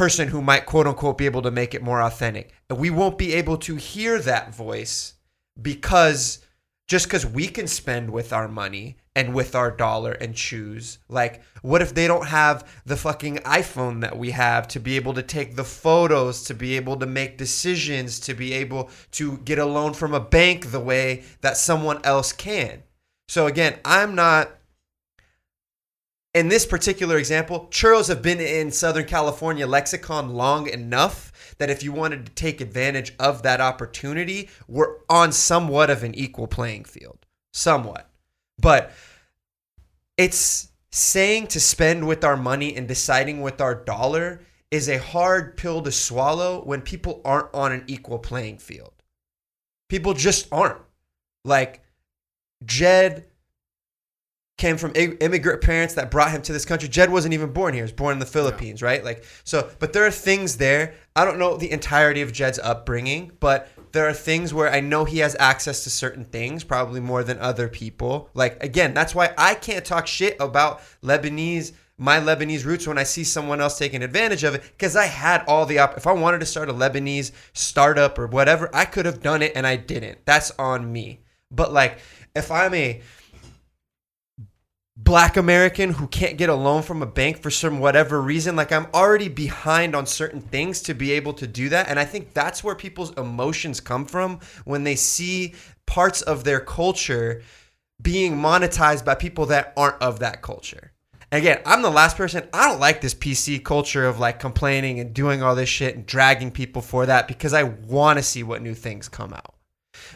person 0.00 0.28
who 0.28 0.40
might 0.40 0.64
quote 0.64 0.86
unquote 0.86 1.18
be 1.18 1.26
able 1.26 1.42
to 1.42 1.50
make 1.50 1.74
it 1.74 1.82
more 1.82 2.00
authentic. 2.00 2.50
And 2.70 2.78
we 2.78 2.88
won't 2.88 3.18
be 3.18 3.34
able 3.34 3.58
to 3.58 3.76
hear 3.76 4.18
that 4.20 4.54
voice 4.54 5.12
because 5.60 6.38
just 6.88 7.04
because 7.04 7.26
we 7.26 7.46
can 7.48 7.66
spend 7.66 8.08
with 8.08 8.32
our 8.32 8.48
money 8.48 8.96
and 9.14 9.34
with 9.34 9.54
our 9.54 9.70
dollar 9.70 10.12
and 10.12 10.34
choose, 10.34 11.00
like, 11.10 11.42
what 11.60 11.82
if 11.82 11.92
they 11.92 12.06
don't 12.06 12.28
have 12.28 12.66
the 12.86 12.96
fucking 12.96 13.40
iPhone 13.40 14.00
that 14.00 14.16
we 14.16 14.30
have 14.30 14.66
to 14.68 14.80
be 14.80 14.96
able 14.96 15.12
to 15.12 15.22
take 15.22 15.54
the 15.54 15.64
photos, 15.64 16.44
to 16.44 16.54
be 16.54 16.76
able 16.76 16.96
to 16.96 17.04
make 17.04 17.36
decisions, 17.36 18.18
to 18.20 18.32
be 18.32 18.54
able 18.54 18.88
to 19.10 19.36
get 19.44 19.58
a 19.58 19.66
loan 19.66 19.92
from 19.92 20.14
a 20.14 20.18
bank 20.18 20.70
the 20.70 20.80
way 20.80 21.24
that 21.42 21.58
someone 21.58 22.00
else 22.04 22.32
can? 22.32 22.84
So, 23.28 23.46
again, 23.46 23.78
I'm 23.84 24.14
not 24.14 24.59
in 26.32 26.48
this 26.48 26.64
particular 26.64 27.18
example, 27.18 27.66
churros 27.70 28.08
have 28.08 28.22
been 28.22 28.40
in 28.40 28.70
Southern 28.70 29.06
California 29.06 29.66
lexicon 29.66 30.30
long 30.30 30.68
enough 30.68 31.54
that 31.58 31.70
if 31.70 31.82
you 31.82 31.92
wanted 31.92 32.24
to 32.26 32.32
take 32.32 32.60
advantage 32.60 33.14
of 33.18 33.42
that 33.42 33.60
opportunity, 33.60 34.48
we're 34.68 34.96
on 35.08 35.32
somewhat 35.32 35.90
of 35.90 36.04
an 36.04 36.14
equal 36.14 36.46
playing 36.46 36.84
field. 36.84 37.26
Somewhat. 37.52 38.10
But 38.58 38.92
it's 40.16 40.68
saying 40.92 41.48
to 41.48 41.60
spend 41.60 42.06
with 42.06 42.24
our 42.24 42.36
money 42.36 42.76
and 42.76 42.86
deciding 42.86 43.40
with 43.40 43.60
our 43.60 43.74
dollar 43.74 44.40
is 44.70 44.88
a 44.88 44.98
hard 44.98 45.56
pill 45.56 45.82
to 45.82 45.90
swallow 45.90 46.62
when 46.62 46.80
people 46.80 47.20
aren't 47.24 47.52
on 47.52 47.72
an 47.72 47.84
equal 47.88 48.18
playing 48.18 48.58
field. 48.58 48.92
People 49.88 50.14
just 50.14 50.46
aren't. 50.52 50.80
Like, 51.44 51.82
Jed 52.64 53.24
came 54.60 54.76
from 54.76 54.92
immigrant 54.94 55.62
parents 55.62 55.94
that 55.94 56.10
brought 56.10 56.30
him 56.30 56.42
to 56.42 56.52
this 56.52 56.66
country. 56.66 56.86
Jed 56.86 57.10
wasn't 57.10 57.32
even 57.32 57.50
born 57.50 57.72
here; 57.72 57.82
he 57.82 57.82
was 57.82 57.92
born 57.92 58.12
in 58.12 58.18
the 58.18 58.26
Philippines, 58.26 58.82
right? 58.82 59.02
Like 59.02 59.24
so. 59.42 59.70
But 59.78 59.94
there 59.94 60.06
are 60.06 60.10
things 60.10 60.58
there. 60.58 60.94
I 61.16 61.24
don't 61.24 61.38
know 61.38 61.56
the 61.56 61.72
entirety 61.72 62.20
of 62.20 62.30
Jed's 62.30 62.58
upbringing, 62.58 63.32
but 63.40 63.68
there 63.92 64.06
are 64.06 64.12
things 64.12 64.52
where 64.52 64.70
I 64.70 64.80
know 64.80 65.04
he 65.04 65.18
has 65.18 65.34
access 65.40 65.82
to 65.84 65.90
certain 65.90 66.24
things, 66.26 66.62
probably 66.62 67.00
more 67.00 67.24
than 67.24 67.38
other 67.38 67.68
people. 67.68 68.28
Like 68.34 68.62
again, 68.62 68.92
that's 68.92 69.14
why 69.14 69.32
I 69.38 69.54
can't 69.54 69.84
talk 69.84 70.06
shit 70.06 70.36
about 70.38 70.82
Lebanese. 71.02 71.72
My 71.96 72.18
Lebanese 72.18 72.64
roots 72.64 72.86
when 72.86 72.98
I 72.98 73.02
see 73.02 73.24
someone 73.24 73.60
else 73.60 73.78
taking 73.78 74.02
advantage 74.02 74.44
of 74.44 74.54
it, 74.54 74.62
because 74.62 74.94
I 74.94 75.06
had 75.06 75.42
all 75.48 75.64
the 75.64 75.78
op. 75.78 75.96
If 75.96 76.06
I 76.06 76.12
wanted 76.12 76.40
to 76.40 76.46
start 76.46 76.68
a 76.68 76.74
Lebanese 76.74 77.32
startup 77.54 78.18
or 78.18 78.26
whatever, 78.26 78.68
I 78.74 78.84
could 78.84 79.06
have 79.06 79.22
done 79.22 79.40
it 79.42 79.52
and 79.54 79.66
I 79.66 79.76
didn't. 79.76 80.18
That's 80.26 80.50
on 80.58 80.92
me. 80.92 81.20
But 81.50 81.72
like, 81.72 81.98
if 82.34 82.50
I'm 82.50 82.74
a 82.74 83.00
black 85.04 85.36
American 85.36 85.92
who 85.92 86.06
can't 86.06 86.36
get 86.36 86.48
a 86.48 86.54
loan 86.54 86.82
from 86.82 87.02
a 87.02 87.06
bank 87.06 87.40
for 87.42 87.50
some 87.50 87.80
whatever 87.80 88.20
reason. 88.20 88.54
Like 88.54 88.70
I'm 88.70 88.86
already 88.92 89.28
behind 89.28 89.94
on 89.94 90.06
certain 90.06 90.40
things 90.40 90.82
to 90.82 90.94
be 90.94 91.12
able 91.12 91.32
to 91.34 91.46
do 91.46 91.68
that. 91.70 91.88
And 91.88 91.98
I 91.98 92.04
think 92.04 92.34
that's 92.34 92.62
where 92.62 92.74
people's 92.74 93.16
emotions 93.16 93.80
come 93.80 94.04
from 94.04 94.40
when 94.64 94.84
they 94.84 94.96
see 94.96 95.54
parts 95.86 96.22
of 96.22 96.44
their 96.44 96.60
culture 96.60 97.42
being 98.00 98.36
monetized 98.36 99.04
by 99.04 99.14
people 99.14 99.46
that 99.46 99.72
aren't 99.76 100.00
of 100.02 100.20
that 100.20 100.42
culture. 100.42 100.92
Again, 101.32 101.60
I'm 101.64 101.82
the 101.82 101.90
last 101.90 102.16
person. 102.16 102.48
I 102.52 102.68
don't 102.68 102.80
like 102.80 103.00
this 103.00 103.14
PC 103.14 103.64
culture 103.64 104.06
of 104.06 104.18
like 104.18 104.40
complaining 104.40 104.98
and 104.98 105.14
doing 105.14 105.42
all 105.42 105.54
this 105.54 105.68
shit 105.68 105.94
and 105.94 106.04
dragging 106.04 106.50
people 106.50 106.82
for 106.82 107.06
that 107.06 107.28
because 107.28 107.54
I 107.54 107.62
want 107.62 108.18
to 108.18 108.22
see 108.22 108.42
what 108.42 108.62
new 108.62 108.74
things 108.74 109.08
come 109.08 109.32
out. 109.32 109.54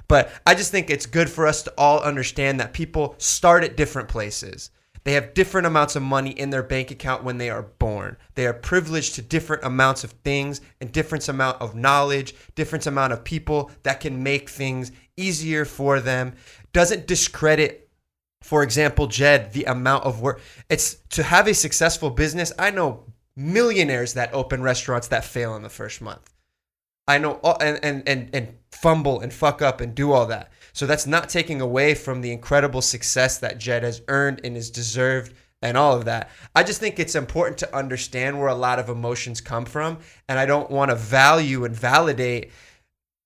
But 0.08 0.32
I 0.46 0.54
just 0.54 0.70
think 0.70 0.90
it's 0.90 1.06
good 1.06 1.30
for 1.30 1.46
us 1.46 1.62
to 1.64 1.74
all 1.78 2.00
understand 2.00 2.60
that 2.60 2.72
people 2.72 3.14
start 3.18 3.64
at 3.64 3.76
different 3.76 4.08
places. 4.08 4.70
They 5.04 5.12
have 5.12 5.34
different 5.34 5.66
amounts 5.66 5.96
of 5.96 6.02
money 6.02 6.30
in 6.30 6.50
their 6.50 6.62
bank 6.62 6.90
account 6.90 7.24
when 7.24 7.38
they 7.38 7.50
are 7.50 7.62
born. 7.62 8.16
They 8.34 8.46
are 8.46 8.54
privileged 8.54 9.14
to 9.16 9.22
different 9.22 9.64
amounts 9.64 10.02
of 10.02 10.12
things 10.12 10.62
and 10.80 10.90
different 10.90 11.28
amount 11.28 11.60
of 11.60 11.74
knowledge, 11.74 12.34
different 12.54 12.86
amount 12.86 13.12
of 13.12 13.22
people 13.22 13.70
that 13.82 14.00
can 14.00 14.22
make 14.22 14.48
things 14.48 14.92
easier 15.16 15.64
for 15.64 16.00
them. 16.00 16.34
Doesn't 16.72 17.06
discredit 17.06 17.84
for 18.44 18.62
example, 18.62 19.06
Jed, 19.06 19.54
the 19.54 19.64
amount 19.64 20.04
of 20.04 20.20
work 20.20 20.38
it's 20.68 20.96
to 21.10 21.22
have 21.22 21.48
a 21.48 21.54
successful 21.54 22.10
business. 22.10 22.52
I 22.58 22.70
know 22.70 23.04
millionaires 23.36 24.12
that 24.14 24.34
open 24.34 24.62
restaurants 24.62 25.08
that 25.08 25.24
fail 25.24 25.56
in 25.56 25.62
the 25.62 25.70
first 25.70 26.02
month. 26.02 26.30
I 27.08 27.16
know 27.16 27.40
and, 27.58 27.82
and 27.82 28.06
and 28.06 28.30
and 28.34 28.54
fumble 28.70 29.20
and 29.20 29.32
fuck 29.32 29.62
up 29.62 29.80
and 29.80 29.94
do 29.94 30.12
all 30.12 30.26
that. 30.26 30.52
So 30.74 30.86
that's 30.86 31.06
not 31.06 31.28
taking 31.28 31.60
away 31.60 31.94
from 31.94 32.20
the 32.20 32.32
incredible 32.32 32.82
success 32.82 33.38
that 33.38 33.58
Jed 33.58 33.84
has 33.84 34.02
earned 34.08 34.40
and 34.44 34.56
is 34.56 34.70
deserved 34.70 35.32
and 35.62 35.78
all 35.78 35.96
of 35.96 36.04
that. 36.04 36.30
I 36.54 36.62
just 36.62 36.80
think 36.80 36.98
it's 36.98 37.14
important 37.14 37.58
to 37.58 37.74
understand 37.74 38.38
where 38.38 38.48
a 38.48 38.54
lot 38.54 38.78
of 38.78 38.90
emotions 38.90 39.40
come 39.40 39.64
from, 39.64 39.98
and 40.28 40.38
I 40.38 40.44
don't 40.44 40.70
want 40.70 40.90
to 40.90 40.96
value 40.96 41.64
and 41.64 41.74
validate 41.74 42.50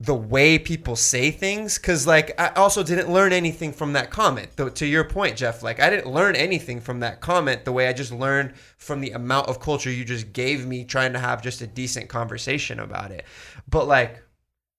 the 0.00 0.14
way 0.14 0.60
people 0.60 0.94
say 0.94 1.28
things 1.32 1.76
because 1.76 2.06
like 2.06 2.32
i 2.40 2.50
also 2.50 2.84
didn't 2.84 3.12
learn 3.12 3.32
anything 3.32 3.72
from 3.72 3.94
that 3.94 4.10
comment. 4.10 4.48
Though 4.54 4.68
to 4.68 4.86
your 4.86 5.02
point 5.02 5.36
jeff 5.36 5.60
like 5.60 5.80
i 5.80 5.90
didn't 5.90 6.06
learn 6.12 6.36
anything 6.36 6.80
from 6.80 7.00
that 7.00 7.20
comment 7.20 7.64
the 7.64 7.72
way 7.72 7.88
i 7.88 7.92
just 7.92 8.12
learned 8.12 8.54
from 8.76 9.00
the 9.00 9.10
amount 9.10 9.48
of 9.48 9.58
culture 9.58 9.90
you 9.90 10.04
just 10.04 10.32
gave 10.32 10.64
me 10.64 10.84
trying 10.84 11.14
to 11.14 11.18
have 11.18 11.42
just 11.42 11.62
a 11.62 11.66
decent 11.66 12.08
conversation 12.08 12.78
about 12.78 13.10
it. 13.10 13.24
But 13.68 13.88
like 13.88 14.22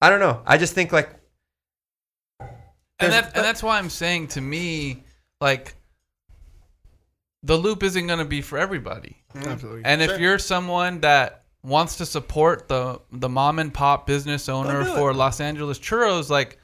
i 0.02 0.10
don't 0.10 0.22
know. 0.22 0.42
I 0.46 0.58
just 0.58 0.74
think 0.74 0.94
like 0.94 1.19
and 3.00 3.12
There's- 3.14 3.26
that 3.26 3.36
and 3.36 3.44
that's 3.46 3.64
why 3.64 3.78
I'm 3.78 3.90
saying 3.90 4.28
to 4.30 4.42
me, 4.42 5.04
like, 5.42 5.76
the 7.44 7.58
loop 7.58 7.84
isn't 7.84 8.08
going 8.08 8.20
to 8.20 8.26
be 8.26 8.42
for 8.42 8.58
everybody. 8.58 9.18
Absolutely. 9.36 9.84
And 9.86 10.02
if 10.02 10.20
you're 10.20 10.40
someone 10.40 11.02
that 11.02 11.44
wants 11.64 11.98
to 11.98 12.06
support 12.06 12.68
the 12.68 13.00
the 13.12 13.30
mom 13.30 13.60
and 13.60 13.74
pop 13.74 14.06
business 14.08 14.50
owner 14.50 14.84
do 14.84 14.92
it. 14.92 14.96
for 14.96 15.14
Los 15.14 15.40
Angeles 15.40 15.80
churros, 15.80 16.30
like, 16.30 16.58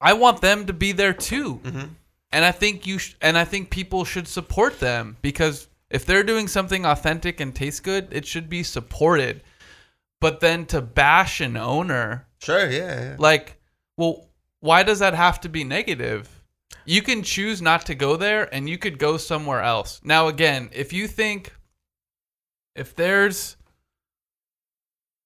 I 0.00 0.12
want 0.14 0.40
them 0.40 0.66
to 0.66 0.72
be 0.72 0.92
there 0.92 1.12
too. 1.12 1.60
Mm-hmm. 1.62 1.86
And 2.32 2.44
I 2.44 2.52
think 2.52 2.86
you 2.86 2.98
sh- 2.98 3.14
and 3.20 3.38
I 3.38 3.44
think 3.44 3.70
people 3.70 4.04
should 4.04 4.26
support 4.28 4.80
them 4.80 5.16
because 5.22 5.68
if 5.90 6.04
they're 6.04 6.24
doing 6.24 6.48
something 6.48 6.84
authentic 6.84 7.38
and 7.40 7.54
tastes 7.54 7.80
good, 7.80 8.08
it 8.10 8.26
should 8.26 8.48
be 8.48 8.62
supported. 8.62 9.42
But 10.20 10.40
then 10.40 10.66
to 10.66 10.80
bash 10.80 11.40
an 11.40 11.56
owner 11.56 12.26
sure 12.40 12.68
yeah, 12.70 13.00
yeah. 13.10 13.16
like, 13.18 13.60
well, 13.96 14.25
why 14.66 14.82
does 14.82 14.98
that 14.98 15.14
have 15.14 15.40
to 15.42 15.48
be 15.48 15.64
negative? 15.64 16.42
You 16.84 17.02
can 17.02 17.22
choose 17.22 17.62
not 17.62 17.86
to 17.86 17.94
go 17.94 18.16
there 18.16 18.52
and 18.52 18.68
you 18.68 18.78
could 18.78 18.98
go 18.98 19.16
somewhere 19.16 19.62
else. 19.62 20.00
Now, 20.04 20.28
again, 20.28 20.70
if 20.72 20.92
you 20.92 21.06
think 21.06 21.54
if 22.74 22.94
there's 22.94 23.56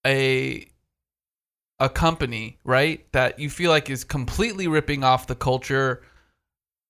a 0.05 0.67
a 1.79 1.89
company, 1.89 2.59
right, 2.63 3.11
that 3.11 3.39
you 3.39 3.49
feel 3.49 3.71
like 3.71 3.89
is 3.89 4.03
completely 4.03 4.67
ripping 4.67 5.03
off 5.03 5.25
the 5.25 5.35
culture, 5.35 6.03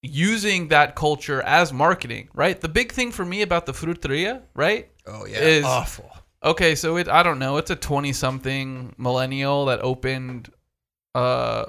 using 0.03 0.67
that 0.67 0.95
culture 0.95 1.41
as 1.43 1.71
marketing, 1.71 2.27
right? 2.33 2.59
The 2.59 2.67
big 2.67 2.91
thing 2.91 3.11
for 3.11 3.23
me 3.23 3.41
about 3.41 3.65
the 3.65 3.71
fruteria, 3.71 4.41
right, 4.53 4.89
oh 5.07 5.25
yeah 5.25 5.39
is 5.39 5.65
awful 5.65 6.11
Okay, 6.43 6.73
so 6.73 6.97
it 6.97 7.07
I 7.07 7.23
don't 7.23 7.39
know, 7.39 7.57
it's 7.57 7.69
a 7.69 7.75
20 7.75 8.13
something 8.13 8.93
millennial 8.97 9.65
that 9.65 9.79
opened 9.81 10.51
uh 11.13 11.65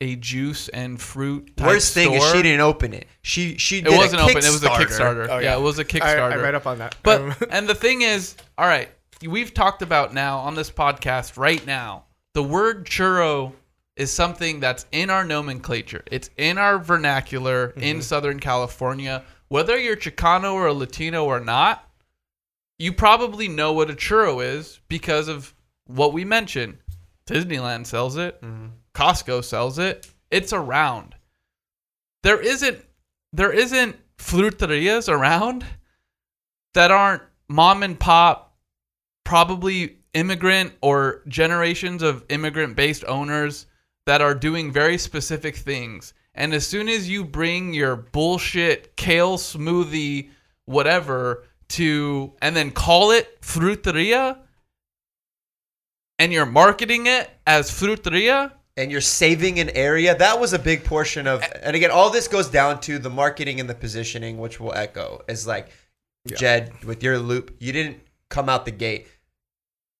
a 0.00 0.16
juice 0.16 0.68
and 0.68 1.00
fruit 1.00 1.56
type 1.56 1.66
worst 1.66 1.94
thing 1.94 2.12
is 2.12 2.24
she 2.30 2.42
didn't 2.42 2.60
open 2.60 2.94
it 2.94 3.08
she 3.28 3.58
she 3.58 3.78
it 3.80 3.90
wasn't 3.90 4.22
a 4.22 4.24
open, 4.24 4.38
it 4.38 4.50
was 4.50 4.64
a 4.64 4.68
Kickstarter. 4.68 4.86
Kickstarter. 4.86 5.28
Oh, 5.28 5.38
yeah. 5.38 5.50
yeah. 5.50 5.56
it 5.58 5.60
was 5.60 5.78
a 5.78 5.84
Kickstarter. 5.84 6.32
I 6.32 6.36
read 6.36 6.54
up 6.54 6.66
on 6.66 6.78
that. 6.78 6.96
But 7.02 7.36
and 7.50 7.68
the 7.68 7.74
thing 7.74 8.00
is, 8.00 8.36
all 8.56 8.66
right, 8.66 8.88
we've 9.22 9.52
talked 9.52 9.82
about 9.82 10.14
now 10.14 10.38
on 10.38 10.54
this 10.54 10.70
podcast 10.70 11.36
right 11.36 11.64
now. 11.66 12.04
The 12.32 12.42
word 12.42 12.86
churro 12.86 13.52
is 13.96 14.10
something 14.10 14.60
that's 14.60 14.86
in 14.92 15.10
our 15.10 15.24
nomenclature. 15.24 16.04
It's 16.10 16.30
in 16.38 16.56
our 16.56 16.78
vernacular 16.78 17.74
in 17.76 17.96
mm-hmm. 17.96 18.00
Southern 18.00 18.40
California. 18.40 19.24
Whether 19.48 19.78
you're 19.78 19.96
Chicano 19.96 20.54
or 20.54 20.68
a 20.68 20.72
Latino 20.72 21.26
or 21.26 21.40
not, 21.40 21.86
you 22.78 22.94
probably 22.94 23.48
know 23.48 23.74
what 23.74 23.90
a 23.90 23.94
churro 23.94 24.42
is 24.42 24.80
because 24.88 25.28
of 25.28 25.54
what 25.86 26.14
we 26.14 26.24
mentioned. 26.24 26.78
Disneyland 27.26 27.86
sells 27.86 28.16
it. 28.16 28.40
Mm-hmm. 28.40 28.68
Costco 28.98 29.44
sells 29.44 29.78
it. 29.78 30.10
It's 30.28 30.52
around. 30.52 31.14
There 32.24 32.40
isn't 32.40 32.84
there 33.32 33.52
isn't 33.52 33.96
fruterias 34.18 35.08
around 35.08 35.64
that 36.74 36.90
aren't 36.90 37.22
mom 37.48 37.84
and 37.84 37.96
pop, 37.98 38.56
probably 39.24 39.98
immigrant 40.14 40.72
or 40.82 41.22
generations 41.28 42.02
of 42.02 42.24
immigrant 42.28 42.74
based 42.74 43.04
owners 43.04 43.66
that 44.06 44.20
are 44.20 44.34
doing 44.34 44.72
very 44.72 44.98
specific 44.98 45.54
things. 45.54 46.12
And 46.34 46.52
as 46.52 46.66
soon 46.66 46.88
as 46.88 47.08
you 47.08 47.24
bring 47.24 47.74
your 47.74 47.94
bullshit 47.94 48.96
kale 48.96 49.38
smoothie, 49.38 50.30
whatever, 50.64 51.44
to 51.68 52.32
and 52.42 52.56
then 52.56 52.72
call 52.72 53.12
it 53.12 53.40
fruteria 53.42 54.38
and 56.18 56.32
you're 56.32 56.46
marketing 56.46 57.06
it 57.06 57.30
as 57.46 57.70
fruteria, 57.70 58.50
and 58.78 58.90
you're 58.90 59.00
saving 59.00 59.58
an 59.60 59.68
area 59.70 60.16
that 60.16 60.38
was 60.40 60.52
a 60.52 60.58
big 60.58 60.84
portion 60.84 61.26
of 61.26 61.42
and 61.62 61.76
again 61.76 61.90
all 61.90 62.10
this 62.10 62.28
goes 62.28 62.48
down 62.48 62.80
to 62.80 62.98
the 62.98 63.10
marketing 63.10 63.60
and 63.60 63.68
the 63.68 63.74
positioning 63.74 64.38
which 64.38 64.58
will 64.58 64.72
echo 64.72 65.20
is 65.28 65.46
like 65.46 65.68
jed 66.26 66.72
with 66.84 67.02
your 67.02 67.18
loop 67.18 67.54
you 67.58 67.72
didn't 67.72 67.98
come 68.30 68.48
out 68.48 68.64
the 68.64 68.70
gate 68.70 69.06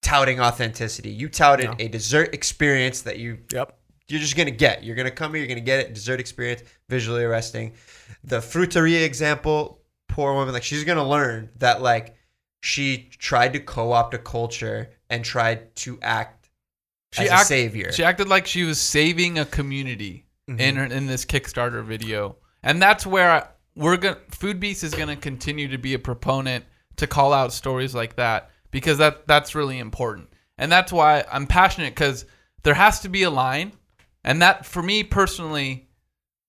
touting 0.02 0.40
authenticity. 0.40 1.10
You 1.10 1.28
touted 1.28 1.66
No. 1.66 1.76
a 1.78 1.88
dessert 1.88 2.34
experience 2.34 3.02
that 3.02 3.18
you 3.18 3.38
yep. 3.52 3.78
you're 4.08 4.20
just 4.20 4.36
gonna 4.36 4.50
get. 4.50 4.84
You're 4.84 4.96
gonna 4.96 5.10
come 5.10 5.34
here 5.34 5.40
you're 5.42 5.48
gonna 5.48 5.60
get 5.60 5.80
it. 5.80 5.94
Dessert 5.94 6.20
experience 6.20 6.62
visually 6.88 7.24
arresting. 7.24 7.74
The 8.24 8.38
fruteria 8.38 9.04
example 9.04 9.82
poor 10.08 10.32
woman 10.32 10.54
like 10.54 10.62
she's 10.62 10.84
gonna 10.84 11.06
learn 11.06 11.50
that 11.58 11.82
like 11.82 12.14
she 12.62 13.10
tried 13.18 13.52
to 13.52 13.60
co-opt 13.60 14.14
a 14.14 14.18
culture 14.18 14.90
and 15.10 15.24
tried 15.24 15.74
to 15.76 15.98
act 16.02 16.37
She 17.12 17.22
as 17.24 17.30
act- 17.30 17.42
a 17.42 17.46
savior 17.46 17.92
She 17.92 18.04
acted 18.04 18.28
like 18.28 18.46
she 18.46 18.64
was 18.64 18.80
saving 18.80 19.38
a 19.38 19.44
community 19.44 20.26
in 20.46 20.76
her, 20.76 20.84
in 20.84 21.06
this 21.06 21.24
Kickstarter 21.26 21.84
video, 21.84 22.36
and 22.62 22.80
that's 22.80 23.06
where 23.06 23.30
I, 23.30 23.46
we're 23.74 23.98
gonna. 23.98 24.16
Foodbeast 24.30 24.82
is 24.82 24.94
gonna 24.94 25.16
continue 25.16 25.68
to 25.68 25.78
be 25.78 25.92
a 25.94 25.98
proponent 25.98 26.64
to 26.96 27.06
call 27.06 27.34
out 27.34 27.52
stories 27.52 27.94
like 27.94 28.16
that 28.16 28.50
because 28.70 28.96
that 28.98 29.26
that's 29.26 29.54
really 29.54 29.78
important, 29.78 30.28
and 30.56 30.72
that's 30.72 30.90
why 30.90 31.24
I'm 31.30 31.46
passionate 31.46 31.90
because 31.94 32.24
there 32.62 32.74
has 32.74 33.00
to 33.00 33.10
be 33.10 33.24
a 33.24 33.30
line, 33.30 33.72
and 34.24 34.40
that 34.40 34.64
for 34.64 34.82
me 34.82 35.04
personally 35.04 35.88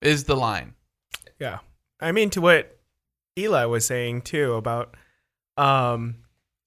is 0.02 0.23
the 0.23 0.36
line. 0.36 0.76
Yeah. 1.40 1.60
I 1.99 2.14
mean, 2.14 2.30
to 2.31 2.41
what 2.41 2.80
Eli 3.38 3.65
was 3.65 3.86
saying 3.86 4.22
too 4.22 4.53
about, 4.53 4.95
um, 5.57 6.15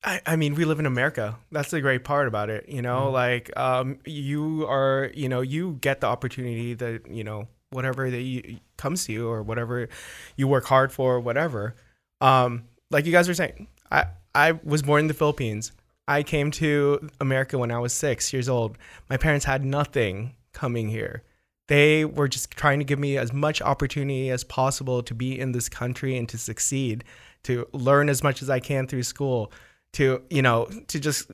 I, 0.05 0.21
I 0.27 0.37
mean, 0.37 0.55
we 0.55 0.65
live 0.65 0.81
in 0.81 0.87
America. 0.87 1.37
That's 1.51 1.71
the 1.71 1.81
great 1.81 2.05
part 2.05 2.29
about 2.29 2.51
it. 2.51 2.69
You 2.69 2.83
know, 2.83 3.11
like, 3.11 3.57
um, 3.57 3.99
you 4.05 4.67
are, 4.69 5.11
you 5.15 5.29
know, 5.29 5.41
you 5.41 5.79
get 5.81 6.01
the 6.01 6.09
opportunity 6.09 6.75
that, 6.75 7.09
you 7.09 7.25
know, 7.25 7.47
whatever 7.71 8.11
that 8.11 8.21
you, 8.21 8.59
comes 8.77 9.07
to 9.07 9.13
you 9.13 9.29
or 9.29 9.43
whatever 9.43 9.89
you 10.37 10.49
work 10.49 10.65
hard 10.65 10.93
for, 10.93 11.21
whatever. 11.21 11.75
Um, 12.21 12.65
like 12.91 13.07
you 13.07 13.13
guys 13.13 13.29
were 13.29 13.35
saying, 13.35 13.69
I, 13.91 14.07
I 14.35 14.53
was 14.65 14.83
born 14.83 15.03
in 15.03 15.07
the 15.07 15.15
Philippines. 15.15 15.73
I 16.09 16.25
came 16.25 16.51
to 16.53 17.09
America 17.21 17.57
when 17.57 17.71
I 17.71 17.79
was 17.79 17.93
six 17.93 18.33
years 18.33 18.49
old. 18.49 18.77
My 19.09 19.17
parents 19.17 19.45
had 19.45 19.65
nothing 19.65 20.35
coming 20.53 20.89
here 20.89 21.23
they 21.69 22.05
were 22.05 22.29
just 22.29 22.51
trying 22.51 22.79
to 22.79 22.85
give 22.85 22.99
me 22.99 23.17
as 23.17 23.33
much 23.33 23.63
opportunity 23.63 24.31
as 24.31 24.45
possible 24.45 25.03
to 25.03 25.15
be 25.15 25.39
in 25.39 25.53
this 25.53 25.69
country 25.69 26.19
and 26.19 26.29
to 26.29 26.37
succeed 26.37 27.05
to 27.45 27.67
learn 27.73 28.09
as 28.09 28.23
much 28.23 28.43
as 28.43 28.51
i 28.51 28.61
can 28.61 28.87
through 28.87 29.03
school 29.03 29.53
to 29.95 30.23
you 30.31 30.43
know 30.43 30.69
to 30.89 30.99
just 31.01 31.31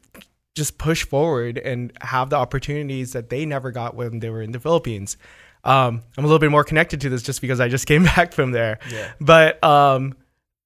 just 0.54 0.78
push 0.78 1.04
forward 1.04 1.58
and 1.58 1.92
have 2.00 2.30
the 2.30 2.36
opportunities 2.36 3.12
that 3.12 3.30
they 3.30 3.46
never 3.46 3.70
got 3.70 3.94
when 3.94 4.18
they 4.20 4.30
were 4.30 4.42
in 4.42 4.52
the 4.52 4.60
philippines 4.60 5.16
um, 5.64 6.02
i'm 6.16 6.24
a 6.24 6.26
little 6.26 6.38
bit 6.38 6.50
more 6.50 6.64
connected 6.64 7.00
to 7.00 7.08
this 7.08 7.22
just 7.22 7.40
because 7.40 7.60
i 7.60 7.68
just 7.68 7.86
came 7.92 8.04
back 8.04 8.32
from 8.32 8.50
there 8.52 8.78
Yeah. 8.90 9.12
but 9.20 9.62
um, 9.62 10.14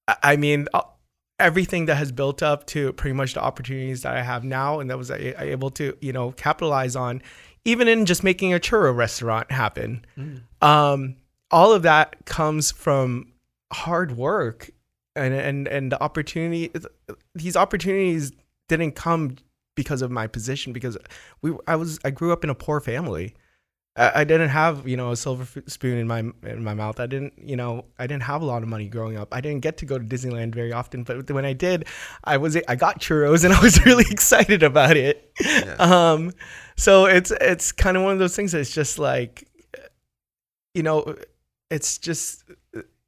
I- 0.09 0.17
i 0.23 0.37
mean 0.37 0.69
uh, 0.73 0.83
everything 1.39 1.87
that 1.87 1.97
has 1.97 2.13
built 2.13 2.43
up 2.43 2.67
to 2.69 2.93
pretty 2.95 3.15
much 3.15 3.35
the 3.35 3.43
opportunities 3.43 4.03
that 4.03 4.17
i 4.17 4.23
have 4.23 4.45
now 4.45 4.81
and 4.81 4.89
that 4.91 4.97
was 4.99 5.11
a- 5.11 5.43
able 5.43 5.71
to 5.71 5.97
you 6.01 6.13
know 6.13 6.33
capitalize 6.33 6.97
on 6.97 7.21
even 7.65 7.87
in 7.89 8.07
just 8.07 8.25
making 8.25 8.53
a 8.53 8.59
churro 8.59 8.93
restaurant 8.93 9.49
happen. 9.53 10.05
Um, 10.61 11.15
all 11.53 11.73
of 11.73 11.83
that 11.85 12.25
comes 12.25 12.73
from 12.73 13.33
hard 13.73 14.17
work 14.17 14.71
and 15.17 15.35
and 15.35 15.69
and 15.69 15.93
the 15.93 16.03
opportunity. 16.03 16.71
These 17.35 17.57
opportunities 17.57 18.33
didn't 18.69 18.93
come 18.93 19.37
because 19.75 20.03
of 20.03 20.11
my 20.11 20.27
position 20.27 20.73
because 20.73 20.97
we 21.41 21.55
I 21.67 21.77
was 21.77 21.99
I 22.05 22.11
grew 22.11 22.33
up 22.33 22.45
in 22.45 22.51
a 22.51 22.55
poor 22.55 22.81
family. 22.81 23.35
I, 23.97 24.21
I 24.21 24.25
didn't 24.25 24.49
have 24.49 24.87
you 24.89 24.97
know 24.97 25.11
a 25.13 25.17
silver 25.17 25.63
spoon 25.67 25.99
in 25.99 26.07
my 26.07 26.21
in 26.45 26.65
my 26.65 26.75
mouth. 26.75 27.01
I 27.01 27.07
didn't 27.07 27.35
you 27.39 27.57
know 27.57 27.85
I 27.99 28.07
didn't 28.07 28.25
have 28.25 28.43
a 28.43 28.45
lot 28.45 28.63
of 28.63 28.69
money 28.69 28.89
growing 28.89 29.17
up. 29.17 29.29
I 29.33 29.41
didn't 29.41 29.61
get 29.61 29.77
to 29.79 29.87
go 29.87 29.99
to 29.99 30.05
Disneyland 30.05 30.55
very 30.55 30.73
often, 30.73 31.05
but 31.05 31.31
when 31.31 31.45
I 31.45 31.53
did, 31.53 31.87
I 32.25 32.37
was 32.37 32.57
I 32.69 32.77
got 32.77 33.01
churros 33.01 33.45
and 33.45 33.53
I 33.53 33.61
was 33.61 33.85
really 33.85 34.07
excited 34.11 34.63
about 34.63 34.97
it. 34.97 35.31
Um, 35.79 36.33
so 36.77 37.07
it's 37.07 37.31
it's 37.41 37.73
kind 37.73 37.97
of 37.97 38.03
one 38.03 38.13
of 38.13 38.19
those 38.19 38.37
things 38.37 38.53
that's 38.53 38.73
just 38.73 38.99
like, 38.99 39.49
you 40.75 40.83
know, 40.83 41.17
it's 41.71 41.99
just 41.99 42.45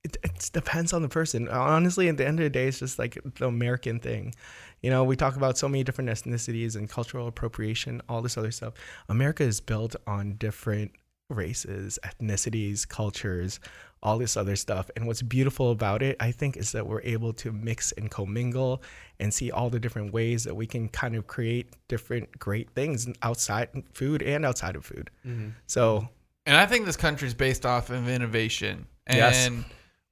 it, 0.05 0.17
it 0.23 0.51
depends 0.53 0.93
on 0.93 1.03
the 1.03 1.09
person. 1.09 1.49
Honestly, 1.49 2.09
at 2.09 2.17
the 2.17 2.27
end 2.27 2.39
of 2.39 2.45
the 2.45 2.51
day, 2.51 2.69
it's 2.69 2.79
just 2.79 2.99
like 2.99 3.19
the 3.37 3.47
American 3.47 3.99
thing. 3.99 4.35
You 4.83 4.91
know, 4.91 5.03
we 5.03 5.17
talk 5.17 5.37
about 5.37 5.57
so 5.57 5.69
many 5.69 5.83
different 5.83 6.11
ethnicities 6.11 6.77
and 6.77 6.89
cultural 6.89 7.27
appropriation, 7.27 8.03
all 8.09 8.21
this 8.21 8.37
other 8.37 8.51
stuff. 8.51 8.75
America 9.09 9.43
is 9.43 9.61
built 9.61 9.97
on 10.07 10.35
different 10.35 10.93
races, 11.31 11.99
ethnicities, 12.05 12.87
cultures, 12.87 13.61
all 14.03 14.19
this 14.19 14.37
other 14.37 14.57
stuff. 14.57 14.91
And 14.95 15.07
what's 15.07 15.23
beautiful 15.23 15.71
about 15.71 16.03
it, 16.03 16.17
I 16.21 16.31
think, 16.31 16.59
is 16.59 16.73
that 16.73 16.87
we're 16.87 17.01
able 17.01 17.33
to 17.35 17.51
mix 17.51 17.93
and 17.93 18.11
commingle 18.11 18.83
and 19.19 19.33
see 19.33 19.51
all 19.51 19.71
the 19.71 19.81
different 19.81 20.13
ways 20.13 20.45
that 20.45 20.55
we 20.55 20.67
can 20.67 20.91
kind 20.91 21.17
of 21.17 21.27
create 21.27 21.73
different 21.89 22.39
great 22.39 22.71
things 22.75 23.09
outside 23.23 23.71
food 23.95 24.23
and 24.23 24.45
outside 24.45 24.77
of 24.77 24.85
food. 24.85 25.11
Mm-hmm. 25.27 25.51
So 25.67 26.09
And 26.45 26.57
I 26.57 26.67
think 26.67 26.85
this 26.85 26.99
country 26.99 27.27
is 27.27 27.33
based 27.33 27.65
off 27.65 27.89
of 27.89 28.07
innovation. 28.07 28.87
And 29.07 29.17
Yes. 29.17 29.51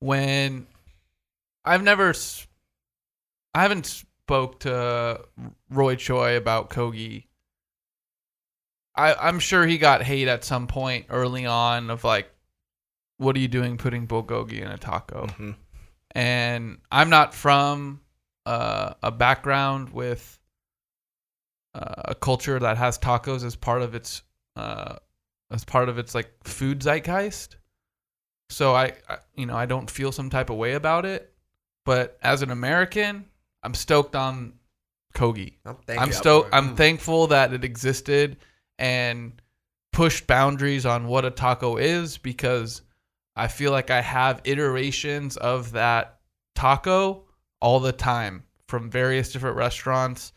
When 0.03 0.67
I've 1.65 1.83
never, 1.83 2.13
I 3.55 3.63
haven't 3.63 3.87
spoke 3.87 4.61
to 4.61 5.21
Roy 5.71 5.95
Choi 5.95 6.37
about 6.37 6.71
Kogi. 6.71 7.27
I, 8.97 9.15
I'm 9.15 9.39
sure 9.39 9.65
he 9.65 9.79
got 9.79 10.03
hate 10.03 10.27
at 10.27 10.45
some 10.45 10.67
point 10.67 11.07
early 11.09 11.47
on 11.47 11.89
of 11.89 12.03
like, 12.03 12.29
what 13.19 13.37
are 13.37 13.39
you 13.39 13.47
doing 13.47 13.79
putting 13.79 14.09
bulgogi 14.09 14.61
in 14.61 14.67
a 14.67 14.77
taco? 14.77 15.27
mhm. 15.29 15.55
and 16.11 16.79
I'm 16.91 17.09
not 17.09 17.33
from 17.33 18.01
uh, 18.45 18.95
a 19.05 19.13
background 19.13 19.91
with 19.91 20.41
uh, 21.75 22.03
a 22.07 22.15
culture 22.17 22.59
that 22.59 22.77
has 22.77 22.99
tacos 22.99 23.45
as 23.45 23.55
part 23.55 23.83
of 23.83 23.95
its 23.95 24.23
uh, 24.57 24.97
as 25.53 25.65
part 25.65 25.89
of 25.89 25.99
its 25.99 26.13
like 26.13 26.33
food 26.43 26.81
zeitgeist. 26.81 27.57
So 28.53 28.75
I, 28.75 28.93
I, 29.09 29.19
you 29.35 29.47
know, 29.47 29.57
I 29.57 29.67
don't 29.67 29.91
feel 29.91 30.13
some 30.13 30.31
type 30.31 30.51
of 30.51 30.57
way 30.57 30.75
about 30.75 31.05
it. 31.05 31.33
But 31.85 32.19
as 32.23 32.43
an 32.43 32.51
American, 32.51 33.25
I'm 33.63 33.75
stoked 33.75 34.15
on 34.15 34.55
Kogi. 35.15 35.55
I'm, 35.65 35.77
I'm 35.89 36.13
stoked. 36.13 36.51
I'm 36.53 36.77
thankful 36.77 37.29
that 37.29 37.53
it 37.53 37.65
existed 37.65 38.37
and 38.79 39.41
pushed 39.93 40.27
boundaries 40.27 40.87
on 40.87 41.07
what 41.07 41.25
a 41.25 41.31
taco 41.31 41.77
is 41.77 42.19
because 42.19 42.83
I 43.37 43.49
feel 43.49 43.73
like 43.73 43.91
I 43.91 44.01
have 44.01 44.41
iterations 44.45 45.37
of 45.37 45.73
that 45.73 46.21
taco 46.55 47.25
all 47.61 47.81
the 47.81 47.93
time 47.93 48.45
from 48.69 48.91
various 48.91 49.33
different 49.33 49.57
restaurants 49.57 50.33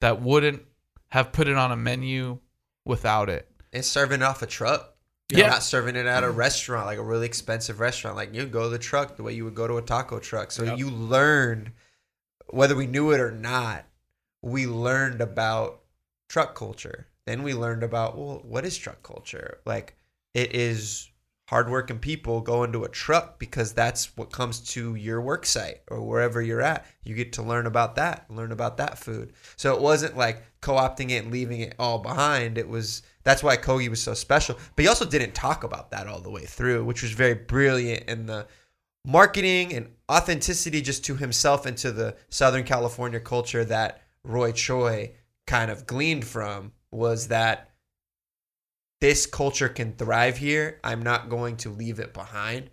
that 0.00 0.20
wouldn't 0.20 0.62
have 1.08 1.32
put 1.32 1.48
it 1.48 1.56
on 1.56 1.72
a 1.72 1.76
menu 1.76 2.38
without 2.84 3.28
it. 3.28 3.50
It's 3.72 3.88
serving 3.88 4.22
off 4.22 4.42
a 4.42 4.46
truck. 4.46 4.94
You're 5.30 5.40
Yeah. 5.40 5.50
not 5.50 5.62
serving 5.62 5.96
it 5.96 6.06
at 6.06 6.24
a 6.24 6.30
restaurant, 6.30 6.86
like 6.86 6.98
a 6.98 7.02
really 7.02 7.26
expensive 7.26 7.80
restaurant. 7.80 8.16
Like 8.16 8.32
you 8.34 8.46
go 8.46 8.62
to 8.64 8.68
the 8.70 8.78
truck 8.78 9.16
the 9.16 9.22
way 9.22 9.34
you 9.34 9.44
would 9.44 9.54
go 9.54 9.66
to 9.66 9.76
a 9.76 9.82
taco 9.82 10.18
truck. 10.18 10.50
So 10.50 10.62
Yep. 10.64 10.78
you 10.78 10.90
learned, 10.90 11.72
whether 12.48 12.74
we 12.74 12.86
knew 12.86 13.10
it 13.12 13.20
or 13.20 13.30
not, 13.30 13.84
we 14.42 14.66
learned 14.66 15.20
about 15.20 15.82
truck 16.28 16.54
culture. 16.54 17.08
Then 17.26 17.42
we 17.42 17.52
learned 17.52 17.82
about 17.82 18.16
well, 18.16 18.40
what 18.44 18.64
is 18.64 18.78
truck 18.78 19.02
culture? 19.02 19.60
Like 19.66 19.96
it 20.32 20.54
is 20.54 21.10
hardworking 21.48 21.98
people 21.98 22.42
go 22.42 22.62
into 22.62 22.84
a 22.84 22.88
truck 22.90 23.38
because 23.38 23.72
that's 23.72 24.14
what 24.18 24.30
comes 24.30 24.60
to 24.60 24.94
your 24.96 25.18
work 25.18 25.46
site 25.46 25.80
or 25.88 26.02
wherever 26.02 26.42
you're 26.42 26.60
at. 26.60 26.84
You 27.04 27.14
get 27.14 27.32
to 27.32 27.42
learn 27.42 27.64
about 27.64 27.94
that, 27.94 28.26
learn 28.28 28.52
about 28.52 28.76
that 28.76 28.98
food. 28.98 29.32
So 29.56 29.74
it 29.74 29.80
wasn't 29.80 30.14
like 30.14 30.42
co-opting 30.60 31.10
it 31.10 31.22
and 31.22 31.32
leaving 31.32 31.60
it 31.60 31.74
all 31.78 32.00
behind. 32.00 32.58
It 32.58 32.68
was 32.68 33.00
that's 33.24 33.42
why 33.42 33.56
Kogi 33.56 33.88
was 33.88 34.02
so 34.02 34.12
special. 34.12 34.58
But 34.76 34.82
he 34.82 34.88
also 34.88 35.06
didn't 35.06 35.34
talk 35.34 35.64
about 35.64 35.90
that 35.90 36.06
all 36.06 36.20
the 36.20 36.30
way 36.30 36.44
through, 36.44 36.84
which 36.84 37.00
was 37.00 37.12
very 37.12 37.32
brilliant 37.32 38.10
in 38.10 38.26
the 38.26 38.46
marketing 39.06 39.72
and 39.72 39.88
authenticity 40.10 40.82
just 40.82 41.02
to 41.06 41.16
himself 41.16 41.64
and 41.64 41.78
to 41.78 41.92
the 41.92 42.14
Southern 42.28 42.64
California 42.64 43.20
culture 43.20 43.64
that 43.64 44.02
Roy 44.22 44.52
Choi 44.52 45.12
kind 45.46 45.70
of 45.70 45.86
gleaned 45.86 46.26
from 46.26 46.72
was 46.90 47.28
that 47.28 47.67
this 49.00 49.26
culture 49.26 49.68
can 49.68 49.92
thrive 49.92 50.38
here. 50.38 50.80
I'm 50.82 51.02
not 51.02 51.28
going 51.28 51.56
to 51.58 51.70
leave 51.70 51.98
it 52.00 52.12
behind, 52.12 52.70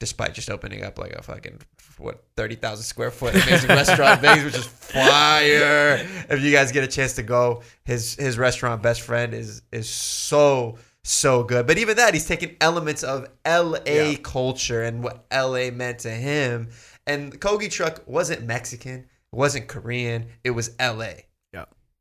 despite 0.00 0.34
just 0.34 0.50
opening 0.50 0.84
up 0.84 0.98
like 0.98 1.12
a 1.12 1.22
fucking 1.22 1.60
what 1.98 2.24
thirty 2.36 2.54
thousand 2.54 2.84
square 2.84 3.10
foot 3.10 3.34
amazing 3.34 3.68
restaurant, 3.68 4.20
Vegas, 4.22 4.44
which 4.44 4.56
is 4.56 4.66
fire. 4.66 6.06
If 6.30 6.42
you 6.42 6.52
guys 6.52 6.72
get 6.72 6.84
a 6.84 6.88
chance 6.88 7.14
to 7.14 7.22
go, 7.22 7.62
his 7.84 8.14
his 8.14 8.38
restaurant, 8.38 8.82
best 8.82 9.02
friend, 9.02 9.34
is 9.34 9.62
is 9.72 9.88
so 9.88 10.78
so 11.04 11.42
good. 11.42 11.66
But 11.66 11.78
even 11.78 11.96
that, 11.96 12.14
he's 12.14 12.26
taking 12.26 12.56
elements 12.60 13.02
of 13.02 13.28
L.A. 13.44 14.12
Yeah. 14.12 14.18
culture 14.22 14.82
and 14.82 15.02
what 15.02 15.24
L.A. 15.30 15.70
meant 15.70 16.00
to 16.00 16.10
him. 16.10 16.68
And 17.06 17.40
Kogi 17.40 17.70
truck 17.70 18.02
wasn't 18.06 18.44
Mexican, 18.44 19.06
wasn't 19.32 19.68
Korean, 19.68 20.26
it 20.44 20.50
was 20.50 20.72
L.A. 20.78 21.24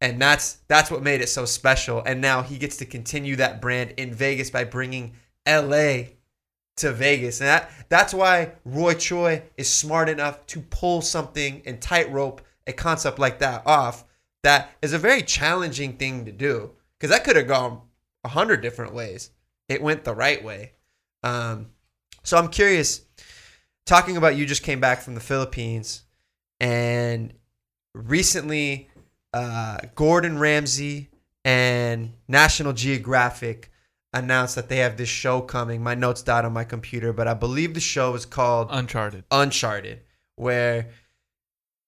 and 0.02 0.22
that's 0.22 0.60
that's 0.68 0.92
what 0.92 1.04
made 1.04 1.22
it 1.22 1.30
so 1.30 1.46
special. 1.46 2.04
And 2.06 2.22
now 2.22 2.44
he 2.44 2.58
gets 2.58 2.78
to 2.78 2.86
continue 2.86 3.36
that 3.38 3.62
brand 3.62 3.94
in 3.98 4.14
Vegas 4.14 4.50
by 4.50 4.64
bringing 4.64 5.14
LA 5.48 6.04
to 6.78 6.92
Vegas. 6.92 7.42
And 7.42 7.48
that 7.48 7.72
that's 7.90 8.14
why 8.14 8.54
Roy 8.66 8.94
Choi 8.94 9.44
is 9.58 9.70
smart 9.70 10.10
enough 10.10 10.46
to 10.48 10.62
pull 10.62 11.02
something 11.02 11.62
and 11.66 11.82
tightrope 11.82 12.42
a 12.68 12.74
concept 12.74 13.18
like 13.18 13.40
that 13.40 13.66
off 13.66 14.06
that 14.44 14.72
is 14.82 14.94
a 14.94 15.00
very 15.00 15.22
challenging 15.22 15.94
thing 15.98 16.26
to 16.26 16.32
do. 16.32 16.72
Because 16.98 17.10
that 17.12 17.24
could 17.24 17.36
have 17.36 17.48
gone 17.48 17.82
a 18.24 18.30
hundred 18.30 18.62
different 18.62 18.94
ways. 18.94 19.32
It 19.70 19.82
went 19.82 20.04
the 20.04 20.16
right 20.16 20.44
way. 20.44 20.74
Um, 21.24 21.68
so 22.24 22.38
I'm 22.38 22.50
curious 22.50 23.02
talking 23.86 24.18
about 24.18 24.36
you 24.36 24.46
just 24.46 24.64
came 24.64 24.80
back 24.80 25.02
from 25.02 25.16
the 25.16 25.22
Philippines 25.22 26.04
and 26.60 27.34
recently 27.94 28.90
uh, 29.38 29.78
Gordon 29.96 30.40
Ramsay 30.40 31.10
and 31.46 32.14
National 32.28 32.74
Geographic 32.74 33.72
announced 34.14 34.56
that 34.56 34.68
they 34.68 34.78
have 34.78 34.98
this 34.98 35.10
show 35.10 35.42
coming. 35.42 35.84
My 35.84 35.96
notes 35.96 36.24
died 36.24 36.44
on 36.44 36.54
my 36.54 36.64
computer, 36.64 37.14
but 37.14 37.28
I 37.28 37.34
believe 37.34 37.74
the 37.74 37.80
show 37.80 38.16
is 38.16 38.26
called 38.26 38.70
Uncharted. 38.72 39.26
Uncharted, 39.30 40.02
where 40.36 40.90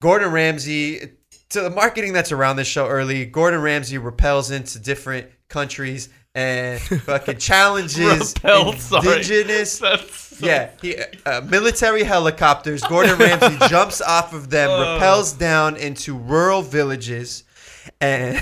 Gordon 0.01 0.31
Ramsay, 0.31 1.11
to 1.49 1.61
the 1.61 1.69
marketing 1.69 2.13
that's 2.13 2.31
around 2.31 2.57
this 2.57 2.67
show 2.67 2.87
early, 2.87 3.25
Gordon 3.25 3.61
Ramsay 3.61 3.97
repels 3.97 4.51
into 4.51 4.79
different 4.79 5.29
countries 5.47 6.09
and 6.35 6.79
fucking 6.79 7.37
challenges 7.37 8.33
Repelled, 8.43 8.75
indigenous 8.91 9.79
That's 10.39 10.41
yeah, 10.41 10.71
he, 10.81 10.95
uh, 11.25 11.41
military 11.41 12.03
helicopters. 12.03 12.81
Gordon 12.83 13.17
Ramsay 13.19 13.67
jumps 13.67 14.01
off 14.01 14.33
of 14.33 14.49
them, 14.49 14.69
rappels 14.69 15.37
down 15.37 15.75
into 15.75 16.17
rural 16.17 16.61
villages, 16.61 17.43
and 17.99 18.39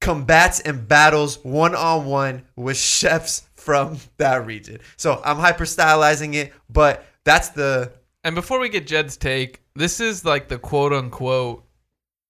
combats 0.00 0.60
and 0.60 0.88
battles 0.88 1.38
one 1.44 1.74
on 1.74 2.06
one 2.06 2.42
with 2.56 2.76
chefs 2.76 3.46
from 3.54 3.98
that 4.16 4.46
region. 4.46 4.78
So 4.96 5.20
I'm 5.24 5.36
hyper 5.36 5.64
stylizing 5.64 6.34
it, 6.34 6.52
but 6.70 7.04
that's 7.24 7.50
the 7.50 7.92
And 8.24 8.34
before 8.34 8.58
we 8.58 8.68
get 8.68 8.86
Jed's 8.86 9.16
take, 9.16 9.62
this 9.74 10.00
is 10.00 10.24
like 10.24 10.48
the 10.48 10.58
quote 10.58 10.92
unquote 10.92 11.64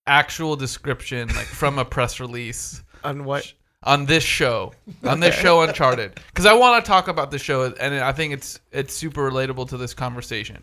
actual 0.07 0.57
description, 0.57 1.29
like 1.29 1.47
from 1.47 1.79
a 1.79 1.85
press 1.85 2.19
release 2.19 2.83
on 3.05 3.25
what 3.25 3.53
on 3.85 4.07
this 4.07 4.23
show, 4.23 4.73
on 5.05 5.21
this 5.21 5.35
show 5.35 5.63
Uncharted, 5.63 6.15
because 6.29 6.47
I 6.47 6.55
want 6.55 6.85
to 6.85 6.89
talk 6.89 7.09
about 7.09 7.31
the 7.31 7.39
show, 7.39 7.65
and 7.65 7.95
I 7.95 8.13
think 8.13 8.33
it's 8.33 8.61
it's 8.71 8.95
super 8.95 9.31
relatable 9.31 9.69
to 9.71 9.77
this 9.77 9.95
conversation. 9.95 10.63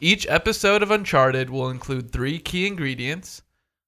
Each 0.00 0.26
episode 0.28 0.82
of 0.82 0.90
Uncharted 0.90 1.50
will 1.50 1.70
include 1.70 2.10
three 2.10 2.38
key 2.38 2.66
ingredients: 2.66 3.42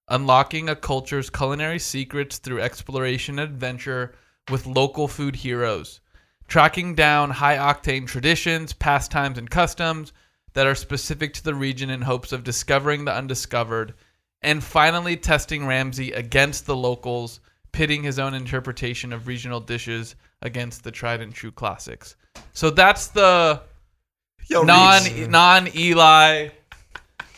unlocking 0.09 0.69
a 0.69 0.77
culture's 0.77 1.31
culinary 1.31 1.79
secrets 1.79 2.39
through 2.39 2.61
exploration 2.61 3.39
and 3.39 3.51
adventure 3.51 4.15
with 4.51 4.67
local 4.67 5.09
food 5.09 5.37
heroes, 5.37 6.01
tracking 6.49 6.95
down 6.95 7.31
high 7.31 7.57
octane 7.57 8.07
traditions, 8.07 8.73
pastimes, 8.73 9.39
and 9.39 9.51
customs 9.51 10.13
that 10.53 10.67
are 10.67 10.75
specific 10.75 11.33
to 11.35 11.45
the 11.45 11.55
region 11.55 11.91
in 11.91 12.03
hopes 12.03 12.33
of 12.33 12.45
discovering 12.45 13.05
the 13.05 13.15
undiscovered, 13.15 13.95
and 14.43 14.63
finally 14.63 15.17
testing 15.17 15.67
Ramsay 15.67 16.13
against 16.13 16.67
the 16.67 16.77
locals, 16.77 17.41
pitting 17.73 18.03
his 18.03 18.19
own 18.19 18.35
interpretation 18.35 19.13
of 19.13 19.27
regional 19.27 19.61
dishes 19.61 20.17
against 20.43 20.85
the 20.85 20.91
tried 20.91 21.21
and 21.21 21.35
true 21.35 21.53
classics. 21.53 22.17
So 22.53 22.71
that's 22.71 23.09
the 23.09 23.63
Yo, 24.49 24.63
non 24.63 25.05
Reach. 25.05 25.29
non 25.29 25.69
Eli 25.77 26.49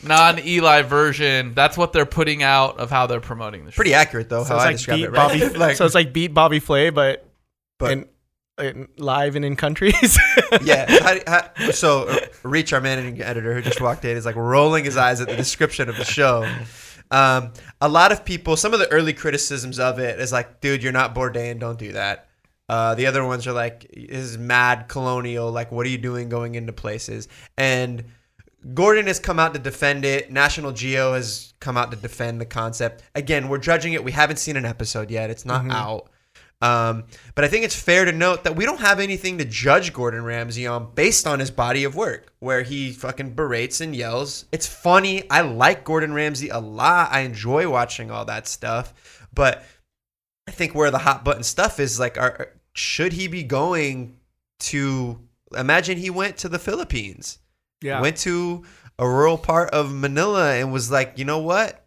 non 0.03 0.39
Eli 0.39 0.81
version. 0.81 1.53
That's 1.53 1.77
what 1.77 1.93
they're 1.93 2.05
putting 2.05 2.43
out 2.43 2.77
of 2.79 2.89
how 2.89 3.07
they're 3.07 3.19
promoting 3.21 3.65
the 3.65 3.71
show. 3.71 3.75
pretty 3.75 3.93
accurate 3.93 4.29
though. 4.29 4.43
so 4.43 4.55
how 4.55 4.59
I 4.61 4.65
like 4.65 4.75
describe 4.77 4.97
beat 4.97 5.03
it, 5.05 5.11
right? 5.11 5.41
Bobby 5.41 5.57
like, 5.57 5.75
so 5.77 5.85
it's 5.85 5.95
like 5.95 6.13
beat 6.13 6.33
Bobby 6.33 6.59
Flay 6.59 6.89
but 6.89 7.25
But- 7.77 7.91
in, 7.91 8.05
in 8.59 8.87
live 8.97 9.35
and 9.35 9.43
in 9.45 9.55
countries. 9.55 10.17
yeah. 10.63 10.85
How, 11.25 11.49
how, 11.55 11.71
so, 11.71 12.07
uh, 12.07 12.19
Reach, 12.43 12.71
our 12.71 12.81
managing 12.81 13.19
editor 13.21 13.53
who 13.55 13.61
just 13.63 13.81
walked 13.81 14.05
in, 14.05 14.15
is 14.15 14.25
like 14.25 14.35
rolling 14.35 14.85
his 14.85 14.95
eyes 14.95 15.21
at 15.21 15.27
the 15.27 15.35
description 15.35 15.89
of 15.89 15.97
the 15.97 16.05
show. 16.05 16.47
Um, 17.13 17.53
a 17.79 17.87
lot 17.87 18.11
of 18.11 18.25
people, 18.25 18.57
some 18.57 18.73
of 18.73 18.79
the 18.79 18.91
early 18.91 19.13
criticisms 19.13 19.79
of 19.79 19.99
it 19.99 20.19
is 20.19 20.31
like, 20.31 20.61
dude, 20.61 20.81
you're 20.81 20.91
not 20.91 21.13
Bourdain, 21.13 21.59
don't 21.59 21.77
do 21.77 21.91
that. 21.91 22.27
Uh, 22.67 22.95
the 22.95 23.05
other 23.05 23.23
ones 23.23 23.45
are 23.45 23.53
like, 23.53 23.81
this 23.93 24.17
is 24.17 24.37
mad 24.37 24.87
colonial. 24.87 25.51
Like, 25.51 25.71
what 25.71 25.85
are 25.85 25.89
you 25.89 25.99
doing 25.99 26.27
going 26.27 26.55
into 26.55 26.73
places? 26.73 27.27
And 27.55 28.03
Gordon 28.73 29.05
has 29.07 29.19
come 29.19 29.37
out 29.37 29.53
to 29.53 29.59
defend 29.59 30.05
it. 30.05 30.31
National 30.31 30.71
Geo 30.71 31.13
has 31.13 31.53
come 31.59 31.77
out 31.77 31.91
to 31.91 31.97
defend 31.97 32.41
the 32.41 32.45
concept. 32.45 33.03
Again, 33.13 33.49
we're 33.49 33.57
judging 33.59 33.93
it. 33.93 34.03
We 34.03 34.13
haven't 34.13 34.37
seen 34.37 34.57
an 34.57 34.65
episode 34.65 35.11
yet. 35.11 35.29
It's 35.29 35.45
not 35.45 35.69
out. 35.69 36.09
Um, 36.63 37.03
but 37.35 37.43
I 37.43 37.49
think 37.49 37.65
it's 37.65 37.75
fair 37.75 38.05
to 38.05 38.11
note 38.13 38.45
that 38.45 38.55
we 38.55 38.63
don't 38.63 38.79
have 38.79 38.99
anything 39.01 39.37
to 39.39 39.45
judge 39.45 39.91
Gordon 39.91 40.23
Ramsay 40.23 40.65
on 40.65 40.91
based 40.95 41.27
on 41.27 41.39
his 41.39 41.51
body 41.51 41.83
of 41.83 41.95
work, 41.95 42.31
where 42.39 42.61
he 42.61 42.91
fucking 42.93 43.33
berates 43.33 43.81
and 43.81 43.93
yells. 43.95 44.45
It's 44.51 44.65
funny. 44.67 45.29
I 45.29 45.41
like 45.41 45.83
Gordon 45.83 46.13
Ramsay 46.13 46.49
a 46.49 46.59
lot. 46.59 47.11
I 47.11 47.21
enjoy 47.21 47.69
watching 47.69 48.11
all 48.11 48.23
that 48.25 48.47
stuff. 48.47 48.93
But 49.33 49.63
I 50.47 50.51
think 50.51 50.73
where 50.73 50.89
the 50.91 50.99
hot 50.99 51.25
button 51.25 51.43
stuff 51.43 51.79
is 51.79 51.99
like, 51.99 52.17
are, 52.17 52.49
should 52.73 53.11
he 53.13 53.27
be 53.27 53.43
going 53.43 54.17
to? 54.59 55.19
Imagine 55.57 55.97
he 55.97 56.09
went 56.09 56.37
to 56.37 56.49
the 56.49 56.57
Philippines 56.59 57.39
Yeah. 57.81 58.01
went 58.01 58.17
to 58.19 58.63
a 58.97 59.07
rural 59.07 59.37
part 59.37 59.69
of 59.71 59.93
Manila 59.93 60.53
and 60.55 60.71
was 60.71 60.89
like, 60.89 61.17
you 61.17 61.25
know 61.25 61.39
what? 61.39 61.82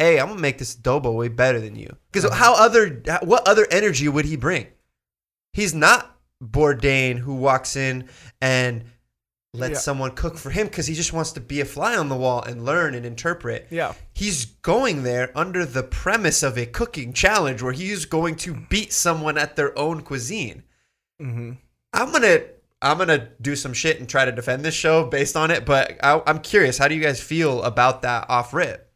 Hey, 0.00 0.18
I'm 0.18 0.28
gonna 0.28 0.40
make 0.40 0.58
this 0.58 0.74
adobo 0.76 1.14
way 1.14 1.28
better 1.28 1.60
than 1.60 1.76
you. 1.76 1.94
Because 2.10 2.32
how 2.32 2.54
other 2.54 3.02
what 3.22 3.46
other 3.46 3.66
energy 3.70 4.08
would 4.08 4.24
he 4.24 4.36
bring? 4.36 4.66
He's 5.52 5.74
not 5.74 6.16
Bourdain 6.42 7.18
who 7.18 7.34
walks 7.34 7.76
in 7.76 8.08
and 8.40 8.84
lets 9.52 9.72
Yeah. 9.72 9.78
someone 9.78 10.12
cook 10.12 10.38
for 10.38 10.48
him 10.50 10.68
because 10.68 10.86
he 10.86 10.94
just 10.94 11.12
wants 11.12 11.32
to 11.32 11.40
be 11.40 11.60
a 11.60 11.64
fly 11.64 11.96
on 11.96 12.08
the 12.08 12.16
wall 12.16 12.40
and 12.42 12.64
learn 12.64 12.94
and 12.94 13.04
interpret. 13.04 13.66
yeah. 13.70 13.94
He's 14.14 14.44
going 14.46 15.02
there 15.02 15.32
under 15.34 15.66
the 15.66 15.82
premise 15.82 16.42
of 16.42 16.56
a 16.56 16.66
cooking 16.66 17.12
challenge 17.12 17.60
where 17.60 17.72
he's 17.72 18.04
going 18.04 18.36
to 18.36 18.54
beat 18.54 18.92
someone 18.92 19.36
at 19.36 19.56
their 19.56 19.76
own 19.78 20.02
cuisine. 20.02 20.62
hmm 21.20 21.52
I'm 21.92 22.12
gonna 22.12 22.40
I'm 22.80 22.96
gonna 22.96 23.28
do 23.42 23.54
some 23.56 23.74
shit 23.74 23.98
and 23.98 24.08
try 24.08 24.24
to 24.24 24.32
defend 24.32 24.64
this 24.64 24.74
show 24.74 25.04
based 25.04 25.36
on 25.36 25.50
it. 25.50 25.66
But 25.66 25.98
I, 26.02 26.22
I'm 26.26 26.38
curious, 26.38 26.78
how 26.78 26.88
do 26.88 26.94
you 26.94 27.02
guys 27.02 27.20
feel 27.20 27.62
about 27.64 28.00
that 28.02 28.24
off 28.30 28.54
rip, 28.54 28.89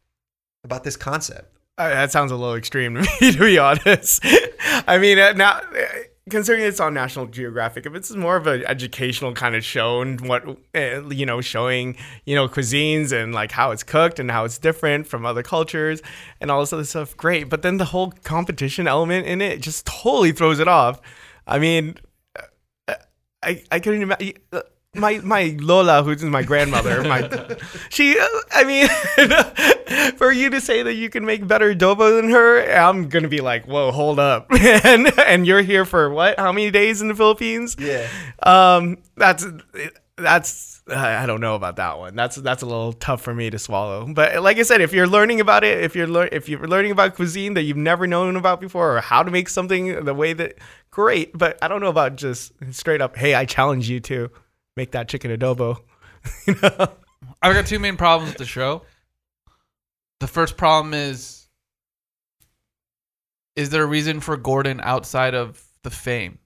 about 0.65 0.83
this 0.83 0.97
concept? 0.97 1.55
Uh, 1.77 1.89
that 1.89 2.11
sounds 2.11 2.31
a 2.31 2.35
little 2.35 2.55
extreme 2.55 2.95
to 2.95 3.01
me, 3.21 3.31
to 3.31 3.39
be 3.39 3.57
honest. 3.57 4.21
I 4.87 4.97
mean, 4.97 5.19
uh, 5.19 5.33
now 5.33 5.59
uh, 5.59 5.85
considering 6.29 6.65
it's 6.65 6.79
on 6.79 6.93
National 6.93 7.27
Geographic, 7.27 7.85
if 7.85 7.93
it's 7.93 8.11
more 8.15 8.37
of 8.37 8.47
an 8.47 8.63
educational 8.65 9.33
kind 9.33 9.55
of 9.55 9.63
show 9.63 10.01
and 10.01 10.21
what 10.21 10.47
uh, 10.75 11.07
you 11.09 11.25
know, 11.25 11.41
showing 11.41 11.97
you 12.25 12.35
know 12.35 12.47
cuisines 12.47 13.11
and 13.11 13.33
like 13.33 13.51
how 13.51 13.71
it's 13.71 13.83
cooked 13.83 14.19
and 14.19 14.31
how 14.31 14.45
it's 14.45 14.57
different 14.57 15.07
from 15.07 15.25
other 15.25 15.43
cultures 15.43 16.01
and 16.39 16.49
all 16.49 16.61
this 16.61 16.73
other 16.73 16.85
stuff, 16.85 17.15
great. 17.17 17.49
But 17.49 17.61
then 17.61 17.77
the 17.77 17.85
whole 17.85 18.11
competition 18.23 18.87
element 18.87 19.27
in 19.27 19.41
it 19.41 19.61
just 19.61 19.85
totally 19.85 20.31
throws 20.31 20.59
it 20.59 20.67
off. 20.67 21.01
I 21.45 21.59
mean, 21.59 21.95
uh, 22.87 22.95
I 23.43 23.63
I 23.71 23.79
couldn't 23.79 24.01
imagine. 24.01 24.33
My 24.95 25.19
my 25.23 25.55
Lola, 25.59 26.03
who's 26.03 26.23
my 26.23 26.43
grandmother, 26.43 27.03
my 27.03 27.29
she. 27.89 28.17
uh, 28.19 28.27
I 28.51 28.63
mean, 28.63 30.13
for 30.17 30.31
you 30.31 30.49
to 30.49 30.61
say 30.61 30.83
that 30.83 30.93
you 30.93 31.09
can 31.09 31.25
make 31.25 31.45
better 31.47 31.73
adobo 31.73 32.19
than 32.19 32.29
her, 32.31 32.71
I'm 32.73 33.09
gonna 33.09 33.27
be 33.27 33.41
like, 33.41 33.65
whoa, 33.67 33.91
hold 33.91 34.19
up, 34.19 34.47
and 34.59 35.07
and 35.19 35.45
you're 35.47 35.61
here 35.61 35.85
for 35.85 36.09
what? 36.09 36.39
How 36.39 36.51
many 36.51 36.71
days 36.71 37.01
in 37.01 37.07
the 37.07 37.15
Philippines? 37.15 37.75
Yeah, 37.79 38.07
Um, 38.43 38.97
that's 39.15 39.45
that's 40.17 40.81
I 40.87 41.25
don't 41.25 41.41
know 41.41 41.55
about 41.55 41.75
that 41.77 41.97
one. 41.97 42.15
That's 42.15 42.35
that's 42.37 42.61
a 42.63 42.65
little 42.65 42.93
tough 42.93 43.21
for 43.21 43.33
me 43.33 43.49
to 43.49 43.59
swallow. 43.59 44.07
But 44.11 44.41
like 44.43 44.57
I 44.57 44.63
said, 44.63 44.79
if 44.81 44.93
you're 44.93 45.07
learning 45.07 45.41
about 45.41 45.63
it, 45.63 45.83
if 45.83 45.95
you're 45.95 46.07
lear- 46.07 46.29
if 46.31 46.47
you're 46.47 46.67
learning 46.67 46.91
about 46.91 47.15
cuisine 47.15 47.53
that 47.55 47.63
you've 47.63 47.75
never 47.77 48.07
known 48.07 48.35
about 48.35 48.61
before, 48.61 48.97
or 48.97 49.01
how 49.01 49.23
to 49.23 49.31
make 49.31 49.49
something 49.49 50.05
the 50.05 50.13
way 50.13 50.33
that 50.33 50.57
great. 50.91 51.37
But 51.37 51.57
I 51.61 51.67
don't 51.67 51.81
know 51.81 51.89
about 51.89 52.15
just 52.15 52.53
straight 52.71 53.01
up. 53.01 53.17
Hey, 53.17 53.35
I 53.35 53.45
challenge 53.45 53.89
you 53.89 53.99
to 54.01 54.29
make 54.75 54.91
that 54.91 55.07
chicken 55.07 55.31
adobo. 55.31 55.79
you 56.47 56.55
know? 56.61 56.89
I've 57.41 57.53
got 57.53 57.67
two 57.67 57.79
main 57.79 57.97
problems 57.97 58.31
with 58.31 58.37
the 58.37 58.45
show. 58.45 58.83
The 60.19 60.27
first 60.27 60.57
problem 60.57 60.93
is 60.93 61.47
is 63.55 63.69
there 63.69 63.83
a 63.83 63.87
reason 63.87 64.19
for 64.19 64.35
Gordon 64.35 64.81
outside 64.83 65.33
of 65.33 65.63
the 65.83 65.89
fame? 65.89 66.39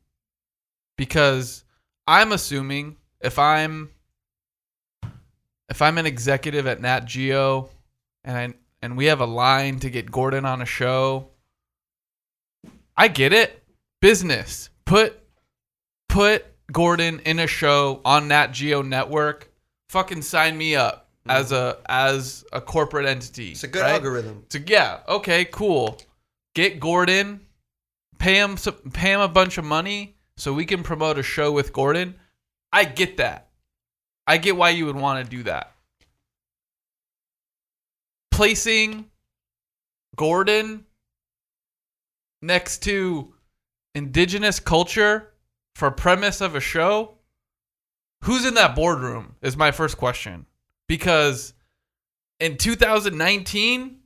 Because 0.98 1.64
I'm 2.08 2.32
assuming 2.32 2.98
if 3.22 3.40
I'm 3.40 3.90
if 5.70 5.82
I'm 5.82 5.98
an 5.98 6.06
executive 6.06 6.68
at 6.68 6.82
Nat 6.82 7.06
Geo 7.06 7.70
and 8.24 8.38
I, 8.38 8.54
and 8.82 8.98
we 8.98 9.06
have 9.06 9.22
a 9.22 9.26
line 9.26 9.80
to 9.80 9.90
get 9.90 10.12
Gordon 10.12 10.46
on 10.46 10.62
a 10.62 10.66
show, 10.66 11.30
I 12.98 13.08
get 13.08 13.34
it. 13.34 13.64
Business. 14.02 14.70
Put 14.86 15.20
put 16.08 16.46
Gordon 16.72 17.20
in 17.22 17.40
a 17.40 17.48
show 17.48 18.02
on 18.06 18.28
Nat 18.28 18.48
Geo 18.48 18.82
Network. 18.82 19.52
Fucking 19.90 20.22
sign 20.22 20.58
me 20.58 20.76
up 20.76 21.10
mm. 21.28 21.34
as 21.34 21.52
a 21.52 21.78
as 21.88 22.46
a 22.54 22.62
corporate 22.62 23.06
entity. 23.06 23.52
it's 23.52 23.64
a 23.64 23.68
good 23.68 23.82
right? 23.82 23.94
algorithm. 23.94 24.46
So 24.50 24.60
yeah, 24.66 25.00
okay, 25.08 25.46
cool. 25.46 25.98
Get 26.56 26.80
Gordon, 26.80 27.42
pay 28.18 28.36
him 28.36 28.58
some, 28.58 28.76
pay 28.94 29.14
him 29.14 29.22
a 29.22 29.28
bunch 29.28 29.58
of 29.58 29.66
money 29.66 30.16
so 30.38 30.54
we 30.54 30.66
can 30.66 30.84
promote 30.84 31.18
a 31.18 31.24
show 31.24 31.52
with 31.52 31.74
Gordon. 31.74 32.16
I 32.72 32.86
get 32.86 33.18
that. 33.18 33.50
I 34.28 34.38
get 34.38 34.56
why 34.56 34.70
you 34.70 34.86
would 34.86 34.96
want 34.96 35.24
to 35.24 35.30
do 35.30 35.44
that. 35.44 35.74
Placing 38.32 39.10
Gordon 40.16 40.86
next 42.42 42.84
to 42.84 43.34
indigenous 43.96 44.60
culture 44.60 45.34
for 45.80 45.90
premise 45.90 46.42
of 46.42 46.56
a 46.56 46.60
show, 46.60 47.16
who's 48.26 48.46
in 48.46 48.56
that 48.56 48.76
boardroom 48.76 49.36
is 49.42 49.56
my 49.56 49.72
first 49.72 49.98
question. 49.98 50.46
Because 50.88 51.54
in 52.40 52.58
2019, 52.58 53.98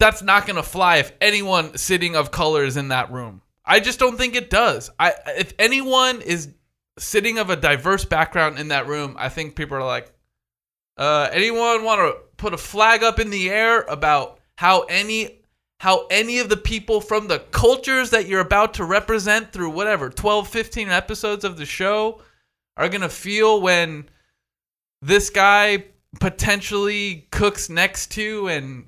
that's 0.00 0.22
not 0.22 0.44
going 0.44 0.56
to 0.56 0.64
fly 0.64 0.96
if 0.96 1.12
anyone 1.20 1.76
sitting 1.78 2.16
of 2.16 2.32
color 2.32 2.64
is 2.64 2.76
in 2.76 2.88
that 2.88 3.12
room. 3.12 3.42
I 3.64 3.78
just 3.78 4.00
don't 4.00 4.18
think 4.18 4.34
it 4.34 4.50
does. 4.50 4.90
I 4.98 5.14
if 5.38 5.54
anyone 5.58 6.20
is 6.20 6.52
sitting 6.98 7.38
of 7.38 7.48
a 7.48 7.56
diverse 7.56 8.04
background 8.04 8.58
in 8.58 8.68
that 8.68 8.88
room, 8.88 9.16
I 9.18 9.28
think 9.28 9.54
people 9.54 9.76
are 9.76 9.84
like, 9.84 10.12
uh, 10.96 11.28
anyone 11.32 11.84
want 11.84 12.00
to 12.00 12.16
put 12.36 12.54
a 12.54 12.58
flag 12.58 13.02
up 13.02 13.20
in 13.20 13.30
the 13.30 13.50
air 13.50 13.82
about 13.82 14.40
how 14.56 14.82
any 14.82 15.42
how 15.80 16.06
any 16.10 16.38
of 16.38 16.48
the 16.48 16.56
people 16.56 17.00
from 17.00 17.28
the 17.28 17.38
cultures 17.38 18.10
that 18.10 18.26
you're 18.26 18.40
about 18.40 18.74
to 18.74 18.84
represent 18.84 19.52
through 19.52 19.70
whatever 19.70 20.08
12 20.08 20.48
15 20.48 20.88
episodes 20.88 21.44
of 21.44 21.56
the 21.56 21.66
show 21.66 22.20
are 22.76 22.88
going 22.88 23.02
to 23.02 23.08
feel 23.08 23.60
when 23.60 24.08
this 25.02 25.30
guy 25.30 25.84
potentially 26.20 27.26
cooks 27.30 27.68
next 27.68 28.10
to 28.12 28.48
and 28.48 28.86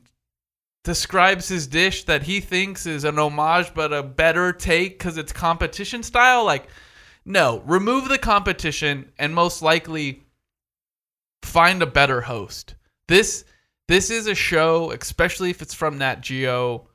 describes 0.84 1.48
his 1.48 1.66
dish 1.66 2.04
that 2.04 2.22
he 2.22 2.40
thinks 2.40 2.86
is 2.86 3.04
an 3.04 3.18
homage 3.18 3.72
but 3.74 3.92
a 3.92 4.02
better 4.02 4.52
take 4.52 4.98
because 4.98 5.18
it's 5.18 5.32
competition 5.32 6.02
style? 6.02 6.44
Like 6.44 6.68
no. 7.24 7.62
Remove 7.66 8.08
the 8.08 8.18
competition 8.18 9.12
and 9.18 9.34
most 9.34 9.60
likely 9.60 10.22
find 11.42 11.82
a 11.82 11.86
better 11.86 12.22
host. 12.22 12.74
This 13.06 13.44
this 13.88 14.10
is 14.10 14.26
a 14.26 14.34
show 14.34 14.90
especially 14.92 15.50
if 15.50 15.60
it's 15.62 15.74
from 15.74 15.98
nat 15.98 16.20
geo 16.20 16.88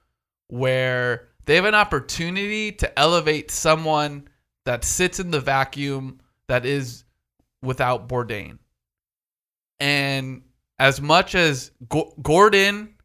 where 0.48 1.28
they 1.46 1.56
have 1.56 1.66
an 1.66 1.76
opportunity 1.76 2.72
to 2.72 3.00
elevate 3.00 3.52
someone 3.52 4.28
that 4.66 4.86
sits 4.86 5.20
in 5.20 5.32
the 5.32 5.42
vacuum 5.42 6.20
that 6.48 6.66
is 6.66 7.04
without 7.62 8.08
bourdain 8.08 8.58
and 9.80 10.44
as 10.80 11.02
much 11.02 11.36
as 11.36 11.72
Go- 11.90 12.14
Gordon, 12.22 12.96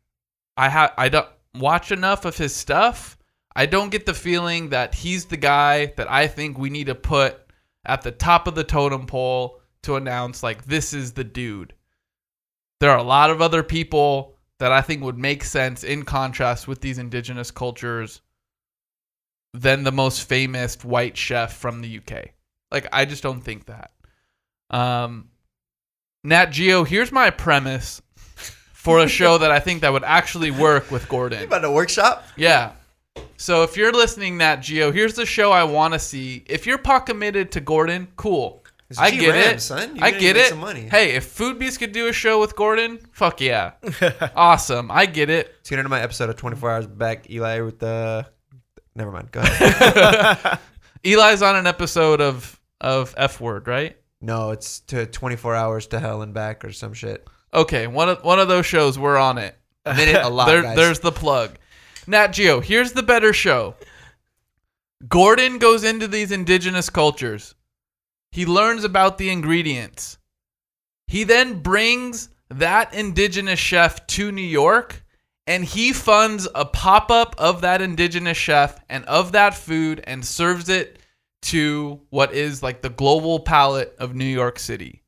I 0.56 0.68
have 0.68 0.92
I 0.96 1.08
don't 1.08 1.28
watch 1.54 1.92
enough 1.92 2.24
of 2.24 2.36
his 2.36 2.54
stuff. 2.54 3.18
I 3.54 3.66
don't 3.66 3.90
get 3.90 4.06
the 4.06 4.14
feeling 4.14 4.68
that 4.70 4.94
he's 4.94 5.24
the 5.26 5.36
guy 5.36 5.86
that 5.96 6.10
I 6.10 6.28
think 6.28 6.58
we 6.58 6.70
need 6.70 6.86
to 6.86 6.94
put 6.94 7.38
at 7.84 8.02
the 8.02 8.12
top 8.12 8.46
of 8.46 8.54
the 8.54 8.64
totem 8.64 9.06
pole 9.06 9.60
to 9.82 9.96
announce 9.96 10.42
like 10.42 10.64
this 10.64 10.92
is 10.92 11.12
the 11.12 11.24
dude. 11.24 11.74
There 12.80 12.90
are 12.90 12.98
a 12.98 13.02
lot 13.02 13.30
of 13.30 13.40
other 13.42 13.62
people 13.62 14.34
that 14.58 14.72
I 14.72 14.80
think 14.82 15.02
would 15.02 15.18
make 15.18 15.44
sense 15.44 15.84
in 15.84 16.04
contrast 16.04 16.66
with 16.68 16.80
these 16.80 16.98
indigenous 16.98 17.50
cultures 17.50 18.20
than 19.54 19.82
the 19.84 19.92
most 19.92 20.28
famous 20.28 20.82
white 20.84 21.16
chef 21.16 21.56
from 21.56 21.80
the 21.80 21.98
UK. 21.98 22.30
Like 22.70 22.86
I 22.92 23.04
just 23.04 23.22
don't 23.22 23.40
think 23.40 23.66
that. 23.66 23.90
Um 24.70 25.28
Nat 26.24 26.46
Geo, 26.46 26.84
here's 26.84 27.12
my 27.12 27.30
premise 27.30 28.02
for 28.72 29.00
a 29.00 29.08
show 29.08 29.38
that 29.38 29.50
I 29.50 29.60
think 29.60 29.80
that 29.82 29.92
would 29.92 30.04
actually 30.04 30.50
work 30.50 30.90
with 30.90 31.04
You 31.04 31.08
Gordon. 31.08 31.42
about 31.44 31.64
a 31.64 31.70
workshop? 31.70 32.24
Yeah. 32.36 32.72
So 33.36 33.62
if 33.62 33.76
you're 33.76 33.92
listening, 33.92 34.36
Nat 34.36 34.56
Geo, 34.56 34.90
here's 34.92 35.14
the 35.14 35.26
show 35.26 35.50
I 35.52 35.64
want 35.64 35.94
to 35.94 35.98
see. 35.98 36.44
If 36.46 36.66
you're 36.66 36.78
pot 36.78 37.06
committed 37.06 37.50
to 37.52 37.60
Gordon, 37.60 38.08
cool. 38.16 38.57
I 38.96 39.10
get 39.10 39.28
Ram, 39.30 39.54
it. 39.56 39.60
son. 39.60 39.96
You're 39.96 40.04
I 40.04 40.10
get 40.12 40.36
it. 40.36 40.48
some 40.48 40.60
money. 40.60 40.88
Hey, 40.88 41.10
if 41.16 41.36
Foodbeast 41.36 41.78
could 41.78 41.92
do 41.92 42.08
a 42.08 42.12
show 42.12 42.40
with 42.40 42.56
Gordon, 42.56 42.98
fuck 43.12 43.40
yeah, 43.40 43.72
awesome. 44.36 44.90
I 44.90 45.04
get 45.04 45.28
it. 45.28 45.62
Tune 45.64 45.78
into 45.80 45.90
my 45.90 46.00
episode 46.00 46.30
of 46.30 46.36
24 46.36 46.70
Hours 46.70 46.86
Back, 46.86 47.28
Eli 47.30 47.60
with 47.60 47.78
the. 47.80 48.26
Never 48.94 49.10
mind. 49.12 49.30
Go 49.30 49.40
ahead. 49.40 50.58
Eli's 51.04 51.42
on 51.42 51.56
an 51.56 51.66
episode 51.66 52.20
of 52.22 52.58
of 52.80 53.14
F 53.18 53.40
Word, 53.40 53.68
right? 53.68 53.96
no, 54.20 54.50
it's 54.50 54.80
to 54.80 55.06
24 55.06 55.54
Hours 55.54 55.86
to 55.88 56.00
Hell 56.00 56.22
and 56.22 56.32
Back 56.34 56.64
or 56.64 56.72
some 56.72 56.92
shit. 56.94 57.26
Okay, 57.54 57.86
one 57.86 58.08
of 58.08 58.24
one 58.24 58.38
of 58.40 58.48
those 58.48 58.64
shows. 58.66 58.98
We're 58.98 59.18
on 59.18 59.38
it. 59.38 59.54
Minute 59.86 60.16
a 60.22 60.28
lot, 60.28 60.46
There- 60.46 60.74
there's 60.74 61.00
the 61.00 61.12
plug. 61.12 61.56
Nat 62.06 62.28
Geo, 62.28 62.60
here's 62.60 62.92
the 62.92 63.02
better 63.02 63.32
show. 63.32 63.74
Gordon 65.08 65.58
goes 65.58 65.84
into 65.84 66.08
these 66.08 66.32
indigenous 66.32 66.90
cultures. 66.90 67.54
He 68.32 68.46
learns 68.46 68.84
about 68.84 69.18
the 69.18 69.30
ingredients. 69.30 70.18
He 71.06 71.24
then 71.24 71.60
brings 71.62 72.28
that 72.50 72.94
indigenous 72.94 73.58
chef 73.58 74.06
to 74.08 74.32
New 74.32 74.42
York 74.42 75.04
and 75.48 75.64
he 75.64 75.94
funds 75.94 76.46
a 76.54 76.66
pop 76.66 77.10
up 77.10 77.34
of 77.38 77.62
that 77.62 77.80
indigenous 77.80 78.36
chef 78.36 78.78
and 78.90 79.02
of 79.06 79.32
that 79.32 79.54
food 79.54 80.04
and 80.06 80.22
serves 80.22 80.68
it 80.68 80.98
to 81.40 82.00
what 82.10 82.34
is 82.34 82.62
like 82.62 82.82
the 82.82 82.90
global 82.90 83.40
palate 83.40 83.96
of 83.98 84.14
New 84.14 84.26
York 84.26 84.58
City. 84.58 85.02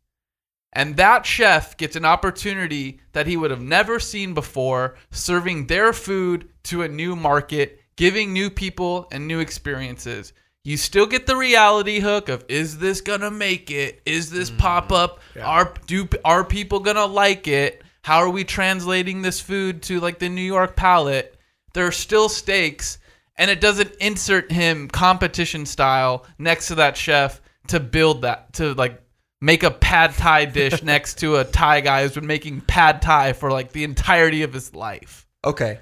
And 0.72 0.96
that 0.96 1.26
chef 1.26 1.76
gets 1.76 1.94
an 1.94 2.06
opportunity 2.06 3.00
that 3.12 3.26
he 3.26 3.36
would 3.36 3.50
have 3.50 3.60
never 3.60 4.00
seen 4.00 4.32
before, 4.32 4.96
serving 5.10 5.66
their 5.66 5.92
food 5.92 6.48
to 6.64 6.82
a 6.82 6.88
new 6.88 7.14
market, 7.14 7.78
giving 7.96 8.32
new 8.32 8.48
people 8.48 9.08
and 9.12 9.28
new 9.28 9.40
experiences. 9.40 10.32
You 10.62 10.76
still 10.76 11.06
get 11.06 11.26
the 11.26 11.36
reality 11.36 12.00
hook 12.00 12.28
of 12.28 12.44
is 12.48 12.78
this 12.78 13.00
gonna 13.00 13.30
make 13.30 13.70
it? 13.70 14.02
Is 14.04 14.30
this 14.30 14.50
mm-hmm. 14.50 14.58
pop 14.58 14.92
up? 14.92 15.20
Are 15.42 15.72
do 15.86 16.08
are 16.24 16.44
people 16.44 16.80
gonna 16.80 17.06
like 17.06 17.48
it? 17.48 17.82
How 18.02 18.18
are 18.18 18.30
we 18.30 18.44
translating 18.44 19.22
this 19.22 19.40
food 19.40 19.82
to 19.84 20.00
like 20.00 20.18
the 20.18 20.28
New 20.28 20.42
York 20.42 20.76
palate? 20.76 21.34
There 21.72 21.86
are 21.86 21.92
still 21.92 22.28
stakes, 22.28 22.98
and 23.36 23.50
it 23.50 23.60
doesn't 23.60 23.94
insert 24.00 24.52
him 24.52 24.88
competition 24.88 25.64
style 25.64 26.26
next 26.38 26.68
to 26.68 26.74
that 26.76 26.96
chef 26.96 27.40
to 27.68 27.80
build 27.80 28.22
that 28.22 28.52
to 28.54 28.74
like 28.74 29.00
make 29.40 29.62
a 29.62 29.70
pad 29.70 30.12
thai 30.12 30.44
dish 30.44 30.82
next 30.82 31.18
to 31.20 31.36
a 31.36 31.44
Thai 31.44 31.80
guy 31.80 32.02
who's 32.02 32.14
been 32.14 32.26
making 32.26 32.60
pad 32.62 33.00
thai 33.00 33.32
for 33.32 33.50
like 33.50 33.72
the 33.72 33.84
entirety 33.84 34.42
of 34.42 34.52
his 34.52 34.74
life. 34.74 35.26
Okay, 35.44 35.78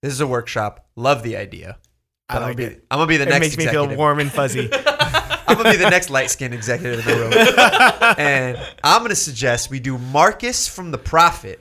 this 0.00 0.12
is 0.12 0.20
a 0.20 0.26
workshop. 0.26 0.86
Love 0.96 1.22
the 1.22 1.36
idea. 1.36 1.76
I 2.36 2.46
like 2.46 2.56
gonna 2.56 2.68
be, 2.70 2.74
it. 2.76 2.84
I'm 2.90 2.98
gonna 2.98 3.06
be 3.08 3.16
the 3.16 3.22
It 3.24 3.28
next 3.28 3.36
It 3.36 3.40
makes 3.40 3.56
me 3.58 3.66
feel 3.66 3.94
warm 3.96 4.18
and 4.20 4.30
fuzzy. 4.30 4.68
I'm 5.46 5.56
gonna 5.56 5.70
be 5.70 5.76
the 5.76 5.90
next 5.90 6.10
light 6.10 6.30
skinned 6.30 6.54
executive 6.54 7.00
in 7.00 7.06
the 7.06 7.20
room. 7.24 8.14
and 8.18 8.56
I'm 8.82 9.02
gonna 9.02 9.14
suggest 9.14 9.70
we 9.70 9.80
do 9.80 9.98
Marcus 9.98 10.66
from 10.68 10.90
the 10.90 10.98
Profit. 10.98 11.60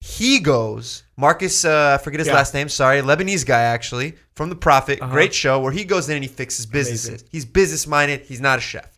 He 0.00 0.38
goes, 0.40 1.02
Marcus, 1.16 1.64
uh, 1.64 1.96
I 1.98 2.02
forget 2.02 2.20
his 2.20 2.28
Yeah. 2.28 2.34
last 2.34 2.52
name, 2.52 2.68
sorry, 2.68 3.00
Lebanese 3.00 3.46
guy 3.46 3.62
actually, 3.62 4.16
from 4.34 4.50
the 4.50 4.56
Profit. 4.56 5.00
Uh-huh. 5.00 5.10
Great 5.12 5.32
show 5.32 5.60
where 5.60 5.72
he 5.72 5.84
goes 5.84 6.08
in 6.10 6.16
and 6.16 6.24
he 6.24 6.28
fixes 6.28 6.66
businesses. 6.66 7.08
Amazing. 7.08 7.28
He's 7.32 7.44
business 7.46 7.86
minded, 7.86 8.20
he's 8.22 8.40
not 8.40 8.58
a 8.58 8.60
chef. 8.60 8.90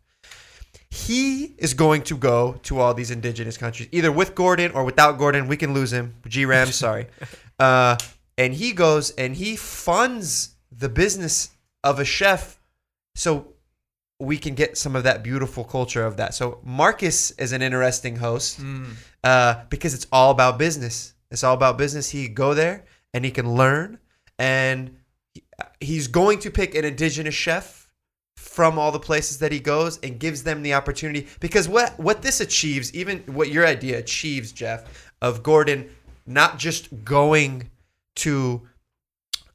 He 0.90 1.54
is 1.58 1.74
going 1.74 2.02
to 2.02 2.16
go 2.16 2.58
to 2.64 2.80
all 2.80 2.94
these 2.94 3.10
indigenous 3.10 3.56
countries, 3.56 3.88
either 3.92 4.10
with 4.10 4.34
Gordon 4.34 4.72
or 4.72 4.82
without 4.84 5.18
Gordon. 5.18 5.46
We 5.46 5.56
can 5.56 5.74
lose 5.74 5.92
him. 5.92 6.14
G 6.26 6.44
Ram, 6.44 6.68
sorry. 6.68 7.06
Uh, 7.58 7.96
and 8.36 8.52
he 8.52 8.72
goes 8.72 9.12
and 9.12 9.34
he 9.34 9.56
funds 9.56 10.55
the 10.78 10.88
business 10.88 11.50
of 11.82 11.98
a 11.98 12.04
chef 12.04 12.58
so 13.14 13.52
we 14.18 14.38
can 14.38 14.54
get 14.54 14.78
some 14.78 14.96
of 14.96 15.04
that 15.04 15.22
beautiful 15.22 15.64
culture 15.64 16.04
of 16.04 16.16
that. 16.16 16.34
So 16.34 16.60
Marcus 16.64 17.32
is 17.32 17.52
an 17.52 17.62
interesting 17.62 18.16
host 18.16 18.60
uh, 19.24 19.64
because 19.68 19.94
it's 19.94 20.06
all 20.10 20.30
about 20.30 20.58
business. 20.58 21.14
It's 21.30 21.44
all 21.44 21.54
about 21.54 21.76
business. 21.76 22.10
He 22.10 22.28
go 22.28 22.54
there 22.54 22.84
and 23.12 23.24
he 23.24 23.30
can 23.30 23.54
learn, 23.54 23.98
and 24.38 24.96
he's 25.80 26.08
going 26.08 26.38
to 26.40 26.50
pick 26.50 26.74
an 26.74 26.84
indigenous 26.84 27.34
chef 27.34 27.90
from 28.36 28.78
all 28.78 28.92
the 28.92 29.00
places 29.00 29.38
that 29.38 29.52
he 29.52 29.58
goes 29.58 29.98
and 30.02 30.18
gives 30.18 30.42
them 30.42 30.62
the 30.62 30.74
opportunity. 30.74 31.26
Because 31.40 31.68
what 31.68 31.98
what 31.98 32.22
this 32.22 32.40
achieves, 32.40 32.94
even 32.94 33.18
what 33.26 33.50
your 33.50 33.66
idea 33.66 33.98
achieves, 33.98 34.52
Jeff, 34.52 35.10
of 35.20 35.42
Gordon 35.42 35.90
not 36.26 36.58
just 36.58 37.04
going 37.04 37.70
to 38.16 38.62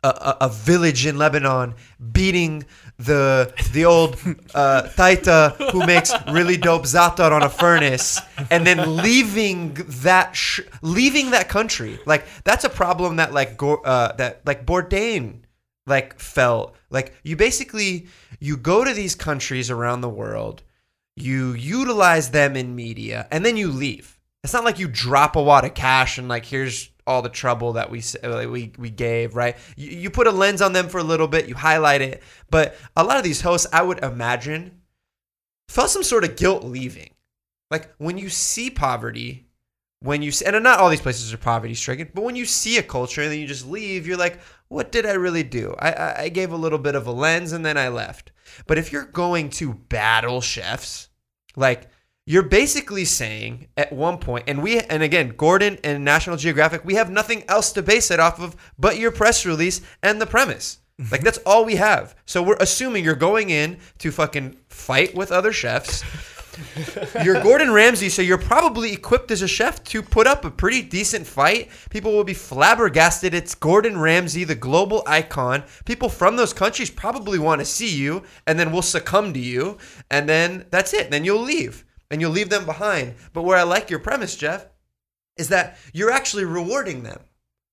a, 0.04 0.38
a, 0.42 0.50
village 0.50 1.06
in 1.06 1.18
Lebanon 1.18 1.76
beating 2.12 2.66
the 2.98 3.54
the 3.74 3.86
old 3.86 4.16
uh, 4.56 4.90
Taita 4.96 5.72
who 5.72 5.86
makes 5.86 6.12
really 6.32 6.58
dope 6.58 6.84
zatar 6.84 7.32
on 7.32 7.44
a 7.44 7.50
furnace 7.50 8.20
and 8.50 8.66
then 8.66 8.98
leaving 8.98 9.74
that 10.02 10.36
sh- 10.36 10.62
leaving 10.82 11.32
that 11.32 11.50
country. 11.50 12.00
Like 12.06 12.26
that's 12.44 12.64
a 12.64 12.70
problem 12.70 13.18
that 13.18 13.32
like 13.34 13.58
Go- 13.58 13.82
uh, 13.84 14.14
that 14.16 14.42
like 14.46 14.66
Bourdain 14.66 15.42
like 15.86 16.20
felt. 16.20 16.76
Like 16.90 17.14
you 17.24 17.36
basically 17.36 18.08
you 18.40 18.58
go 18.58 18.84
to 18.84 18.94
these 18.94 19.16
countries 19.16 19.70
around 19.70 20.02
the 20.02 20.10
world 20.10 20.64
you 21.16 21.54
utilize 21.54 22.32
them 22.32 22.56
in 22.56 22.76
media 22.76 23.28
and 23.32 23.46
then 23.46 23.58
you 23.58 23.70
leave. 23.70 24.20
It's 24.44 24.54
not 24.54 24.64
like 24.64 24.80
you 24.80 24.88
drop 24.88 25.36
a 25.36 25.44
wad 25.44 25.66
of 25.66 25.74
cash 25.74 26.18
and 26.18 26.28
like 26.28 26.46
here's 26.46 26.90
all 27.08 27.22
the 27.22 27.30
trouble 27.30 27.74
that 27.74 27.90
we 27.90 28.04
uh, 28.24 28.48
we 28.50 28.72
we 28.78 28.90
gave 28.90 29.36
right? 29.36 29.56
You, 29.76 29.90
you 29.90 30.10
put 30.10 30.28
a 30.28 30.32
lens 30.32 30.62
on 30.62 30.74
them 30.74 30.90
for 30.90 31.00
a 31.00 31.04
little 31.04 31.28
bit 31.28 31.48
you 31.48 31.56
highlight 31.56 32.02
it. 32.02 32.24
But 32.50 32.76
a 32.96 33.04
lot 33.04 33.18
of 33.18 33.24
these 33.24 33.42
hosts 33.42 33.68
i 33.74 33.82
would 33.82 34.04
imagine 34.04 34.82
felt 35.68 35.90
some 35.90 36.04
sort 36.04 36.24
of 36.24 36.36
guilt 36.36 36.64
leaving. 36.64 37.12
Like 37.70 37.94
when 37.98 38.18
you 38.18 38.30
see 38.30 38.70
poverty 38.70 39.48
when 40.04 40.24
you 40.24 40.32
see, 40.32 40.46
and 40.46 40.64
not 40.64 40.80
all 40.80 40.90
these 40.90 41.00
places 41.00 41.32
are 41.32 41.38
poverty 41.38 41.76
stricken 41.76 42.10
but 42.14 42.24
when 42.24 42.36
you 42.36 42.46
see 42.46 42.78
a 42.78 42.84
culture 42.84 43.22
and 43.22 43.32
then 43.32 43.40
you 43.40 43.46
just 43.46 43.68
leave 43.68 44.08
you're 44.08 44.18
like 44.18 44.40
what 44.68 44.92
did 44.92 45.06
i 45.06 45.12
really 45.12 45.44
do? 45.44 45.76
I, 45.80 45.92
I 45.92 46.22
i 46.24 46.30
gave 46.30 46.52
a 46.52 46.58
little 46.58 46.80
bit 46.80 46.96
of 46.96 47.08
a 47.08 47.12
lens 47.12 47.52
and 47.52 47.66
then 47.66 47.78
i 47.78 47.88
left. 47.88 48.32
But 48.68 48.78
if 48.78 48.92
you're 48.92 49.06
going 49.06 49.50
to 49.52 49.74
battle 49.74 50.42
chefs 50.42 51.10
like 51.56 51.90
you're 52.32 52.44
basically 52.44 53.04
saying 53.04 53.68
at 53.76 53.92
one 53.92 54.18
point 54.18 54.46
and 54.48 54.64
we 54.64 54.80
and 54.80 55.04
again 55.04 55.34
gordon 55.36 55.78
and 55.84 56.06
national 56.06 56.38
geographic 56.38 56.84
we 56.86 56.96
have 56.96 57.10
nothing 57.10 57.44
else 57.50 57.74
to 57.74 57.82
base 57.82 58.10
it 58.10 58.22
off 58.22 58.40
of 58.40 58.56
but 58.80 58.98
your 58.98 59.12
press 59.12 59.46
release 59.46 59.82
and 60.02 60.22
the 60.22 60.26
premise 60.26 60.80
mm-hmm. 60.98 61.12
like 61.12 61.24
that's 61.24 61.40
all 61.40 61.66
we 61.66 61.76
have 61.76 62.16
so 62.26 62.42
we're 62.42 62.56
assuming 62.62 63.04
you're 63.04 63.16
going 63.16 63.50
in 63.50 63.78
to 63.98 64.12
fucking 64.12 64.56
fight 64.70 65.14
with 65.14 65.30
other 65.30 65.52
chefs 65.52 66.04
you're 67.24 67.42
Gordon 67.42 67.72
Ramsay, 67.72 68.10
so 68.10 68.22
you're 68.22 68.38
probably 68.38 68.92
equipped 68.92 69.32
as 69.32 69.42
a 69.42 69.48
chef 69.48 69.82
to 69.86 70.02
put 70.02 70.28
up 70.28 70.44
a 70.44 70.52
pretty 70.52 70.82
decent 70.82 71.26
fight. 71.26 71.70
People 71.90 72.12
will 72.12 72.26
be 72.26 72.34
flabbergasted. 72.34 73.34
It's 73.34 73.56
Gordon 73.56 73.98
Ramsay, 73.98 74.44
the 74.44 74.54
global 74.54 75.02
icon. 75.08 75.64
People 75.86 76.10
from 76.10 76.36
those 76.36 76.52
countries 76.52 76.90
probably 76.90 77.40
want 77.40 77.62
to 77.62 77.66
see 77.66 77.96
you, 77.96 78.24
and 78.46 78.60
then 78.60 78.74
we'll 78.74 78.82
succumb 78.82 79.32
to 79.32 79.40
you, 79.40 79.78
and 80.10 80.28
then 80.28 80.66
that's 80.72 80.94
it. 80.94 81.10
Then 81.10 81.24
you'll 81.24 81.42
leave, 81.42 81.86
and 82.12 82.22
you'll 82.22 82.32
leave 82.32 82.50
them 82.50 82.66
behind. 82.66 83.16
But 83.34 83.44
where 83.44 83.58
I 83.58 83.64
like 83.64 83.90
your 83.90 84.00
premise, 84.00 84.36
Jeff, 84.36 84.68
is 85.38 85.50
that 85.50 85.78
you're 85.94 86.12
actually 86.12 86.46
rewarding 86.46 87.02
them. 87.02 87.22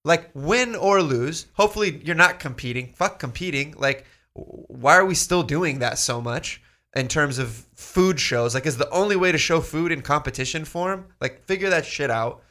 Like 0.04 0.30
win 0.32 0.74
or 0.74 1.02
lose. 1.02 1.46
Hopefully 1.54 2.00
you're 2.04 2.14
not 2.14 2.38
competing. 2.38 2.94
Fuck 2.94 3.18
competing. 3.18 3.74
Like 3.76 4.06
why 4.34 4.96
are 4.96 5.04
we 5.04 5.14
still 5.14 5.42
doing 5.42 5.80
that 5.80 5.98
so 5.98 6.20
much 6.20 6.62
in 6.94 7.08
terms 7.08 7.38
of 7.38 7.66
food 7.74 8.20
shows? 8.20 8.54
Like 8.54 8.64
is 8.64 8.78
the 8.78 8.90
only 8.90 9.16
way 9.16 9.32
to 9.32 9.38
show 9.38 9.60
food 9.60 9.92
in 9.92 10.00
competition 10.00 10.64
form? 10.64 11.06
Like 11.20 11.44
figure 11.44 11.70
that 11.70 11.84
shit 11.84 12.10
out. 12.10 12.42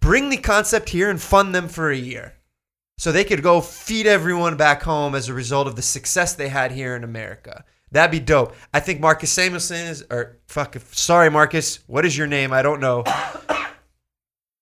Bring 0.00 0.28
the 0.28 0.36
concept 0.36 0.90
here 0.90 1.10
and 1.10 1.20
fund 1.20 1.54
them 1.54 1.68
for 1.68 1.90
a 1.90 1.96
year. 1.96 2.34
So 2.98 3.12
they 3.12 3.24
could 3.24 3.42
go 3.42 3.60
feed 3.60 4.06
everyone 4.06 4.56
back 4.56 4.82
home 4.82 5.14
as 5.14 5.28
a 5.28 5.34
result 5.34 5.66
of 5.66 5.76
the 5.76 5.82
success 5.82 6.34
they 6.34 6.48
had 6.48 6.72
here 6.72 6.94
in 6.94 7.04
America. 7.04 7.64
That'd 7.90 8.10
be 8.10 8.20
dope. 8.20 8.54
I 8.72 8.80
think 8.80 9.00
Marcus 9.00 9.30
Samuelson 9.30 9.86
is, 9.86 10.04
or 10.10 10.38
fuck, 10.46 10.76
if, 10.76 10.94
sorry, 10.94 11.30
Marcus, 11.30 11.80
what 11.86 12.04
is 12.04 12.16
your 12.16 12.26
name? 12.26 12.52
I 12.52 12.62
don't 12.62 12.80
know 12.80 13.04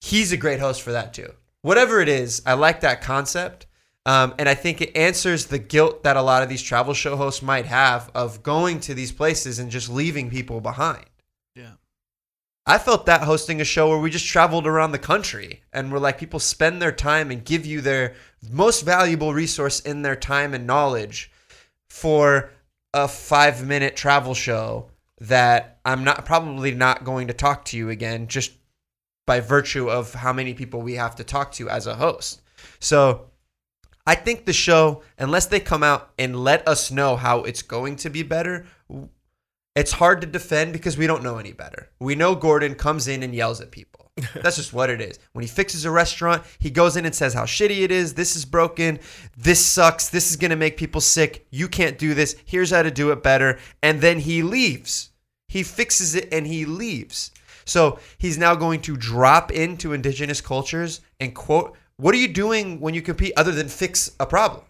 he's 0.07 0.33
a 0.33 0.37
great 0.37 0.61
host 0.61 0.83
for 0.83 0.93
that 0.93 1.13
too. 1.13 1.33
Whatever 1.63 2.01
it 2.01 2.09
is, 2.09 2.43
I 2.47 2.55
like 2.55 2.81
that 2.81 3.03
concept. 3.03 3.67
Um, 4.05 4.35
and 4.39 4.49
I 4.49 4.55
think 4.55 4.81
it 4.81 4.97
answers 4.97 5.47
the 5.47 5.59
guilt 5.59 6.05
that 6.05 6.17
a 6.17 6.23
lot 6.23 6.45
of 6.45 6.49
these 6.49 6.63
travel 6.63 6.95
show 6.95 7.17
hosts 7.17 7.43
might 7.43 7.67
have 7.67 8.09
of 8.15 8.45
going 8.45 8.79
to 8.81 8.95
these 8.95 9.11
places 9.11 9.59
and 9.59 9.69
just 9.69 9.89
leaving 9.89 10.31
people 10.31 10.61
behind. 10.61 11.07
Yeah. 11.57 11.73
I 12.67 12.79
felt 12.79 13.07
that 13.07 13.23
hosting 13.23 13.61
a 13.61 13.65
show 13.65 13.89
where 13.89 13.99
we 13.99 14.11
just 14.11 14.27
traveled 14.27 14.65
around 14.65 14.93
the 14.93 14.99
country 15.01 15.63
and 15.73 15.91
we're 15.91 15.99
like, 15.99 16.19
people 16.19 16.39
spend 16.39 16.81
their 16.81 16.93
time 16.93 17.33
and 17.33 17.45
give 17.45 17.67
you 17.67 17.81
their 17.81 18.15
most 18.49 18.85
valuable 18.85 19.35
resource 19.35 19.81
in 19.81 20.03
their 20.03 20.17
time 20.17 20.55
and 20.55 20.69
knowledge 20.69 21.33
for 21.89 22.51
a 22.97 23.07
five 23.07 23.65
minute 23.65 23.95
travel 23.95 24.33
show 24.33 24.91
that 25.21 25.79
I'm 25.85 26.03
not 26.03 26.25
probably 26.25 26.73
not 26.73 27.05
going 27.05 27.27
to 27.27 27.35
talk 27.35 27.67
to 27.67 27.77
you 27.77 27.91
again 27.91 28.27
just 28.27 28.53
by 29.27 29.41
virtue 29.41 29.91
of 29.91 30.15
how 30.15 30.33
many 30.33 30.55
people 30.55 30.81
we 30.81 30.95
have 30.95 31.15
to 31.17 31.25
talk 31.25 31.53
to 31.53 31.69
as 31.69 31.87
a 31.87 31.97
host. 31.97 32.41
So 32.81 33.27
I 34.07 34.15
think 34.15 34.47
the 34.47 34.55
show, 34.55 35.03
unless 35.19 35.45
they 35.47 35.61
come 35.61 35.83
out 35.83 36.11
and 36.19 36.43
let 36.43 36.67
us 36.67 36.91
know 36.91 37.17
how 37.17 37.43
it's 37.43 37.63
going 37.63 37.97
to 37.97 38.09
be 38.09 38.23
better, 38.23 38.65
it's 39.75 39.93
hard 39.93 40.23
to 40.23 40.27
defend 40.27 40.73
because 40.73 40.97
we 40.97 41.07
don't 41.07 41.23
know 41.23 41.37
any 41.37 41.53
better. 41.53 41.91
We 42.01 42.15
know 42.15 42.35
Gordon 42.35 42.77
comes 42.77 43.09
in 43.09 43.23
and 43.23 43.35
yells 43.35 43.61
at 43.61 43.71
people. 43.73 43.96
That's 44.35 44.57
just 44.57 44.73
what 44.73 44.91
it 44.91 45.01
is. 45.01 45.19
When 45.33 45.43
he 45.43 45.49
fixes 45.49 45.85
a 45.85 45.91
restaurant, 45.91 46.45
he 46.59 46.71
goes 46.71 46.97
in 46.97 47.05
and 47.05 47.15
says 47.15 47.35
how 47.35 47.45
shitty 47.45 47.83
it 47.83 47.91
is. 47.91 48.15
This 48.15 48.37
is 48.37 48.45
broken. 48.45 48.99
This 49.37 49.65
sucks. 49.65 50.09
This 50.09 50.31
is 50.31 50.37
going 50.37 50.51
to 50.51 50.57
make 50.57 50.77
people 50.77 51.01
sick. 51.01 51.47
You 51.51 51.69
can't 51.69 51.99
do 51.99 52.15
this. 52.15 52.37
Here's 52.45 52.71
how 52.71 52.83
to 52.83 52.91
do 52.91 53.11
it 53.13 53.23
better. 53.23 53.59
And 53.83 54.01
then 54.01 54.21
he 54.21 54.43
leaves. 54.43 55.11
He 55.49 55.63
fixes 55.63 56.15
it 56.15 56.29
and 56.33 56.47
he 56.47 56.65
leaves. 56.65 57.31
So 57.65 57.99
he's 58.19 58.39
now 58.39 58.55
going 58.55 58.81
to 58.83 58.97
drop 58.97 59.51
into 59.51 59.93
indigenous 59.93 60.41
cultures 60.41 61.01
and 61.21 61.35
quote, 61.35 61.77
What 61.97 62.15
are 62.15 62.19
you 62.19 62.29
doing 62.29 62.81
when 62.81 62.95
you 62.95 63.03
compete 63.03 63.33
other 63.37 63.53
than 63.53 63.69
fix 63.69 64.15
a 64.19 64.27
problem? 64.27 64.65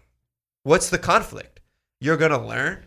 What's 0.63 0.89
the 0.89 0.97
conflict? 0.97 1.57
you're 1.99 2.17
gonna 2.17 2.45
learn. 2.45 2.85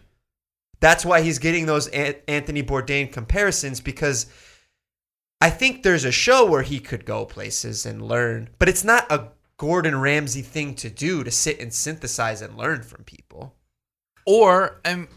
That's 0.81 1.05
why 1.05 1.21
he's 1.21 1.39
getting 1.39 1.67
those 1.67 1.89
Anthony 1.89 2.63
Bourdain 2.63 3.13
comparisons 3.13 3.81
because 3.81 4.27
I 5.41 5.51
think 5.51 5.83
there's 5.83 6.05
a 6.05 6.13
show 6.13 6.45
where 6.45 6.63
he 6.63 6.81
could 6.81 7.07
go 7.07 7.25
places 7.25 7.87
and 7.87 8.07
learn, 8.07 8.51
but 8.59 8.69
it's 8.69 8.85
not 8.85 9.11
a 9.11 9.29
Gordon 9.57 10.01
Ramsay 10.01 10.43
thing 10.43 10.75
to 10.77 10.91
do 10.91 11.25
to 11.25 11.31
sit 11.31 11.61
and 11.61 11.73
synthesize 11.73 12.43
and 12.43 12.57
learn 12.57 12.83
from 12.83 13.05
people. 13.05 13.55
Or 14.27 14.81
um, 14.85 15.09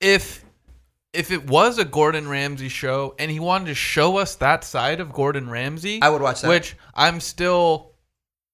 if 0.00 0.44
if 1.12 1.30
it 1.30 1.48
was 1.48 1.78
a 1.78 1.84
Gordon 1.84 2.28
Ramsay 2.28 2.68
show 2.68 3.14
and 3.18 3.30
he 3.30 3.38
wanted 3.38 3.66
to 3.66 3.74
show 3.74 4.16
us 4.16 4.34
that 4.36 4.64
side 4.64 5.00
of 5.00 5.12
Gordon 5.12 5.48
Ramsay, 5.48 6.02
I 6.02 6.08
would 6.08 6.22
watch 6.22 6.42
that. 6.42 6.48
Which 6.48 6.76
I'm 6.94 7.20
still 7.20 7.92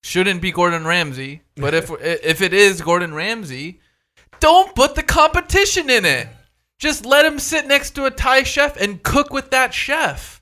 shouldn't 0.03 0.43
be 0.43 0.53
Gordon 0.53 0.85
Ramsay, 0.85 1.43
but 1.57 1.75
if 1.75 1.91
if 2.01 2.43
it 2.43 2.53
is 2.53 2.81
Gordon 2.83 3.15
Ramsay, 3.15 3.81
don't 4.39 4.75
put 4.75 4.95
the 4.95 5.03
competition 5.03 5.89
in 5.89 6.05
it. 6.05 6.29
Just 6.79 7.05
let 7.05 7.27
him 7.27 7.39
sit 7.39 7.67
next 7.67 7.91
to 7.97 8.07
a 8.07 8.11
Thai 8.11 8.43
chef 8.43 8.81
and 8.81 9.03
cook 9.03 9.33
with 9.33 9.51
that 9.51 9.75
chef. 9.75 10.40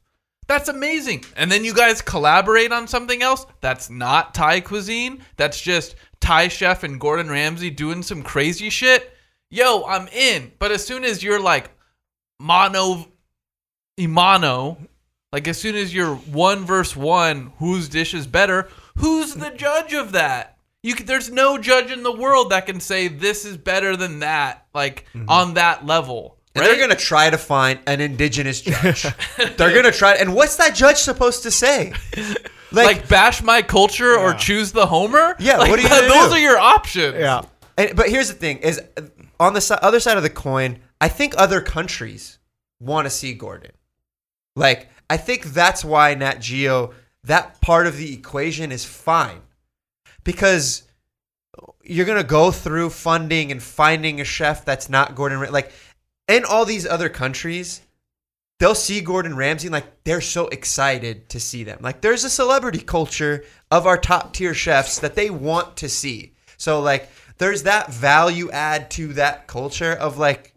That's 0.49 0.71
amazing. 0.71 1.25
And 1.37 1.53
then 1.53 1.65
you 1.65 1.75
guys 1.75 2.01
collaborate 2.01 2.73
on 2.73 2.89
something 2.89 3.23
else 3.23 3.47
that's 3.61 3.91
not 3.91 4.35
Thai 4.35 4.61
cuisine. 4.61 5.23
That's 5.37 5.61
just 5.61 5.95
Thai 6.21 6.49
chef 6.49 6.83
and 6.83 6.99
Gordon 6.99 7.31
Ramsay 7.31 7.71
doing 7.71 8.03
some 8.03 8.23
crazy 8.23 8.71
shit. 8.71 9.15
Yo, 9.51 9.85
I'm 9.85 10.09
in. 10.09 10.53
But 10.59 10.73
as 10.73 10.85
soon 10.85 11.05
as 11.05 11.23
you're 11.23 11.41
like 11.41 11.71
mono 12.41 13.09
imano, 14.01 14.79
like 15.33 15.47
as 15.49 15.59
soon 15.59 15.77
as 15.77 15.95
you're 15.95 16.15
one 16.15 16.65
versus 16.65 16.97
one, 16.97 17.53
whose 17.59 17.89
dish 17.91 18.15
is 18.15 18.27
better? 18.27 18.69
Who's 18.97 19.35
the 19.35 19.51
judge 19.51 19.93
of 19.93 20.13
that? 20.13 20.57
You 20.83 20.95
can, 20.95 21.07
there's 21.07 21.31
no 21.31 21.59
judge 21.59 21.91
in 21.91 22.03
the 22.03 22.17
world 22.17 22.51
that 22.51 22.67
can 22.67 22.81
say 22.81 23.09
this 23.09 23.45
is 23.45 23.59
better 23.59 23.97
than 23.97 24.21
that, 24.21 24.67
like 24.75 25.05
mm-hmm. 25.13 25.29
on 25.29 25.55
that 25.55 25.85
level. 25.85 26.38
And 26.55 26.63
right? 26.63 26.71
they're 26.71 26.81
gonna 26.81 26.97
try 26.99 27.31
to 27.31 27.39
find 27.39 27.79
an 27.87 28.01
indigenous 28.01 28.61
judge. 28.63 29.07
they're 29.57 29.75
gonna 29.75 29.93
try, 29.93 30.15
and 30.15 30.35
what's 30.35 30.57
that 30.57 30.75
judge 30.75 30.97
supposed 30.97 31.43
to 31.45 31.51
say? 31.51 31.93
like, 32.73 33.09
bash 33.09 33.43
my 33.43 33.63
culture 33.63 34.17
or 34.17 34.35
choose 34.35 34.73
the 34.73 34.87
Homer. 34.87 35.37
Yeah, 35.39 35.59
Like, 35.59 35.71
what 35.71 35.79
are 35.79 35.83
you 35.83 35.89
those 36.09 36.29
do? 36.31 36.35
are 36.35 36.39
your 36.39 36.59
options. 36.59 37.17
Yeah. 37.19 37.43
And, 37.77 37.95
but 37.97 38.09
here's 38.09 38.29
the 38.29 38.35
thing: 38.35 38.59
is 38.59 38.81
uh, 38.97 39.03
on 39.39 39.53
the 39.55 39.61
si- 39.61 39.75
other 39.83 40.01
side 40.01 40.17
of 40.17 40.23
the 40.23 40.31
coin, 40.31 40.81
I 41.01 41.09
think 41.09 41.35
other 41.37 41.61
countries 41.61 42.39
want 42.81 43.07
to 43.07 43.11
see 43.11 43.35
Gordon. 43.35 43.73
Like, 44.57 44.89
I 45.09 45.17
think 45.17 45.45
that's 45.45 45.85
why 45.85 46.15
Nat 46.15 46.41
Geo 46.41 46.93
that 47.25 47.61
part 47.61 47.87
of 47.87 47.97
the 47.99 48.13
equation 48.15 48.73
is 48.73 48.85
fine 48.85 49.43
because 50.25 50.85
you're 51.83 52.07
gonna 52.07 52.23
go 52.25 52.51
through 52.51 52.91
funding 52.91 53.51
and 53.53 53.63
finding 53.63 54.21
a 54.21 54.25
chef 54.25 54.65
that's 54.65 54.89
not 54.89 55.15
Gordon. 55.15 55.51
Like, 55.53 55.73
in 56.29 56.45
all 56.45 56.65
these 56.65 56.87
other 56.87 57.09
countries, 57.09 57.81
they'll 58.59 58.75
see 58.75 59.01
Gordon 59.01 59.37
Ramsay 59.37 59.69
like 59.69 60.05
they're 60.05 60.21
so 60.21 60.49
excited 60.49 61.29
to 61.31 61.41
see 61.41 61.65
them. 61.65 61.79
Like 61.81 62.01
there's 62.01 62.25
a 62.25 62.31
celebrity 62.31 62.81
culture 62.81 63.45
of 63.71 63.87
our 63.87 63.99
top 63.99 64.35
tier 64.35 64.55
chefs 64.55 64.99
that 65.01 65.15
they 65.15 65.31
want 65.31 65.77
to 65.79 65.89
see. 65.89 66.35
So 66.57 66.81
like 66.81 67.09
there's 67.39 67.63
that 67.65 67.93
value 67.93 68.51
add 68.51 68.91
to 68.93 69.15
that 69.15 69.47
culture 69.47 69.93
of 69.93 70.19
like 70.19 70.55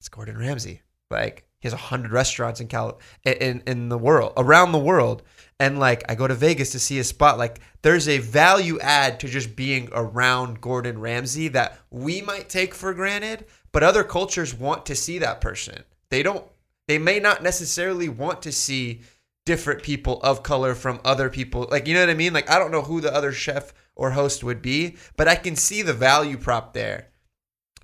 it's 0.00 0.08
Gordon 0.08 0.38
Ramsay. 0.38 0.82
Like 1.10 1.44
he 1.60 1.68
has 1.68 1.74
a 1.74 1.76
hundred 1.76 2.10
restaurants 2.10 2.60
in 2.60 2.68
Cal 2.68 2.98
in 3.24 3.62
in 3.66 3.88
the 3.88 3.98
world 3.98 4.32
around 4.36 4.72
the 4.72 4.78
world. 4.78 5.22
And 5.60 5.78
like 5.78 6.02
I 6.08 6.16
go 6.16 6.26
to 6.26 6.34
Vegas 6.34 6.72
to 6.72 6.80
see 6.80 6.98
a 6.98 7.04
spot. 7.04 7.38
Like 7.38 7.60
there's 7.82 8.08
a 8.08 8.18
value 8.18 8.80
add 8.80 9.20
to 9.20 9.28
just 9.28 9.54
being 9.54 9.88
around 9.92 10.60
Gordon 10.60 10.98
Ramsay 10.98 11.48
that 11.48 11.78
we 11.90 12.20
might 12.22 12.48
take 12.48 12.74
for 12.74 12.92
granted, 12.94 13.44
but 13.72 13.82
other 13.82 14.04
cultures 14.04 14.54
want 14.54 14.86
to 14.86 14.94
see 14.94 15.18
that 15.18 15.40
person. 15.40 15.84
They 16.10 16.22
don't 16.22 16.44
they 16.88 16.98
may 16.98 17.20
not 17.20 17.42
necessarily 17.42 18.08
want 18.08 18.42
to 18.42 18.52
see 18.52 19.00
different 19.46 19.82
people 19.82 20.20
of 20.22 20.42
color 20.42 20.74
from 20.74 21.00
other 21.04 21.28
people. 21.28 21.66
Like, 21.70 21.86
you 21.86 21.94
know 21.94 22.00
what 22.00 22.10
I 22.10 22.14
mean? 22.14 22.32
Like, 22.32 22.50
I 22.50 22.58
don't 22.58 22.70
know 22.70 22.82
who 22.82 23.00
the 23.00 23.14
other 23.14 23.32
chef 23.32 23.72
or 23.94 24.10
host 24.10 24.44
would 24.44 24.62
be, 24.62 24.96
but 25.16 25.28
I 25.28 25.36
can 25.36 25.56
see 25.56 25.82
the 25.82 25.92
value 25.92 26.36
prop 26.36 26.74
there. 26.74 27.08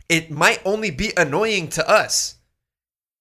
It 0.08 0.30
might 0.30 0.60
only 0.64 0.90
be 0.90 1.12
annoying 1.16 1.68
to 1.70 1.88
us. 1.88 2.36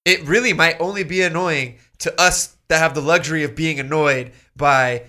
It 0.06 0.27
really 0.27 0.53
might 0.53 0.80
only 0.80 1.03
be 1.03 1.22
annoying 1.22 1.77
to 1.99 2.19
us 2.19 2.56
that 2.69 2.80
have 2.80 2.94
the 2.94 3.02
luxury 3.02 3.44
of 3.44 3.56
being 3.56 3.80
annoyed 3.80 4.31
by 4.56 5.03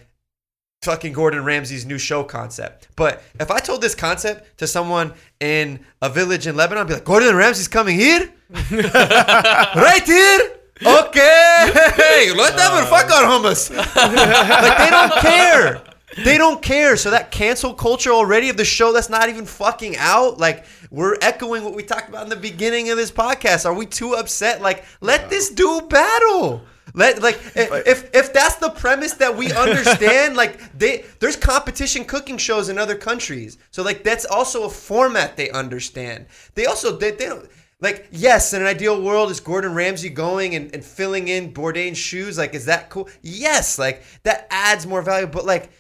fucking 0.83 1.13
Gordon 1.13 1.45
Ramsay's 1.45 1.85
new 1.87 1.99
show 1.99 2.23
concept. 2.23 2.89
But 2.97 3.23
if 3.41 3.51
I 3.51 3.59
told 3.59 3.81
this 3.81 3.95
concept 3.95 4.59
to 4.59 4.67
someone 4.67 5.13
in 5.41 5.81
a 6.01 6.09
village 6.09 6.47
in 6.47 6.57
Lebanon, 6.57 6.83
I'd 6.83 6.89
be 6.89 6.95
like, 6.95 7.05
Gordon 7.05 7.35
Ramsay's 7.35 7.69
coming 7.69 7.99
here? 7.99 8.33
right 8.71 10.03
here? 10.05 10.41
Okay. 10.81 11.71
Hey, 11.97 12.33
let 12.33 12.57
them 12.57 12.73
uh. 12.73 12.87
fuck 12.87 13.11
on 13.11 13.25
hummus. 13.25 13.75
like 13.75 14.79
they 14.79 14.91
don't 14.91 15.13
care. 15.21 15.83
They 16.25 16.39
don't 16.39 16.63
care. 16.63 16.97
So 16.97 17.11
that 17.11 17.31
cancel 17.31 17.75
culture 17.75 18.13
already 18.13 18.49
of 18.49 18.57
the 18.57 18.65
show 18.65 18.93
that's 18.93 19.11
not 19.11 19.29
even 19.29 19.45
fucking 19.45 19.97
out, 19.99 20.39
like 20.39 20.65
we're 20.91 21.17
echoing 21.21 21.65
what 21.65 21.75
we 21.75 21.83
talked 21.83 22.09
about 22.09 22.23
in 22.23 22.29
the 22.29 22.37
beginning 22.37 22.91
of 22.91 22.97
this 22.97 23.11
podcast. 23.11 23.67
Are 23.67 23.75
we 23.75 23.87
too 23.87 24.15
upset? 24.15 24.63
Like, 24.63 24.85
let 25.01 25.29
this 25.31 25.51
dude 25.51 25.89
battle. 25.89 26.63
Let 26.99 27.23
like 27.23 27.41
if 27.55 28.12
if 28.12 28.33
that's 28.33 28.57
the 28.57 28.70
premise 28.70 29.12
that 29.15 29.37
we 29.37 29.53
understand, 29.53 30.37
like 30.37 30.77
they 30.77 31.05
there's 31.20 31.37
competition 31.37 32.05
cooking 32.05 32.39
shows 32.39 32.69
in 32.69 32.77
other 32.77 32.97
countries. 32.97 33.57
So 33.70 33.85
like 33.85 34.03
that's 34.03 34.25
also 34.25 34.65
a 34.65 34.69
format 34.69 35.37
they 35.37 35.49
understand. 35.51 36.27
They 36.57 36.66
also 36.66 36.97
they, 36.97 37.12
they 37.12 37.27
don't 37.27 37.49
like 37.81 38.09
yes, 38.11 38.53
in 38.53 38.62
an 38.62 38.66
ideal 38.66 39.01
world, 39.01 39.31
is 39.31 39.39
Gordon 39.39 39.75
Ramsay 39.75 40.09
going 40.09 40.57
and, 40.57 40.75
and 40.75 40.85
filling 40.85 41.29
in 41.29 41.55
Bourdain's 41.55 41.99
shoes? 41.99 42.37
Like, 42.37 42.53
is 42.53 42.65
that 42.65 42.91
cool? 42.91 43.09
Yes, 43.23 43.79
like 43.79 44.03
that 44.25 44.49
adds 44.51 44.85
more 44.85 45.01
value. 45.01 45.29
But 45.29 45.47
like 45.47 45.70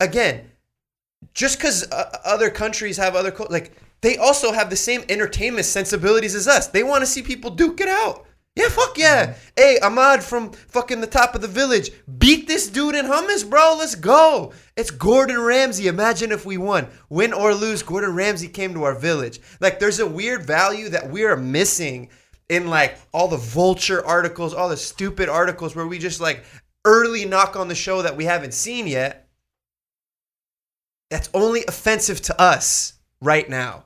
again, 0.00 0.50
just 1.34 1.56
because 1.56 1.88
uh, 1.92 2.18
other 2.24 2.50
countries 2.50 2.96
have 2.96 3.14
other 3.14 3.30
cul- 3.30 3.46
like 3.48 3.76
they 4.00 4.16
also 4.16 4.50
have 4.50 4.70
the 4.70 4.76
same 4.76 5.04
entertainment 5.08 5.66
sensibilities 5.66 6.34
as 6.34 6.48
us. 6.48 6.66
They 6.66 6.82
want 6.82 7.02
to 7.02 7.06
see 7.06 7.22
people 7.22 7.52
duke 7.52 7.80
it 7.80 7.88
out. 7.88 8.26
Yeah, 8.56 8.68
fuck 8.68 8.96
yeah. 8.96 9.26
Mm-hmm. 9.26 9.40
Hey, 9.56 9.78
Ahmad 9.80 10.22
from 10.22 10.52
fucking 10.52 11.00
the 11.00 11.06
top 11.08 11.34
of 11.34 11.40
the 11.40 11.48
village. 11.48 11.90
Beat 12.18 12.46
this 12.46 12.68
dude 12.68 12.94
in 12.94 13.06
hummus, 13.06 13.48
bro. 13.48 13.76
Let's 13.78 13.96
go. 13.96 14.52
It's 14.76 14.90
Gordon 14.90 15.40
Ramsay. 15.40 15.88
Imagine 15.88 16.30
if 16.30 16.46
we 16.46 16.56
won. 16.56 16.88
Win 17.08 17.32
or 17.32 17.54
lose, 17.54 17.82
Gordon 17.82 18.14
Ramsay 18.14 18.48
came 18.48 18.72
to 18.74 18.84
our 18.84 18.94
village. 18.94 19.40
Like, 19.60 19.80
there's 19.80 19.98
a 19.98 20.06
weird 20.06 20.44
value 20.44 20.88
that 20.90 21.10
we 21.10 21.24
are 21.24 21.36
missing 21.36 22.10
in 22.48 22.68
like 22.68 22.98
all 23.12 23.28
the 23.28 23.36
vulture 23.36 24.04
articles, 24.04 24.54
all 24.54 24.68
the 24.68 24.76
stupid 24.76 25.28
articles 25.28 25.74
where 25.74 25.86
we 25.86 25.98
just 25.98 26.20
like 26.20 26.44
early 26.84 27.24
knock 27.24 27.56
on 27.56 27.68
the 27.68 27.74
show 27.74 28.02
that 28.02 28.16
we 28.16 28.24
haven't 28.24 28.54
seen 28.54 28.86
yet. 28.86 29.28
That's 31.10 31.30
only 31.34 31.64
offensive 31.66 32.20
to 32.22 32.40
us 32.40 32.94
right 33.20 33.48
now. 33.48 33.84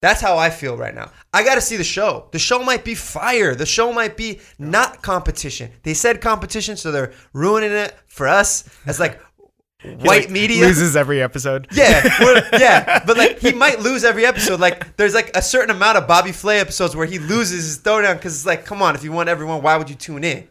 That's 0.00 0.20
how 0.20 0.38
I 0.38 0.50
feel 0.50 0.76
right 0.76 0.94
now. 0.94 1.10
I 1.32 1.42
got 1.42 1.56
to 1.56 1.60
see 1.60 1.76
the 1.76 1.84
show. 1.84 2.28
The 2.30 2.38
show 2.38 2.62
might 2.62 2.84
be 2.84 2.94
fire. 2.94 3.54
The 3.54 3.66
show 3.66 3.92
might 3.92 4.16
be 4.16 4.40
not 4.58 5.02
competition. 5.02 5.72
They 5.82 5.94
said 5.94 6.20
competition, 6.20 6.76
so 6.76 6.92
they're 6.92 7.12
ruining 7.32 7.72
it 7.72 7.96
for 8.06 8.28
us 8.28 8.68
as 8.86 9.00
like 9.00 9.20
white 9.82 10.04
like, 10.04 10.30
media. 10.30 10.64
loses 10.64 10.94
every 10.94 11.20
episode. 11.20 11.66
Yeah, 11.72 12.04
yeah, 12.52 13.04
but 13.04 13.16
like 13.16 13.40
he 13.40 13.52
might 13.52 13.80
lose 13.80 14.04
every 14.04 14.24
episode. 14.24 14.60
Like 14.60 14.96
there's 14.96 15.14
like 15.14 15.36
a 15.36 15.42
certain 15.42 15.74
amount 15.74 15.98
of 15.98 16.06
Bobby 16.06 16.32
Flay 16.32 16.60
episodes 16.60 16.94
where 16.94 17.06
he 17.06 17.18
loses 17.18 17.64
his 17.64 17.78
throwdown 17.80 18.14
because 18.14 18.36
it's 18.36 18.46
like, 18.46 18.64
come 18.64 18.82
on, 18.82 18.94
if 18.94 19.02
you 19.02 19.10
want 19.10 19.28
everyone, 19.28 19.62
why 19.62 19.76
would 19.76 19.90
you 19.90 19.96
tune 19.96 20.22
in? 20.22 20.46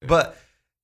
But 0.00 0.36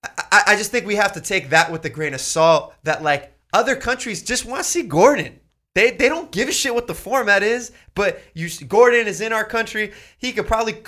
I, 0.03 0.43
I 0.49 0.57
just 0.57 0.73
think 0.73 0.87
we 0.87 0.97
have 0.97 1.13
to 1.13 1.21
take 1.21 1.51
that 1.51 1.71
with 1.71 1.85
a 1.85 1.91
grain 1.91 2.15
of 2.15 2.21
salt. 2.21 2.75
That 2.83 3.05
like 3.05 3.33
other 3.53 3.77
countries 3.77 4.25
just 4.25 4.45
want 4.45 4.65
to 4.65 4.69
see 4.69 4.83
Gordon. 4.83 5.39
They, 5.79 5.93
they 5.93 6.09
don't 6.09 6.33
give 6.33 6.49
a 6.49 6.53
shit 6.53 6.75
what 6.75 6.89
the 6.89 6.95
format 6.95 7.45
is, 7.45 7.71
but 7.95 8.21
you 8.35 8.51
Gordon 8.67 9.07
is 9.07 9.21
in 9.21 9.33
our 9.33 9.45
country. 9.45 9.93
He 10.19 10.33
could 10.33 10.49
probably 10.49 10.83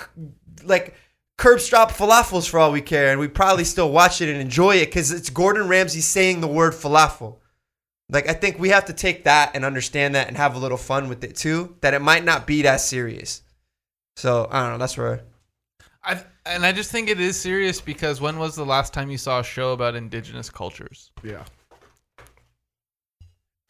like 0.65 0.95
curb 1.37 1.61
strop 1.61 1.93
falafels 1.93 2.49
for 2.49 2.59
all 2.59 2.73
we 2.73 2.81
care, 2.81 3.09
and 3.09 3.17
we 3.17 3.29
probably 3.29 3.63
still 3.63 3.89
watch 3.89 4.19
it 4.19 4.27
and 4.27 4.41
enjoy 4.41 4.75
it 4.75 4.87
because 4.87 5.13
it's 5.13 5.29
Gordon 5.29 5.69
Ramsay 5.69 6.01
saying 6.01 6.41
the 6.41 6.47
word 6.49 6.73
falafel. 6.73 7.37
Like 8.09 8.27
I 8.27 8.33
think 8.33 8.59
we 8.59 8.67
have 8.67 8.83
to 8.87 8.93
take 8.93 9.23
that 9.23 9.51
and 9.55 9.63
understand 9.63 10.15
that 10.15 10.27
and 10.27 10.35
have 10.35 10.55
a 10.55 10.59
little 10.59 10.77
fun 10.77 11.07
with 11.07 11.23
it 11.23 11.37
too. 11.37 11.77
That 11.79 11.93
it 11.93 12.01
might 12.01 12.25
not 12.25 12.45
be 12.45 12.63
that 12.63 12.81
serious. 12.81 13.43
So 14.17 14.49
I 14.51 14.63
don't 14.63 14.73
know. 14.73 14.77
That's 14.77 14.97
where 14.97 15.21
I, 16.03 16.21
and 16.45 16.65
I 16.65 16.73
just 16.73 16.91
think 16.91 17.07
it 17.07 17.21
is 17.21 17.39
serious 17.39 17.79
because 17.79 18.19
when 18.19 18.37
was 18.37 18.57
the 18.57 18.65
last 18.65 18.91
time 18.91 19.09
you 19.09 19.17
saw 19.17 19.39
a 19.39 19.43
show 19.45 19.71
about 19.71 19.95
indigenous 19.95 20.49
cultures? 20.49 21.11
Yeah. 21.23 21.45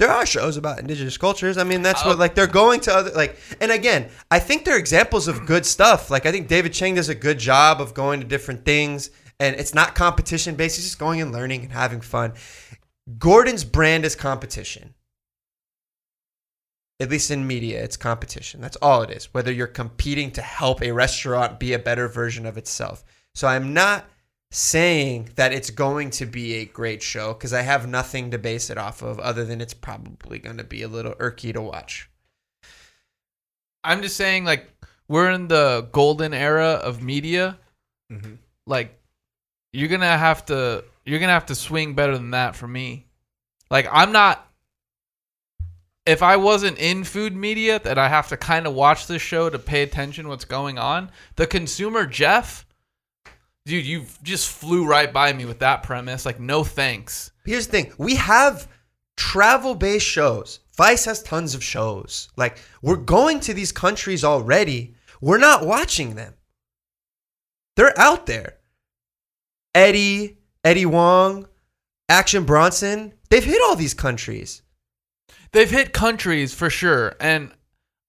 There 0.01 0.09
are 0.09 0.25
shows 0.25 0.57
about 0.57 0.79
indigenous 0.79 1.15
cultures. 1.15 1.59
I 1.59 1.63
mean, 1.63 1.83
that's 1.83 2.03
what 2.03 2.15
Oh. 2.15 2.19
like 2.19 2.33
they're 2.33 2.47
going 2.47 2.79
to 2.81 2.93
other 2.93 3.11
like. 3.11 3.37
And 3.61 3.71
again, 3.71 4.09
I 4.31 4.39
think 4.39 4.65
they're 4.65 4.79
examples 4.79 5.27
of 5.27 5.45
good 5.45 5.63
stuff. 5.63 6.09
Like 6.09 6.25
I 6.25 6.31
think 6.31 6.47
David 6.47 6.73
Chang 6.73 6.95
does 6.95 7.07
a 7.07 7.13
good 7.13 7.37
job 7.37 7.79
of 7.79 7.93
going 7.93 8.19
to 8.19 8.25
different 8.25 8.65
things, 8.65 9.11
and 9.39 9.55
it's 9.55 9.75
not 9.75 9.93
competition 9.93 10.55
based. 10.55 10.77
He's 10.77 10.85
just 10.85 10.97
going 10.97 11.21
and 11.21 11.31
learning 11.31 11.61
and 11.61 11.71
having 11.71 12.01
fun. 12.01 12.33
Gordon's 13.19 13.63
brand 13.63 14.03
is 14.03 14.15
competition. 14.15 14.95
at 16.99 17.09
least 17.09 17.31
in 17.31 17.47
media, 17.47 17.83
it's 17.83 17.97
competition. 17.97 18.61
That's 18.61 18.77
all 18.77 19.01
it 19.01 19.09
is. 19.09 19.33
Whether 19.33 19.51
you're 19.51 19.65
competing 19.65 20.29
to 20.33 20.41
help 20.43 20.83
a 20.83 20.91
restaurant 20.91 21.59
be 21.59 21.73
a 21.73 21.79
better 21.79 22.07
version 22.07 22.45
of 22.45 22.57
itself. 22.59 23.03
So 23.33 23.47
I'm 23.47 23.73
not 23.73 24.05
saying 24.51 25.29
that 25.35 25.53
it's 25.53 25.69
going 25.69 26.09
to 26.11 26.25
be 26.25 26.55
a 26.55 26.65
great 26.65 27.01
show 27.01 27.33
because 27.33 27.53
I 27.53 27.61
have 27.61 27.87
nothing 27.87 28.31
to 28.31 28.37
base 28.37 28.69
it 28.69 28.77
off 28.77 29.01
of 29.01 29.17
other 29.19 29.45
than 29.45 29.61
it's 29.61 29.73
probably 29.73 30.39
going 30.39 30.57
to 30.57 30.63
be 30.63 30.83
a 30.83 30.87
little 30.87 31.13
irky 31.15 31.53
to 31.53 31.61
watch. 31.61 32.09
I'm 33.83 34.01
just 34.01 34.17
saying, 34.17 34.45
like, 34.45 34.69
we're 35.07 35.31
in 35.31 35.47
the 35.47 35.87
golden 35.91 36.33
era 36.33 36.73
of 36.83 37.01
media. 37.01 37.57
Mhm. 38.11 38.37
Like, 38.67 38.97
you're 39.73 39.89
gonna 39.89 40.17
have 40.17 40.45
to 40.47 40.83
you're 41.05 41.19
gonna 41.19 41.31
have 41.31 41.47
to 41.47 41.55
swing 41.55 41.95
better 41.95 42.17
than 42.17 42.31
that 42.31 42.55
for 42.55 42.67
me. 42.67 43.07
Like, 43.69 43.87
I'm 43.91 44.11
not. 44.11 44.47
If 46.05 46.21
I 46.21 46.35
wasn't 46.37 46.77
in 46.77 47.03
food 47.03 47.35
media, 47.35 47.79
that 47.79 47.97
I 47.97 48.09
have 48.09 48.27
to 48.29 48.37
kind 48.37 48.67
of 48.67 48.73
watch 48.73 49.07
this 49.07 49.21
show 49.21 49.49
to 49.49 49.59
pay 49.59 49.81
attention 49.83 50.27
what's 50.27 50.45
going 50.45 50.77
on. 50.77 51.11
The 51.35 51.47
consumer, 51.47 52.05
Jeff, 52.05 52.65
dude, 53.65 53.85
you 53.85 54.05
just 54.23 54.49
flew 54.49 54.85
right 54.85 55.11
by 55.11 55.33
me 55.33 55.45
with 55.45 55.59
that 55.59 55.83
premise. 55.83 56.25
Like, 56.25 56.39
no 56.39 56.63
thanks. 56.63 57.31
Here's 57.45 57.67
the 57.67 57.71
thing 57.71 57.93
we 57.97 58.15
have 58.15 58.67
travel 59.17 59.75
based 59.75 60.05
shows. 60.05 60.59
Vice 60.75 61.05
has 61.05 61.21
tons 61.21 61.53
of 61.53 61.63
shows. 61.63 62.29
Like, 62.37 62.57
we're 62.81 62.95
going 62.95 63.39
to 63.41 63.53
these 63.53 63.71
countries 63.71 64.23
already. 64.23 64.95
We're 65.19 65.37
not 65.37 65.65
watching 65.65 66.15
them. 66.15 66.33
They're 67.75 67.97
out 67.99 68.25
there. 68.25 68.57
Eddie, 69.75 70.37
Eddie 70.63 70.83
Huang, 70.83 71.47
Action 72.09 72.43
Bronson, 72.43 73.13
they've 73.29 73.43
hit 73.43 73.61
all 73.63 73.75
these 73.75 73.93
countries. 73.93 74.63
They've 75.53 75.69
hit 75.69 75.93
countries 75.93 76.53
for 76.53 76.69
sure, 76.69 77.15
and 77.19 77.51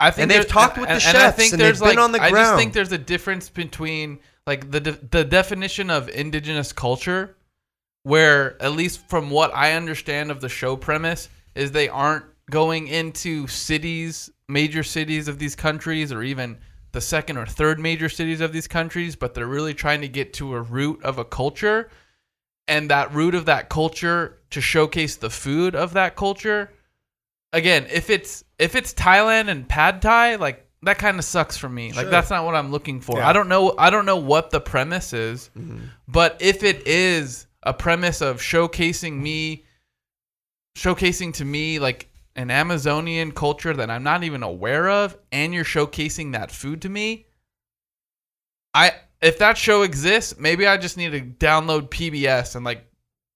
I 0.00 0.10
think 0.10 0.22
And 0.22 0.30
they've 0.30 0.46
talked 0.46 0.78
with 0.78 0.88
the 0.88 0.94
I 0.94 0.98
chefs, 0.98 1.36
think 1.36 1.52
and 1.52 1.60
there's 1.60 1.78
they've 1.78 1.88
been 1.90 1.96
like 1.96 2.04
on 2.04 2.12
the 2.12 2.18
ground. 2.18 2.36
I 2.36 2.40
just 2.40 2.56
think 2.56 2.72
there's 2.72 2.92
a 2.92 2.98
difference 2.98 3.48
between 3.48 4.18
like 4.46 4.70
the 4.70 4.80
de- 4.80 5.06
the 5.10 5.24
definition 5.24 5.90
of 5.90 6.08
indigenous 6.08 6.72
culture, 6.72 7.36
where 8.02 8.60
at 8.62 8.72
least 8.72 9.08
from 9.08 9.30
what 9.30 9.54
I 9.54 9.72
understand 9.72 10.30
of 10.30 10.40
the 10.40 10.48
show 10.48 10.76
premise 10.76 11.28
is 11.54 11.72
they 11.72 11.88
aren't 11.88 12.24
going 12.50 12.88
into 12.88 13.46
cities, 13.46 14.30
major 14.48 14.82
cities 14.82 15.28
of 15.28 15.38
these 15.38 15.54
countries, 15.54 16.12
or 16.12 16.22
even 16.22 16.58
the 16.92 17.00
second 17.00 17.38
or 17.38 17.46
third 17.46 17.80
major 17.80 18.08
cities 18.08 18.40
of 18.40 18.52
these 18.52 18.68
countries, 18.68 19.16
but 19.16 19.34
they're 19.34 19.46
really 19.46 19.74
trying 19.74 20.02
to 20.02 20.08
get 20.08 20.34
to 20.34 20.54
a 20.54 20.60
root 20.60 21.02
of 21.02 21.18
a 21.18 21.24
culture 21.24 21.88
and 22.68 22.90
that 22.90 23.12
root 23.12 23.34
of 23.34 23.46
that 23.46 23.68
culture 23.68 24.38
to 24.50 24.60
showcase 24.60 25.16
the 25.16 25.30
food 25.30 25.74
of 25.74 25.94
that 25.94 26.16
culture. 26.16 26.70
Again, 27.52 27.86
if 27.90 28.10
it's 28.10 28.44
if 28.58 28.74
it's 28.74 28.94
Thailand 28.94 29.48
and 29.48 29.68
pad 29.68 30.02
thai, 30.02 30.36
like 30.36 30.66
that 30.82 30.98
kind 30.98 31.18
of 31.18 31.24
sucks 31.24 31.56
for 31.56 31.68
me. 31.68 31.92
Like 31.92 32.10
that's 32.10 32.30
not 32.30 32.44
what 32.44 32.54
I'm 32.54 32.70
looking 32.70 33.00
for. 33.00 33.18
Yeah. 33.18 33.28
I 33.28 33.32
don't 33.32 33.48
know 33.48 33.74
I 33.78 33.90
don't 33.90 34.06
know 34.06 34.16
what 34.16 34.50
the 34.50 34.60
premise 34.60 35.12
is, 35.12 35.50
Mm-hmm. 35.56 35.78
but 36.08 36.36
if 36.40 36.62
it 36.62 36.86
is 36.86 37.46
a 37.62 37.72
premise 37.72 38.20
of 38.20 38.38
showcasing 38.40 39.20
me 39.20 39.64
showcasing 40.76 41.34
to 41.34 41.44
me 41.44 41.78
like 41.78 42.08
an 42.34 42.50
Amazonian 42.50 43.30
culture 43.32 43.74
that 43.74 43.90
I'm 43.90 44.02
not 44.02 44.24
even 44.24 44.42
aware 44.42 44.88
of 44.88 45.16
and 45.30 45.52
you're 45.52 45.64
showcasing 45.64 46.32
that 46.32 46.50
food 46.50 46.82
to 46.82 46.88
me, 46.88 47.26
I 48.74 48.92
if 49.20 49.38
that 49.38 49.56
show 49.56 49.82
exists, 49.82 50.36
maybe 50.38 50.66
I 50.66 50.76
just 50.78 50.96
need 50.96 51.12
to 51.12 51.20
download 51.20 51.90
PBS 51.90 52.56
and 52.56 52.64
like 52.64 52.84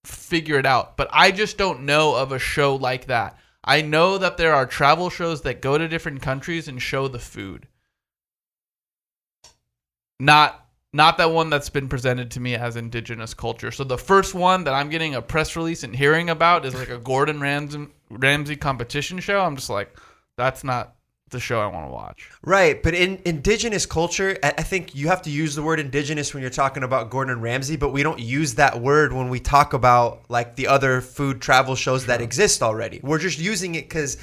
figure 0.03 0.57
it 0.59 0.65
out. 0.65 0.97
But 0.97 1.09
I 1.13 1.31
just 1.31 1.57
don't 1.57 1.83
know 1.83 2.15
of 2.15 2.31
a 2.33 2.39
show 2.39 2.75
like 2.75 3.05
that. 3.07 3.37
I 3.67 3.81
know 3.81 4.17
that 4.17 4.37
there 4.37 4.55
are 4.55 4.65
travel 4.65 5.09
shows 5.09 5.41
that 5.41 5.61
go 5.61 5.77
to 5.77 5.89
different 5.89 6.21
countries 6.21 6.69
and 6.69 6.81
show 6.81 7.09
the 7.09 7.19
food. 7.19 7.67
Not 10.19 10.63
not 10.93 11.17
that 11.17 11.31
one 11.31 11.49
that's 11.49 11.69
been 11.69 11.89
presented 11.89 12.31
to 12.31 12.39
me 12.39 12.55
as 12.55 12.77
indigenous 12.77 13.33
culture. 13.33 13.71
So 13.71 13.83
the 13.83 13.97
first 13.97 14.33
one 14.33 14.63
that 14.63 14.73
I'm 14.73 14.89
getting 14.89 15.13
a 15.13 15.21
press 15.21 15.55
release 15.55 15.83
and 15.83 15.93
hearing 15.93 16.29
about 16.29 16.65
is 16.65 16.73
like 16.73 16.89
a 16.89 16.97
Gordon 16.97 17.41
Ramsay 17.41 18.55
competition 18.55 19.19
show. 19.19 19.41
I'm 19.41 19.57
just 19.57 19.69
like 19.69 19.95
that's 20.37 20.63
not 20.63 20.95
the 21.29 21.39
show 21.39 21.59
I 21.59 21.67
want 21.67 21.87
to 21.87 21.91
watch. 21.91 22.29
Right, 22.41 22.81
but 22.81 22.93
in 22.93 23.21
indigenous 23.25 23.85
culture, 23.85 24.37
I 24.43 24.63
think 24.63 24.95
you 24.95 25.07
have 25.07 25.21
to 25.23 25.29
use 25.29 25.55
the 25.55 25.63
word 25.63 25.79
indigenous 25.79 26.33
when 26.33 26.41
you're 26.41 26.49
talking 26.49 26.83
about 26.83 27.09
Gordon 27.09 27.41
Ramsay, 27.41 27.75
but 27.75 27.89
we 27.89 28.03
don't 28.03 28.19
use 28.19 28.55
that 28.55 28.81
word 28.81 29.13
when 29.13 29.29
we 29.29 29.39
talk 29.39 29.73
about 29.73 30.29
like 30.29 30.55
the 30.55 30.67
other 30.67 31.01
food 31.01 31.41
travel 31.41 31.75
shows 31.75 32.05
that 32.05 32.21
exist 32.21 32.63
already. 32.63 32.99
We're 33.03 33.19
just 33.19 33.39
using 33.39 33.75
it 33.75 33.89
because, 33.89 34.17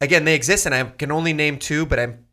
again, 0.00 0.24
they 0.24 0.34
exist, 0.34 0.66
and 0.66 0.74
I 0.74 0.84
can 0.84 1.12
only 1.12 1.32
name 1.32 1.58
two, 1.58 1.86
but 1.86 1.98
I'm 1.98 2.26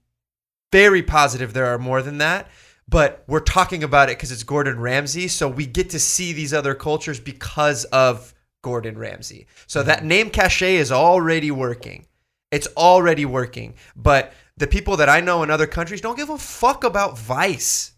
very 0.71 1.03
positive 1.03 1.53
there 1.53 1.67
are 1.67 1.79
more 1.79 2.01
than 2.01 2.17
that. 2.19 2.49
But 2.87 3.23
we're 3.27 3.39
talking 3.39 3.83
about 3.83 4.09
it 4.09 4.17
because 4.17 4.31
it's 4.31 4.43
Gordon 4.43 4.79
Ramsay, 4.79 5.29
so 5.29 5.47
we 5.47 5.65
get 5.65 5.91
to 5.91 5.99
see 5.99 6.33
these 6.33 6.53
other 6.53 6.75
cultures 6.75 7.19
because 7.19 7.85
of 7.85 8.33
Gordon 8.61 8.97
Ramsay. 8.97 9.47
So 9.67 9.79
mm-hmm. 9.79 9.87
that 9.87 10.03
name 10.03 10.29
cachet 10.29 10.75
is 10.75 10.91
already 10.91 11.51
working. 11.51 12.07
It's 12.53 12.67
already 12.77 13.25
working. 13.25 13.73
But 13.95 14.31
the 14.57 14.67
people 14.67 14.97
that 14.97 15.09
I 15.09 15.21
know 15.21 15.41
in 15.41 15.49
other 15.49 15.65
countries 15.65 16.01
don't 16.01 16.17
give 16.17 16.29
a 16.29 16.37
fuck 16.37 16.83
about 16.83 17.17
Vice. 17.17 17.93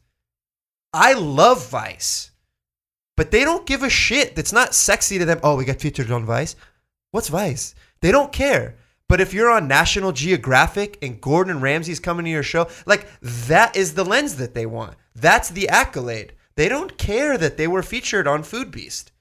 I 0.94 1.14
love 1.14 1.69
Vice. 1.69 2.32
But 3.18 3.32
they 3.32 3.44
don't 3.44 3.65
give 3.65 3.84
a 3.84 3.90
shit. 3.90 4.36
That's 4.36 4.53
not 4.53 4.73
sexy 4.73 5.19
to 5.19 5.26
them. 5.26 5.41
Oh, 5.44 5.57
we 5.57 5.65
got 5.65 5.82
featured 5.82 6.10
on 6.10 6.26
Vice. 6.26 6.56
What's 7.11 7.27
Vice? 7.27 7.76
They 7.99 8.14
don't 8.14 8.32
care. 8.32 8.77
But 9.10 9.19
if 9.19 9.34
you're 9.34 9.52
on 9.52 9.68
National 9.68 10.14
Geographic 10.14 10.98
and 11.02 11.19
Gordon 11.19 11.60
Ramsay's 11.60 11.99
coming 11.99 12.23
to 12.23 12.32
your 12.32 12.41
show, 12.41 12.69
like 12.86 13.07
that 13.22 13.76
is 13.76 13.94
the 13.94 14.06
lens 14.06 14.38
that 14.38 14.53
they 14.53 14.65
want. 14.65 14.95
That's 15.14 15.49
the 15.49 15.68
accolade. 15.68 16.34
They 16.56 16.69
don't 16.69 16.98
care 16.98 17.38
that 17.38 17.57
they 17.57 17.68
were 17.68 17.84
featured 17.84 18.26
on 18.26 18.44
Foodbeast. 18.44 19.11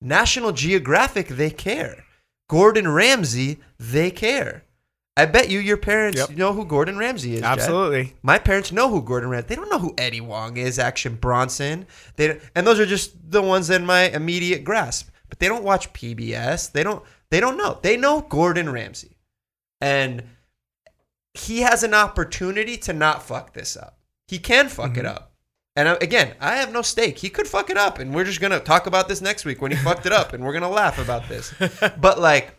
National 0.00 0.52
Geographic, 0.52 1.28
they 1.28 1.50
care. 1.50 2.04
Gordon 2.48 2.88
Ramsay, 2.88 3.60
they 3.78 4.10
care. 4.10 4.64
I 5.16 5.26
bet 5.26 5.50
you 5.50 5.58
your 5.58 5.76
parents 5.76 6.18
Yep. 6.18 6.30
know 6.30 6.52
who 6.52 6.64
Gordon 6.64 6.96
Ramsay 6.96 7.34
is. 7.34 7.40
Jed. 7.40 7.46
Absolutely. 7.46 8.14
My 8.22 8.38
parents 8.38 8.72
know 8.72 8.88
who 8.88 9.02
Gordon 9.02 9.28
Ramsay. 9.28 9.48
They 9.48 9.56
don't 9.56 9.70
know 9.70 9.78
who 9.78 9.94
Eddie 9.98 10.18
Huang 10.18 10.56
is, 10.56 10.78
Action 10.78 11.16
Bronson. 11.16 11.86
They 12.16 12.40
and 12.54 12.66
those 12.66 12.80
are 12.80 12.86
just 12.86 13.30
the 13.30 13.42
ones 13.42 13.70
in 13.70 13.84
my 13.84 14.02
immediate 14.08 14.64
grasp. 14.64 15.10
But 15.28 15.38
they 15.38 15.48
don't 15.48 15.64
watch 15.64 15.92
PBS. 15.92 16.72
They 16.72 16.82
don't. 16.82 17.04
They 17.30 17.40
don't 17.40 17.56
know. 17.56 17.78
They 17.82 17.96
know 17.96 18.22
Gordon 18.22 18.70
Ramsay, 18.70 19.16
and 19.80 20.24
he 21.34 21.60
has 21.60 21.82
an 21.82 21.94
opportunity 21.94 22.76
to 22.78 22.92
not 22.92 23.22
fuck 23.22 23.52
this 23.52 23.76
up. 23.76 23.98
He 24.26 24.38
can 24.38 24.68
fuck 24.68 24.96
it 24.96 25.04
mm-hmm. 25.04 25.16
up. 25.16 25.32
And 25.76 25.88
again, 26.02 26.34
I 26.40 26.56
have 26.56 26.72
no 26.72 26.82
stake. 26.82 27.18
He 27.18 27.30
could 27.30 27.46
fuck 27.46 27.70
it 27.70 27.76
up, 27.76 28.00
and 28.00 28.12
we're 28.12 28.24
just 28.24 28.40
gonna 28.40 28.58
talk 28.58 28.86
about 28.86 29.08
this 29.08 29.20
next 29.20 29.44
week 29.44 29.62
when 29.62 29.70
he 29.70 29.76
fucked 29.76 30.04
it 30.04 30.12
up, 30.12 30.32
and 30.32 30.44
we're 30.44 30.52
gonna 30.52 30.68
laugh 30.68 30.98
about 30.98 31.28
this. 31.28 31.54
But 32.00 32.18
like, 32.18 32.54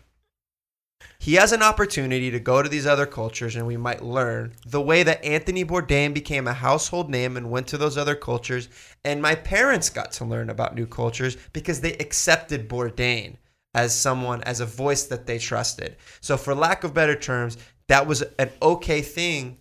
he 1.22 1.36
has 1.36 1.52
an 1.52 1.62
opportunity 1.62 2.32
to 2.32 2.40
go 2.40 2.64
to 2.64 2.68
these 2.68 2.88
other 2.88 3.06
cultures 3.06 3.56
and 3.56 3.68
we 3.68 3.78
might 3.78 4.02
learn 4.02 4.56
the 4.66 4.82
way 4.82 5.04
that 5.04 5.24
Anthony 5.24 5.64
Bourdain 5.64 6.16
became 6.16 6.48
a 6.48 6.54
household 6.54 7.12
name 7.12 7.38
and 7.38 7.52
went 7.52 7.68
to 7.68 7.78
those 7.78 7.96
other 7.96 8.16
cultures. 8.16 8.70
And 9.06 9.22
my 9.22 9.36
parents 9.36 9.92
got 9.92 10.12
to 10.14 10.26
learn 10.26 10.50
about 10.50 10.74
new 10.74 10.88
cultures 10.88 11.38
because 11.54 11.80
they 11.80 11.94
accepted 11.94 12.68
Bourdain 12.68 13.38
as 13.76 13.96
someone, 13.96 14.42
as 14.46 14.62
a 14.62 14.66
voice 14.66 15.04
that 15.04 15.28
they 15.28 15.38
trusted. 15.38 15.96
So, 16.22 16.38
for 16.38 16.56
lack 16.56 16.84
of 16.84 16.96
better 16.96 17.16
terms, 17.16 17.56
that 17.88 18.08
was 18.08 18.24
an 18.40 18.50
okay 18.60 19.04
thing. 19.04 19.60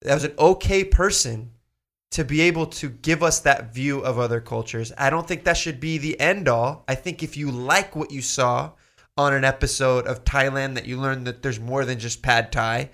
That 0.00 0.14
was 0.14 0.24
an 0.24 0.34
okay 0.38 0.82
person 0.82 1.50
to 2.12 2.24
be 2.24 2.40
able 2.40 2.64
to 2.66 2.88
give 2.88 3.22
us 3.22 3.40
that 3.40 3.74
view 3.74 4.00
of 4.00 4.18
other 4.18 4.40
cultures. 4.40 4.94
I 4.96 5.10
don't 5.10 5.28
think 5.28 5.44
that 5.44 5.58
should 5.58 5.78
be 5.78 5.98
the 5.98 6.18
end 6.18 6.48
all. 6.48 6.84
I 6.88 6.94
think 6.94 7.22
if 7.22 7.36
you 7.36 7.50
like 7.50 7.94
what 7.94 8.10
you 8.10 8.22
saw 8.22 8.70
on 9.18 9.34
an 9.34 9.44
episode 9.44 10.06
of 10.06 10.24
Thailand 10.24 10.76
that 10.76 10.86
you 10.86 10.96
learned 10.96 11.26
that 11.26 11.42
there's 11.42 11.58
more 11.58 11.84
than 11.84 11.98
just 11.98 12.22
pad 12.22 12.52
thai, 12.52 12.90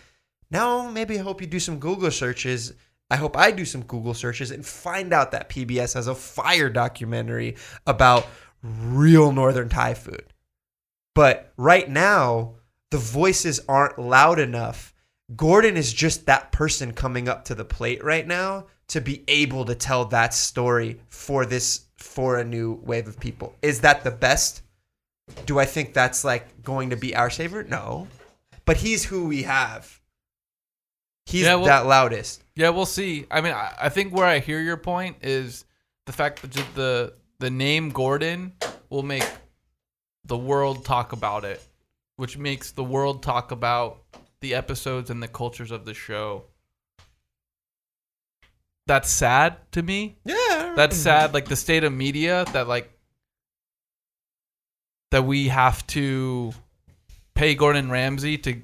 now 0.51 0.91
maybe 0.91 1.19
I 1.19 1.23
hope 1.23 1.41
you 1.41 1.47
do 1.47 1.61
some 1.61 1.79
Google 1.79 2.11
searches. 2.11 2.73
I 3.11 3.17
hope 3.17 3.37
I 3.37 3.51
do 3.51 3.67
some 3.67 3.83
Google 3.83 4.15
searches 4.15 4.51
and 4.51 4.65
find 4.65 5.13
out 5.13 5.31
that 5.33 5.51
PBS 5.51 5.95
has 5.95 6.09
a 6.09 6.15
fire 6.15 6.71
documentary 6.71 7.57
about 7.87 8.27
real 8.63 9.31
northern 9.31 9.69
Thai 9.69 9.93
food. 9.93 10.25
But 11.15 11.53
right 11.59 11.89
now, 11.89 12.55
the 12.91 12.99
voices 12.99 13.61
aren't 13.69 13.99
loud 13.99 14.39
enough. 14.39 14.95
Gordon 15.37 15.77
is 15.77 15.93
just 15.93 16.27
that 16.27 16.51
person 16.51 16.93
coming 16.93 17.29
up 17.29 17.45
to 17.45 17.55
the 17.55 17.65
plate 17.65 18.03
right 18.03 18.27
now 18.27 18.67
to 18.89 19.01
be 19.01 19.23
able 19.29 19.67
to 19.67 19.75
tell 19.75 20.07
that 20.07 20.33
story 20.33 21.01
for 21.09 21.45
this 21.45 21.87
for 21.97 22.39
a 22.39 22.45
new 22.45 22.81
wave 22.85 23.07
of 23.07 23.21
people. 23.21 23.55
Is 23.63 23.81
that 23.83 24.03
the 24.03 24.11
best? 24.11 24.63
Do 25.47 25.59
I 25.59 25.65
think 25.65 25.95
that's 25.95 26.25
like 26.25 26.63
going 26.63 26.91
to 26.91 26.97
be 26.97 27.15
our 27.17 27.31
savior? 27.31 27.63
No. 27.65 28.07
But 28.65 28.77
he's 28.79 29.05
who 29.05 29.27
we 29.27 29.43
have. 29.45 30.01
He's 31.27 31.45
Yeah, 31.45 31.57
well- 31.57 31.67
that 31.67 31.87
loudest. 31.87 32.43
Yeah, 32.57 32.69
we'll 32.71 32.87
see. 32.87 33.27
I 33.31 33.41
mean, 33.41 33.53
I, 33.53 33.75
I 33.83 33.89
think 33.89 34.15
where 34.15 34.27
I 34.27 34.39
hear 34.39 34.61
your 34.61 34.77
point 34.77 35.17
is 35.23 35.65
the 36.07 36.13
fact 36.13 36.43
that 36.43 36.53
the 36.75 37.15
the 37.41 37.51
name 37.51 37.91
Gordon 37.91 38.53
will 38.91 39.03
make 39.03 39.27
the 40.25 40.37
world 40.39 40.85
talk 40.85 41.13
about 41.13 41.45
it. 41.45 41.63
which 42.17 42.39
makes 42.39 42.71
the 42.71 42.85
world 42.85 43.23
talk 43.25 43.51
about 43.51 44.03
the 44.41 44.55
episodes 44.55 45.11
and 45.11 45.21
the 45.23 45.27
cultures 45.29 45.73
of 45.73 45.85
the 45.85 45.95
show. 45.95 46.45
That's 48.87 49.11
sad 49.11 49.57
to 49.73 49.83
me. 49.83 50.17
Yeah. 50.25 50.75
That's 50.77 50.97
sad. 50.97 51.33
Like 51.35 51.47
the 51.47 51.57
state 51.57 51.83
of 51.85 51.93
media 51.93 52.45
that 52.53 52.69
like 52.69 52.94
that 55.15 55.23
we 55.23 55.47
have 55.47 55.87
to 55.87 56.53
pay 57.35 57.55
Gordon 57.55 57.89
Ramsay 57.89 58.37
to 58.39 58.61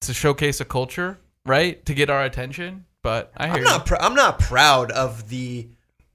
to 0.00 0.12
showcase 0.12 0.60
a 0.60 0.64
culture, 0.64 1.16
right? 1.44 1.84
To 1.86 1.94
get 1.94 2.10
our 2.10 2.24
attention. 2.24 2.86
But 3.04 3.30
I 3.36 3.46
I'm 3.46 3.62
not. 3.62 3.86
Pr- 3.86 4.00
I'm 4.00 4.16
not 4.16 4.40
proud 4.40 4.90
of 4.90 5.28
the 5.28 5.68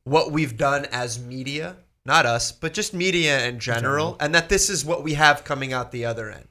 what 0.04 0.34
we've 0.34 0.58
done 0.58 0.88
as 0.92 1.24
media. 1.24 1.78
Not 2.06 2.26
us, 2.26 2.52
but 2.52 2.74
just 2.74 2.94
media 2.94 3.48
in 3.48 3.60
general, 3.60 4.18
and 4.20 4.36
that 4.36 4.50
this 4.50 4.70
is 4.70 4.84
what 4.84 5.04
we 5.04 5.14
have 5.14 5.46
coming 5.46 5.72
out 5.72 5.94
the 5.94 6.04
other 6.04 6.30
end. 6.30 6.50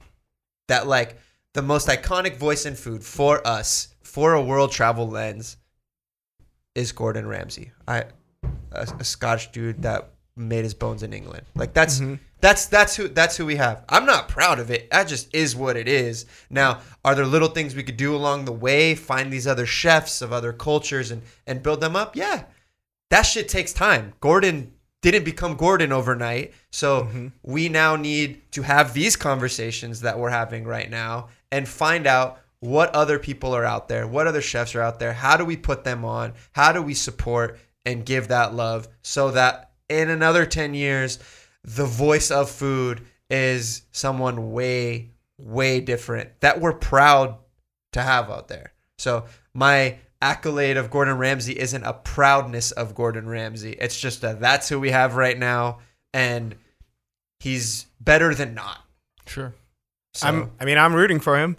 That 0.68 0.86
like 0.86 1.18
the 1.52 1.60
most 1.60 1.88
iconic 1.88 2.36
voice 2.36 2.64
in 2.64 2.74
food 2.74 3.04
for 3.04 3.46
us, 3.46 3.88
for 4.00 4.32
a 4.32 4.40
world 4.40 4.72
travel 4.72 5.06
lens, 5.06 5.58
is 6.74 6.92
Gordon 6.92 7.26
Ramsay. 7.26 7.72
I, 7.86 8.04
a, 8.72 8.88
a 8.98 9.04
Scotch 9.04 9.52
dude 9.52 9.82
that 9.82 10.14
made 10.36 10.64
his 10.64 10.74
bones 10.74 11.02
in 11.02 11.12
England. 11.12 11.44
Like 11.54 11.72
that's 11.72 12.00
mm-hmm. 12.00 12.14
that's 12.40 12.66
that's 12.66 12.96
who 12.96 13.08
that's 13.08 13.36
who 13.36 13.46
we 13.46 13.56
have. 13.56 13.84
I'm 13.88 14.06
not 14.06 14.28
proud 14.28 14.58
of 14.58 14.70
it. 14.70 14.90
That 14.90 15.08
just 15.08 15.34
is 15.34 15.54
what 15.54 15.76
it 15.76 15.88
is. 15.88 16.26
Now, 16.48 16.80
are 17.04 17.14
there 17.14 17.26
little 17.26 17.48
things 17.48 17.74
we 17.74 17.82
could 17.82 17.96
do 17.96 18.14
along 18.14 18.44
the 18.44 18.52
way? 18.52 18.94
Find 18.94 19.32
these 19.32 19.46
other 19.46 19.66
chefs 19.66 20.22
of 20.22 20.32
other 20.32 20.52
cultures 20.52 21.10
and 21.10 21.22
and 21.46 21.62
build 21.62 21.80
them 21.80 21.96
up? 21.96 22.16
Yeah. 22.16 22.44
That 23.10 23.22
shit 23.22 23.48
takes 23.48 23.72
time. 23.72 24.12
Gordon 24.20 24.72
didn't 25.02 25.24
become 25.24 25.56
Gordon 25.56 25.92
overnight. 25.92 26.52
So 26.70 27.02
mm-hmm. 27.02 27.28
we 27.42 27.68
now 27.68 27.96
need 27.96 28.52
to 28.52 28.62
have 28.62 28.94
these 28.94 29.16
conversations 29.16 30.02
that 30.02 30.18
we're 30.18 30.30
having 30.30 30.64
right 30.64 30.90
now 30.90 31.28
and 31.50 31.68
find 31.68 32.06
out 32.06 32.40
what 32.60 32.94
other 32.94 33.18
people 33.18 33.54
are 33.54 33.64
out 33.64 33.88
there, 33.88 34.06
what 34.06 34.26
other 34.26 34.42
chefs 34.42 34.74
are 34.74 34.82
out 34.82 34.98
there, 34.98 35.14
how 35.14 35.36
do 35.36 35.44
we 35.44 35.56
put 35.56 35.84
them 35.84 36.04
on, 36.04 36.34
how 36.52 36.72
do 36.72 36.82
we 36.82 36.92
support 36.92 37.58
and 37.86 38.04
give 38.04 38.28
that 38.28 38.54
love 38.54 38.86
so 39.02 39.30
that 39.30 39.69
in 39.90 40.08
another 40.08 40.46
10 40.46 40.74
years, 40.74 41.18
the 41.64 41.84
voice 41.84 42.30
of 42.30 42.50
food 42.50 43.06
is 43.28 43.82
someone 43.92 44.52
way, 44.52 45.10
way 45.38 45.80
different 45.80 46.40
that 46.40 46.60
we're 46.60 46.72
proud 46.72 47.36
to 47.92 48.02
have 48.02 48.30
out 48.30 48.48
there. 48.48 48.72
So 48.98 49.24
my 49.52 49.98
accolade 50.22 50.76
of 50.76 50.90
Gordon 50.90 51.18
Ramsay 51.18 51.58
isn't 51.58 51.84
a 51.84 51.92
proudness 51.92 52.72
of 52.72 52.94
Gordon 52.94 53.28
Ramsay. 53.28 53.72
It's 53.72 53.98
just 53.98 54.20
that 54.22 54.40
that's 54.40 54.68
who 54.68 54.78
we 54.78 54.90
have 54.90 55.16
right 55.16 55.38
now, 55.38 55.78
and 56.12 56.54
he's 57.40 57.86
better 58.00 58.34
than 58.34 58.54
not. 58.54 58.78
Sure. 59.26 59.54
So, 60.14 60.26
I'm. 60.26 60.50
I 60.60 60.64
mean, 60.64 60.76
I'm 60.76 60.94
rooting 60.94 61.20
for 61.20 61.38
him. 61.38 61.56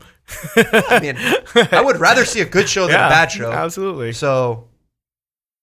I 0.55 0.99
mean, 1.01 1.15
I 1.71 1.81
would 1.81 1.99
rather 1.99 2.25
see 2.25 2.41
a 2.41 2.45
good 2.45 2.69
show 2.69 2.85
than 2.85 2.91
yeah, 2.99 3.07
a 3.07 3.09
bad 3.09 3.31
show. 3.31 3.51
Absolutely. 3.51 4.13
So, 4.13 4.67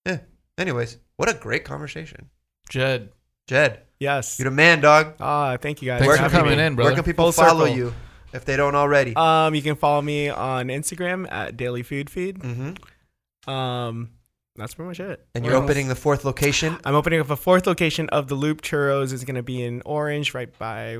yeah. 0.06 0.20
Anyways, 0.56 0.98
what 1.16 1.28
a 1.28 1.34
great 1.34 1.64
conversation, 1.64 2.30
Jed. 2.68 3.10
Jed. 3.46 3.82
Yes. 4.00 4.38
You're 4.38 4.50
the 4.50 4.54
man, 4.56 4.80
dog. 4.80 5.14
Ah, 5.20 5.56
thank 5.60 5.82
you 5.82 5.86
guys. 5.86 6.00
Thanks 6.00 6.18
for 6.18 6.24
for 6.24 6.30
coming 6.30 6.58
me. 6.58 6.64
in, 6.64 6.74
brother. 6.76 6.90
Where 6.90 6.94
can 6.96 7.04
people 7.04 7.30
Full 7.32 7.44
follow 7.44 7.64
circle. 7.66 7.76
you 7.76 7.94
if 8.32 8.44
they 8.44 8.56
don't 8.56 8.74
already? 8.74 9.14
Um, 9.16 9.54
you 9.54 9.62
can 9.62 9.74
follow 9.76 10.02
me 10.02 10.28
on 10.28 10.68
Instagram 10.68 11.26
at 11.32 11.56
Daily 11.56 11.82
Food 11.82 12.08
Feed. 12.10 12.40
hmm 12.42 13.50
Um, 13.50 14.10
that's 14.56 14.74
pretty 14.74 14.88
much 14.88 15.00
it. 15.00 15.26
And 15.34 15.42
Where 15.44 15.52
you're 15.52 15.60
else? 15.62 15.70
opening 15.70 15.88
the 15.88 15.94
fourth 15.96 16.24
location. 16.24 16.78
I'm 16.84 16.94
opening 16.94 17.20
up 17.20 17.30
a 17.30 17.36
fourth 17.36 17.66
location 17.66 18.08
of 18.10 18.28
the 18.28 18.34
Loop 18.34 18.60
Churros. 18.62 19.12
It's 19.12 19.24
gonna 19.24 19.42
be 19.42 19.62
in 19.62 19.82
Orange, 19.84 20.34
right 20.34 20.56
by 20.58 20.98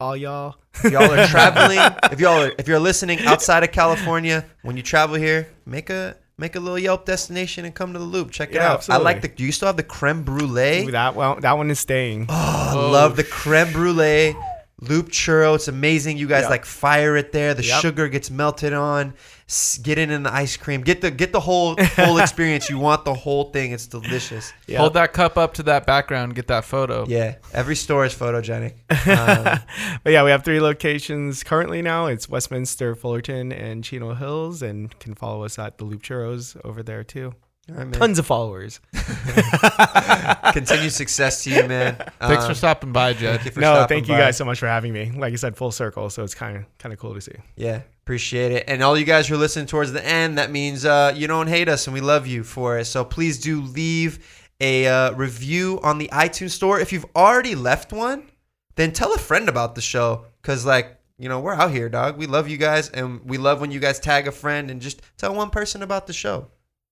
all 0.00 0.16
y'all. 0.16 0.56
If 0.84 0.92
y'all 0.92 1.10
are 1.10 1.26
traveling, 1.28 1.78
if 2.12 2.20
y'all 2.20 2.42
are, 2.44 2.52
if 2.58 2.68
you're 2.68 2.78
listening 2.78 3.20
outside 3.20 3.64
of 3.64 3.72
California, 3.72 4.44
when 4.62 4.76
you 4.76 4.82
travel 4.82 5.16
here, 5.16 5.48
make 5.66 5.90
a 5.90 6.16
make 6.38 6.54
a 6.56 6.60
little 6.60 6.78
Yelp 6.78 7.04
destination 7.04 7.64
and 7.64 7.74
come 7.74 7.92
to 7.92 7.98
the 7.98 8.04
Loop. 8.04 8.30
Check 8.30 8.50
it 8.50 8.54
Yeah, 8.54 8.68
out. 8.70 8.74
absolutely. 8.78 9.02
I 9.02 9.04
like 9.12 9.22
the. 9.22 9.28
Do 9.28 9.44
you 9.44 9.52
still 9.52 9.66
have 9.66 9.76
the 9.76 9.82
creme 9.82 10.22
brulee? 10.22 10.84
Ooh, 10.86 10.90
that 10.92 11.14
one, 11.14 11.40
that 11.40 11.52
one 11.56 11.70
is 11.70 11.80
staying. 11.80 12.26
Oh, 12.28 12.34
I 12.34 12.72
Oh, 12.76 12.90
love 12.90 13.16
the 13.16 13.24
creme 13.24 13.72
brulee 13.72 14.36
loop 14.80 15.08
churro. 15.10 15.54
It's 15.56 15.68
amazing. 15.68 16.18
You 16.18 16.26
guys 16.28 16.42
Yep. 16.42 16.50
like 16.50 16.64
fire 16.64 17.16
it 17.16 17.32
there. 17.32 17.52
The 17.54 17.64
Yep. 17.64 17.80
sugar 17.82 18.08
gets 18.08 18.30
melted 18.30 18.72
on. 18.72 19.14
S- 19.48 19.78
Get 19.82 19.96
it 19.98 20.10
in 20.10 20.22
the 20.24 20.32
ice 20.32 20.56
cream. 20.58 20.82
Get 20.82 21.00
the 21.00 21.10
get 21.10 21.32
the 21.32 21.40
whole 21.40 21.74
whole 21.96 22.18
experience. 22.24 22.68
You 22.68 22.78
want 22.78 23.04
the 23.06 23.14
whole 23.14 23.44
thing. 23.50 23.72
It's 23.72 23.86
delicious. 23.86 24.52
Yeah. 24.66 24.78
Hold 24.78 24.94
that 24.94 25.12
cup 25.14 25.38
up 25.38 25.54
to 25.54 25.62
that 25.64 25.86
background. 25.86 26.34
Get 26.34 26.48
that 26.48 26.64
photo. 26.66 27.06
Yeah, 27.08 27.36
every 27.54 27.74
store 27.76 28.04
is 28.04 28.14
photogenic. 28.14 28.74
Um, 29.08 29.58
but 30.04 30.12
yeah, 30.12 30.22
we 30.22 30.30
have 30.30 30.44
three 30.44 30.60
locations 30.60 31.42
currently 31.42 31.80
now. 31.80 32.06
It's 32.06 32.28
Westminster, 32.28 32.94
Fullerton, 32.94 33.50
and 33.52 33.82
Chino 33.82 34.14
Hills, 34.14 34.60
and 34.62 34.96
can 35.00 35.14
follow 35.14 35.44
us 35.44 35.58
at 35.58 35.78
the 35.78 35.84
Loop 35.84 36.02
Churros 36.02 36.56
over 36.64 36.82
there 36.82 37.02
too. 37.02 37.34
All 37.68 37.74
right, 37.76 37.84
man. 37.86 37.92
Tons 37.92 38.18
of 38.18 38.26
followers. 38.26 38.80
Continued 40.52 40.92
success 40.92 41.44
to 41.44 41.50
you, 41.50 41.68
man. 41.68 41.96
Thanks 42.20 42.44
for 42.44 42.50
Um, 42.50 42.54
stopping 42.54 42.92
by, 42.92 43.12
Jed. 43.12 43.40
Thank 43.40 43.56
no, 43.56 43.86
thank 43.86 44.08
you 44.08 44.14
by. 44.14 44.20
guys 44.20 44.36
so 44.36 44.44
much 44.44 44.58
for 44.58 44.66
having 44.66 44.92
me. 44.92 45.10
Like 45.14 45.32
I 45.32 45.36
said, 45.36 45.56
full 45.56 45.70
circle, 45.72 46.10
so 46.10 46.24
it's 46.24 46.34
kind 46.34 46.56
of 46.56 46.64
kind 46.78 46.92
of 46.92 46.98
cool 46.98 47.14
to 47.14 47.20
see. 47.20 47.34
Yeah, 47.56 47.82
appreciate 48.04 48.52
it. 48.52 48.64
And 48.68 48.82
all 48.82 48.96
you 48.98 49.04
guys 49.04 49.28
who 49.28 49.34
are 49.34 49.38
listening 49.38 49.66
towards 49.66 49.92
the 49.92 50.04
end, 50.04 50.38
that 50.38 50.50
means 50.50 50.84
uh, 50.84 51.12
you 51.14 51.26
don't 51.26 51.46
hate 51.48 51.68
us 51.68 51.86
and 51.86 51.94
we 51.94 52.00
love 52.00 52.26
you 52.26 52.42
for 52.44 52.78
it. 52.78 52.86
So 52.86 53.04
please 53.04 53.38
do 53.38 53.60
leave 53.62 54.18
a 54.60 54.86
uh, 54.86 55.12
review 55.12 55.78
on 55.82 55.98
the 55.98 56.08
iTunes 56.12 56.50
store. 56.50 56.80
If 56.80 56.92
you've 56.92 57.06
already 57.14 57.54
left 57.54 57.92
one, 57.92 58.30
then 58.76 58.92
tell 58.92 59.12
a 59.14 59.18
friend 59.18 59.48
about 59.48 59.74
the 59.74 59.80
show. 59.80 60.24
Because, 60.42 60.64
like, 60.64 60.96
you 61.18 61.28
know, 61.28 61.40
we're 61.40 61.54
out 61.54 61.70
here, 61.72 61.88
dog. 61.88 62.16
We 62.16 62.26
love 62.26 62.48
you 62.48 62.56
guys 62.56 62.88
and 62.90 63.20
we 63.24 63.38
love 63.38 63.60
when 63.60 63.70
you 63.70 63.80
guys 63.80 63.98
tag 64.00 64.26
a 64.26 64.32
friend 64.32 64.70
and 64.70 64.80
just 64.80 65.02
tell 65.16 65.34
one 65.34 65.50
person 65.50 65.82
about 65.82 66.06
the 66.06 66.12
show. 66.12 66.48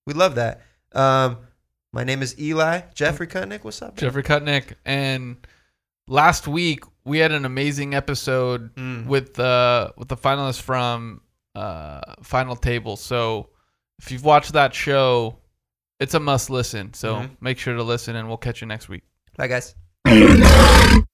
We 0.07 0.15
love 0.15 0.37
that. 0.37 0.63
Um, 0.93 1.39
my 1.93 2.05
name 2.05 2.23
is 2.23 2.39
Eli. 2.39 2.83
Geoffrey 2.95 3.27
Kutnick, 3.27 3.65
what's 3.65 3.83
up? 3.83 3.91
man? 3.91 3.97
Geoffrey 3.97 4.23
Kutnick. 4.23 4.75
And 4.85 5.37
last 6.09 6.47
week 6.47 6.85
we 7.05 7.19
had 7.19 7.33
an 7.33 7.45
amazing 7.45 7.95
episode 7.95 8.75
Mm. 8.77 9.07
with 9.07 9.39
uh 9.41 9.91
with 9.97 10.09
the 10.09 10.17
finalists 10.17 10.61
from 10.61 11.21
uh 11.55 12.01
Final 12.23 12.55
Table. 12.57 12.97
So 12.97 13.49
if 13.99 14.13
you've 14.13 14.25
watched 14.25 14.53
that 14.53 14.75
show, 14.75 15.39
it's 15.99 16.15
a 16.15 16.21
must 16.21 16.51
listen. 16.51 16.93
So 16.95 17.17
Mhm. 17.17 17.31
make 17.41 17.59
sure 17.59 17.75
to 17.75 17.83
listen 17.83 18.15
and 18.17 18.29
we'll 18.29 18.37
catch 18.37 18.61
you 18.61 18.67
next 18.67 18.89
week. 18.89 19.03
Bye, 19.37 19.49
guys. 19.49 19.75